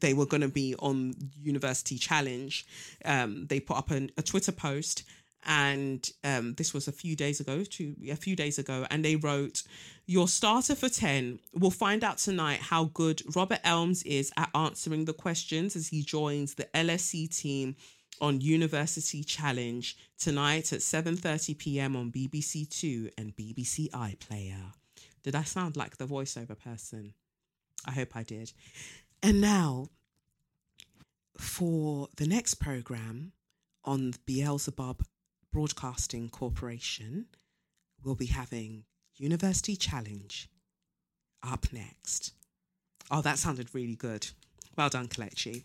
they 0.00 0.14
were 0.14 0.26
going 0.26 0.42
to 0.42 0.48
be 0.48 0.74
on 0.78 1.14
University 1.40 1.96
Challenge, 1.96 2.66
um, 3.04 3.46
they 3.46 3.60
put 3.60 3.76
up 3.76 3.90
an, 3.90 4.10
a 4.16 4.22
Twitter 4.22 4.52
post, 4.52 5.04
and 5.48 6.10
um, 6.24 6.54
this 6.54 6.74
was 6.74 6.88
a 6.88 6.92
few 6.92 7.14
days 7.14 7.38
ago, 7.40 7.62
two 7.62 7.94
a 8.10 8.16
few 8.16 8.34
days 8.34 8.58
ago, 8.58 8.86
and 8.90 9.04
they 9.04 9.16
wrote, 9.16 9.62
"Your 10.06 10.26
starter 10.28 10.74
for 10.74 10.88
ten 10.88 11.38
will 11.54 11.70
find 11.70 12.02
out 12.02 12.18
tonight 12.18 12.60
how 12.60 12.86
good 12.86 13.22
Robert 13.36 13.60
Elms 13.62 14.02
is 14.02 14.32
at 14.36 14.50
answering 14.54 15.04
the 15.04 15.12
questions 15.12 15.76
as 15.76 15.88
he 15.88 16.02
joins 16.02 16.54
the 16.54 16.68
LSE 16.74 17.28
team." 17.28 17.76
on 18.18 18.40
University 18.40 19.22
Challenge 19.22 19.94
tonight 20.18 20.72
at 20.72 20.80
7:30 20.80 21.58
p.m. 21.58 21.96
on 21.96 22.10
BBC 22.10 22.66
2 22.68 23.10
and 23.18 23.36
BBC 23.36 23.90
iPlayer. 23.90 24.72
Did 25.26 25.34
I 25.34 25.42
sound 25.42 25.76
like 25.76 25.96
the 25.96 26.06
voiceover 26.06 26.56
person? 26.56 27.12
I 27.84 27.90
hope 27.90 28.14
I 28.14 28.22
did. 28.22 28.52
And 29.24 29.40
now 29.40 29.88
for 31.36 32.06
the 32.16 32.28
next 32.28 32.54
program 32.54 33.32
on 33.84 34.14
Beelzebub 34.24 35.04
Broadcasting 35.52 36.28
Corporation, 36.28 37.26
we'll 38.04 38.14
be 38.14 38.26
having 38.26 38.84
University 39.16 39.74
Challenge 39.74 40.48
up 41.42 41.72
next. 41.72 42.32
Oh, 43.10 43.20
that 43.22 43.38
sounded 43.38 43.74
really 43.74 43.96
good. 43.96 44.28
Well 44.78 44.90
done, 44.90 45.08
Kelechi. 45.08 45.64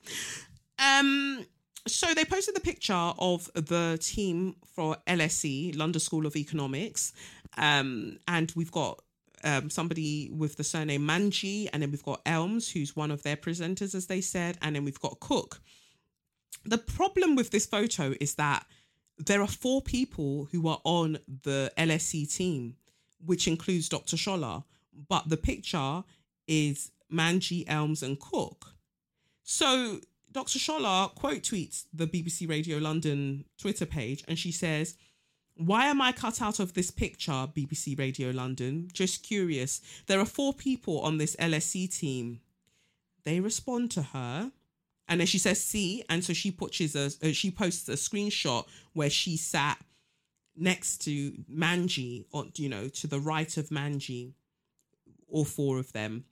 Um, 0.80 1.46
so 1.88 2.16
they 2.16 2.26
posted 2.26 2.56
the 2.56 2.62
picture 2.62 3.14
of 3.20 3.48
the 3.54 4.00
team 4.02 4.56
for 4.74 4.98
LSE, 5.06 5.78
London 5.78 6.00
School 6.00 6.26
of 6.26 6.36
Economics, 6.36 7.14
um, 7.58 8.18
and 8.28 8.52
we've 8.56 8.72
got 8.72 9.04
um, 9.44 9.70
somebody 9.70 10.30
with 10.32 10.58
the 10.58 10.64
surname 10.64 11.08
Manji, 11.08 11.70
and 11.72 11.82
then 11.82 11.92
we've 11.92 12.04
got 12.04 12.22
Elms, 12.26 12.72
who's 12.72 12.96
one 12.96 13.12
of 13.12 13.24
their 13.24 13.36
presenters, 13.36 13.96
as 13.96 14.08
they 14.08 14.22
said, 14.22 14.58
and 14.62 14.76
then 14.76 14.86
we've 14.86 15.00
got 15.00 15.20
Cook. 15.20 15.62
The 16.66 16.78
problem 16.78 17.36
with 17.36 17.52
this 17.52 17.66
photo 17.66 18.14
is 18.20 18.36
that 18.36 18.66
there 19.18 19.42
are 19.42 19.48
four 19.48 19.82
people 19.82 20.48
who 20.52 20.68
are 20.68 20.80
on 20.84 21.20
the 21.44 21.72
LSE 21.78 22.34
team, 22.36 22.76
which 23.24 23.48
includes 23.48 23.90
Dr. 23.90 24.18
Shola, 24.18 24.64
but 25.08 25.30
the 25.30 25.38
picture 25.38 26.04
is 26.48 26.92
Manji, 27.12 27.64
Elms, 27.68 28.04
and 28.04 28.20
Cook. 28.20 28.76
So 29.44 30.00
Dr. 30.32 30.60
Shola 30.60 31.14
quote 31.14 31.44
tweets 31.44 31.86
the 31.94 32.08
BBC 32.08 32.48
Radio 32.48 32.78
London 32.78 33.46
Twitter 33.58 33.86
page 33.86 34.24
and 34.28 34.40
she 34.40 34.52
says, 34.52 34.96
Why 35.56 35.86
am 35.86 36.02
I 36.02 36.12
cut 36.12 36.42
out 36.42 36.60
of 36.60 36.74
this 36.74 36.92
picture, 36.92 37.32
BBC 37.32 37.98
Radio 38.00 38.32
London? 38.32 38.90
Just 38.94 39.24
curious. 39.24 39.82
There 40.08 40.20
are 40.20 40.26
four 40.26 40.54
people 40.54 41.00
on 41.02 41.18
this 41.18 41.36
LSE 41.36 41.98
team. 41.98 42.40
They 43.24 43.40
respond 43.40 43.92
to 43.92 44.02
her. 44.02 44.52
And 45.08 45.20
then 45.20 45.28
she 45.28 45.38
says, 45.38 45.62
see. 45.62 46.04
And 46.10 46.24
so 46.24 46.34
she 46.34 46.52
pushes 46.52 46.96
a, 46.96 47.12
uh, 47.28 47.34
she 47.34 47.52
posts 47.52 47.90
a 47.90 47.94
screenshot 47.94 48.66
where 48.94 49.10
she 49.10 49.38
sat 49.38 49.78
next 50.56 51.00
to 51.00 51.32
Manji, 51.52 52.26
or, 52.32 52.46
you 52.56 52.70
know, 52.70 52.88
to 52.88 53.08
the 53.08 53.20
right 53.20 53.56
of 53.58 53.70
Manji, 53.70 54.34
all 55.28 55.46
four 55.46 55.80
of 55.80 55.92
them. 55.94 56.26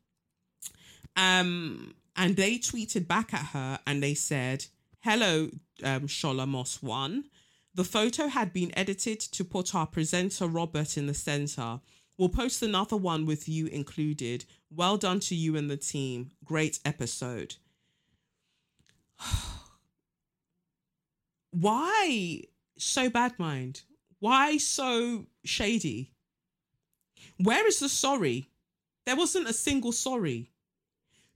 Um, 1.16 1.94
and 2.16 2.36
they 2.36 2.58
tweeted 2.58 3.08
back 3.08 3.34
at 3.34 3.48
her 3.48 3.80
and 3.86 4.02
they 4.02 4.14
said, 4.14 4.66
Hello, 5.02 5.50
um, 5.84 6.08
Shola 6.08 6.48
Moss 6.48 6.82
One. 6.82 7.26
The 7.80 7.86
photo 7.86 8.28
had 8.28 8.52
been 8.52 8.78
edited 8.78 9.22
to 9.22 9.46
put 9.46 9.74
our 9.74 9.88
presenter 9.88 10.48
Robert 10.48 10.98
in 10.98 11.08
the 11.08 11.14
center. 11.14 11.80
We'll 12.18 12.28
post 12.28 12.62
another 12.62 12.98
one 12.98 13.26
with 13.26 13.48
you 13.48 13.68
included. 13.68 14.44
Well 14.70 14.98
done 14.98 15.22
to 15.22 15.34
you 15.34 15.56
and 15.56 15.70
the 15.70 15.78
team. 15.78 16.32
Great 16.44 16.80
episode. 16.84 17.56
Why 21.52 22.42
so 22.78 23.10
bad 23.10 23.40
mind? 23.40 23.84
Why 24.20 24.58
so 24.58 25.28
shady? 25.46 26.12
Where 27.38 27.66
is 27.66 27.80
the 27.80 27.88
sorry? 27.88 28.50
There 29.06 29.16
wasn't 29.16 29.48
a 29.48 29.54
single 29.54 29.94
sorry 29.94 30.52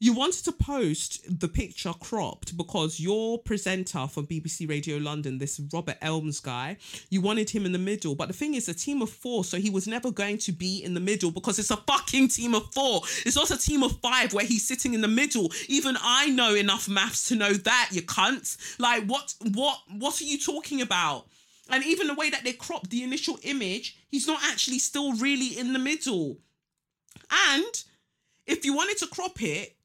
you 0.03 0.11
wanted 0.11 0.43
to 0.43 0.51
post 0.51 1.39
the 1.39 1.47
picture 1.47 1.93
cropped 1.93 2.57
because 2.57 2.99
your 2.99 3.39
presenter 3.39 4.05
for 4.05 4.21
BBC 4.21 4.67
Radio 4.67 4.97
London, 4.97 5.38
this 5.38 5.61
Robert 5.71 5.95
Elms 6.01 6.41
guy, 6.41 6.75
you 7.09 7.21
wanted 7.21 7.49
him 7.49 7.65
in 7.65 7.71
the 7.71 7.80
middle. 7.80 8.13
But 8.13 8.27
the 8.27 8.34
thing 8.34 8.53
is, 8.53 8.67
a 8.67 8.73
team 8.73 9.01
of 9.01 9.09
four, 9.09 9.45
so 9.45 9.55
he 9.55 9.69
was 9.69 9.88
never 9.88 10.11
going 10.11 10.39
to 10.39 10.51
be 10.51 10.84
in 10.84 10.93
the 10.93 10.99
middle 10.99 11.31
because 11.31 11.57
it's 11.57 11.71
a 11.71 11.77
fucking 11.77 12.27
team 12.27 12.53
of 12.53 12.69
four. 12.73 13.03
It's 13.25 13.38
not 13.38 13.49
a 13.49 13.57
team 13.57 13.81
of 13.81 13.97
five 14.01 14.34
where 14.34 14.43
he's 14.43 14.67
sitting 14.67 14.93
in 14.93 14.99
the 14.99 15.07
middle. 15.07 15.53
Even 15.69 15.95
I 16.01 16.27
know 16.27 16.53
enough 16.53 16.89
maths 16.89 17.30
to 17.30 17.38
know 17.38 17.53
that, 17.53 17.91
you 17.93 18.01
cunts. 18.01 18.77
Like, 18.80 19.05
what, 19.05 19.34
what, 19.53 19.80
what 19.89 20.19
are 20.19 20.25
you 20.25 20.38
talking 20.38 20.81
about? 20.81 21.27
And 21.69 21.81
even 21.85 22.07
the 22.07 22.15
way 22.15 22.30
that 22.30 22.43
they 22.43 22.51
cropped 22.51 22.89
the 22.89 23.03
initial 23.03 23.39
image, 23.43 23.97
he's 24.11 24.27
not 24.27 24.41
actually 24.43 24.80
still 24.80 25.13
really 25.13 25.57
in 25.57 25.71
the 25.71 25.80
middle. 25.80 26.39
And 27.31 27.84
if 28.45 28.65
you 28.65 28.75
wanted 28.75 28.97
to 28.97 29.07
crop 29.07 29.41
it, 29.41 29.77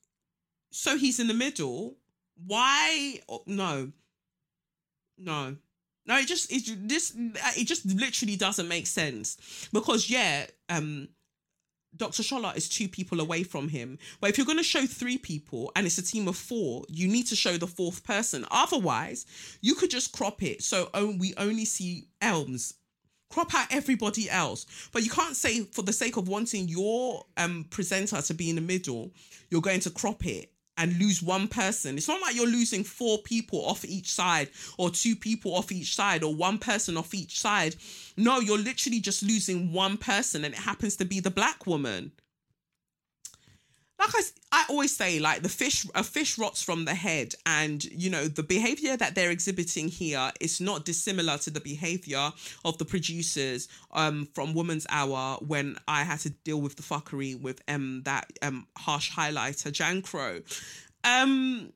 so 0.71 0.97
he's 0.97 1.19
in 1.21 1.29
the 1.29 1.35
middle. 1.35 1.97
Why? 2.47 3.21
Oh, 3.29 3.43
no, 3.47 3.93
no, 5.17 5.57
no. 6.07 6.19
It 6.19 6.27
just 6.27 6.53
it 6.53 6.89
this 6.89 7.13
it 7.17 7.67
just 7.67 7.87
literally 7.87 8.37
doesn't 8.37 8.69
make 8.69 8.87
sense 8.87 9.69
because 9.73 10.09
yeah, 10.09 10.47
um, 10.69 11.09
Dr. 11.97 12.23
Shola 12.23 12.57
is 12.57 12.69
two 12.69 12.89
people 12.89 13.21
away 13.21 13.43
from 13.43 13.69
him. 13.69 13.99
But 14.21 14.31
if 14.31 14.39
you're 14.39 14.47
going 14.47 14.59
to 14.59 14.65
show 14.65 14.87
three 14.87 15.19
people 15.19 15.73
and 15.75 15.87
it's 15.87 15.99
a 15.99 16.03
team 16.03 16.29
of 16.29 16.37
four, 16.37 16.85
you 16.89 17.09
need 17.09 17.27
to 17.29 17.37
show 17.37 17.57
the 17.57 17.67
fourth 17.67 18.05
person. 18.05 18.45
Otherwise, 18.51 19.27
you 19.61 19.75
could 19.75 19.91
just 19.91 20.13
crop 20.13 20.43
it 20.43 20.63
so 20.63 20.89
we 21.19 21.35
only 21.37 21.65
see 21.65 22.09
Elms. 22.21 22.75
Crop 23.31 23.55
out 23.55 23.67
everybody 23.71 24.31
else. 24.31 24.89
But 24.93 25.03
you 25.03 25.11
can't 25.11 25.37
say 25.37 25.65
for 25.65 25.83
the 25.83 25.93
sake 25.93 26.17
of 26.17 26.29
wanting 26.29 26.69
your 26.69 27.25
um 27.37 27.67
presenter 27.71 28.23
to 28.23 28.35
be 28.35 28.49
in 28.49 28.57
the 28.57 28.63
middle, 28.63 29.11
you're 29.51 29.61
going 29.61 29.81
to 29.81 29.91
crop 29.91 30.25
it 30.25 30.53
and 30.79 30.99
lose 30.99 31.23
one 31.23 31.49
person. 31.49 31.97
It's 31.97 32.09
not 32.09 32.23
like 32.23 32.35
you're 32.35 32.47
losing 32.47 32.85
four 32.85 33.19
people 33.19 33.65
off 33.67 33.85
each 33.85 34.11
side 34.11 34.49
or 34.79 34.91
two 34.91 35.15
people 35.15 35.55
off 35.55 35.71
each 35.71 35.95
side 35.95 36.23
or 36.23 36.35
one 36.35 36.59
person 36.59 36.97
off 36.97 37.13
each 37.13 37.39
side. 37.39 37.77
No, 38.17 38.39
you're 38.39 38.57
literally 38.57 39.01
just 39.01 39.23
losing 39.23 39.73
one 39.73 39.99
person 39.99 40.45
and 40.45 40.55
it 40.55 40.61
happens 40.61 40.97
to 40.97 41.05
be 41.05 41.21
the 41.21 41.31
black 41.31 41.67
woman. 41.67 42.13
Like 43.99 44.11
I, 44.15 44.23
I 44.53 44.65
always 44.69 44.95
say, 44.97 45.19
like 45.19 45.43
the 45.43 45.49
fish, 45.49 45.87
a 45.95 46.05
fish 46.05 46.39
rots 46.39 46.63
from 46.63 46.85
the 46.85 46.95
head, 46.95 47.35
and 47.47 47.83
you 47.85 48.11
know 48.11 48.29
the 48.29 48.43
behavior 48.43 48.97
that 48.97 49.15
they're 49.15 49.31
exhibiting 49.31 49.89
here 49.89 50.31
is 50.41 50.61
not 50.61 50.85
dissimilar 50.85 51.39
to 51.39 51.51
the 51.51 51.61
behavior 51.61 52.31
of 52.65 52.79
the 52.79 52.85
producers 52.85 53.69
um 53.93 54.29
from 54.35 54.55
Woman's 54.55 54.87
Hour 54.91 55.39
when 55.47 55.77
I 55.89 56.05
had 56.05 56.21
to 56.21 56.31
deal 56.31 56.61
with 56.61 56.77
the 56.77 56.83
fuckery 56.83 57.41
with 57.41 57.61
um 57.69 58.03
that 58.05 58.31
um 58.43 58.67
harsh 58.77 59.13
highlighter 59.13 59.73
Jankro. 59.73 60.43
Um, 61.05 61.73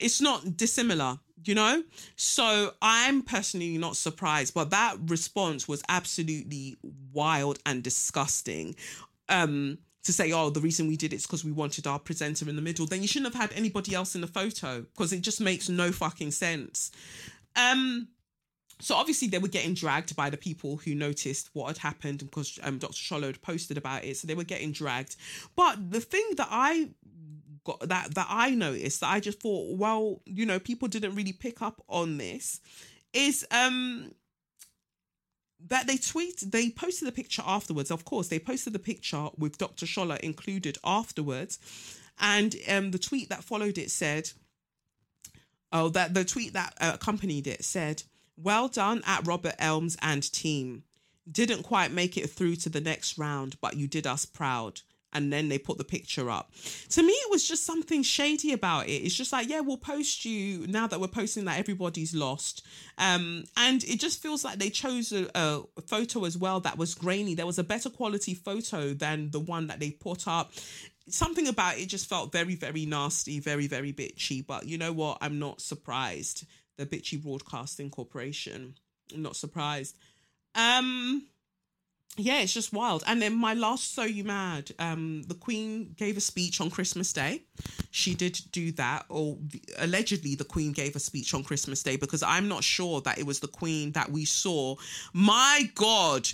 it's 0.00 0.20
not 0.20 0.56
dissimilar 0.56 1.18
you 1.44 1.54
know 1.54 1.82
so 2.16 2.72
i'm 2.82 3.22
personally 3.22 3.78
not 3.78 3.96
surprised 3.96 4.52
but 4.52 4.70
that 4.70 4.96
response 5.06 5.66
was 5.66 5.82
absolutely 5.88 6.76
wild 7.12 7.58
and 7.64 7.82
disgusting 7.82 8.74
um 9.28 9.78
to 10.10 10.16
say, 10.16 10.32
oh, 10.32 10.50
the 10.50 10.60
reason 10.60 10.88
we 10.88 10.96
did 10.96 11.12
it 11.12 11.16
is 11.16 11.26
because 11.26 11.44
we 11.44 11.52
wanted 11.52 11.86
our 11.86 11.98
presenter 11.98 12.48
in 12.48 12.56
the 12.56 12.62
middle, 12.62 12.86
then 12.86 13.02
you 13.02 13.08
shouldn't 13.08 13.32
have 13.32 13.40
had 13.40 13.56
anybody 13.56 13.94
else 13.94 14.14
in 14.14 14.20
the 14.20 14.26
photo 14.26 14.82
because 14.82 15.12
it 15.12 15.20
just 15.20 15.40
makes 15.40 15.68
no 15.68 15.92
fucking 15.92 16.30
sense. 16.32 16.90
Um, 17.56 18.08
so 18.80 18.94
obviously 18.94 19.28
they 19.28 19.38
were 19.38 19.48
getting 19.48 19.74
dragged 19.74 20.16
by 20.16 20.30
the 20.30 20.36
people 20.36 20.76
who 20.78 20.94
noticed 20.94 21.50
what 21.52 21.68
had 21.68 21.78
happened 21.78 22.20
because 22.20 22.58
um, 22.62 22.78
Dr. 22.78 22.94
Shola 22.94 23.26
had 23.26 23.42
posted 23.42 23.76
about 23.76 24.04
it, 24.04 24.16
so 24.16 24.26
they 24.26 24.34
were 24.34 24.44
getting 24.44 24.72
dragged. 24.72 25.16
But 25.54 25.90
the 25.90 26.00
thing 26.00 26.26
that 26.36 26.48
I 26.50 26.88
got 27.64 27.80
that 27.88 28.14
that 28.14 28.26
I 28.28 28.50
noticed 28.50 29.00
that 29.00 29.10
I 29.10 29.20
just 29.20 29.40
thought, 29.40 29.76
well, 29.76 30.22
you 30.24 30.46
know, 30.46 30.58
people 30.58 30.88
didn't 30.88 31.14
really 31.14 31.32
pick 31.32 31.62
up 31.62 31.82
on 31.88 32.16
this, 32.16 32.60
is 33.12 33.46
um 33.50 34.12
that 35.68 35.86
they 35.86 35.96
tweet 35.96 36.40
they 36.40 36.70
posted 36.70 37.06
the 37.06 37.12
picture 37.12 37.42
afterwards 37.46 37.90
of 37.90 38.04
course 38.04 38.28
they 38.28 38.38
posted 38.38 38.72
the 38.72 38.78
picture 38.78 39.28
with 39.36 39.58
dr 39.58 39.84
shola 39.84 40.18
included 40.20 40.78
afterwards. 40.84 41.58
And 42.18 42.54
um 42.68 42.90
the 42.90 42.98
tweet 42.98 43.28
that 43.28 43.44
followed 43.44 43.78
it 43.78 43.90
said 43.90 44.30
oh 45.72 45.88
that 45.90 46.14
the 46.14 46.24
tweet 46.24 46.52
that 46.52 46.74
uh, 46.80 46.92
accompanied 46.94 47.46
it 47.46 47.64
said 47.64 48.02
well 48.36 48.68
done 48.68 49.02
at 49.06 49.26
robert 49.26 49.54
elms 49.58 49.96
and 50.02 50.30
team. 50.32 50.84
Didn't 51.30 51.62
quite 51.62 51.92
make 51.92 52.16
it 52.16 52.30
through 52.30 52.56
to 52.56 52.68
the 52.68 52.80
next 52.80 53.18
round 53.18 53.56
but 53.60 53.76
you 53.76 53.86
did 53.86 54.06
us 54.06 54.24
proud 54.24 54.80
and 55.12 55.32
then 55.32 55.48
they 55.48 55.58
put 55.58 55.78
the 55.78 55.84
picture 55.84 56.30
up. 56.30 56.52
To 56.90 57.02
me, 57.02 57.12
it 57.12 57.30
was 57.30 57.46
just 57.46 57.66
something 57.66 58.02
shady 58.02 58.52
about 58.52 58.88
it. 58.88 58.92
It's 58.92 59.14
just 59.14 59.32
like, 59.32 59.48
yeah, 59.48 59.60
we'll 59.60 59.76
post 59.76 60.24
you 60.24 60.66
now 60.66 60.86
that 60.86 61.00
we're 61.00 61.08
posting 61.08 61.44
that 61.46 61.58
everybody's 61.58 62.14
lost. 62.14 62.66
Um, 62.98 63.44
and 63.56 63.82
it 63.84 63.98
just 63.98 64.22
feels 64.22 64.44
like 64.44 64.58
they 64.58 64.70
chose 64.70 65.12
a, 65.12 65.28
a, 65.34 65.62
photo 65.86 66.24
as 66.24 66.36
well 66.36 66.60
that 66.60 66.78
was 66.78 66.94
grainy. 66.94 67.34
There 67.34 67.46
was 67.46 67.58
a 67.58 67.64
better 67.64 67.90
quality 67.90 68.34
photo 68.34 68.94
than 68.94 69.30
the 69.30 69.40
one 69.40 69.66
that 69.68 69.80
they 69.80 69.90
put 69.90 70.28
up 70.28 70.52
something 71.08 71.48
about 71.48 71.78
it 71.78 71.86
just 71.86 72.08
felt 72.08 72.32
very, 72.32 72.54
very 72.54 72.86
nasty, 72.86 73.40
very, 73.40 73.66
very 73.66 73.92
bitchy. 73.92 74.46
But 74.46 74.66
you 74.66 74.78
know 74.78 74.92
what? 74.92 75.18
I'm 75.20 75.38
not 75.38 75.60
surprised. 75.60 76.46
The 76.76 76.86
Bitchy 76.86 77.22
Broadcasting 77.22 77.90
Corporation. 77.90 78.74
I'm 79.12 79.22
not 79.22 79.36
surprised. 79.36 79.96
Um, 80.54 81.26
yeah, 82.16 82.40
it's 82.40 82.52
just 82.52 82.72
wild. 82.72 83.02
And 83.06 83.22
then 83.22 83.34
my 83.34 83.54
last 83.54 83.94
So 83.94 84.02
You 84.02 84.24
Mad, 84.24 84.72
um, 84.78 85.22
the 85.28 85.34
Queen 85.34 85.94
gave 85.96 86.16
a 86.16 86.20
speech 86.20 86.60
on 86.60 86.70
Christmas 86.70 87.12
Day. 87.12 87.42
She 87.90 88.14
did 88.14 88.40
do 88.52 88.72
that, 88.72 89.06
or 89.08 89.38
allegedly 89.78 90.34
the 90.34 90.44
Queen 90.44 90.72
gave 90.72 90.96
a 90.96 91.00
speech 91.00 91.34
on 91.34 91.44
Christmas 91.44 91.82
Day 91.82 91.96
because 91.96 92.22
I'm 92.22 92.48
not 92.48 92.64
sure 92.64 93.00
that 93.02 93.18
it 93.18 93.26
was 93.26 93.40
the 93.40 93.48
Queen 93.48 93.92
that 93.92 94.10
we 94.10 94.24
saw. 94.24 94.76
My 95.12 95.70
God, 95.74 96.28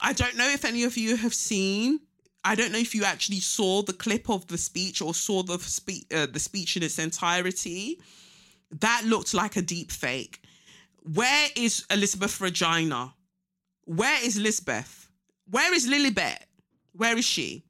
I 0.00 0.12
don't 0.12 0.36
know 0.36 0.48
if 0.48 0.64
any 0.64 0.84
of 0.84 0.96
you 0.96 1.16
have 1.16 1.34
seen. 1.34 2.00
I 2.44 2.54
don't 2.54 2.72
know 2.72 2.78
if 2.78 2.94
you 2.94 3.04
actually 3.04 3.40
saw 3.40 3.82
the 3.82 3.92
clip 3.92 4.28
of 4.28 4.46
the 4.48 4.58
speech 4.58 5.00
or 5.00 5.14
saw 5.14 5.42
the 5.42 5.58
speech 5.58 6.06
uh, 6.14 6.26
the 6.26 6.40
speech 6.40 6.76
in 6.76 6.82
its 6.82 6.98
entirety. 6.98 8.00
That 8.80 9.02
looked 9.06 9.32
like 9.32 9.56
a 9.56 9.62
deep 9.62 9.92
fake. 9.92 10.42
Where 11.02 11.48
is 11.56 11.84
Elizabeth 11.90 12.40
Regina? 12.40 13.14
Where 13.84 14.24
is 14.24 14.38
Lisbeth? 14.38 15.01
Where 15.52 15.74
is 15.74 15.86
Lilibet? 15.86 16.44
Where 16.94 17.18
is 17.18 17.26
she? 17.26 17.62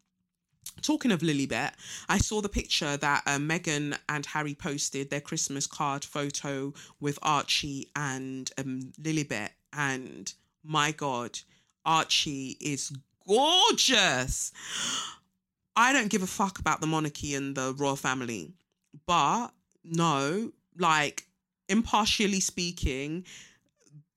Talking 0.83 1.11
of 1.11 1.19
Lilibet, 1.21 1.73
I 2.09 2.19
saw 2.19 2.41
the 2.41 2.49
picture 2.49 2.97
that 2.97 3.25
uh, 3.27 3.39
Meghan 3.39 3.99
and 4.09 4.25
Harry 4.25 4.55
posted 4.55 5.11
their 5.11 5.21
Christmas 5.21 5.67
card 5.67 6.05
photo 6.05 6.73
with 7.01 7.19
Archie 7.23 7.91
and 7.97 8.49
um, 8.57 8.93
Lilibet. 9.03 9.49
And 9.73 10.33
my 10.63 10.93
God, 10.93 11.41
Archie 11.85 12.57
is 12.61 12.93
gorgeous. 13.27 14.53
I 15.75 15.93
don't 15.93 16.09
give 16.09 16.23
a 16.23 16.29
fuck 16.29 16.61
about 16.61 16.81
the 16.81 16.87
monarchy 16.87 17.35
and 17.35 17.57
the 17.57 17.75
royal 17.77 17.97
family, 17.97 18.53
but 19.07 19.49
no, 19.83 20.53
like 20.79 21.27
impartially 21.69 22.39
speaking, 22.39 23.25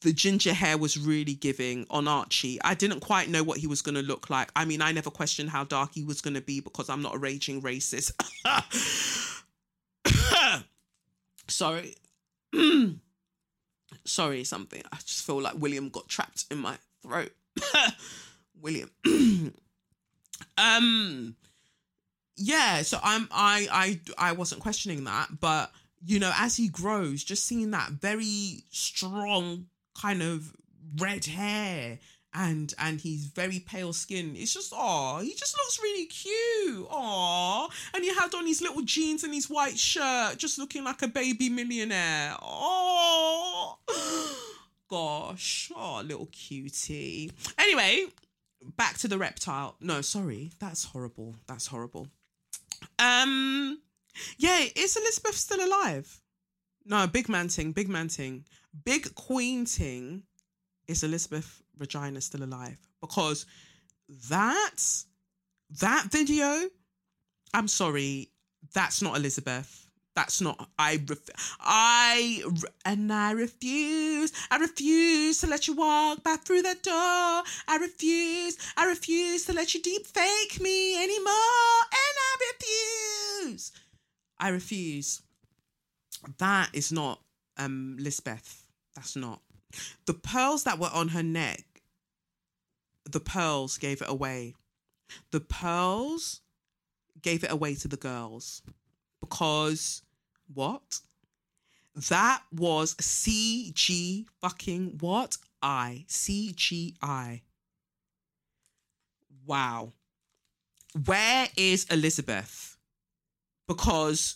the 0.06 0.14
ginger 0.14 0.53
hair 0.53 0.77
was 0.77 0.99
really 0.99 1.34
giving 1.34 1.88
on 1.90 2.07
Archie. 2.07 2.60
I 2.64 2.76
didn't 2.76 2.99
quite 2.99 3.27
know 3.27 3.44
what 3.44 3.57
he 3.57 3.65
was 3.65 3.82
going 3.82 3.95
to 3.95 4.03
look 4.03 4.30
like. 4.30 4.52
I 4.56 4.64
mean, 4.64 4.80
I 4.80 4.91
never 4.91 5.10
questioned 5.10 5.49
how 5.49 5.64
dark 5.64 5.95
he 5.95 6.03
was 6.03 6.22
going 6.22 6.36
to 6.36 6.41
be 6.41 6.60
because 6.60 6.91
I'm 6.91 7.02
not 7.02 7.15
a 7.15 7.18
raging 7.18 7.64
racist. 7.64 8.11
Sorry. 11.48 11.95
Sorry, 14.06 14.44
something. 14.44 14.84
I 14.91 14.98
just 14.98 15.26
feel 15.26 15.41
like 15.41 15.56
William 15.56 15.90
got 15.90 16.07
trapped 16.07 16.45
in 16.52 16.60
my 16.60 16.77
throat. 17.02 17.32
William. 18.61 18.91
um 20.60 21.36
yeah, 22.38 22.84
so 22.84 22.99
I'm 23.02 23.27
I 23.32 23.68
I 23.72 24.30
I 24.30 24.32
wasn't 24.34 24.61
questioning 24.61 25.06
that, 25.06 25.40
but 25.40 25.72
you 26.06 26.19
know, 26.19 26.32
as 26.38 26.57
he 26.57 26.68
grows, 26.68 27.23
just 27.23 27.45
seeing 27.45 27.72
that 27.72 27.90
very 27.90 28.65
strong 28.69 29.65
kind 30.00 30.22
of 30.22 30.54
red 30.98 31.26
hair 31.26 32.00
and 32.36 32.74
and 32.78 33.00
he's 33.00 33.26
very 33.26 33.60
pale 33.60 33.94
skin. 33.94 34.36
It's 34.36 34.54
just 34.54 34.74
oh, 34.76 35.20
he 35.22 35.34
just 35.34 35.56
looks 35.58 35.80
really 35.82 36.06
cute. 36.06 36.88
Oh, 36.92 37.70
and 37.94 38.04
he 38.04 38.14
had 38.14 38.34
on 38.36 38.46
his 38.46 38.62
little 38.62 38.82
jeans 38.82 39.24
and 39.24 39.34
his 39.34 39.50
white 39.50 39.78
shirt, 39.78 40.38
just 40.38 40.60
looking 40.60 40.84
like 40.84 41.02
a 41.02 41.08
baby 41.08 41.50
millionaire. 41.50 42.36
Oh, 42.42 43.78
gosh, 44.90 45.72
oh, 45.76 46.02
little 46.06 46.28
cutie. 46.28 47.32
Anyway, 47.58 48.08
back 48.76 48.98
to 49.00 49.08
the 49.08 49.18
reptile. 49.18 49.76
No, 49.80 50.02
sorry, 50.02 50.52
that's 50.60 50.86
horrible. 50.86 51.36
That's 51.48 51.68
horrible. 51.68 52.08
Um, 53.00 53.80
yeah, 54.38 54.66
is 54.76 54.96
Elizabeth 54.98 55.36
still 55.36 55.66
alive? 55.66 56.22
No, 56.86 57.08
big 57.08 57.30
man 57.30 57.48
ting, 57.48 57.72
big 57.72 57.90
man 57.90 58.10
ting, 58.10 58.46
big 58.84 59.14
queen 59.15 59.65
ting. 59.65 60.23
Is 60.88 61.03
Elizabeth 61.03 61.64
Regina 61.80 62.22
still 62.22 62.43
alive? 62.43 62.77
Because 63.02 63.45
that 64.30 64.76
that 65.80 66.07
video, 66.11 66.69
I'm 67.53 67.68
sorry, 67.68 68.30
that's 68.73 69.02
not 69.02 69.18
Elizabeth. 69.18 69.85
That's 70.15 70.39
not 70.39 70.69
I. 70.80 71.03
Ref, 71.07 71.30
I 71.60 72.41
and 72.85 73.11
I 73.11 73.31
refuse. 73.31 74.31
I 74.49 74.57
refuse 74.57 75.41
to 75.41 75.47
let 75.47 75.68
you 75.68 75.76
walk 75.76 76.23
back 76.23 76.43
through 76.45 76.61
that 76.61 76.84
door. 76.84 76.93
I 76.93 77.77
refuse. 77.81 78.57
I 78.77 78.85
refuse 78.85 79.45
to 79.45 79.53
let 79.53 79.73
you 79.73 79.81
deep 79.81 80.07
fake 80.07 80.61
me 80.61 80.95
anymore. 81.03 81.81
And 81.91 82.15
I 82.23 82.53
refuse. 83.43 83.72
I 84.39 84.49
refuse. 84.49 85.22
That 86.38 86.69
is 86.72 86.93
not 86.93 87.19
um 87.57 87.97
Lisbeth. 87.99 88.65
That's 88.96 89.16
not. 89.16 89.42
The 90.06 90.14
pearls 90.14 90.64
that 90.64 90.80
were 90.80 90.90
on 90.94 91.10
her 91.10 91.24
neck, 91.24 91.64
the 93.10 93.20
pearls 93.20 93.78
gave 93.78 94.02
it 94.02 94.10
away. 94.10 94.56
The 95.32 95.42
pearls 95.42 96.42
gave 97.22 97.44
it 97.44 97.52
away 97.52 97.76
to 97.76 97.88
the 97.88 97.98
girls 97.98 98.62
because 99.20 100.02
what? 100.54 101.00
That 102.10 102.42
was 102.52 102.96
CG 102.96 104.26
fucking 104.42 104.98
what? 105.00 105.38
I. 105.62 106.06
CGI. 106.08 107.42
Wow. 109.46 109.94
Where 111.06 111.48
is 111.58 111.86
Elizabeth? 111.90 112.78
Because 113.68 114.36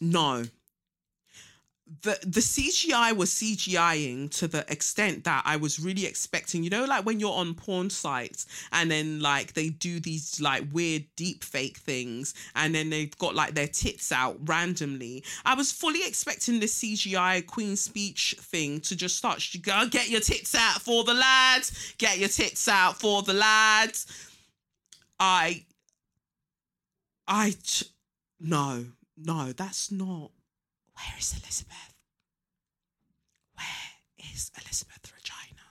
no, 0.00 0.44
the 2.02 2.18
the 2.22 2.40
CGI 2.40 3.16
was 3.16 3.30
CGIing 3.30 4.30
to 4.38 4.48
the 4.48 4.70
extent 4.70 5.24
that 5.24 5.42
I 5.44 5.56
was 5.56 5.80
really 5.80 6.06
expecting. 6.06 6.62
You 6.62 6.70
know, 6.70 6.84
like 6.84 7.06
when 7.06 7.18
you're 7.18 7.32
on 7.32 7.54
porn 7.54 7.90
sites 7.90 8.46
and 8.72 8.90
then 8.90 9.20
like 9.20 9.54
they 9.54 9.70
do 9.70 9.98
these 10.00 10.40
like 10.40 10.64
weird 10.72 11.04
deep 11.16 11.42
fake 11.42 11.78
things 11.78 12.34
and 12.54 12.74
then 12.74 12.90
they've 12.90 13.16
got 13.18 13.34
like 13.34 13.54
their 13.54 13.68
tits 13.68 14.12
out 14.12 14.36
randomly. 14.44 15.24
I 15.44 15.54
was 15.54 15.72
fully 15.72 16.06
expecting 16.06 16.60
the 16.60 16.66
CGI 16.66 17.46
Queen 17.46 17.76
speech 17.76 18.36
thing 18.40 18.80
to 18.82 18.96
just 18.96 19.16
start 19.16 19.44
go 19.62 19.88
get 19.88 20.08
your 20.08 20.20
tits 20.20 20.54
out 20.54 20.82
for 20.82 21.04
the 21.04 21.14
lads, 21.14 21.94
get 21.98 22.18
your 22.18 22.28
tits 22.28 22.68
out 22.68 23.00
for 23.00 23.22
the 23.22 23.34
lads. 23.34 24.06
I 25.18 25.64
I 27.26 27.54
no, 28.40 28.86
no, 29.16 29.52
that's 29.52 29.90
not 29.90 30.30
where 30.98 31.18
is 31.18 31.32
Elizabeth? 31.32 31.94
Where 33.54 34.26
is 34.34 34.50
Elizabeth 34.60 35.12
Regina? 35.14 35.62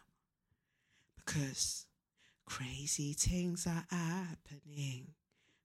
Because 1.18 1.86
crazy 2.46 3.14
things 3.14 3.68
are 3.68 3.86
happening. 3.90 5.08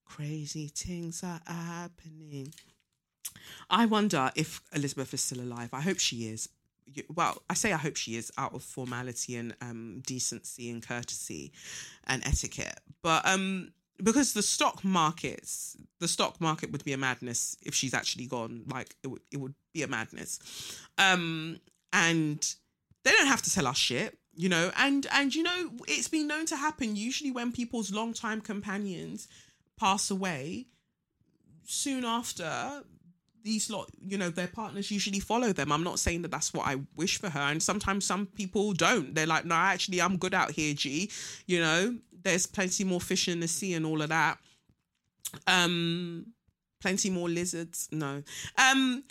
Crazy 0.04 0.68
things 0.74 1.22
are 1.22 1.40
happening. 1.46 2.52
I 3.70 3.86
wonder 3.86 4.30
if 4.34 4.60
Elizabeth 4.74 5.14
is 5.14 5.22
still 5.22 5.40
alive. 5.40 5.70
I 5.72 5.80
hope 5.80 5.98
she 5.98 6.28
is. 6.28 6.48
Well, 7.14 7.40
I 7.48 7.54
say 7.54 7.72
I 7.72 7.76
hope 7.76 7.96
she 7.96 8.16
is 8.16 8.32
out 8.36 8.54
of 8.54 8.62
formality 8.62 9.36
and 9.36 9.54
um, 9.62 10.02
decency 10.04 10.68
and 10.70 10.86
courtesy 10.86 11.52
and 12.06 12.26
etiquette. 12.26 12.80
But 13.02 13.26
um, 13.26 13.72
because 14.02 14.32
the 14.32 14.42
stock 14.42 14.84
markets, 14.84 15.76
the 16.00 16.08
stock 16.08 16.40
market 16.40 16.72
would 16.72 16.84
be 16.84 16.92
a 16.92 16.98
madness 16.98 17.56
if 17.62 17.74
she's 17.74 17.94
actually 17.94 18.26
gone. 18.26 18.64
Like 18.66 18.94
it 19.02 19.08
would, 19.08 19.22
it 19.30 19.38
would 19.38 19.54
be 19.74 19.82
a 19.82 19.88
madness. 19.88 20.38
Um, 20.98 21.58
and 21.92 22.54
they 23.04 23.10
don't 23.10 23.26
have 23.26 23.42
to 23.42 23.52
tell 23.52 23.66
us 23.66 23.76
shit, 23.76 24.18
you 24.34 24.48
know. 24.48 24.70
And 24.76 25.06
and 25.12 25.34
you 25.34 25.42
know, 25.42 25.70
it's 25.88 26.08
been 26.08 26.26
known 26.26 26.46
to 26.46 26.56
happen. 26.56 26.96
Usually, 26.96 27.30
when 27.30 27.52
people's 27.52 27.92
longtime 27.92 28.40
companions 28.40 29.28
pass 29.78 30.10
away, 30.10 30.66
soon 31.64 32.04
after 32.04 32.82
these 33.42 33.70
lot, 33.70 33.90
you 34.06 34.18
know, 34.18 34.30
their 34.30 34.46
partners 34.48 34.90
usually 34.90 35.20
follow 35.20 35.52
them. 35.52 35.72
I'm 35.72 35.84
not 35.84 35.98
saying 35.98 36.22
that 36.22 36.30
that's 36.30 36.52
what 36.52 36.66
I 36.66 36.76
wish 36.96 37.18
for 37.18 37.28
her. 37.30 37.40
And 37.40 37.62
sometimes 37.62 38.04
some 38.04 38.26
people 38.26 38.72
don't. 38.72 39.14
They're 39.14 39.26
like, 39.26 39.44
no, 39.44 39.54
actually, 39.54 40.00
I'm 40.00 40.16
good 40.16 40.34
out 40.34 40.52
here, 40.52 40.74
G. 40.74 41.10
You 41.46 41.60
know, 41.60 41.96
there's 42.22 42.46
plenty 42.46 42.84
more 42.84 43.00
fish 43.00 43.28
in 43.28 43.40
the 43.40 43.48
sea 43.48 43.74
and 43.74 43.86
all 43.86 44.02
of 44.02 44.08
that. 44.08 44.38
Um, 45.46 46.26
plenty 46.80 47.10
more 47.10 47.28
lizards. 47.28 47.88
No. 47.90 48.22
Um, 48.58 49.04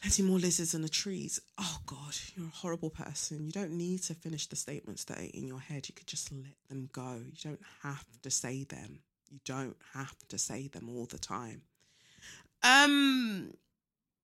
plenty 0.00 0.22
more 0.22 0.38
lizards 0.38 0.74
in 0.74 0.82
the 0.82 0.88
trees. 0.88 1.40
Oh 1.58 1.78
God, 1.86 2.16
you're 2.34 2.46
a 2.46 2.56
horrible 2.56 2.90
person. 2.90 3.46
You 3.46 3.52
don't 3.52 3.72
need 3.72 4.02
to 4.04 4.14
finish 4.14 4.46
the 4.46 4.56
statements 4.56 5.04
that 5.04 5.18
are 5.18 5.30
in 5.34 5.46
your 5.46 5.60
head. 5.60 5.88
You 5.88 5.94
could 5.94 6.06
just 6.06 6.32
let 6.32 6.56
them 6.68 6.88
go. 6.92 7.20
You 7.24 7.50
don't 7.50 7.62
have 7.82 8.04
to 8.22 8.30
say 8.30 8.64
them. 8.64 9.00
You 9.30 9.40
don't 9.44 9.76
have 9.94 10.16
to 10.28 10.38
say 10.38 10.68
them 10.68 10.88
all 10.88 11.06
the 11.06 11.18
time. 11.18 11.62
Um, 12.62 13.52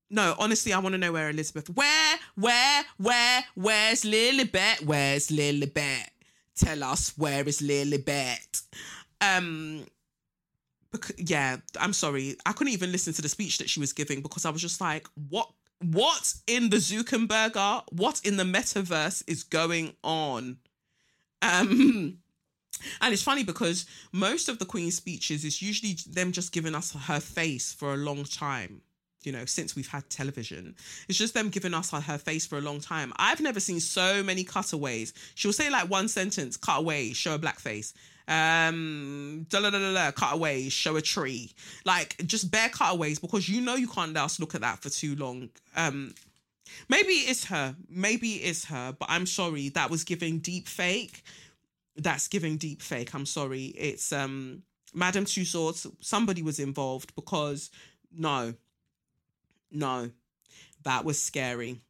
no, 0.09 0.35
honestly, 0.39 0.73
I 0.73 0.79
want 0.79 0.93
to 0.93 0.97
know 0.97 1.11
where 1.11 1.29
Elizabeth. 1.29 1.69
Where, 1.69 2.17
where, 2.35 2.83
where, 2.97 3.43
where's 3.55 4.03
Lilibet? 4.03 4.83
Where's 4.83 5.27
Lilibet? 5.27 6.07
Tell 6.55 6.83
us 6.83 7.13
where 7.17 7.47
is 7.47 7.61
Lilibet? 7.61 8.63
Um, 9.21 9.85
bec- 10.91 11.11
yeah, 11.17 11.57
I'm 11.79 11.93
sorry. 11.93 12.35
I 12.45 12.53
couldn't 12.53 12.73
even 12.73 12.91
listen 12.91 13.13
to 13.13 13.21
the 13.21 13.29
speech 13.29 13.59
that 13.59 13.69
she 13.69 13.79
was 13.79 13.93
giving 13.93 14.21
because 14.21 14.45
I 14.45 14.49
was 14.49 14.61
just 14.61 14.81
like, 14.81 15.07
what 15.29 15.49
what 15.81 16.33
in 16.45 16.69
the 16.69 16.77
Zuckerberger, 16.77 17.83
what 17.93 18.19
in 18.25 18.35
the 18.35 18.43
metaverse 18.43 19.23
is 19.27 19.43
going 19.43 19.93
on? 20.03 20.57
Um 21.41 22.17
and 23.01 23.13
it's 23.13 23.23
funny 23.23 23.43
because 23.43 23.85
most 24.11 24.49
of 24.49 24.59
the 24.59 24.65
Queen's 24.65 24.95
speeches 24.95 25.43
is 25.43 25.61
usually 25.61 25.97
them 26.07 26.31
just 26.31 26.51
giving 26.51 26.75
us 26.75 26.93
her 26.93 27.19
face 27.19 27.73
for 27.73 27.93
a 27.93 27.97
long 27.97 28.23
time. 28.23 28.81
You 29.23 29.33
know, 29.33 29.43
since 29.43 29.75
we've 29.75 29.89
had 29.89 30.09
television, 30.09 30.75
it's 31.09 31.17
just 31.17 31.33
them 31.33 31.49
giving 31.49 31.73
us 31.73 31.91
her 31.91 32.17
face 32.17 32.45
for 32.45 32.57
a 32.57 32.61
long 32.61 32.79
time. 32.79 33.11
I've 33.17 33.41
never 33.41 33.59
seen 33.59 33.81
so 33.81 34.23
many 34.23 34.45
cutaways. 34.45 35.13
She'll 35.35 35.51
say 35.51 35.69
like 35.69 35.89
one 35.89 36.07
sentence, 36.07 36.55
cut 36.55 36.79
away, 36.79 37.11
show 37.11 37.35
a 37.35 37.37
black 37.37 37.59
face 37.59 37.93
um 38.29 39.47
da, 39.49 39.59
da, 39.59 39.71
da, 39.71 39.79
da, 39.79 39.91
da, 39.91 40.11
cutaways 40.11 40.71
show 40.71 40.95
a 40.95 41.01
tree 41.01 41.51
like 41.83 42.15
just 42.27 42.51
bare 42.51 42.69
cutaways 42.69 43.17
because 43.17 43.49
you 43.49 43.59
know 43.59 43.73
you 43.73 43.87
can't 43.87 44.13
just 44.13 44.39
look 44.39 44.53
at 44.53 44.61
that 44.61 44.77
for 44.77 44.89
too 44.89 45.15
long 45.15 45.49
um 45.75 46.13
maybe 46.89 47.13
it's 47.13 47.45
her 47.45 47.75
maybe 47.89 48.33
it's 48.33 48.65
her 48.65 48.95
but 48.99 49.09
i'm 49.09 49.25
sorry 49.25 49.69
that 49.69 49.89
was 49.89 50.03
giving 50.03 50.37
deep 50.37 50.67
fake 50.67 51.23
that's 51.99 52.27
giving 52.27 52.57
deep 52.57 52.81
fake 52.81 53.13
i'm 53.13 53.25
sorry. 53.25 53.65
It's 53.65 54.11
um 54.11 54.63
madam 54.93 55.25
two 55.25 55.45
swords 55.45 55.85
somebody 55.99 56.41
was 56.41 56.59
involved 56.59 57.15
because 57.15 57.69
no. 58.11 58.53
No. 59.71 60.09
That 60.83 61.05
was 61.05 61.21
scary. 61.21 61.81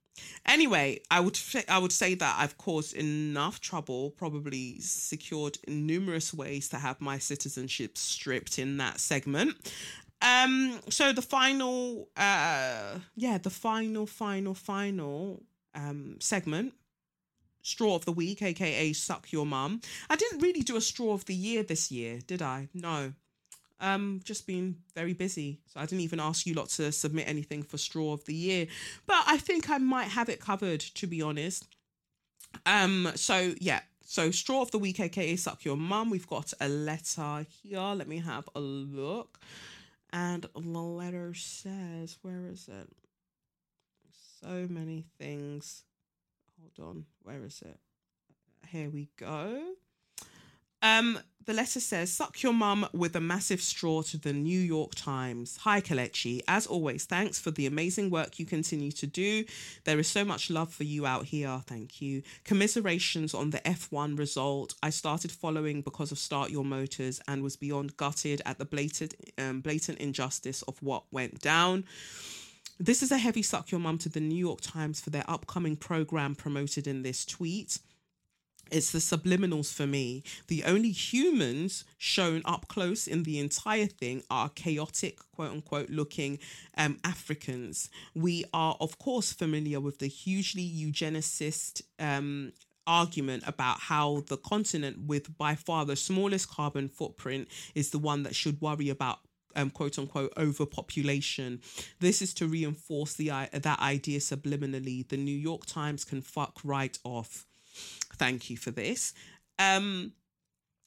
Anyway, 0.45 0.99
I 1.09 1.19
would 1.19 1.39
I 1.69 1.77
would 1.77 1.91
say 1.91 2.15
that 2.15 2.35
I've 2.39 2.57
caused 2.57 2.93
enough 2.93 3.61
trouble, 3.61 4.11
probably 4.11 4.79
secured 4.79 5.57
numerous 5.67 6.33
ways 6.33 6.67
to 6.69 6.77
have 6.77 6.99
my 6.99 7.19
citizenship 7.19 7.97
stripped 7.97 8.59
in 8.59 8.77
that 8.77 8.99
segment. 8.99 9.55
Um, 10.21 10.81
so 10.89 11.13
the 11.13 11.21
final, 11.21 12.09
uh, 12.17 12.99
yeah, 13.15 13.37
the 13.37 13.49
final, 13.49 14.05
final, 14.05 14.53
final 14.53 15.43
um 15.75 16.17
segment 16.19 16.73
straw 17.61 17.95
of 17.95 18.05
the 18.05 18.11
week, 18.11 18.41
aka 18.41 18.93
suck 18.93 19.31
your 19.31 19.45
mum. 19.45 19.81
I 20.09 20.15
didn't 20.15 20.41
really 20.41 20.61
do 20.61 20.75
a 20.75 20.81
straw 20.81 21.13
of 21.13 21.25
the 21.25 21.35
year 21.35 21.63
this 21.63 21.91
year, 21.91 22.19
did 22.25 22.41
I? 22.41 22.69
No. 22.73 23.13
Um, 23.81 24.19
just 24.23 24.45
been 24.45 24.77
very 24.93 25.13
busy. 25.13 25.59
So 25.67 25.79
I 25.79 25.85
didn't 25.85 26.01
even 26.01 26.19
ask 26.19 26.45
you 26.45 26.53
lot 26.53 26.69
to 26.69 26.91
submit 26.91 27.27
anything 27.27 27.63
for 27.63 27.77
straw 27.77 28.13
of 28.13 28.25
the 28.25 28.33
year. 28.33 28.67
But 29.07 29.23
I 29.25 29.37
think 29.37 29.69
I 29.69 29.77
might 29.77 30.09
have 30.09 30.29
it 30.29 30.41
covered, 30.41 30.81
to 30.81 31.07
be 31.07 31.21
honest. 31.21 31.65
Um, 32.65 33.11
so 33.15 33.53
yeah. 33.59 33.81
So 34.03 34.31
straw 34.31 34.61
of 34.61 34.71
the 34.71 34.79
week, 34.79 34.99
aka 34.99 35.35
suck 35.35 35.63
your 35.63 35.77
mum. 35.77 36.09
We've 36.09 36.27
got 36.27 36.51
a 36.59 36.67
letter 36.67 37.45
here. 37.61 37.79
Let 37.79 38.07
me 38.07 38.17
have 38.17 38.49
a 38.55 38.59
look. 38.59 39.39
And 40.11 40.47
the 40.55 40.79
letter 40.79 41.33
says, 41.35 42.17
where 42.23 42.47
is 42.47 42.67
it? 42.67 42.89
So 44.41 44.67
many 44.67 45.05
things. 45.19 45.83
Hold 46.61 46.89
on, 46.89 47.05
where 47.23 47.43
is 47.43 47.61
it? 47.65 47.79
Here 48.67 48.89
we 48.89 49.09
go. 49.17 49.61
Um, 50.81 51.19
the 51.45 51.53
letter 51.53 51.79
says, 51.79 52.11
Suck 52.11 52.43
your 52.43 52.53
mum 52.53 52.87
with 52.93 53.15
a 53.15 53.19
massive 53.19 53.61
straw 53.61 54.01
to 54.03 54.17
the 54.17 54.33
New 54.33 54.59
York 54.59 54.93
Times. 54.95 55.57
Hi, 55.61 55.81
Kelechi. 55.81 56.41
As 56.47 56.67
always, 56.67 57.05
thanks 57.05 57.39
for 57.39 57.51
the 57.51 57.65
amazing 57.65 58.11
work 58.11 58.39
you 58.39 58.45
continue 58.45 58.91
to 58.91 59.07
do. 59.07 59.45
There 59.83 59.99
is 59.99 60.07
so 60.07 60.23
much 60.23 60.49
love 60.49 60.71
for 60.71 60.83
you 60.83 61.05
out 61.05 61.25
here. 61.25 61.61
Thank 61.65 62.01
you. 62.01 62.21
Commiserations 62.43 63.33
on 63.33 63.49
the 63.49 63.59
F1 63.59 64.17
result. 64.17 64.75
I 64.83 64.91
started 64.91 65.31
following 65.31 65.81
because 65.81 66.11
of 66.11 66.19
Start 66.19 66.51
Your 66.51 66.65
Motors 66.65 67.19
and 67.27 67.41
was 67.41 67.55
beyond 67.55 67.97
gutted 67.97 68.41
at 68.45 68.59
the 68.59 68.65
blatant, 68.65 69.15
um, 69.37 69.61
blatant 69.61 69.97
injustice 69.97 70.61
of 70.63 70.81
what 70.83 71.05
went 71.11 71.41
down. 71.41 71.85
This 72.79 73.03
is 73.03 73.11
a 73.11 73.17
heavy 73.17 73.41
suck 73.41 73.71
your 73.71 73.81
mum 73.81 73.97
to 73.99 74.09
the 74.09 74.21
New 74.21 74.37
York 74.37 74.61
Times 74.61 75.01
for 75.01 75.09
their 75.09 75.29
upcoming 75.29 75.75
program 75.75 76.33
promoted 76.33 76.87
in 76.87 77.03
this 77.03 77.25
tweet 77.25 77.79
it's 78.71 78.91
the 78.91 78.99
subliminals 78.99 79.73
for 79.73 79.87
me. 79.87 80.23
The 80.47 80.63
only 80.63 80.91
humans 80.91 81.85
shown 81.97 82.41
up 82.45 82.67
close 82.67 83.07
in 83.07 83.23
the 83.23 83.39
entire 83.39 83.87
thing 83.87 84.23
are 84.29 84.49
chaotic, 84.49 85.19
quote 85.33 85.51
unquote, 85.51 85.89
looking 85.89 86.39
um, 86.77 86.99
Africans. 87.03 87.89
We 88.13 88.45
are, 88.53 88.75
of 88.79 88.97
course, 88.99 89.33
familiar 89.33 89.79
with 89.79 89.99
the 89.99 90.07
hugely 90.07 90.69
eugenicist 90.69 91.81
um, 91.99 92.53
argument 92.85 93.43
about 93.45 93.79
how 93.79 94.23
the 94.27 94.37
continent 94.37 95.05
with 95.05 95.37
by 95.37 95.55
far 95.55 95.85
the 95.85 95.95
smallest 95.95 96.49
carbon 96.49 96.87
footprint 96.87 97.47
is 97.75 97.91
the 97.91 97.99
one 97.99 98.23
that 98.23 98.35
should 98.35 98.59
worry 98.61 98.89
about 98.89 99.19
um, 99.55 99.69
quote 99.69 99.97
unquote 99.97 100.33
overpopulation. 100.37 101.61
This 101.99 102.21
is 102.21 102.33
to 102.35 102.47
reinforce 102.47 103.13
the 103.13 103.29
that 103.29 103.79
idea 103.79 104.19
subliminally. 104.19 105.07
The 105.07 105.17
New 105.17 105.37
York 105.37 105.65
Times 105.65 106.03
can 106.05 106.21
fuck 106.21 106.59
right 106.63 106.97
off. 107.03 107.45
Thank 108.15 108.49
you 108.49 108.57
for 108.57 108.71
this. 108.71 109.13
Um, 109.57 110.13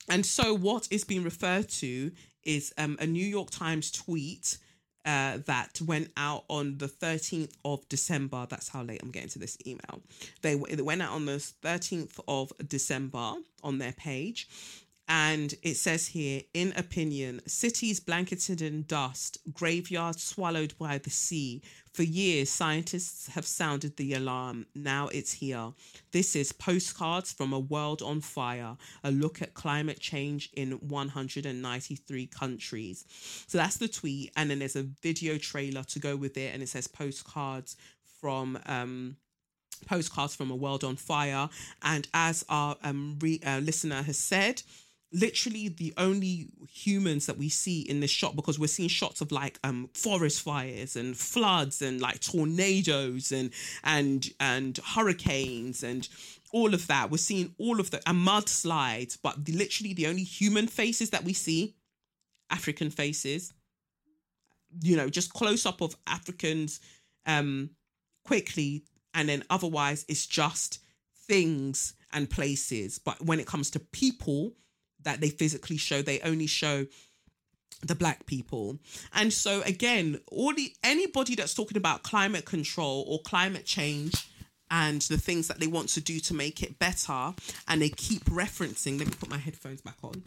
and 0.08 0.26
so, 0.26 0.54
what 0.54 0.88
is 0.90 1.04
being 1.04 1.22
referred 1.22 1.68
to 1.68 2.10
is 2.44 2.72
um, 2.76 2.96
a 3.00 3.06
New 3.06 3.24
York 3.24 3.50
Times 3.50 3.90
tweet 3.90 4.58
uh, 5.04 5.38
that 5.46 5.80
went 5.80 6.10
out 6.16 6.44
on 6.48 6.78
the 6.78 6.86
13th 6.86 7.52
of 7.64 7.88
December. 7.88 8.46
That's 8.48 8.68
how 8.68 8.82
late 8.82 9.00
I'm 9.02 9.10
getting 9.10 9.28
to 9.30 9.38
this 9.38 9.56
email. 9.66 10.00
They 10.42 10.54
it 10.54 10.84
went 10.84 11.02
out 11.02 11.12
on 11.12 11.26
the 11.26 11.38
13th 11.62 12.20
of 12.28 12.52
December 12.68 13.34
on 13.62 13.78
their 13.78 13.92
page. 13.92 14.48
And 15.08 15.54
it 15.62 15.76
says 15.76 16.08
here, 16.08 16.42
in 16.54 16.72
opinion, 16.76 17.40
cities 17.46 18.00
blanketed 18.00 18.62
in 18.62 18.84
dust, 18.84 19.38
graveyards 19.52 20.22
swallowed 20.22 20.74
by 20.78 20.98
the 20.98 21.10
sea. 21.10 21.62
For 21.92 22.04
years, 22.04 22.48
scientists 22.48 23.26
have 23.28 23.44
sounded 23.44 23.96
the 23.96 24.14
alarm. 24.14 24.66
Now 24.74 25.08
it's 25.08 25.32
here. 25.32 25.72
This 26.12 26.34
is 26.36 26.52
Postcards 26.52 27.32
from 27.32 27.52
a 27.52 27.58
World 27.58 28.00
on 28.00 28.20
Fire, 28.20 28.76
a 29.02 29.10
look 29.10 29.42
at 29.42 29.54
climate 29.54 30.00
change 30.00 30.50
in 30.54 30.72
193 30.72 32.26
countries. 32.28 33.04
So 33.48 33.58
that's 33.58 33.76
the 33.76 33.88
tweet. 33.88 34.30
And 34.36 34.50
then 34.50 34.60
there's 34.60 34.76
a 34.76 34.88
video 35.02 35.36
trailer 35.36 35.82
to 35.84 35.98
go 35.98 36.16
with 36.16 36.36
it. 36.36 36.54
And 36.54 36.62
it 36.62 36.68
says 36.68 36.86
Postcards 36.86 37.76
from. 38.20 38.58
Um, 38.66 39.16
postcards 39.84 40.36
from 40.36 40.48
a 40.48 40.54
world 40.54 40.84
on 40.84 40.94
fire 40.94 41.48
and 41.82 42.06
as 42.14 42.44
our 42.48 42.76
um, 42.84 43.18
re- 43.20 43.40
uh, 43.44 43.58
listener 43.58 44.00
has 44.02 44.16
said 44.16 44.62
literally 45.12 45.68
the 45.68 45.92
only 45.96 46.48
humans 46.68 47.26
that 47.26 47.36
we 47.36 47.48
see 47.48 47.82
in 47.82 48.00
this 48.00 48.10
shot 48.10 48.34
because 48.36 48.58
we're 48.58 48.66
seeing 48.66 48.88
shots 48.88 49.20
of 49.20 49.30
like 49.30 49.58
um 49.64 49.88
forest 49.94 50.42
fires 50.42 50.96
and 50.96 51.16
floods 51.16 51.82
and 51.82 52.00
like 52.00 52.20
tornadoes 52.20 53.32
and 53.32 53.50
and 53.84 54.30
and 54.40 54.78
hurricanes 54.94 55.82
and 55.82 56.08
all 56.52 56.74
of 56.74 56.86
that. 56.86 57.10
We're 57.10 57.16
seeing 57.18 57.54
all 57.58 57.80
of 57.80 57.90
the 57.90 58.00
and 58.08 58.26
mudslides 58.26 59.18
but 59.22 59.44
the, 59.44 59.52
literally 59.52 59.94
the 59.94 60.06
only 60.06 60.24
human 60.24 60.66
faces 60.66 61.10
that 61.10 61.24
we 61.24 61.32
see 61.32 61.74
african 62.50 62.90
faces 62.90 63.54
you 64.82 64.94
know 64.94 65.08
just 65.08 65.32
close 65.32 65.64
up 65.64 65.80
of 65.80 65.96
africans 66.06 66.80
um 67.24 67.70
quickly 68.24 68.84
and 69.14 69.28
then 69.28 69.42
otherwise 69.48 70.04
it's 70.06 70.26
just 70.26 70.80
things 71.26 71.94
and 72.12 72.28
places. 72.28 72.98
But 72.98 73.20
when 73.24 73.40
it 73.40 73.46
comes 73.46 73.70
to 73.70 73.80
people 73.80 74.52
that 75.04 75.20
they 75.20 75.30
physically 75.30 75.76
show. 75.76 76.02
They 76.02 76.20
only 76.20 76.46
show 76.46 76.86
the 77.84 77.94
black 77.94 78.26
people. 78.26 78.78
And 79.14 79.32
so 79.32 79.62
again, 79.62 80.20
all 80.30 80.54
the 80.54 80.72
anybody 80.84 81.34
that's 81.34 81.54
talking 81.54 81.76
about 81.76 82.02
climate 82.02 82.44
control 82.44 83.04
or 83.08 83.20
climate 83.22 83.64
change 83.64 84.28
and 84.70 85.02
the 85.02 85.18
things 85.18 85.48
that 85.48 85.60
they 85.60 85.66
want 85.66 85.88
to 85.90 86.00
do 86.00 86.20
to 86.20 86.34
make 86.34 86.62
it 86.62 86.78
better 86.78 87.34
and 87.68 87.82
they 87.82 87.90
keep 87.90 88.24
referencing, 88.26 88.98
let 88.98 89.08
me 89.08 89.14
put 89.18 89.28
my 89.28 89.38
headphones 89.38 89.80
back 89.80 89.96
on. 90.02 90.22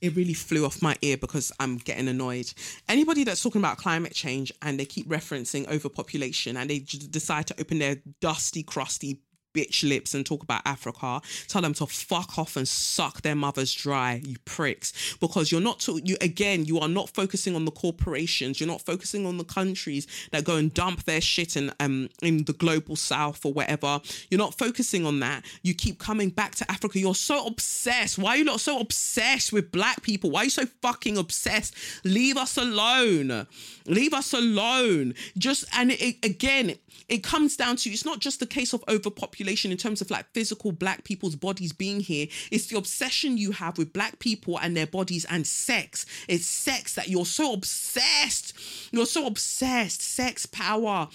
it 0.00 0.16
really 0.16 0.34
flew 0.34 0.64
off 0.64 0.82
my 0.82 0.96
ear 1.02 1.16
because 1.16 1.52
I'm 1.60 1.76
getting 1.76 2.08
annoyed. 2.08 2.52
Anybody 2.88 3.24
that's 3.24 3.42
talking 3.42 3.60
about 3.60 3.76
climate 3.76 4.14
change 4.14 4.52
and 4.62 4.78
they 4.78 4.84
keep 4.84 5.08
referencing 5.08 5.68
overpopulation 5.68 6.56
and 6.56 6.70
they 6.70 6.78
decide 6.78 7.46
to 7.48 7.60
open 7.60 7.78
their 7.78 7.96
dusty, 8.20 8.62
crusty 8.62 9.20
bitch 9.52 9.88
lips 9.88 10.14
and 10.14 10.24
talk 10.24 10.42
about 10.42 10.62
Africa, 10.64 11.20
tell 11.48 11.62
them 11.62 11.74
to 11.74 11.86
fuck 11.86 12.38
off 12.38 12.56
and 12.56 12.66
suck 12.66 13.22
their 13.22 13.34
mothers 13.34 13.72
dry, 13.72 14.20
you 14.24 14.36
pricks. 14.44 15.16
Because 15.20 15.50
you're 15.50 15.60
not, 15.60 15.80
to, 15.80 16.00
you 16.04 16.16
again, 16.20 16.64
you 16.64 16.78
are 16.78 16.88
not 16.88 17.10
focusing 17.10 17.54
on 17.56 17.64
the 17.64 17.70
corporations. 17.70 18.60
You're 18.60 18.68
not 18.68 18.82
focusing 18.82 19.26
on 19.26 19.38
the 19.38 19.44
countries 19.44 20.06
that 20.32 20.44
go 20.44 20.56
and 20.56 20.72
dump 20.72 21.04
their 21.04 21.20
shit 21.20 21.56
in 21.56 21.72
um 21.80 22.08
in 22.22 22.44
the 22.44 22.52
global 22.52 22.96
south 22.96 23.44
or 23.44 23.52
whatever. 23.52 24.00
You're 24.30 24.38
not 24.38 24.56
focusing 24.56 25.06
on 25.06 25.20
that. 25.20 25.44
You 25.62 25.74
keep 25.74 25.98
coming 25.98 26.30
back 26.30 26.54
to 26.56 26.70
Africa. 26.70 26.98
You're 26.98 27.14
so 27.14 27.46
obsessed. 27.46 28.18
Why 28.18 28.30
are 28.30 28.36
you 28.36 28.44
not 28.44 28.60
so 28.60 28.78
obsessed 28.78 29.52
with 29.52 29.72
black 29.72 30.02
people? 30.02 30.30
Why 30.30 30.42
are 30.42 30.44
you 30.44 30.50
so 30.50 30.66
fucking 30.82 31.16
obsessed? 31.16 31.74
Leave 32.04 32.36
us 32.36 32.56
alone. 32.56 33.46
Leave 33.86 34.14
us 34.14 34.32
alone. 34.32 35.14
Just 35.36 35.64
and 35.76 35.92
it, 35.92 36.24
again, 36.24 36.76
it 37.08 37.22
comes 37.22 37.56
down 37.56 37.76
to 37.76 37.90
it's 37.90 38.04
not 38.04 38.20
just 38.20 38.40
the 38.40 38.46
case 38.46 38.72
of 38.72 38.84
overpopulation 38.88 39.39
overpopulation 39.40 39.70
in 39.70 39.78
terms 39.78 40.00
of 40.00 40.10
like 40.10 40.26
physical 40.34 40.72
black 40.72 41.04
people's 41.04 41.36
bodies 41.36 41.72
being 41.72 42.00
here. 42.00 42.26
It's 42.50 42.66
the 42.66 42.78
obsession 42.78 43.38
you 43.38 43.52
have 43.52 43.78
with 43.78 43.92
black 43.92 44.18
people 44.18 44.58
and 44.58 44.76
their 44.76 44.86
bodies 44.86 45.24
and 45.28 45.46
sex. 45.46 46.06
It's 46.28 46.46
sex 46.46 46.94
that 46.94 47.08
you're 47.08 47.26
so 47.26 47.52
obsessed. 47.54 48.54
You're 48.92 49.06
so 49.06 49.26
obsessed. 49.26 50.02
Sex, 50.02 50.46
power, 50.46 51.08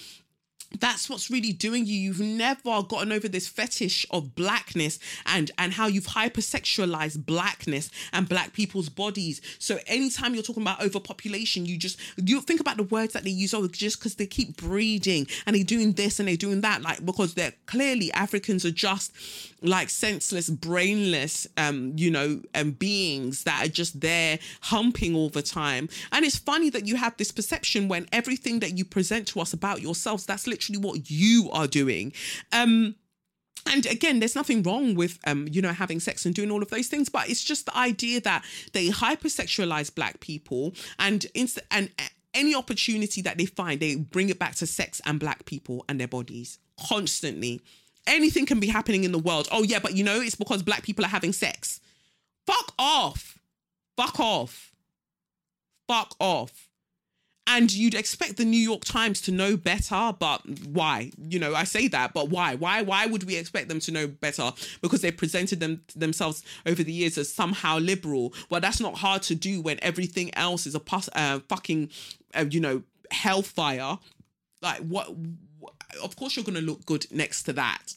that's 0.79 1.09
what's 1.09 1.29
really 1.29 1.53
doing 1.53 1.85
you. 1.85 1.95
You've 1.95 2.19
never 2.19 2.83
gotten 2.83 3.11
over 3.11 3.27
this 3.27 3.47
fetish 3.47 4.05
of 4.11 4.35
blackness 4.35 4.99
and 5.25 5.51
and 5.57 5.73
how 5.73 5.87
you've 5.87 6.07
hypersexualized 6.07 7.25
blackness 7.25 7.89
and 8.13 8.27
black 8.27 8.53
people's 8.53 8.89
bodies. 8.89 9.41
So 9.59 9.79
anytime 9.87 10.33
you're 10.33 10.43
talking 10.43 10.63
about 10.63 10.81
overpopulation 10.81 11.65
you 11.65 11.77
just 11.77 11.99
you 12.17 12.41
think 12.41 12.59
about 12.59 12.77
the 12.77 12.83
words 12.83 13.13
that 13.13 13.23
they 13.23 13.29
use 13.29 13.53
oh 13.53 13.67
just 13.67 13.99
because 13.99 14.15
they 14.15 14.25
keep 14.25 14.57
breeding 14.57 15.27
and 15.45 15.55
they're 15.55 15.63
doing 15.63 15.93
this 15.93 16.19
and 16.19 16.27
they're 16.27 16.35
doing 16.35 16.61
that 16.61 16.81
like 16.81 17.05
because 17.05 17.33
they're 17.33 17.53
clearly 17.65 18.11
africans 18.13 18.65
are 18.65 18.71
just 18.71 19.11
like 19.61 19.89
senseless 19.89 20.49
brainless 20.49 21.47
um 21.57 21.93
you 21.95 22.11
know 22.11 22.41
um 22.53 22.71
beings 22.71 23.43
that 23.43 23.65
are 23.65 23.69
just 23.69 24.01
there 24.01 24.39
humping 24.61 25.15
all 25.15 25.29
the 25.29 25.41
time. 25.41 25.89
And 26.11 26.25
it's 26.25 26.37
funny 26.37 26.69
that 26.71 26.87
you 26.87 26.95
have 26.95 27.15
this 27.17 27.31
perception 27.31 27.87
when 27.87 28.07
everything 28.11 28.59
that 28.59 28.77
you 28.77 28.85
present 28.85 29.27
to 29.29 29.41
us 29.41 29.53
about 29.53 29.81
yourselves 29.81 30.25
that's 30.25 30.47
literally 30.47 30.64
what 30.69 31.09
you 31.09 31.49
are 31.51 31.67
doing. 31.67 32.13
Um 32.51 32.95
and 33.67 33.85
again 33.85 34.19
there's 34.19 34.35
nothing 34.35 34.61
wrong 34.63 34.95
with 34.95 35.17
um 35.25 35.47
you 35.51 35.61
know 35.61 35.71
having 35.71 35.99
sex 35.99 36.25
and 36.25 36.35
doing 36.35 36.51
all 36.51 36.61
of 36.61 36.69
those 36.69 36.87
things 36.87 37.09
but 37.09 37.29
it's 37.29 37.43
just 37.43 37.65
the 37.65 37.77
idea 37.77 38.21
that 38.21 38.43
they 38.73 38.89
hypersexualize 38.89 39.93
black 39.93 40.19
people 40.19 40.73
and 40.99 41.25
inst- 41.33 41.59
and 41.71 41.89
any 42.33 42.53
opportunity 42.53 43.21
that 43.21 43.37
they 43.37 43.45
find 43.45 43.79
they 43.79 43.95
bring 43.95 44.29
it 44.29 44.37
back 44.37 44.55
to 44.55 44.67
sex 44.67 45.01
and 45.05 45.19
black 45.19 45.45
people 45.45 45.85
and 45.87 45.99
their 45.99 46.07
bodies 46.07 46.59
constantly. 46.87 47.61
Anything 48.05 48.45
can 48.45 48.59
be 48.59 48.67
happening 48.67 49.03
in 49.03 49.11
the 49.11 49.19
world. 49.19 49.47
Oh 49.51 49.63
yeah 49.63 49.79
but 49.79 49.95
you 49.95 50.03
know 50.03 50.19
it's 50.21 50.35
because 50.35 50.61
black 50.61 50.83
people 50.83 51.05
are 51.05 51.09
having 51.09 51.33
sex. 51.33 51.79
Fuck 52.45 52.73
off. 52.77 53.39
Fuck 53.97 54.19
off. 54.19 54.73
Fuck 55.87 56.15
off 56.19 56.64
and 57.47 57.71
you'd 57.71 57.93
expect 57.93 58.37
the 58.37 58.45
New 58.45 58.59
York 58.59 58.83
Times 58.85 59.21
to 59.21 59.31
know 59.31 59.55
better, 59.55 60.13
but 60.17 60.41
why? 60.67 61.11
You 61.17 61.37
know, 61.39 61.53
I 61.53 61.63
say 61.63 61.87
that, 61.89 62.13
but 62.13 62.29
why? 62.29 62.55
Why? 62.55 62.81
Why 62.81 63.05
would 63.05 63.23
we 63.23 63.35
expect 63.35 63.69
them 63.69 63.79
to 63.81 63.91
know 63.91 64.07
better? 64.07 64.51
Because 64.81 65.01
they 65.01 65.11
presented 65.11 65.59
them 65.59 65.81
themselves 65.95 66.43
over 66.65 66.83
the 66.83 66.91
years 66.91 67.17
as 67.17 67.31
somehow 67.31 67.77
liberal. 67.77 68.33
Well, 68.49 68.61
that's 68.61 68.79
not 68.79 68.95
hard 68.95 69.21
to 69.23 69.35
do 69.35 69.61
when 69.61 69.79
everything 69.83 70.35
else 70.35 70.65
is 70.65 70.73
a 70.73 70.79
pus- 70.79 71.09
uh, 71.13 71.39
fucking, 71.47 71.89
uh, 72.33 72.45
you 72.49 72.59
know, 72.59 72.81
hellfire. 73.11 73.99
Like 74.61 74.79
what? 74.79 75.13
Of 76.03 76.15
course, 76.15 76.35
you're 76.35 76.45
going 76.45 76.55
to 76.55 76.61
look 76.61 76.85
good 76.85 77.05
next 77.11 77.43
to 77.43 77.53
that. 77.53 77.93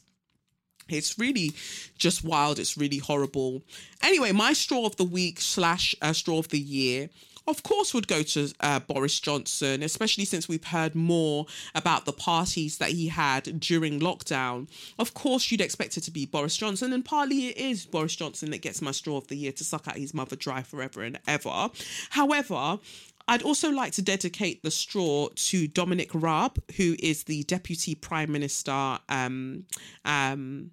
It's 0.89 1.19
really 1.19 1.53
just 1.97 2.25
wild. 2.25 2.59
It's 2.59 2.77
really 2.77 2.99
horrible. 2.99 3.62
Anyway, 4.03 4.33
my 4.33 4.53
straw 4.53 4.87
of 4.87 4.97
the 4.97 5.05
week 5.05 5.41
slash 5.41 5.95
uh, 6.01 6.12
straw 6.12 6.39
of 6.39 6.49
the 6.49 6.59
year 6.59 7.11
of 7.49 7.62
course 7.62 7.95
would 7.95 8.07
go 8.07 8.23
to 8.23 8.53
uh, 8.61 8.79
Boris 8.81 9.19
Johnson, 9.19 9.83
especially 9.83 10.25
since 10.25 10.49
we've 10.49 10.65
heard 10.65 10.95
more 10.95 11.47
about 11.75 12.05
the 12.05 12.12
parties 12.12 12.79
that 12.79 12.91
he 12.91 13.09
had 13.09 13.59
during 13.59 14.01
lockdown. 14.01 14.69
Of 14.99 15.15
course, 15.15 15.51
you'd 15.51 15.62
expect 15.62 15.97
it 15.97 16.03
to 16.03 16.11
be 16.11 16.27
Boris 16.27 16.57
Johnson, 16.57 16.93
and 16.93 17.05
partly 17.05 17.49
it 17.49 17.57
is 17.57 17.87
Boris 17.87 18.15
Johnson 18.15 18.51
that 18.51 18.62
gets 18.62 18.83
my 18.83 18.91
straw 18.91 19.16
of 19.16 19.29
the 19.29 19.37
year 19.37 19.53
to 19.53 19.65
suck 19.65 19.89
out 19.89 19.97
his 19.97 20.15
mother 20.15 20.37
dry 20.37 20.62
forever 20.62 21.03
and 21.03 21.19
ever. 21.27 21.70
However, 22.11 22.79
I'd 23.27 23.43
also 23.43 23.70
like 23.70 23.93
to 23.93 24.03
dedicate 24.03 24.62
the 24.62 24.70
straw 24.70 25.29
to 25.35 25.69
Dominic 25.69 26.11
Raab, 26.15 26.59
who 26.77 26.97
is 26.99 27.25
the 27.25 27.43
Deputy 27.45 27.95
Prime 27.95 28.33
Minister 28.33 28.99
um, 29.09 29.65
um, 30.05 30.70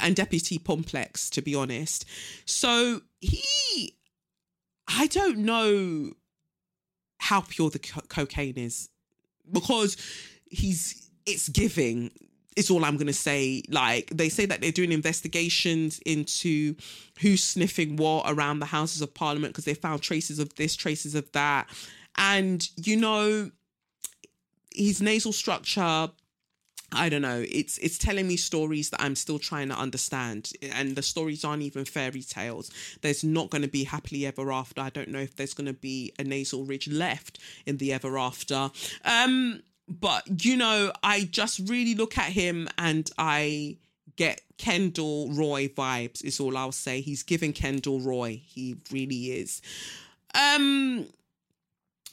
and 0.00 0.16
Deputy 0.16 0.58
Complex, 0.58 1.30
to 1.30 1.42
be 1.42 1.54
honest. 1.54 2.04
So 2.44 3.02
he 3.20 3.94
I 4.88 5.06
don't 5.06 5.38
know 5.38 6.12
how 7.18 7.40
pure 7.40 7.70
the 7.70 7.78
co- 7.78 8.02
cocaine 8.08 8.58
is 8.58 8.88
because 9.50 9.96
he's 10.50 11.10
it's 11.26 11.48
giving 11.48 12.10
it's 12.56 12.70
all 12.70 12.84
I'm 12.84 12.96
going 12.96 13.08
to 13.08 13.12
say. 13.12 13.62
Like 13.68 14.10
they 14.10 14.28
say 14.28 14.46
that 14.46 14.60
they're 14.60 14.72
doing 14.72 14.92
investigations 14.92 15.98
into 16.06 16.76
who's 17.20 17.42
sniffing 17.42 17.96
what 17.96 18.24
around 18.30 18.60
the 18.60 18.66
Houses 18.66 19.02
of 19.02 19.12
Parliament 19.14 19.52
because 19.52 19.64
they 19.64 19.74
found 19.74 20.02
traces 20.02 20.38
of 20.38 20.54
this, 20.54 20.76
traces 20.76 21.14
of 21.14 21.30
that. 21.32 21.68
And, 22.16 22.68
you 22.76 22.96
know, 22.96 23.50
his 24.74 25.02
nasal 25.02 25.32
structure 25.32 26.10
I 26.94 27.08
don't 27.08 27.22
know. 27.22 27.44
It's 27.48 27.78
it's 27.78 27.98
telling 27.98 28.26
me 28.26 28.36
stories 28.36 28.90
that 28.90 29.02
I'm 29.02 29.14
still 29.14 29.38
trying 29.38 29.68
to 29.68 29.76
understand, 29.76 30.52
and 30.62 30.96
the 30.96 31.02
stories 31.02 31.44
aren't 31.44 31.62
even 31.62 31.84
fairy 31.84 32.22
tales. 32.22 32.70
There's 33.02 33.24
not 33.24 33.50
going 33.50 33.62
to 33.62 33.68
be 33.68 33.84
happily 33.84 34.26
ever 34.26 34.52
after. 34.52 34.80
I 34.80 34.90
don't 34.90 35.08
know 35.08 35.20
if 35.20 35.36
there's 35.36 35.54
going 35.54 35.66
to 35.66 35.72
be 35.72 36.12
a 36.18 36.24
nasal 36.24 36.64
ridge 36.64 36.88
left 36.88 37.38
in 37.66 37.78
the 37.78 37.92
ever 37.92 38.18
after. 38.18 38.70
Um, 39.04 39.62
but 39.88 40.44
you 40.44 40.56
know, 40.56 40.92
I 41.02 41.28
just 41.30 41.60
really 41.68 41.94
look 41.94 42.16
at 42.16 42.32
him 42.32 42.68
and 42.78 43.10
I 43.18 43.76
get 44.16 44.42
Kendall 44.58 45.30
Roy 45.32 45.68
vibes. 45.68 46.24
Is 46.24 46.40
all 46.40 46.56
I'll 46.56 46.72
say. 46.72 47.00
He's 47.00 47.22
giving 47.22 47.52
Kendall 47.52 48.00
Roy. 48.00 48.40
He 48.44 48.76
really 48.90 49.32
is. 49.32 49.60
Um, 50.34 51.06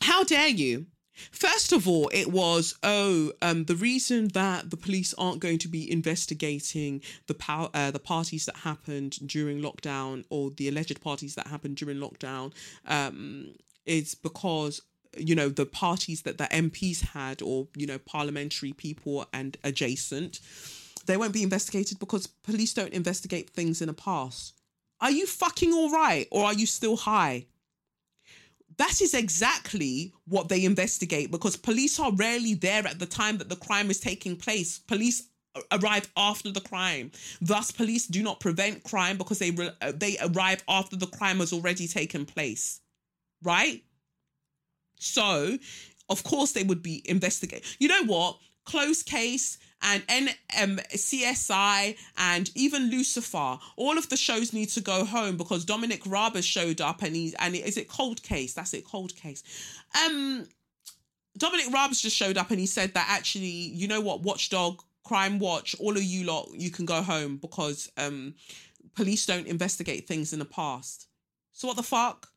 how 0.01 0.23
dare 0.23 0.49
you? 0.49 0.85
First 1.31 1.71
of 1.71 1.87
all, 1.87 2.09
it 2.13 2.31
was 2.31 2.75
oh, 2.83 3.31
um, 3.41 3.65
the 3.65 3.75
reason 3.75 4.29
that 4.29 4.69
the 4.69 4.77
police 4.77 5.13
aren't 5.17 5.39
going 5.39 5.57
to 5.59 5.67
be 5.67 5.91
investigating 5.91 7.01
the 7.27 7.33
power, 7.33 7.69
uh, 7.73 7.91
the 7.91 7.99
parties 7.99 8.45
that 8.45 8.57
happened 8.57 9.19
during 9.25 9.61
lockdown 9.61 10.25
or 10.29 10.51
the 10.51 10.67
alleged 10.67 11.01
parties 11.01 11.35
that 11.35 11.47
happened 11.47 11.77
during 11.77 11.97
lockdown, 11.97 12.53
um, 12.87 13.53
is 13.85 14.15
because 14.15 14.81
you 15.17 15.35
know 15.35 15.49
the 15.49 15.65
parties 15.65 16.21
that 16.21 16.37
the 16.37 16.45
MPs 16.45 17.01
had 17.01 17.41
or 17.41 17.67
you 17.75 17.85
know 17.85 17.97
parliamentary 17.99 18.73
people 18.73 19.25
and 19.33 19.57
adjacent, 19.63 20.39
they 21.05 21.17
won't 21.17 21.33
be 21.33 21.43
investigated 21.43 21.99
because 21.99 22.27
police 22.27 22.73
don't 22.73 22.93
investigate 22.93 23.49
things 23.49 23.81
in 23.81 23.87
the 23.87 23.93
past. 23.93 24.53
Are 24.99 25.11
you 25.11 25.25
fucking 25.25 25.73
all 25.73 25.91
right, 25.91 26.27
or 26.31 26.45
are 26.45 26.53
you 26.53 26.65
still 26.65 26.95
high? 26.95 27.45
That 28.81 28.99
is 28.99 29.13
exactly 29.13 30.11
what 30.27 30.49
they 30.49 30.65
investigate 30.65 31.29
because 31.29 31.55
police 31.55 31.99
are 31.99 32.11
rarely 32.13 32.55
there 32.55 32.87
at 32.87 32.97
the 32.97 33.05
time 33.05 33.37
that 33.37 33.47
the 33.47 33.55
crime 33.55 33.91
is 33.91 33.99
taking 33.99 34.35
place. 34.35 34.79
Police 34.79 35.29
arrive 35.71 36.09
after 36.17 36.51
the 36.51 36.61
crime. 36.61 37.11
Thus, 37.41 37.69
police 37.69 38.07
do 38.07 38.23
not 38.23 38.39
prevent 38.39 38.83
crime 38.83 39.19
because 39.19 39.37
they 39.37 39.51
re- 39.51 39.69
uh, 39.81 39.91
they 39.95 40.17
arrive 40.17 40.63
after 40.67 40.95
the 40.95 41.05
crime 41.05 41.37
has 41.41 41.53
already 41.53 41.87
taken 41.87 42.25
place. 42.25 42.81
Right? 43.43 43.83
So, 44.97 45.59
of 46.09 46.23
course, 46.23 46.53
they 46.53 46.63
would 46.63 46.81
be 46.81 47.03
investigating. 47.05 47.67
You 47.79 47.87
know 47.87 48.05
what? 48.05 48.39
Close 48.65 49.03
case 49.03 49.59
and 49.81 50.03
N 50.09 50.29
um, 50.61 50.79
CSI 50.93 51.97
and 52.17 52.51
even 52.55 52.89
Lucifer. 52.89 53.57
All 53.75 53.97
of 53.97 54.09
the 54.09 54.17
shows 54.17 54.53
need 54.53 54.69
to 54.69 54.81
go 54.81 55.05
home 55.05 55.37
because 55.37 55.65
Dominic 55.65 56.05
Raab 56.05 56.41
showed 56.43 56.81
up 56.81 57.01
and 57.01 57.15
he's 57.15 57.33
and 57.35 57.55
is 57.55 57.77
it 57.77 57.87
Cold 57.87 58.21
Case? 58.23 58.53
That's 58.53 58.73
it, 58.73 58.85
Cold 58.85 59.15
Case. 59.15 59.43
Um, 60.05 60.45
Dominic 61.37 61.67
Raab's 61.73 62.01
just 62.01 62.15
showed 62.15 62.37
up 62.37 62.51
and 62.51 62.59
he 62.59 62.65
said 62.65 62.93
that 62.93 63.07
actually, 63.09 63.47
you 63.47 63.87
know 63.87 64.01
what, 64.01 64.21
Watchdog, 64.21 64.81
Crime 65.03 65.39
Watch, 65.39 65.75
all 65.79 65.95
of 65.95 66.03
you 66.03 66.25
lot, 66.25 66.49
you 66.53 66.69
can 66.69 66.85
go 66.85 67.01
home 67.01 67.37
because 67.37 67.89
um, 67.97 68.35
police 68.95 69.25
don't 69.25 69.47
investigate 69.47 70.07
things 70.07 70.33
in 70.33 70.39
the 70.39 70.45
past. 70.45 71.07
So 71.53 71.67
what 71.67 71.77
the 71.77 71.83
fuck? 71.83 72.27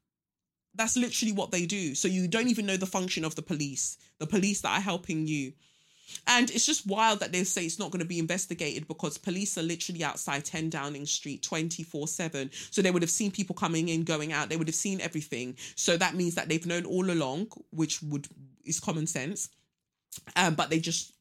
That's 0.75 0.97
literally 0.97 1.33
what 1.33 1.51
they 1.51 1.67
do. 1.67 1.95
So 1.95 2.09
you 2.09 2.27
don't 2.27 2.49
even 2.49 2.67
know 2.67 2.77
the 2.77 2.87
function 2.87 3.25
of 3.25 3.35
the 3.35 3.43
police, 3.43 3.97
the 4.19 4.27
police 4.27 4.61
that 4.63 4.77
are 4.79 4.83
helping 4.83 5.27
you. 5.27 5.53
And 6.27 6.51
it's 6.51 6.67
just 6.67 6.87
wild 6.87 7.21
that 7.21 7.33
they 7.33 7.45
say 7.45 7.65
it's 7.65 7.79
not 7.79 7.91
going 7.91 8.01
to 8.01 8.07
be 8.07 8.19
investigated 8.19 8.89
because 8.89 9.19
police 9.19 9.59
are 9.59 9.63
literally 9.63 10.05
outside 10.05 10.45
10 10.45 10.71
Downing 10.71 11.07
Street 11.07 11.43
24 11.43 12.09
7. 12.09 12.51
So 12.71 12.83
they 12.83 12.91
would 12.91 13.03
have 13.03 13.11
seen 13.11 13.31
people 13.31 13.55
coming 13.55 13.89
in, 13.89 14.05
going 14.05 14.33
out, 14.33 14.49
they 14.49 14.57
would 14.57 14.69
have 14.69 14.75
seen 14.75 15.01
everything. 15.01 15.57
So 15.75 15.97
that 15.97 16.15
means 16.15 16.35
that 16.35 16.49
they've 16.49 16.67
known 16.67 16.85
all 16.85 17.11
along, 17.11 17.49
which 17.71 18.03
would 18.03 18.29
is 18.65 18.81
common 18.81 19.07
sense. 19.07 19.51
Um, 20.37 20.55
but 20.55 20.71
they 20.71 20.79
just 20.79 21.13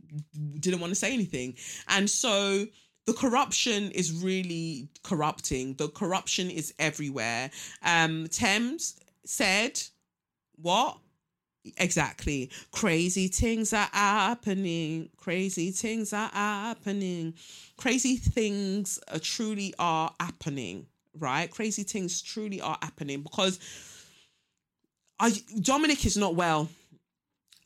didn't 0.59 0.79
want 0.79 0.91
to 0.91 0.95
say 0.95 1.13
anything. 1.13 1.55
And 1.87 2.09
so 2.09 2.65
the 3.05 3.13
corruption 3.13 3.91
is 3.91 4.23
really 4.23 4.89
corrupting. 5.03 5.75
The 5.75 5.89
corruption 5.89 6.49
is 6.49 6.73
everywhere. 6.79 7.51
Um, 7.83 8.27
Thames 8.27 8.95
said, 9.25 9.81
What? 10.55 10.97
Exactly. 11.77 12.49
Crazy 12.71 13.27
things 13.27 13.71
are 13.73 13.89
happening. 13.91 15.09
Crazy 15.17 15.71
things 15.71 16.11
are 16.11 16.29
happening. 16.29 17.33
Crazy 17.77 18.17
things 18.17 18.99
are 19.11 19.19
truly 19.19 19.73
are 19.79 20.13
happening, 20.19 20.85
right? 21.17 21.49
Crazy 21.49 21.83
things 21.83 22.21
truly 22.21 22.59
are 22.59 22.77
happening 22.81 23.21
because 23.21 23.59
I, 25.19 25.31
Dominic 25.61 26.05
is 26.05 26.17
not 26.17 26.35
well. 26.35 26.67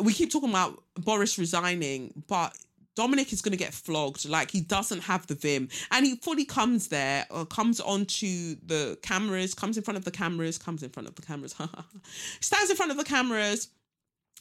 We 0.04 0.14
keep 0.14 0.32
talking 0.32 0.52
about 0.52 0.84
Boris 0.96 1.40
resigning, 1.40 2.24
but 2.28 2.56
Dominic 2.96 3.34
is 3.34 3.42
going 3.42 3.52
to 3.52 3.58
get 3.58 3.74
flogged. 3.74 4.30
Like 4.30 4.52
he 4.52 4.62
doesn't 4.62 5.02
have 5.02 5.26
the 5.26 5.34
vim, 5.34 5.70
and 5.92 6.06
he 6.06 6.18
fully 6.18 6.46
comes 6.46 6.90
there, 6.90 7.26
or 7.32 7.46
comes 7.48 7.80
onto 7.80 8.56
the 8.66 8.98
cameras, 9.02 9.56
comes 9.56 9.78
in 9.78 9.84
front 9.84 9.98
of 9.98 10.06
the 10.06 10.12
cameras, 10.12 10.60
comes 10.60 10.84
in 10.84 10.90
front 10.90 11.08
of 11.08 11.16
the 11.16 11.22
cameras, 11.24 11.56
stands 12.42 12.70
in 12.70 12.76
front 12.76 12.92
of 12.92 12.98
the 12.98 13.04
cameras. 13.04 13.70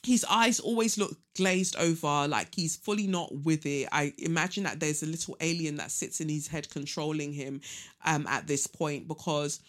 His 0.02 0.24
eyes 0.28 0.60
always 0.60 0.98
look 0.98 1.16
glazed 1.34 1.76
over, 1.76 2.28
like 2.28 2.54
he's 2.54 2.76
fully 2.76 3.06
not 3.06 3.34
with 3.34 3.66
it. 3.66 3.88
I 3.90 4.12
imagine 4.18 4.64
that 4.64 4.78
there's 4.78 5.02
a 5.02 5.06
little 5.06 5.36
alien 5.40 5.76
that 5.76 5.90
sits 5.90 6.20
in 6.20 6.28
his 6.28 6.46
head 6.46 6.70
controlling 6.70 7.32
him 7.32 7.60
um, 8.04 8.26
at 8.28 8.46
this 8.46 8.66
point 8.66 9.08
because 9.08 9.60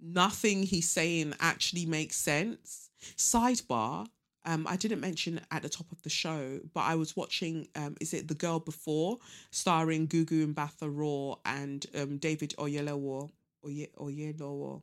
nothing 0.00 0.62
he's 0.62 0.90
saying 0.90 1.34
actually 1.40 1.86
makes 1.86 2.16
sense. 2.16 2.90
Sidebar, 3.16 4.06
um, 4.44 4.66
I 4.68 4.76
didn't 4.76 5.00
mention 5.00 5.40
at 5.50 5.62
the 5.62 5.68
top 5.68 5.90
of 5.92 6.02
the 6.02 6.10
show, 6.10 6.60
but 6.74 6.80
I 6.80 6.96
was 6.96 7.16
watching, 7.16 7.68
um, 7.76 7.96
is 8.00 8.12
it 8.12 8.28
The 8.28 8.34
Girl 8.34 8.58
Before, 8.58 9.18
starring 9.50 10.08
Gugu 10.08 10.52
Mbatha 10.52 10.90
Raw 10.90 11.36
and 11.44 11.86
um, 11.94 12.18
David 12.18 12.54
Oyelowo. 12.58 13.30
Oye, 13.64 13.88
Oyelowo. 13.98 14.82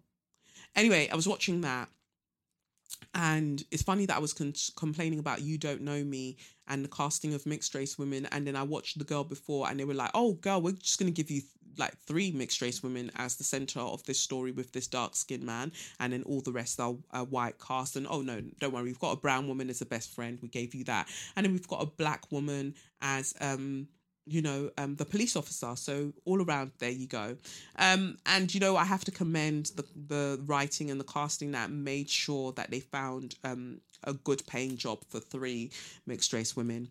Anyway, 0.76 1.10
I 1.12 1.16
was 1.16 1.28
watching 1.28 1.62
that. 1.62 1.90
And 3.14 3.64
it's 3.72 3.84
funny 3.84 4.06
that 4.06 4.16
I 4.16 4.20
was 4.20 4.34
con- 4.34 4.54
complaining 4.76 5.20
about 5.20 5.42
You 5.42 5.58
Don't 5.58 5.82
Know 5.82 6.04
Me 6.04 6.38
and 6.68 6.84
the 6.84 6.90
casting 6.90 7.34
of 7.34 7.46
mixed 7.46 7.74
race 7.74 7.98
women. 7.98 8.28
And 8.32 8.46
then 8.46 8.56
I 8.56 8.64
watched 8.64 9.00
The 9.00 9.06
Girl 9.06 9.24
Before 9.24 9.70
and 9.70 9.80
they 9.80 9.86
were 9.86 9.94
like, 9.94 10.12
oh, 10.14 10.34
girl, 10.34 10.62
we're 10.62 10.74
just 10.74 11.00
going 11.00 11.12
to 11.12 11.16
give 11.16 11.32
you 11.32 11.42
like 11.78 11.98
three 12.06 12.32
mixed 12.32 12.62
race 12.62 12.84
women 12.84 13.10
as 13.16 13.38
the 13.38 13.44
center 13.44 13.80
of 13.80 14.04
this 14.04 14.20
story 14.20 14.52
with 14.52 14.72
this 14.74 14.88
dark 14.88 15.16
skinned 15.16 15.44
man, 15.44 15.72
and 16.00 16.14
then 16.14 16.24
all 16.24 16.42
the 16.42 16.52
rest 16.52 16.80
are 16.80 16.94
white 17.30 17.58
cast. 17.60 17.96
And 17.96 18.06
oh 18.10 18.22
no, 18.22 18.42
don't 18.60 18.74
worry, 18.74 18.84
we've 18.84 19.00
got 19.00 19.14
a 19.14 19.20
brown 19.20 19.48
woman 19.48 19.70
as 19.70 19.82
a 19.82 19.86
best 19.86 20.14
friend. 20.14 20.38
We 20.42 20.50
gave 20.50 20.76
you 20.76 20.84
that, 20.86 21.08
and 21.36 21.46
then 21.46 21.54
we've 21.54 21.68
got 21.68 21.82
a 21.82 21.86
black 21.86 22.32
woman 22.32 22.76
as 23.02 23.34
um 23.40 23.88
you 24.30 24.42
know 24.42 24.70
um 24.78 24.96
the 24.96 25.06
police 25.06 25.36
officer. 25.36 25.76
So 25.76 26.14
all 26.26 26.42
around 26.42 26.72
there 26.80 26.92
you 26.92 27.08
go. 27.08 27.38
Um 27.78 28.18
and 28.26 28.54
you 28.54 28.60
know 28.60 28.76
i 28.76 28.84
have 28.86 29.04
to 29.06 29.12
commend 29.12 29.68
the 29.76 29.86
the 30.08 30.42
writing 30.46 30.92
and 30.92 31.00
the 31.00 31.06
casting 31.06 31.52
that 31.52 31.70
made 31.72 32.10
sure 32.10 32.52
that 32.54 32.72
they 32.72 32.80
found 32.80 33.36
um 33.44 33.82
a 34.04 34.14
good 34.14 34.46
paying 34.48 34.78
job 34.78 35.00
for 35.10 35.20
three 35.20 35.72
mixed 36.06 36.34
race 36.34 36.56
women 36.56 36.90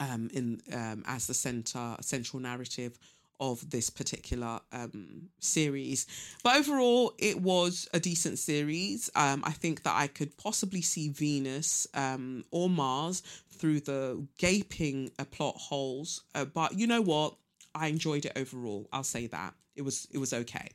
um 0.00 0.28
in 0.32 0.60
um 0.72 1.04
as 1.06 1.26
the 1.26 1.34
center 1.34 1.96
central 2.00 2.40
narrative 2.40 2.98
of 3.40 3.70
this 3.70 3.90
particular 3.90 4.60
um, 4.72 5.28
series. 5.38 6.06
But 6.42 6.56
overall, 6.56 7.14
it 7.18 7.40
was 7.40 7.88
a 7.92 8.00
decent 8.00 8.38
series. 8.38 9.10
Um, 9.14 9.42
I 9.44 9.52
think 9.52 9.82
that 9.84 9.94
I 9.96 10.06
could 10.06 10.36
possibly 10.36 10.82
see 10.82 11.08
Venus 11.08 11.86
um, 11.94 12.44
or 12.50 12.68
Mars 12.68 13.22
through 13.50 13.80
the 13.80 14.26
gaping 14.38 15.10
uh, 15.18 15.24
plot 15.24 15.56
holes. 15.56 16.22
Uh, 16.34 16.44
but 16.44 16.78
you 16.78 16.86
know 16.86 17.02
what? 17.02 17.34
I 17.74 17.88
enjoyed 17.88 18.24
it 18.24 18.32
overall. 18.36 18.88
I'll 18.92 19.04
say 19.04 19.26
that 19.28 19.54
it 19.76 19.82
was 19.82 20.08
it 20.10 20.18
was 20.18 20.32
okay. 20.32 20.70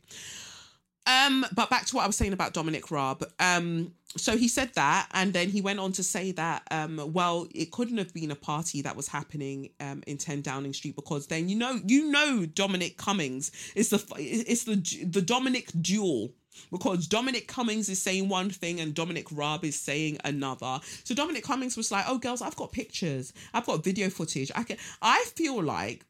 Um, 1.05 1.45
but 1.53 1.69
back 1.69 1.85
to 1.87 1.95
what 1.95 2.03
I 2.03 2.07
was 2.07 2.15
saying 2.15 2.33
about 2.33 2.53
Dominic 2.53 2.89
Raab. 2.89 3.23
Um, 3.39 3.93
so 4.15 4.37
he 4.37 4.47
said 4.47 4.71
that, 4.75 5.07
and 5.13 5.33
then 5.33 5.49
he 5.49 5.61
went 5.61 5.79
on 5.79 5.91
to 5.93 6.03
say 6.03 6.31
that, 6.33 6.63
um, 6.69 7.13
well, 7.13 7.47
it 7.53 7.71
couldn't 7.71 7.97
have 7.97 8.13
been 8.13 8.31
a 8.31 8.35
party 8.35 8.81
that 8.83 8.95
was 8.95 9.07
happening 9.07 9.69
um, 9.79 10.03
in 10.05 10.17
10 10.17 10.41
Downing 10.41 10.73
Street 10.73 10.95
because 10.95 11.27
then 11.27 11.49
you 11.49 11.55
know, 11.55 11.79
you 11.85 12.11
know, 12.11 12.45
Dominic 12.45 12.97
Cummings 12.97 13.51
is 13.75 13.89
the 13.89 14.03
it's 14.17 14.65
the 14.65 14.75
the 15.05 15.21
Dominic 15.21 15.69
duel 15.81 16.31
because 16.71 17.07
Dominic 17.07 17.47
Cummings 17.47 17.89
is 17.89 18.01
saying 18.01 18.29
one 18.29 18.49
thing 18.49 18.79
and 18.79 18.93
Dominic 18.93 19.27
Raab 19.31 19.65
is 19.65 19.79
saying 19.79 20.17
another. 20.23 20.79
So 21.03 21.15
Dominic 21.15 21.43
Cummings 21.43 21.75
was 21.75 21.91
like, 21.91 22.05
"Oh, 22.07 22.19
girls, 22.19 22.41
I've 22.41 22.55
got 22.55 22.71
pictures, 22.71 23.33
I've 23.53 23.65
got 23.65 23.83
video 23.83 24.09
footage. 24.09 24.51
I 24.55 24.63
can." 24.63 24.77
I 25.01 25.23
feel 25.35 25.61
like 25.61 26.05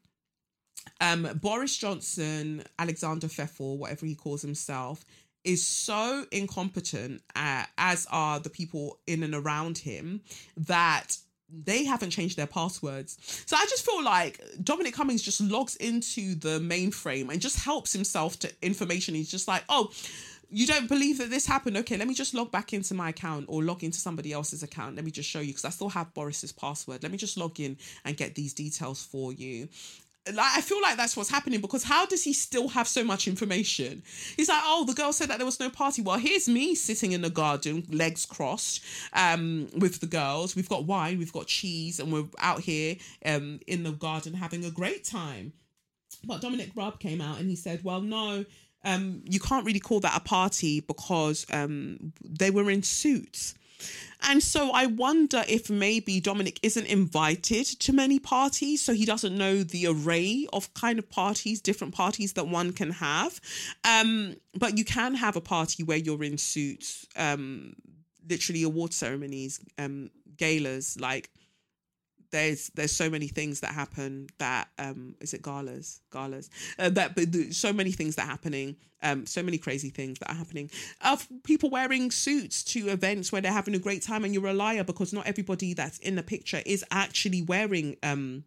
um, 1.00 1.28
Boris 1.40 1.76
Johnson, 1.76 2.64
Alexander 2.78 3.26
Pfeffel, 3.26 3.78
whatever 3.78 4.06
he 4.06 4.14
calls 4.14 4.42
himself, 4.42 5.04
is 5.44 5.64
so 5.64 6.24
incompetent, 6.32 7.22
uh, 7.36 7.64
as 7.76 8.06
are 8.10 8.40
the 8.40 8.50
people 8.50 8.98
in 9.06 9.22
and 9.22 9.34
around 9.34 9.78
him, 9.78 10.22
that 10.56 11.16
they 11.50 11.84
haven't 11.84 12.10
changed 12.10 12.36
their 12.36 12.46
passwords. 12.46 13.18
So 13.46 13.56
I 13.56 13.66
just 13.68 13.84
feel 13.84 14.02
like 14.02 14.40
Dominic 14.62 14.94
Cummings 14.94 15.22
just 15.22 15.40
logs 15.40 15.76
into 15.76 16.34
the 16.34 16.58
mainframe 16.58 17.30
and 17.30 17.40
just 17.40 17.62
helps 17.62 17.92
himself 17.92 18.38
to 18.40 18.52
information. 18.62 19.14
He's 19.14 19.30
just 19.30 19.46
like, 19.46 19.62
oh, 19.68 19.92
you 20.50 20.66
don't 20.66 20.88
believe 20.88 21.18
that 21.18 21.30
this 21.30 21.46
happened? 21.46 21.76
Okay, 21.78 21.96
let 21.96 22.06
me 22.06 22.14
just 22.14 22.32
log 22.32 22.50
back 22.50 22.72
into 22.72 22.94
my 22.94 23.10
account 23.10 23.46
or 23.48 23.62
log 23.62 23.82
into 23.82 23.98
somebody 23.98 24.32
else's 24.32 24.62
account. 24.62 24.96
Let 24.96 25.04
me 25.04 25.10
just 25.10 25.28
show 25.28 25.40
you 25.40 25.48
because 25.48 25.64
I 25.64 25.70
still 25.70 25.88
have 25.88 26.14
Boris's 26.14 26.52
password. 26.52 27.02
Let 27.02 27.12
me 27.12 27.18
just 27.18 27.36
log 27.36 27.58
in 27.60 27.76
and 28.04 28.16
get 28.16 28.34
these 28.34 28.54
details 28.54 29.02
for 29.04 29.32
you 29.32 29.68
like 30.32 30.56
I 30.56 30.60
feel 30.62 30.80
like 30.80 30.96
that's 30.96 31.16
what's 31.16 31.28
happening 31.28 31.60
because 31.60 31.84
how 31.84 32.06
does 32.06 32.24
he 32.24 32.32
still 32.32 32.68
have 32.68 32.88
so 32.88 33.04
much 33.04 33.28
information? 33.28 34.02
He's 34.36 34.48
like, 34.48 34.62
oh, 34.64 34.84
the 34.84 34.94
girl 34.94 35.12
said 35.12 35.28
that 35.28 35.38
there 35.38 35.46
was 35.46 35.60
no 35.60 35.68
party. 35.68 36.00
Well, 36.00 36.18
here's 36.18 36.48
me 36.48 36.74
sitting 36.74 37.12
in 37.12 37.20
the 37.20 37.30
garden, 37.30 37.86
legs 37.90 38.24
crossed, 38.24 38.82
um, 39.12 39.68
with 39.76 40.00
the 40.00 40.06
girls. 40.06 40.56
We've 40.56 40.68
got 40.68 40.84
wine, 40.84 41.18
we've 41.18 41.32
got 41.32 41.46
cheese, 41.46 42.00
and 42.00 42.12
we're 42.12 42.24
out 42.38 42.60
here 42.60 42.96
um 43.24 43.60
in 43.66 43.82
the 43.82 43.92
garden 43.92 44.34
having 44.34 44.64
a 44.64 44.70
great 44.70 45.04
time. 45.04 45.52
But 46.24 46.40
Dominic 46.40 46.70
Raab 46.74 47.00
came 47.00 47.20
out 47.20 47.38
and 47.38 47.50
he 47.50 47.56
said, 47.56 47.84
well, 47.84 48.00
no, 48.00 48.46
um, 48.84 49.22
you 49.24 49.40
can't 49.40 49.66
really 49.66 49.80
call 49.80 50.00
that 50.00 50.16
a 50.16 50.20
party 50.20 50.80
because 50.80 51.44
um 51.52 52.12
they 52.24 52.50
were 52.50 52.70
in 52.70 52.82
suits. 52.82 53.54
And 54.22 54.42
so 54.42 54.70
I 54.72 54.86
wonder 54.86 55.44
if 55.48 55.68
maybe 55.68 56.20
Dominic 56.20 56.58
isn't 56.62 56.86
invited 56.86 57.66
to 57.66 57.92
many 57.92 58.18
parties, 58.18 58.82
so 58.82 58.94
he 58.94 59.04
doesn't 59.04 59.36
know 59.36 59.62
the 59.62 59.86
array 59.86 60.46
of 60.52 60.72
kind 60.74 60.98
of 60.98 61.10
parties, 61.10 61.60
different 61.60 61.94
parties 61.94 62.32
that 62.34 62.48
one 62.48 62.72
can 62.72 62.90
have. 62.92 63.40
Um, 63.84 64.36
but 64.54 64.78
you 64.78 64.84
can 64.84 65.14
have 65.14 65.36
a 65.36 65.40
party 65.40 65.82
where 65.82 65.98
you're 65.98 66.24
in 66.24 66.38
suits, 66.38 67.06
um, 67.16 67.74
literally 68.28 68.62
award 68.62 68.94
ceremonies, 68.94 69.60
um, 69.78 70.10
galas, 70.36 70.98
like 70.98 71.30
there's 72.34 72.68
there's 72.74 72.90
so 72.90 73.08
many 73.08 73.28
things 73.28 73.60
that 73.60 73.72
happen 73.72 74.26
that 74.38 74.68
um 74.80 75.14
is 75.20 75.34
it 75.34 75.40
galas? 75.42 76.00
Galas. 76.10 76.50
Uh, 76.80 76.90
that 76.90 77.14
but 77.14 77.28
so 77.54 77.72
many 77.72 77.92
things 77.92 78.16
that 78.16 78.24
are 78.24 78.30
happening 78.30 78.76
um 79.04 79.24
so 79.24 79.40
many 79.40 79.56
crazy 79.56 79.88
things 79.88 80.18
that 80.18 80.30
are 80.30 80.34
happening. 80.34 80.68
Of 81.04 81.28
people 81.44 81.70
wearing 81.70 82.10
suits 82.10 82.64
to 82.64 82.88
events 82.88 83.30
where 83.30 83.40
they're 83.40 83.52
having 83.52 83.76
a 83.76 83.78
great 83.78 84.02
time 84.02 84.24
and 84.24 84.34
you're 84.34 84.48
a 84.48 84.52
liar 84.52 84.82
because 84.82 85.12
not 85.12 85.28
everybody 85.28 85.74
that's 85.74 85.98
in 85.98 86.16
the 86.16 86.24
picture 86.24 86.60
is 86.66 86.84
actually 86.90 87.42
wearing 87.42 87.96
um 88.02 88.44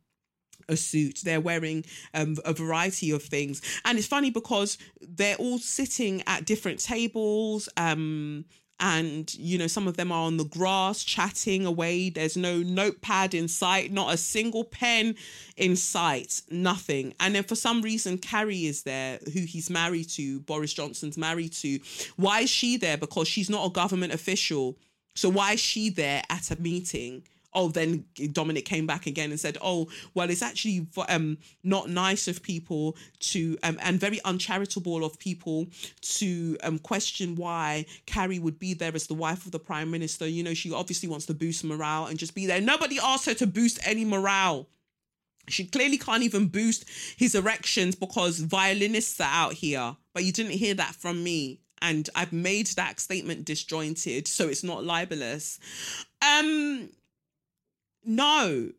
a 0.67 0.75
suit. 0.75 1.21
They're 1.23 1.39
wearing 1.39 1.85
um, 2.13 2.35
a 2.43 2.51
variety 2.51 3.11
of 3.11 3.23
things. 3.23 3.61
And 3.85 3.97
it's 3.97 4.07
funny 4.07 4.31
because 4.31 4.77
they're 4.99 5.37
all 5.37 5.59
sitting 5.59 6.23
at 6.27 6.43
different 6.43 6.79
tables 6.79 7.69
um 7.77 8.43
and 8.79 9.33
you 9.35 9.57
know 9.57 9.67
some 9.67 9.87
of 9.87 9.97
them 9.97 10.11
are 10.11 10.25
on 10.25 10.37
the 10.37 10.45
grass 10.45 11.03
chatting 11.03 11.65
away. 11.65 12.09
There's 12.09 12.37
no 12.37 12.59
notepad 12.59 13.33
in 13.33 13.47
sight 13.47 13.91
not 13.91 14.13
a 14.13 14.17
single 14.17 14.63
pen 14.63 15.15
in 15.55 15.75
sight 15.75 16.41
nothing. 16.49 17.13
And 17.19 17.35
then 17.35 17.43
for 17.43 17.55
some 17.55 17.81
reason 17.81 18.17
carrie 18.17 18.65
is 18.65 18.83
there 18.83 19.19
who 19.33 19.41
he's 19.41 19.69
married 19.69 20.09
to 20.09 20.39
boris 20.41 20.73
johnson's 20.73 21.17
married 21.17 21.53
to. 21.53 21.79
Why 22.15 22.41
is 22.41 22.49
she 22.49 22.77
there? 22.77 22.97
Because 22.97 23.27
she's 23.27 23.49
not 23.49 23.65
a 23.65 23.71
government 23.71 24.13
official. 24.13 24.77
So 25.15 25.29
why 25.29 25.53
is 25.53 25.59
she 25.59 25.89
there 25.89 26.21
at 26.29 26.51
a 26.51 26.61
meeting 26.61 27.23
oh 27.53 27.69
then 27.69 28.05
dominic 28.31 28.65
came 28.65 28.85
back 28.85 29.07
again 29.07 29.31
and 29.31 29.39
said 29.39 29.57
oh 29.61 29.87
well 30.13 30.29
it's 30.29 30.41
actually 30.41 30.87
um 31.09 31.37
not 31.63 31.89
nice 31.89 32.27
of 32.27 32.43
people 32.43 32.95
to 33.19 33.57
um, 33.63 33.77
and 33.81 33.99
very 33.99 34.19
uncharitable 34.25 35.03
of 35.03 35.17
people 35.19 35.65
to 36.01 36.57
um 36.63 36.77
question 36.79 37.35
why 37.35 37.85
carrie 38.05 38.39
would 38.39 38.59
be 38.59 38.73
there 38.73 38.93
as 38.95 39.07
the 39.07 39.13
wife 39.13 39.45
of 39.45 39.51
the 39.51 39.59
prime 39.59 39.91
minister. 39.91 40.27
You 40.27 40.43
know 40.43 40.53
she 40.53 40.71
obviously 40.71 41.09
wants 41.09 41.25
to 41.27 41.33
boost 41.33 41.63
morale 41.63 42.05
and 42.05 42.17
just 42.17 42.35
be 42.35 42.45
there. 42.45 42.61
Nobody 42.61 42.97
asked 43.01 43.25
her 43.25 43.33
to 43.35 43.47
boost 43.47 43.79
any 43.85 44.05
morale. 44.05 44.67
She 45.49 45.65
clearly 45.65 45.97
can't 45.97 46.23
even 46.23 46.47
boost 46.47 46.85
his 47.15 47.33
erections 47.33 47.95
because 47.95 48.39
violinists 48.39 49.19
are 49.21 49.31
out 49.31 49.53
here. 49.53 49.95
But 50.13 50.25
you 50.25 50.33
didn't 50.33 50.51
hear 50.53 50.73
that 50.73 50.95
from 50.95 51.23
me. 51.23 51.61
And 51.81 52.09
I've 52.15 52.33
made 52.33 52.67
that 52.75 52.99
statement 52.99 53.45
disjointed 53.45 54.27
so 54.27 54.47
it's 54.47 54.63
not 54.63 54.83
libelous. 54.83 55.59
Um 56.21 56.89
no, 58.07 58.69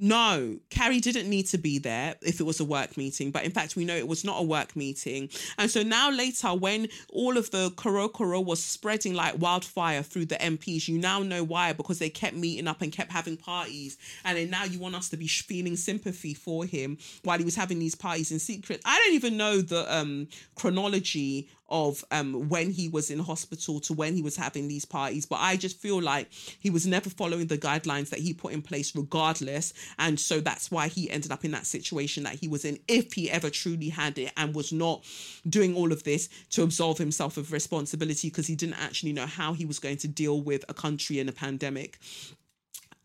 no, 0.00 0.58
Carrie 0.70 1.00
didn't 1.00 1.28
need 1.28 1.46
to 1.46 1.58
be 1.58 1.78
there 1.78 2.14
if 2.22 2.38
it 2.38 2.44
was 2.44 2.60
a 2.60 2.64
work 2.64 2.96
meeting, 2.96 3.32
but 3.32 3.44
in 3.44 3.50
fact, 3.50 3.74
we 3.74 3.84
know 3.84 3.96
it 3.96 4.06
was 4.06 4.24
not 4.24 4.40
a 4.40 4.44
work 4.44 4.76
meeting. 4.76 5.28
And 5.58 5.68
so 5.68 5.82
now, 5.82 6.10
later, 6.10 6.48
when 6.48 6.88
all 7.12 7.36
of 7.36 7.50
the 7.50 7.70
Korokoro 7.70 8.44
was 8.44 8.62
spreading 8.62 9.14
like 9.14 9.40
wildfire 9.40 10.04
through 10.04 10.26
the 10.26 10.36
MPs, 10.36 10.86
you 10.86 10.98
now 10.98 11.20
know 11.20 11.42
why 11.42 11.72
because 11.72 11.98
they 11.98 12.10
kept 12.10 12.36
meeting 12.36 12.68
up 12.68 12.80
and 12.80 12.92
kept 12.92 13.10
having 13.10 13.36
parties. 13.36 13.98
And 14.24 14.38
then 14.38 14.50
now 14.50 14.64
you 14.64 14.78
want 14.78 14.94
us 14.94 15.08
to 15.08 15.16
be 15.16 15.26
feeling 15.26 15.74
sympathy 15.74 16.34
for 16.34 16.64
him 16.64 16.98
while 17.24 17.38
he 17.38 17.44
was 17.44 17.56
having 17.56 17.80
these 17.80 17.96
parties 17.96 18.30
in 18.30 18.38
secret. 18.38 18.80
I 18.84 18.96
don't 19.04 19.14
even 19.14 19.36
know 19.36 19.60
the 19.60 19.92
um, 19.92 20.28
chronology 20.54 21.48
of 21.68 22.04
um 22.10 22.48
when 22.48 22.70
he 22.70 22.88
was 22.88 23.10
in 23.10 23.18
hospital 23.18 23.80
to 23.80 23.92
when 23.92 24.14
he 24.14 24.22
was 24.22 24.36
having 24.36 24.68
these 24.68 24.84
parties. 24.84 25.26
But 25.26 25.36
i 25.40 25.56
just 25.56 25.78
feel 25.78 26.00
like 26.00 26.28
he 26.32 26.70
was 26.70 26.86
never 26.86 27.10
following 27.10 27.46
the 27.46 27.58
guidelines 27.58 28.10
that 28.10 28.20
he 28.20 28.32
put 28.34 28.52
in 28.52 28.62
place 28.62 28.94
regardless. 28.94 29.72
And 29.98 30.18
so 30.18 30.40
that's 30.40 30.70
why 30.70 30.88
he 30.88 31.10
ended 31.10 31.32
up 31.32 31.44
in 31.44 31.50
that 31.52 31.66
situation 31.66 32.22
that 32.24 32.34
he 32.34 32.48
was 32.48 32.64
in 32.64 32.78
if 32.88 33.12
he 33.12 33.30
ever 33.30 33.50
truly 33.50 33.88
had 33.88 34.18
it 34.18 34.32
and 34.36 34.54
was 34.54 34.72
not 34.72 35.04
doing 35.48 35.74
all 35.76 35.92
of 35.92 36.04
this 36.04 36.28
to 36.50 36.62
absolve 36.62 36.98
himself 36.98 37.36
of 37.36 37.52
responsibility 37.52 38.28
because 38.28 38.46
he 38.46 38.56
didn't 38.56 38.80
actually 38.80 39.12
know 39.12 39.26
how 39.26 39.52
he 39.52 39.64
was 39.64 39.78
going 39.78 39.96
to 39.98 40.08
deal 40.08 40.40
with 40.40 40.64
a 40.68 40.74
country 40.74 41.18
in 41.18 41.28
a 41.28 41.32
pandemic 41.32 41.98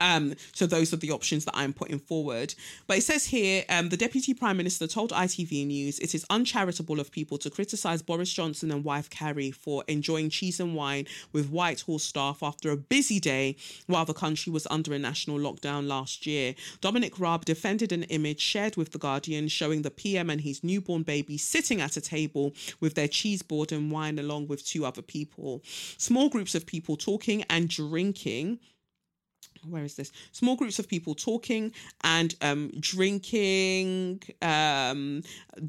um, 0.04 0.36
so 0.52 0.68
those 0.68 0.94
are 0.94 0.98
the 0.98 1.12
options 1.12 1.46
that 1.46 1.56
I'm 1.56 1.72
putting 1.72 1.98
forward. 1.98 2.54
But 2.88 2.98
it 2.98 3.04
says 3.04 3.26
here, 3.26 3.64
um, 3.70 3.88
the 3.88 3.98
Deputy 3.98 4.34
Prime 4.34 4.58
Minister 4.58 4.86
told 4.86 5.12
ITV 5.12 5.66
News 5.66 5.98
it 6.00 6.14
is 6.14 6.26
uncharitable 6.30 7.00
of 7.00 7.10
people 7.10 7.38
to 7.38 7.50
criticise 7.50 8.02
Boris 8.02 8.32
Johnson 8.32 8.70
and 8.72 8.84
wife 8.84 9.10
Carrie 9.10 9.52
for 9.52 9.84
enjoying 9.88 10.30
cheese 10.30 10.60
and 10.60 10.76
wine 10.76 11.06
with 11.32 11.50
Whitehall 11.50 12.00
staff 12.00 12.44
after 12.44 12.70
a 12.70 12.78
busy 12.78 13.20
day 13.20 13.56
while 13.88 14.04
the 14.04 14.14
country 14.14 14.52
was 14.52 14.68
under 14.70 14.94
a 14.94 15.00
national 15.00 15.40
lockdown 15.40 15.88
last 15.88 16.28
year. 16.28 16.54
Dominic 16.82 17.18
Raab 17.18 17.46
defended 17.46 17.94
an 17.94 18.04
image 18.04 18.42
shared 18.42 18.76
with 18.76 18.92
The 18.92 19.00
Guardian 19.00 19.48
showing 19.48 19.84
the 19.84 19.92
PM 19.92 20.30
and 20.30 20.42
his 20.42 20.66
newborn 20.66 21.04
baby 21.04 21.38
sitting 21.38 21.80
at 21.80 21.96
a 21.96 22.02
table 22.02 22.54
with 22.82 22.96
their 22.96 23.08
cheese 23.08 23.42
board 23.42 23.72
and 23.72 23.90
wine 23.90 24.20
along 24.20 24.48
with 24.48 24.66
two 24.66 24.86
other 24.86 25.02
people. 25.02 25.64
Small 25.98 26.28
groups 26.28 26.56
of 26.56 26.66
people 26.66 26.98
talking 26.98 27.44
and 27.50 27.70
drinking 27.70 28.60
where 29.70 29.84
is 29.84 29.96
this? 29.96 30.12
Small 30.32 30.56
groups 30.56 30.80
of 30.80 30.88
people 30.88 31.16
talking 31.16 31.72
and 32.04 32.36
um, 32.42 32.72
drinking 32.80 34.22
um, 34.42 35.24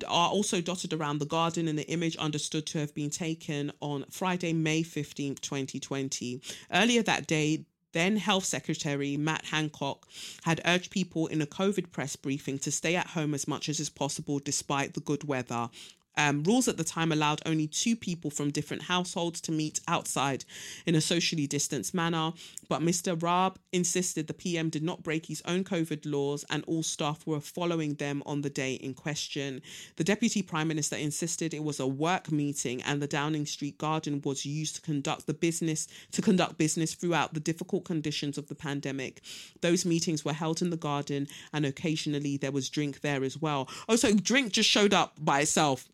are 0.08 0.28
also 0.28 0.60
dotted 0.60 0.92
around 0.92 1.18
the 1.18 1.26
garden, 1.26 1.68
and 1.68 1.78
the 1.78 1.88
image 1.88 2.16
understood 2.16 2.66
to 2.66 2.78
have 2.78 2.94
been 2.94 3.10
taken 3.10 3.72
on 3.80 4.04
Friday, 4.10 4.52
May 4.52 4.82
15th, 4.82 5.40
2020. 5.40 6.40
Earlier 6.72 7.02
that 7.02 7.26
day, 7.26 7.64
then 7.92 8.16
Health 8.16 8.44
Secretary 8.44 9.16
Matt 9.16 9.46
Hancock 9.46 10.08
had 10.42 10.60
urged 10.64 10.90
people 10.90 11.28
in 11.28 11.40
a 11.40 11.46
COVID 11.46 11.92
press 11.92 12.16
briefing 12.16 12.58
to 12.58 12.72
stay 12.72 12.96
at 12.96 13.06
home 13.06 13.34
as 13.34 13.46
much 13.46 13.68
as 13.68 13.78
is 13.78 13.88
possible 13.88 14.40
despite 14.40 14.94
the 14.94 15.00
good 15.00 15.24
weather. 15.24 15.70
Um, 16.16 16.42
rules 16.44 16.68
at 16.68 16.76
the 16.76 16.84
time 16.84 17.12
allowed 17.12 17.42
only 17.44 17.66
two 17.66 17.96
people 17.96 18.30
from 18.30 18.50
different 18.50 18.84
households 18.84 19.40
to 19.42 19.52
meet 19.52 19.80
outside 19.88 20.44
in 20.86 20.94
a 20.94 21.00
socially 21.00 21.46
distanced 21.46 21.94
manner, 21.94 22.32
but 22.68 22.82
Mr. 22.82 23.20
Raab 23.20 23.56
insisted 23.72 24.26
the 24.26 24.34
PM 24.34 24.70
did 24.70 24.82
not 24.82 25.02
break 25.02 25.26
his 25.26 25.42
own 25.46 25.64
COVID 25.64 26.02
laws 26.04 26.44
and 26.50 26.64
all 26.66 26.82
staff 26.82 27.26
were 27.26 27.40
following 27.40 27.94
them 27.94 28.22
on 28.26 28.42
the 28.42 28.50
day 28.50 28.74
in 28.74 28.94
question. 28.94 29.60
The 29.96 30.04
Deputy 30.04 30.42
Prime 30.42 30.68
Minister 30.68 30.96
insisted 30.96 31.52
it 31.52 31.64
was 31.64 31.80
a 31.80 31.86
work 31.86 32.30
meeting 32.30 32.82
and 32.82 33.02
the 33.02 33.06
Downing 33.06 33.46
Street 33.46 33.78
Garden 33.78 34.20
was 34.24 34.46
used 34.46 34.76
to 34.76 34.82
conduct 34.82 35.26
the 35.26 35.34
business 35.34 35.88
to 36.12 36.22
conduct 36.22 36.58
business 36.58 36.94
throughout 36.94 37.34
the 37.34 37.40
difficult 37.40 37.84
conditions 37.84 38.38
of 38.38 38.48
the 38.48 38.54
pandemic. 38.54 39.20
Those 39.60 39.84
meetings 39.84 40.24
were 40.24 40.32
held 40.32 40.62
in 40.62 40.70
the 40.70 40.76
garden 40.76 41.26
and 41.52 41.66
occasionally 41.66 42.36
there 42.36 42.52
was 42.52 42.68
drink 42.68 43.00
there 43.00 43.24
as 43.24 43.40
well. 43.40 43.68
Oh, 43.88 43.96
drink 43.96 44.52
just 44.52 44.68
showed 44.68 44.94
up 44.94 45.14
by 45.18 45.40
itself 45.40 45.88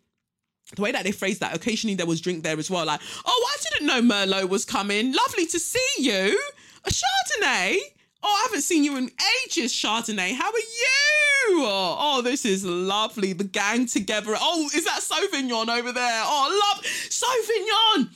the 0.77 0.83
way 0.83 0.93
that 0.93 1.05
they 1.05 1.13
phrased 1.13 1.41
that, 1.41 1.55
occasionally 1.55 1.97
there 1.97 2.07
was 2.07 2.21
drink 2.21 2.45
there 2.45 2.59
as 2.59 2.71
well. 2.71 2.87
Like, 2.87 3.01
oh, 3.27 3.49
I 3.53 3.57
didn't 3.71 3.87
know 3.87 4.03
Merlot 4.03 4.49
was 4.49 4.65
coming. 4.65 5.13
Lovely 5.13 5.47
to 5.47 5.59
see 5.59 5.81
you. 5.99 6.41
A 6.85 6.91
Chardonnay. 6.91 7.77
Oh, 8.23 8.39
I 8.39 8.43
haven't 8.43 8.63
seen 8.63 8.85
you 8.85 8.97
in 8.97 9.11
ages, 9.45 9.73
Chardonnay. 9.73 10.35
How 10.35 10.51
are 10.51 10.59
you? 10.59 11.63
Oh, 11.63 11.97
oh, 11.99 12.23
this 12.23 12.45
is 12.45 12.65
lovely. 12.65 13.33
The 13.33 13.45
gang 13.45 13.87
together. 13.87 14.37
Oh, 14.39 14.69
is 14.75 14.85
that 14.85 15.01
Sauvignon 15.01 15.69
over 15.69 15.93
there? 15.93 16.23
Oh, 16.25 16.73
love 16.75 16.85
Sauvignon. 16.85 18.11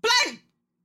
Blanc, 0.00 0.42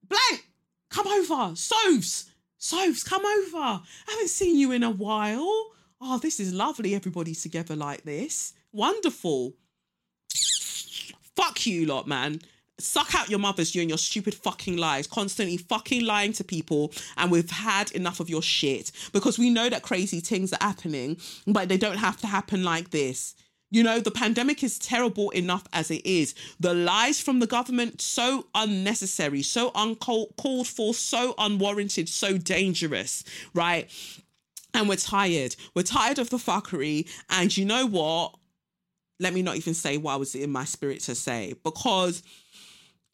blanc. 0.08 0.48
Come 0.90 1.08
over. 1.08 1.56
Sovs. 1.56 2.30
Sovs, 2.60 3.04
come 3.04 3.26
over. 3.26 3.58
I 3.58 3.82
haven't 4.08 4.30
seen 4.30 4.58
you 4.58 4.72
in 4.72 4.84
a 4.84 4.90
while. 4.90 5.72
Oh, 6.00 6.20
this 6.22 6.40
is 6.40 6.54
lovely. 6.54 6.96
Everybody's 6.96 7.42
together 7.42 7.76
like 7.76 8.04
this. 8.04 8.54
Wonderful. 8.72 9.54
Fuck 11.36 11.66
you 11.66 11.86
lot, 11.86 12.08
man. 12.08 12.40
Suck 12.80 13.14
out 13.14 13.30
your 13.30 13.40
mothers, 13.40 13.76
you 13.76 13.82
and 13.82 13.90
your 13.90 14.00
stupid 14.00 14.34
fucking 14.34 14.78
lies, 14.78 15.06
constantly 15.06 15.58
fucking 15.58 16.04
lying 16.04 16.34
to 16.34 16.44
people. 16.44 16.92
And 17.18 17.32
we've 17.32 17.50
had 17.50 17.92
enough 17.92 18.20
of 18.20 18.30
your 18.30 18.42
shit 18.42 18.92
because 19.12 19.38
we 19.38 19.50
know 19.50 19.70
that 19.70 19.84
crazy 19.84 20.20
things 20.20 20.52
are 20.54 20.58
happening, 20.62 21.18
but 21.46 21.70
they 21.70 21.78
don't 21.78 21.98
have 21.98 22.20
to 22.22 22.28
happen 22.28 22.64
like 22.64 22.90
this. 22.90 23.36
You 23.70 23.82
know, 23.82 24.00
the 24.00 24.12
pandemic 24.12 24.64
is 24.64 24.78
terrible 24.78 25.32
enough 25.32 25.64
as 25.74 25.90
it 25.90 26.06
is. 26.06 26.36
The 26.60 26.76
lies 26.76 27.20
from 27.20 27.40
the 27.40 27.48
government, 27.48 28.02
so 28.02 28.46
unnecessary, 28.54 29.42
so 29.42 29.72
uncalled 29.74 30.68
for, 30.68 30.94
so 30.94 31.34
unwarranted, 31.40 32.08
so 32.08 32.38
dangerous, 32.38 33.24
right? 33.56 33.90
And 34.76 34.88
we're 34.88 34.98
tired. 34.98 35.56
We're 35.76 35.84
tired 35.84 36.20
of 36.20 36.30
the 36.30 36.38
fuckery. 36.38 37.10
And 37.32 37.56
you 37.56 37.66
know 37.66 37.88
what? 37.88 38.36
Let 39.20 39.34
me 39.34 39.42
not 39.42 39.56
even 39.56 39.74
say 39.74 39.98
what 39.98 40.14
I 40.14 40.18
was 40.18 40.36
in 40.36 40.52
my 40.52 40.66
spirit 40.66 41.02
to 41.02 41.16
say 41.16 41.54
because 41.64 42.24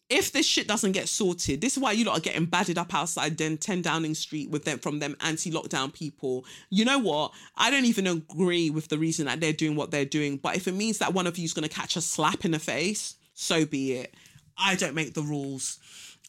if 0.10 0.32
this 0.32 0.46
shit 0.46 0.68
doesn't 0.68 0.94
get 0.94 1.08
sorted, 1.08 1.62
this 1.62 1.78
is 1.78 1.84
why 1.84 1.92
you 1.92 2.04
lot 2.04 2.18
are 2.18 2.22
getting 2.22 2.46
battered 2.46 2.80
up 2.80 2.94
outside 2.96 3.38
then 3.38 3.58
10 3.58 3.84
Downing 3.84 4.16
Street 4.16 4.50
with 4.50 4.66
them 4.66 4.80
from 4.80 4.98
them 5.00 5.16
anti-lockdown 5.22 5.94
people. 5.94 6.46
You 6.72 6.84
know 6.84 6.98
what? 6.98 7.32
I 7.56 7.70
don't 7.70 7.86
even 7.86 8.08
agree 8.08 8.72
with 8.72 8.88
the 8.88 8.98
reason 8.98 9.28
that 9.28 9.40
they're 9.40 9.54
doing 9.54 9.76
what 9.76 9.92
they're 9.92 10.06
doing. 10.06 10.38
But 10.38 10.56
if 10.56 10.68
it 10.68 10.74
means 10.74 10.98
that 10.98 11.14
one 11.14 11.28
of 11.28 11.38
you 11.38 11.46
is 11.46 11.54
gonna 11.54 11.70
catch 11.70 11.96
a 11.96 12.02
slap 12.02 12.44
in 12.44 12.52
the 12.52 12.60
face, 12.60 13.16
so 13.36 13.66
be 13.66 13.94
it. 13.94 14.16
I 14.58 14.76
don't 14.76 14.96
make 14.96 15.14
the 15.14 15.22
rules. 15.22 15.78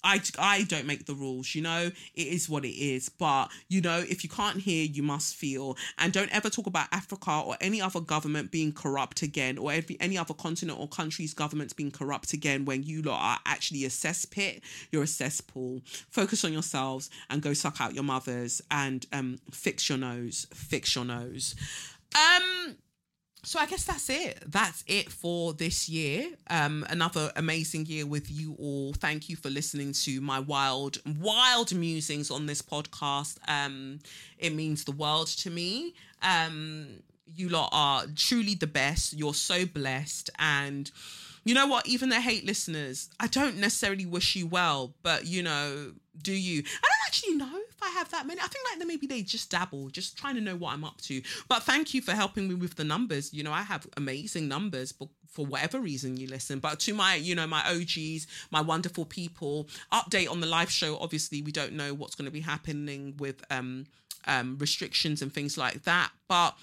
I, 0.02 0.20
I 0.38 0.62
don't 0.64 0.86
make 0.86 1.06
the 1.06 1.14
rules, 1.14 1.54
you 1.54 1.62
know, 1.62 1.90
it 2.14 2.26
is 2.26 2.48
what 2.48 2.64
it 2.64 2.76
is. 2.76 3.08
But, 3.08 3.48
you 3.68 3.80
know, 3.80 3.98
if 3.98 4.24
you 4.24 4.30
can't 4.30 4.58
hear, 4.58 4.84
you 4.84 5.02
must 5.02 5.34
feel. 5.34 5.76
And 5.98 6.12
don't 6.12 6.34
ever 6.34 6.48
talk 6.48 6.66
about 6.66 6.88
Africa 6.92 7.42
or 7.44 7.56
any 7.60 7.80
other 7.80 8.00
government 8.00 8.50
being 8.50 8.72
corrupt 8.72 9.22
again 9.22 9.58
or 9.58 9.72
every, 9.72 9.96
any 10.00 10.16
other 10.16 10.34
continent 10.34 10.78
or 10.78 10.88
country's 10.88 11.34
governments 11.34 11.72
being 11.72 11.90
corrupt 11.90 12.32
again 12.32 12.64
when 12.64 12.82
you 12.82 13.02
lot 13.02 13.20
are 13.20 13.38
actually 13.46 13.84
a 13.84 13.88
cesspit, 13.88 14.60
you're 14.90 15.02
a 15.02 15.06
cesspool. 15.06 15.82
Focus 16.10 16.44
on 16.44 16.52
yourselves 16.52 17.10
and 17.28 17.42
go 17.42 17.52
suck 17.52 17.80
out 17.80 17.94
your 17.94 18.04
mothers 18.04 18.62
and 18.70 19.06
um, 19.12 19.38
fix 19.50 19.88
your 19.88 19.98
nose. 19.98 20.46
Fix 20.54 20.94
your 20.94 21.04
nose. 21.04 21.54
Um, 22.14 22.76
so 23.42 23.58
I 23.58 23.66
guess 23.66 23.84
that's 23.84 24.10
it. 24.10 24.42
That's 24.46 24.84
it 24.86 25.10
for 25.10 25.52
this 25.54 25.88
year. 25.88 26.28
Um, 26.48 26.84
another 26.90 27.32
amazing 27.36 27.86
year 27.86 28.06
with 28.06 28.30
you 28.30 28.54
all. 28.58 28.92
Thank 28.92 29.28
you 29.28 29.36
for 29.36 29.48
listening 29.48 29.92
to 30.04 30.20
my 30.20 30.40
wild, 30.40 30.98
wild 31.18 31.74
musings 31.74 32.30
on 32.30 32.46
this 32.46 32.60
podcast. 32.60 33.38
Um, 33.48 34.00
it 34.38 34.54
means 34.54 34.84
the 34.84 34.92
world 34.92 35.28
to 35.28 35.50
me. 35.50 35.94
Um, 36.22 37.02
you 37.26 37.48
lot 37.48 37.70
are 37.72 38.04
truly 38.14 38.54
the 38.54 38.66
best. 38.66 39.14
You're 39.14 39.34
so 39.34 39.64
blessed. 39.64 40.30
And 40.38 40.90
you 41.44 41.54
know 41.54 41.66
what? 41.66 41.86
Even 41.86 42.10
the 42.10 42.20
hate 42.20 42.44
listeners, 42.44 43.08
I 43.18 43.26
don't 43.26 43.56
necessarily 43.56 44.06
wish 44.06 44.36
you 44.36 44.46
well, 44.46 44.94
but 45.02 45.26
you 45.26 45.42
know, 45.42 45.92
do 46.20 46.32
you? 46.32 46.58
I 46.60 46.86
don't 46.86 47.06
actually 47.06 47.34
know 47.36 47.59
I 47.82 47.88
have 47.90 48.10
that 48.10 48.26
many. 48.26 48.40
I 48.40 48.46
think 48.46 48.64
like 48.70 48.86
maybe 48.86 49.06
they 49.06 49.22
just 49.22 49.50
dabble, 49.50 49.90
just 49.90 50.16
trying 50.16 50.34
to 50.34 50.40
know 50.40 50.56
what 50.56 50.72
I'm 50.74 50.84
up 50.84 51.00
to. 51.02 51.22
But 51.48 51.62
thank 51.62 51.94
you 51.94 52.02
for 52.02 52.12
helping 52.12 52.48
me 52.48 52.54
with 52.54 52.76
the 52.76 52.84
numbers. 52.84 53.32
You 53.32 53.42
know, 53.42 53.52
I 53.52 53.62
have 53.62 53.86
amazing 53.96 54.48
numbers, 54.48 54.92
but 54.92 55.08
for 55.26 55.46
whatever 55.46 55.80
reason 55.80 56.16
you 56.16 56.26
listen. 56.26 56.58
But 56.58 56.80
to 56.80 56.94
my, 56.94 57.14
you 57.14 57.34
know, 57.34 57.46
my 57.46 57.62
OGs, 57.70 58.26
my 58.50 58.60
wonderful 58.60 59.04
people, 59.04 59.68
update 59.92 60.30
on 60.30 60.40
the 60.40 60.46
live 60.46 60.70
show. 60.70 60.98
Obviously, 60.98 61.42
we 61.42 61.52
don't 61.52 61.72
know 61.72 61.94
what's 61.94 62.14
going 62.14 62.26
to 62.26 62.30
be 62.30 62.40
happening 62.40 63.14
with 63.18 63.42
um 63.50 63.86
um 64.26 64.58
restrictions 64.58 65.22
and 65.22 65.32
things 65.32 65.56
like 65.56 65.84
that, 65.84 66.10
but 66.28 66.56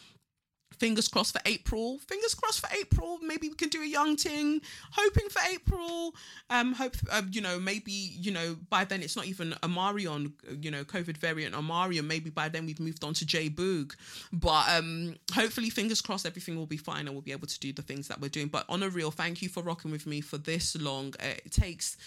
fingers 0.80 1.08
crossed 1.08 1.34
for 1.34 1.42
April. 1.46 1.98
Fingers 2.00 2.36
crossed 2.36 2.60
for 2.60 2.70
April. 2.80 3.20
Maybe 3.22 3.50
we 3.50 3.56
can 3.56 3.70
do 3.70 3.82
a 3.82 3.86
young 3.86 4.16
ting. 4.16 4.62
Hoping 4.92 5.30
for 5.30 5.42
April. 5.52 6.16
Um, 6.50 6.74
hope 6.74 6.96
uh, 7.12 7.24
you 7.32 7.42
know 7.42 7.60
maybe 7.60 7.92
you 7.92 8.32
know 8.32 8.58
by 8.70 8.86
then 8.86 9.02
it's 9.02 9.16
not 9.16 9.26
even 9.26 9.54
Omicron. 9.64 10.34
You 10.62 10.72
know, 10.72 10.84
COVID 10.84 11.18
variant 11.18 11.56
Omicron. 11.56 12.08
Maybe 12.08 12.30
by 12.30 12.50
then 12.50 12.66
we've 12.66 12.80
moved 12.80 13.04
on 13.04 13.14
to 13.16 13.26
J 13.26 13.50
Boog. 13.50 13.96
But 14.32 14.70
um, 14.70 15.16
hopefully, 15.34 15.70
fingers 15.70 16.02
crossed, 16.02 16.26
everything 16.26 16.56
will 16.56 16.66
be 16.66 16.78
fine 16.78 17.08
and 17.08 17.12
we'll 17.12 17.22
be 17.22 17.32
able 17.32 17.48
to 17.48 17.60
do 17.60 17.74
the 17.74 17.82
things 17.82 18.08
that 18.08 18.22
we're 18.22 18.30
doing. 18.30 18.48
But 18.48 18.66
on 18.70 18.84
a 18.84 18.90
real, 18.90 19.12
thank 19.12 19.42
you 19.42 19.50
for 19.50 19.64
rocking 19.64 19.92
with 19.92 20.06
me 20.06 20.22
for 20.22 20.38
this 20.38 20.76
long. 20.76 21.14
Uh, 21.20 21.38
it 21.46 21.52
takes 21.52 21.98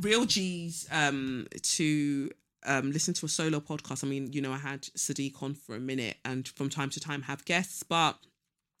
real 0.00 0.24
G's 0.24 0.88
um 0.90 1.46
to 1.62 2.30
um, 2.64 2.92
listen 2.92 3.14
to 3.14 3.26
a 3.26 3.28
solo 3.28 3.60
podcast. 3.60 4.04
I 4.04 4.06
mean, 4.06 4.32
you 4.32 4.40
know, 4.40 4.52
I 4.52 4.58
had 4.58 4.82
Sadiq 4.82 5.42
on 5.42 5.54
for 5.54 5.74
a 5.74 5.80
minute 5.80 6.16
and 6.24 6.46
from 6.48 6.68
time 6.68 6.90
to 6.90 7.00
time 7.00 7.22
have 7.22 7.44
guests, 7.44 7.82
but 7.82 8.16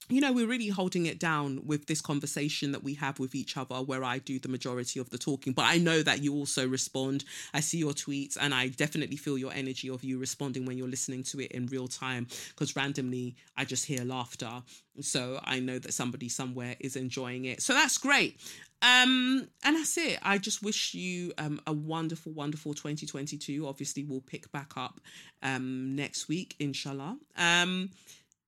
you 0.08 0.20
know, 0.20 0.32
we're 0.32 0.48
really 0.48 0.68
holding 0.68 1.06
it 1.06 1.18
down 1.18 1.60
with 1.64 1.86
this 1.86 2.00
conversation 2.00 2.72
that 2.72 2.82
we 2.82 2.94
have 2.94 3.18
with 3.18 3.34
each 3.34 3.56
other, 3.56 3.76
where 3.76 4.04
I 4.04 4.18
do 4.18 4.38
the 4.38 4.48
majority 4.48 4.98
of 4.98 5.10
the 5.10 5.18
talking. 5.18 5.52
But 5.52 5.66
I 5.66 5.78
know 5.78 6.02
that 6.02 6.22
you 6.22 6.34
also 6.34 6.66
respond. 6.66 7.24
I 7.54 7.60
see 7.60 7.78
your 7.78 7.92
tweets, 7.92 8.36
and 8.40 8.52
I 8.52 8.68
definitely 8.68 9.16
feel 9.16 9.38
your 9.38 9.52
energy 9.52 9.88
of 9.88 10.02
you 10.02 10.18
responding 10.18 10.66
when 10.66 10.76
you're 10.76 10.88
listening 10.88 11.22
to 11.24 11.40
it 11.40 11.52
in 11.52 11.66
real 11.66 11.88
time. 11.88 12.26
Because 12.48 12.74
randomly, 12.74 13.36
I 13.56 13.64
just 13.64 13.86
hear 13.86 14.04
laughter. 14.04 14.62
So 15.00 15.40
I 15.44 15.60
know 15.60 15.78
that 15.78 15.94
somebody 15.94 16.28
somewhere 16.28 16.76
is 16.80 16.96
enjoying 16.96 17.44
it. 17.44 17.62
So 17.62 17.72
that's 17.72 17.96
great. 17.96 18.40
Um, 18.82 19.48
and 19.64 19.76
that's 19.76 19.96
it. 19.96 20.18
I 20.22 20.38
just 20.38 20.62
wish 20.62 20.92
you 20.92 21.32
um, 21.38 21.60
a 21.66 21.72
wonderful, 21.72 22.32
wonderful 22.32 22.74
2022. 22.74 23.66
Obviously, 23.66 24.02
we'll 24.02 24.20
pick 24.20 24.50
back 24.50 24.72
up 24.76 25.00
um, 25.42 25.94
next 25.94 26.28
week, 26.28 26.56
inshallah. 26.58 27.16
Um, 27.36 27.90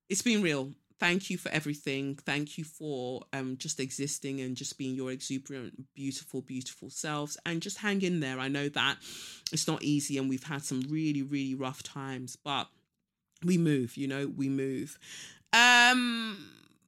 it's 0.09 0.23
been 0.23 0.43
real. 0.43 0.73
Thank 0.99 1.31
you 1.31 1.39
for 1.39 1.51
everything. 1.51 2.17
Thank 2.17 2.59
you 2.59 2.65
for 2.65 3.23
um, 3.33 3.57
just 3.59 3.79
existing 3.79 4.41
and 4.41 4.57
just 4.57 4.77
being 4.77 4.95
your 4.95 5.13
exuberant, 5.13 5.85
beautiful, 5.95 6.41
beautiful 6.41 6.91
selves. 6.91 7.37
And 7.47 7.63
just 7.63 7.79
hang 7.79 8.03
in 8.03 8.21
there. 8.21 8.41
I 8.41 8.49
know 8.49 8.69
that 8.71 8.97
it's 9.53 9.69
not 9.69 9.83
easy 9.83 10.19
and 10.19 10.29
we've 10.29 10.45
had 10.45 10.65
some 10.65 10.83
really, 10.89 11.23
really 11.23 11.55
rough 11.55 11.83
times, 11.83 12.37
but 12.37 12.69
we 13.45 13.59
move, 13.59 13.97
you 13.97 14.09
know, 14.09 14.33
we 14.35 14.49
move. 14.49 14.99
Um, 15.53 16.39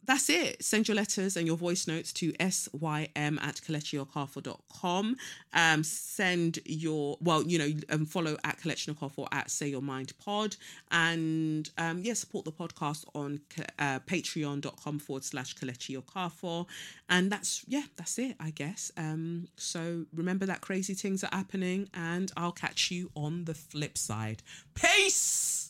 that's 0.07 0.31
it. 0.31 0.63
Send 0.63 0.89
your 0.89 0.95
letters 0.95 1.37
and 1.37 1.47
your 1.47 1.57
voice 1.57 1.87
notes 1.87 2.13
to 2.15 2.33
sym 2.41 3.39
at 3.39 3.57
kelechi 3.57 4.57
Um, 5.53 5.85
send 5.85 6.59
your, 6.65 7.19
well, 7.21 7.43
you 7.43 7.59
know, 7.59 7.71
um, 7.91 8.07
follow 8.07 8.37
at 8.45 8.61
Kelechi 8.61 8.97
or 9.17 9.29
at 9.33 9.51
Say 9.51 9.69
Your 9.69 9.83
Mind 9.83 10.13
Pod. 10.19 10.57
And 10.91 11.69
um, 11.79 11.99
yeah, 12.03 12.15
support 12.15 12.45
the 12.45 12.53
podcast 12.53 13.05
on 13.15 13.41
uh, 13.79 14.01
patreon.com 14.01 14.99
forward 14.99 15.25
slash 15.25 15.55
Okafor. 15.55 16.67
And 17.09 17.31
that's, 17.31 17.65
yeah, 17.67 17.85
that's 17.97 18.19
it, 18.19 18.37
I 18.41 18.51
guess. 18.51 18.93
Um, 18.97 19.49
so 19.57 20.07
remember 20.15 20.47
that 20.47 20.61
crazy 20.61 20.95
things 20.95 21.25
are 21.25 21.31
happening, 21.33 21.89
and 21.95 22.33
I'll 22.37 22.53
catch 22.53 22.91
you 22.91 23.11
on 23.15 23.45
the 23.45 23.55
flip 23.55 23.99
side. 23.99 24.43
Peace! 24.75 25.66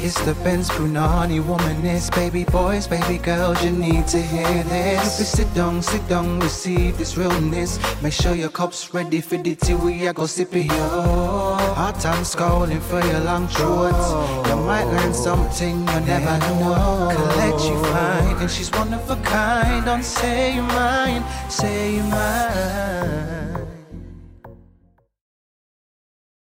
It's 0.00 0.14
the 0.24 0.34
Benz 0.44 0.70
Brunani 0.70 1.42
womanist, 1.42 2.14
baby 2.14 2.44
boys, 2.44 2.86
baby 2.86 3.18
girls, 3.18 3.64
you 3.64 3.72
need 3.72 4.06
to 4.08 4.22
hear 4.22 4.62
this. 4.62 5.20
If 5.20 5.26
sit 5.26 5.52
down, 5.54 5.82
sit 5.82 6.06
down, 6.08 6.38
receive 6.38 6.96
this 6.96 7.16
realness. 7.16 7.80
Make 8.00 8.12
sure 8.12 8.36
your 8.36 8.48
cup's 8.48 8.94
ready 8.94 9.20
for 9.20 9.38
the 9.38 9.56
tea, 9.56 9.74
we 9.74 10.06
are 10.06 10.12
go 10.12 10.26
sip 10.26 10.54
it, 10.54 10.66
yo. 10.66 11.56
Hot 11.74 11.98
time 11.98 12.22
scrolling 12.22 12.80
for 12.80 13.04
your 13.08 13.20
long 13.20 13.48
throats. 13.48 14.48
You 14.48 14.56
might 14.56 14.84
learn 14.84 15.12
something 15.12 15.80
you 15.80 16.00
never 16.06 16.38
know. 16.38 17.10
Collect 17.12 17.64
you 17.64 17.82
find, 17.84 18.40
and 18.40 18.50
she's 18.50 18.70
one 18.70 18.94
of 18.94 19.10
a 19.10 19.16
kind. 19.22 19.84
Don't 19.84 20.04
say 20.04 20.54
your 20.54 20.64
mind, 20.64 21.24
say 21.50 21.96
your 21.96 22.04
mind. 22.04 23.37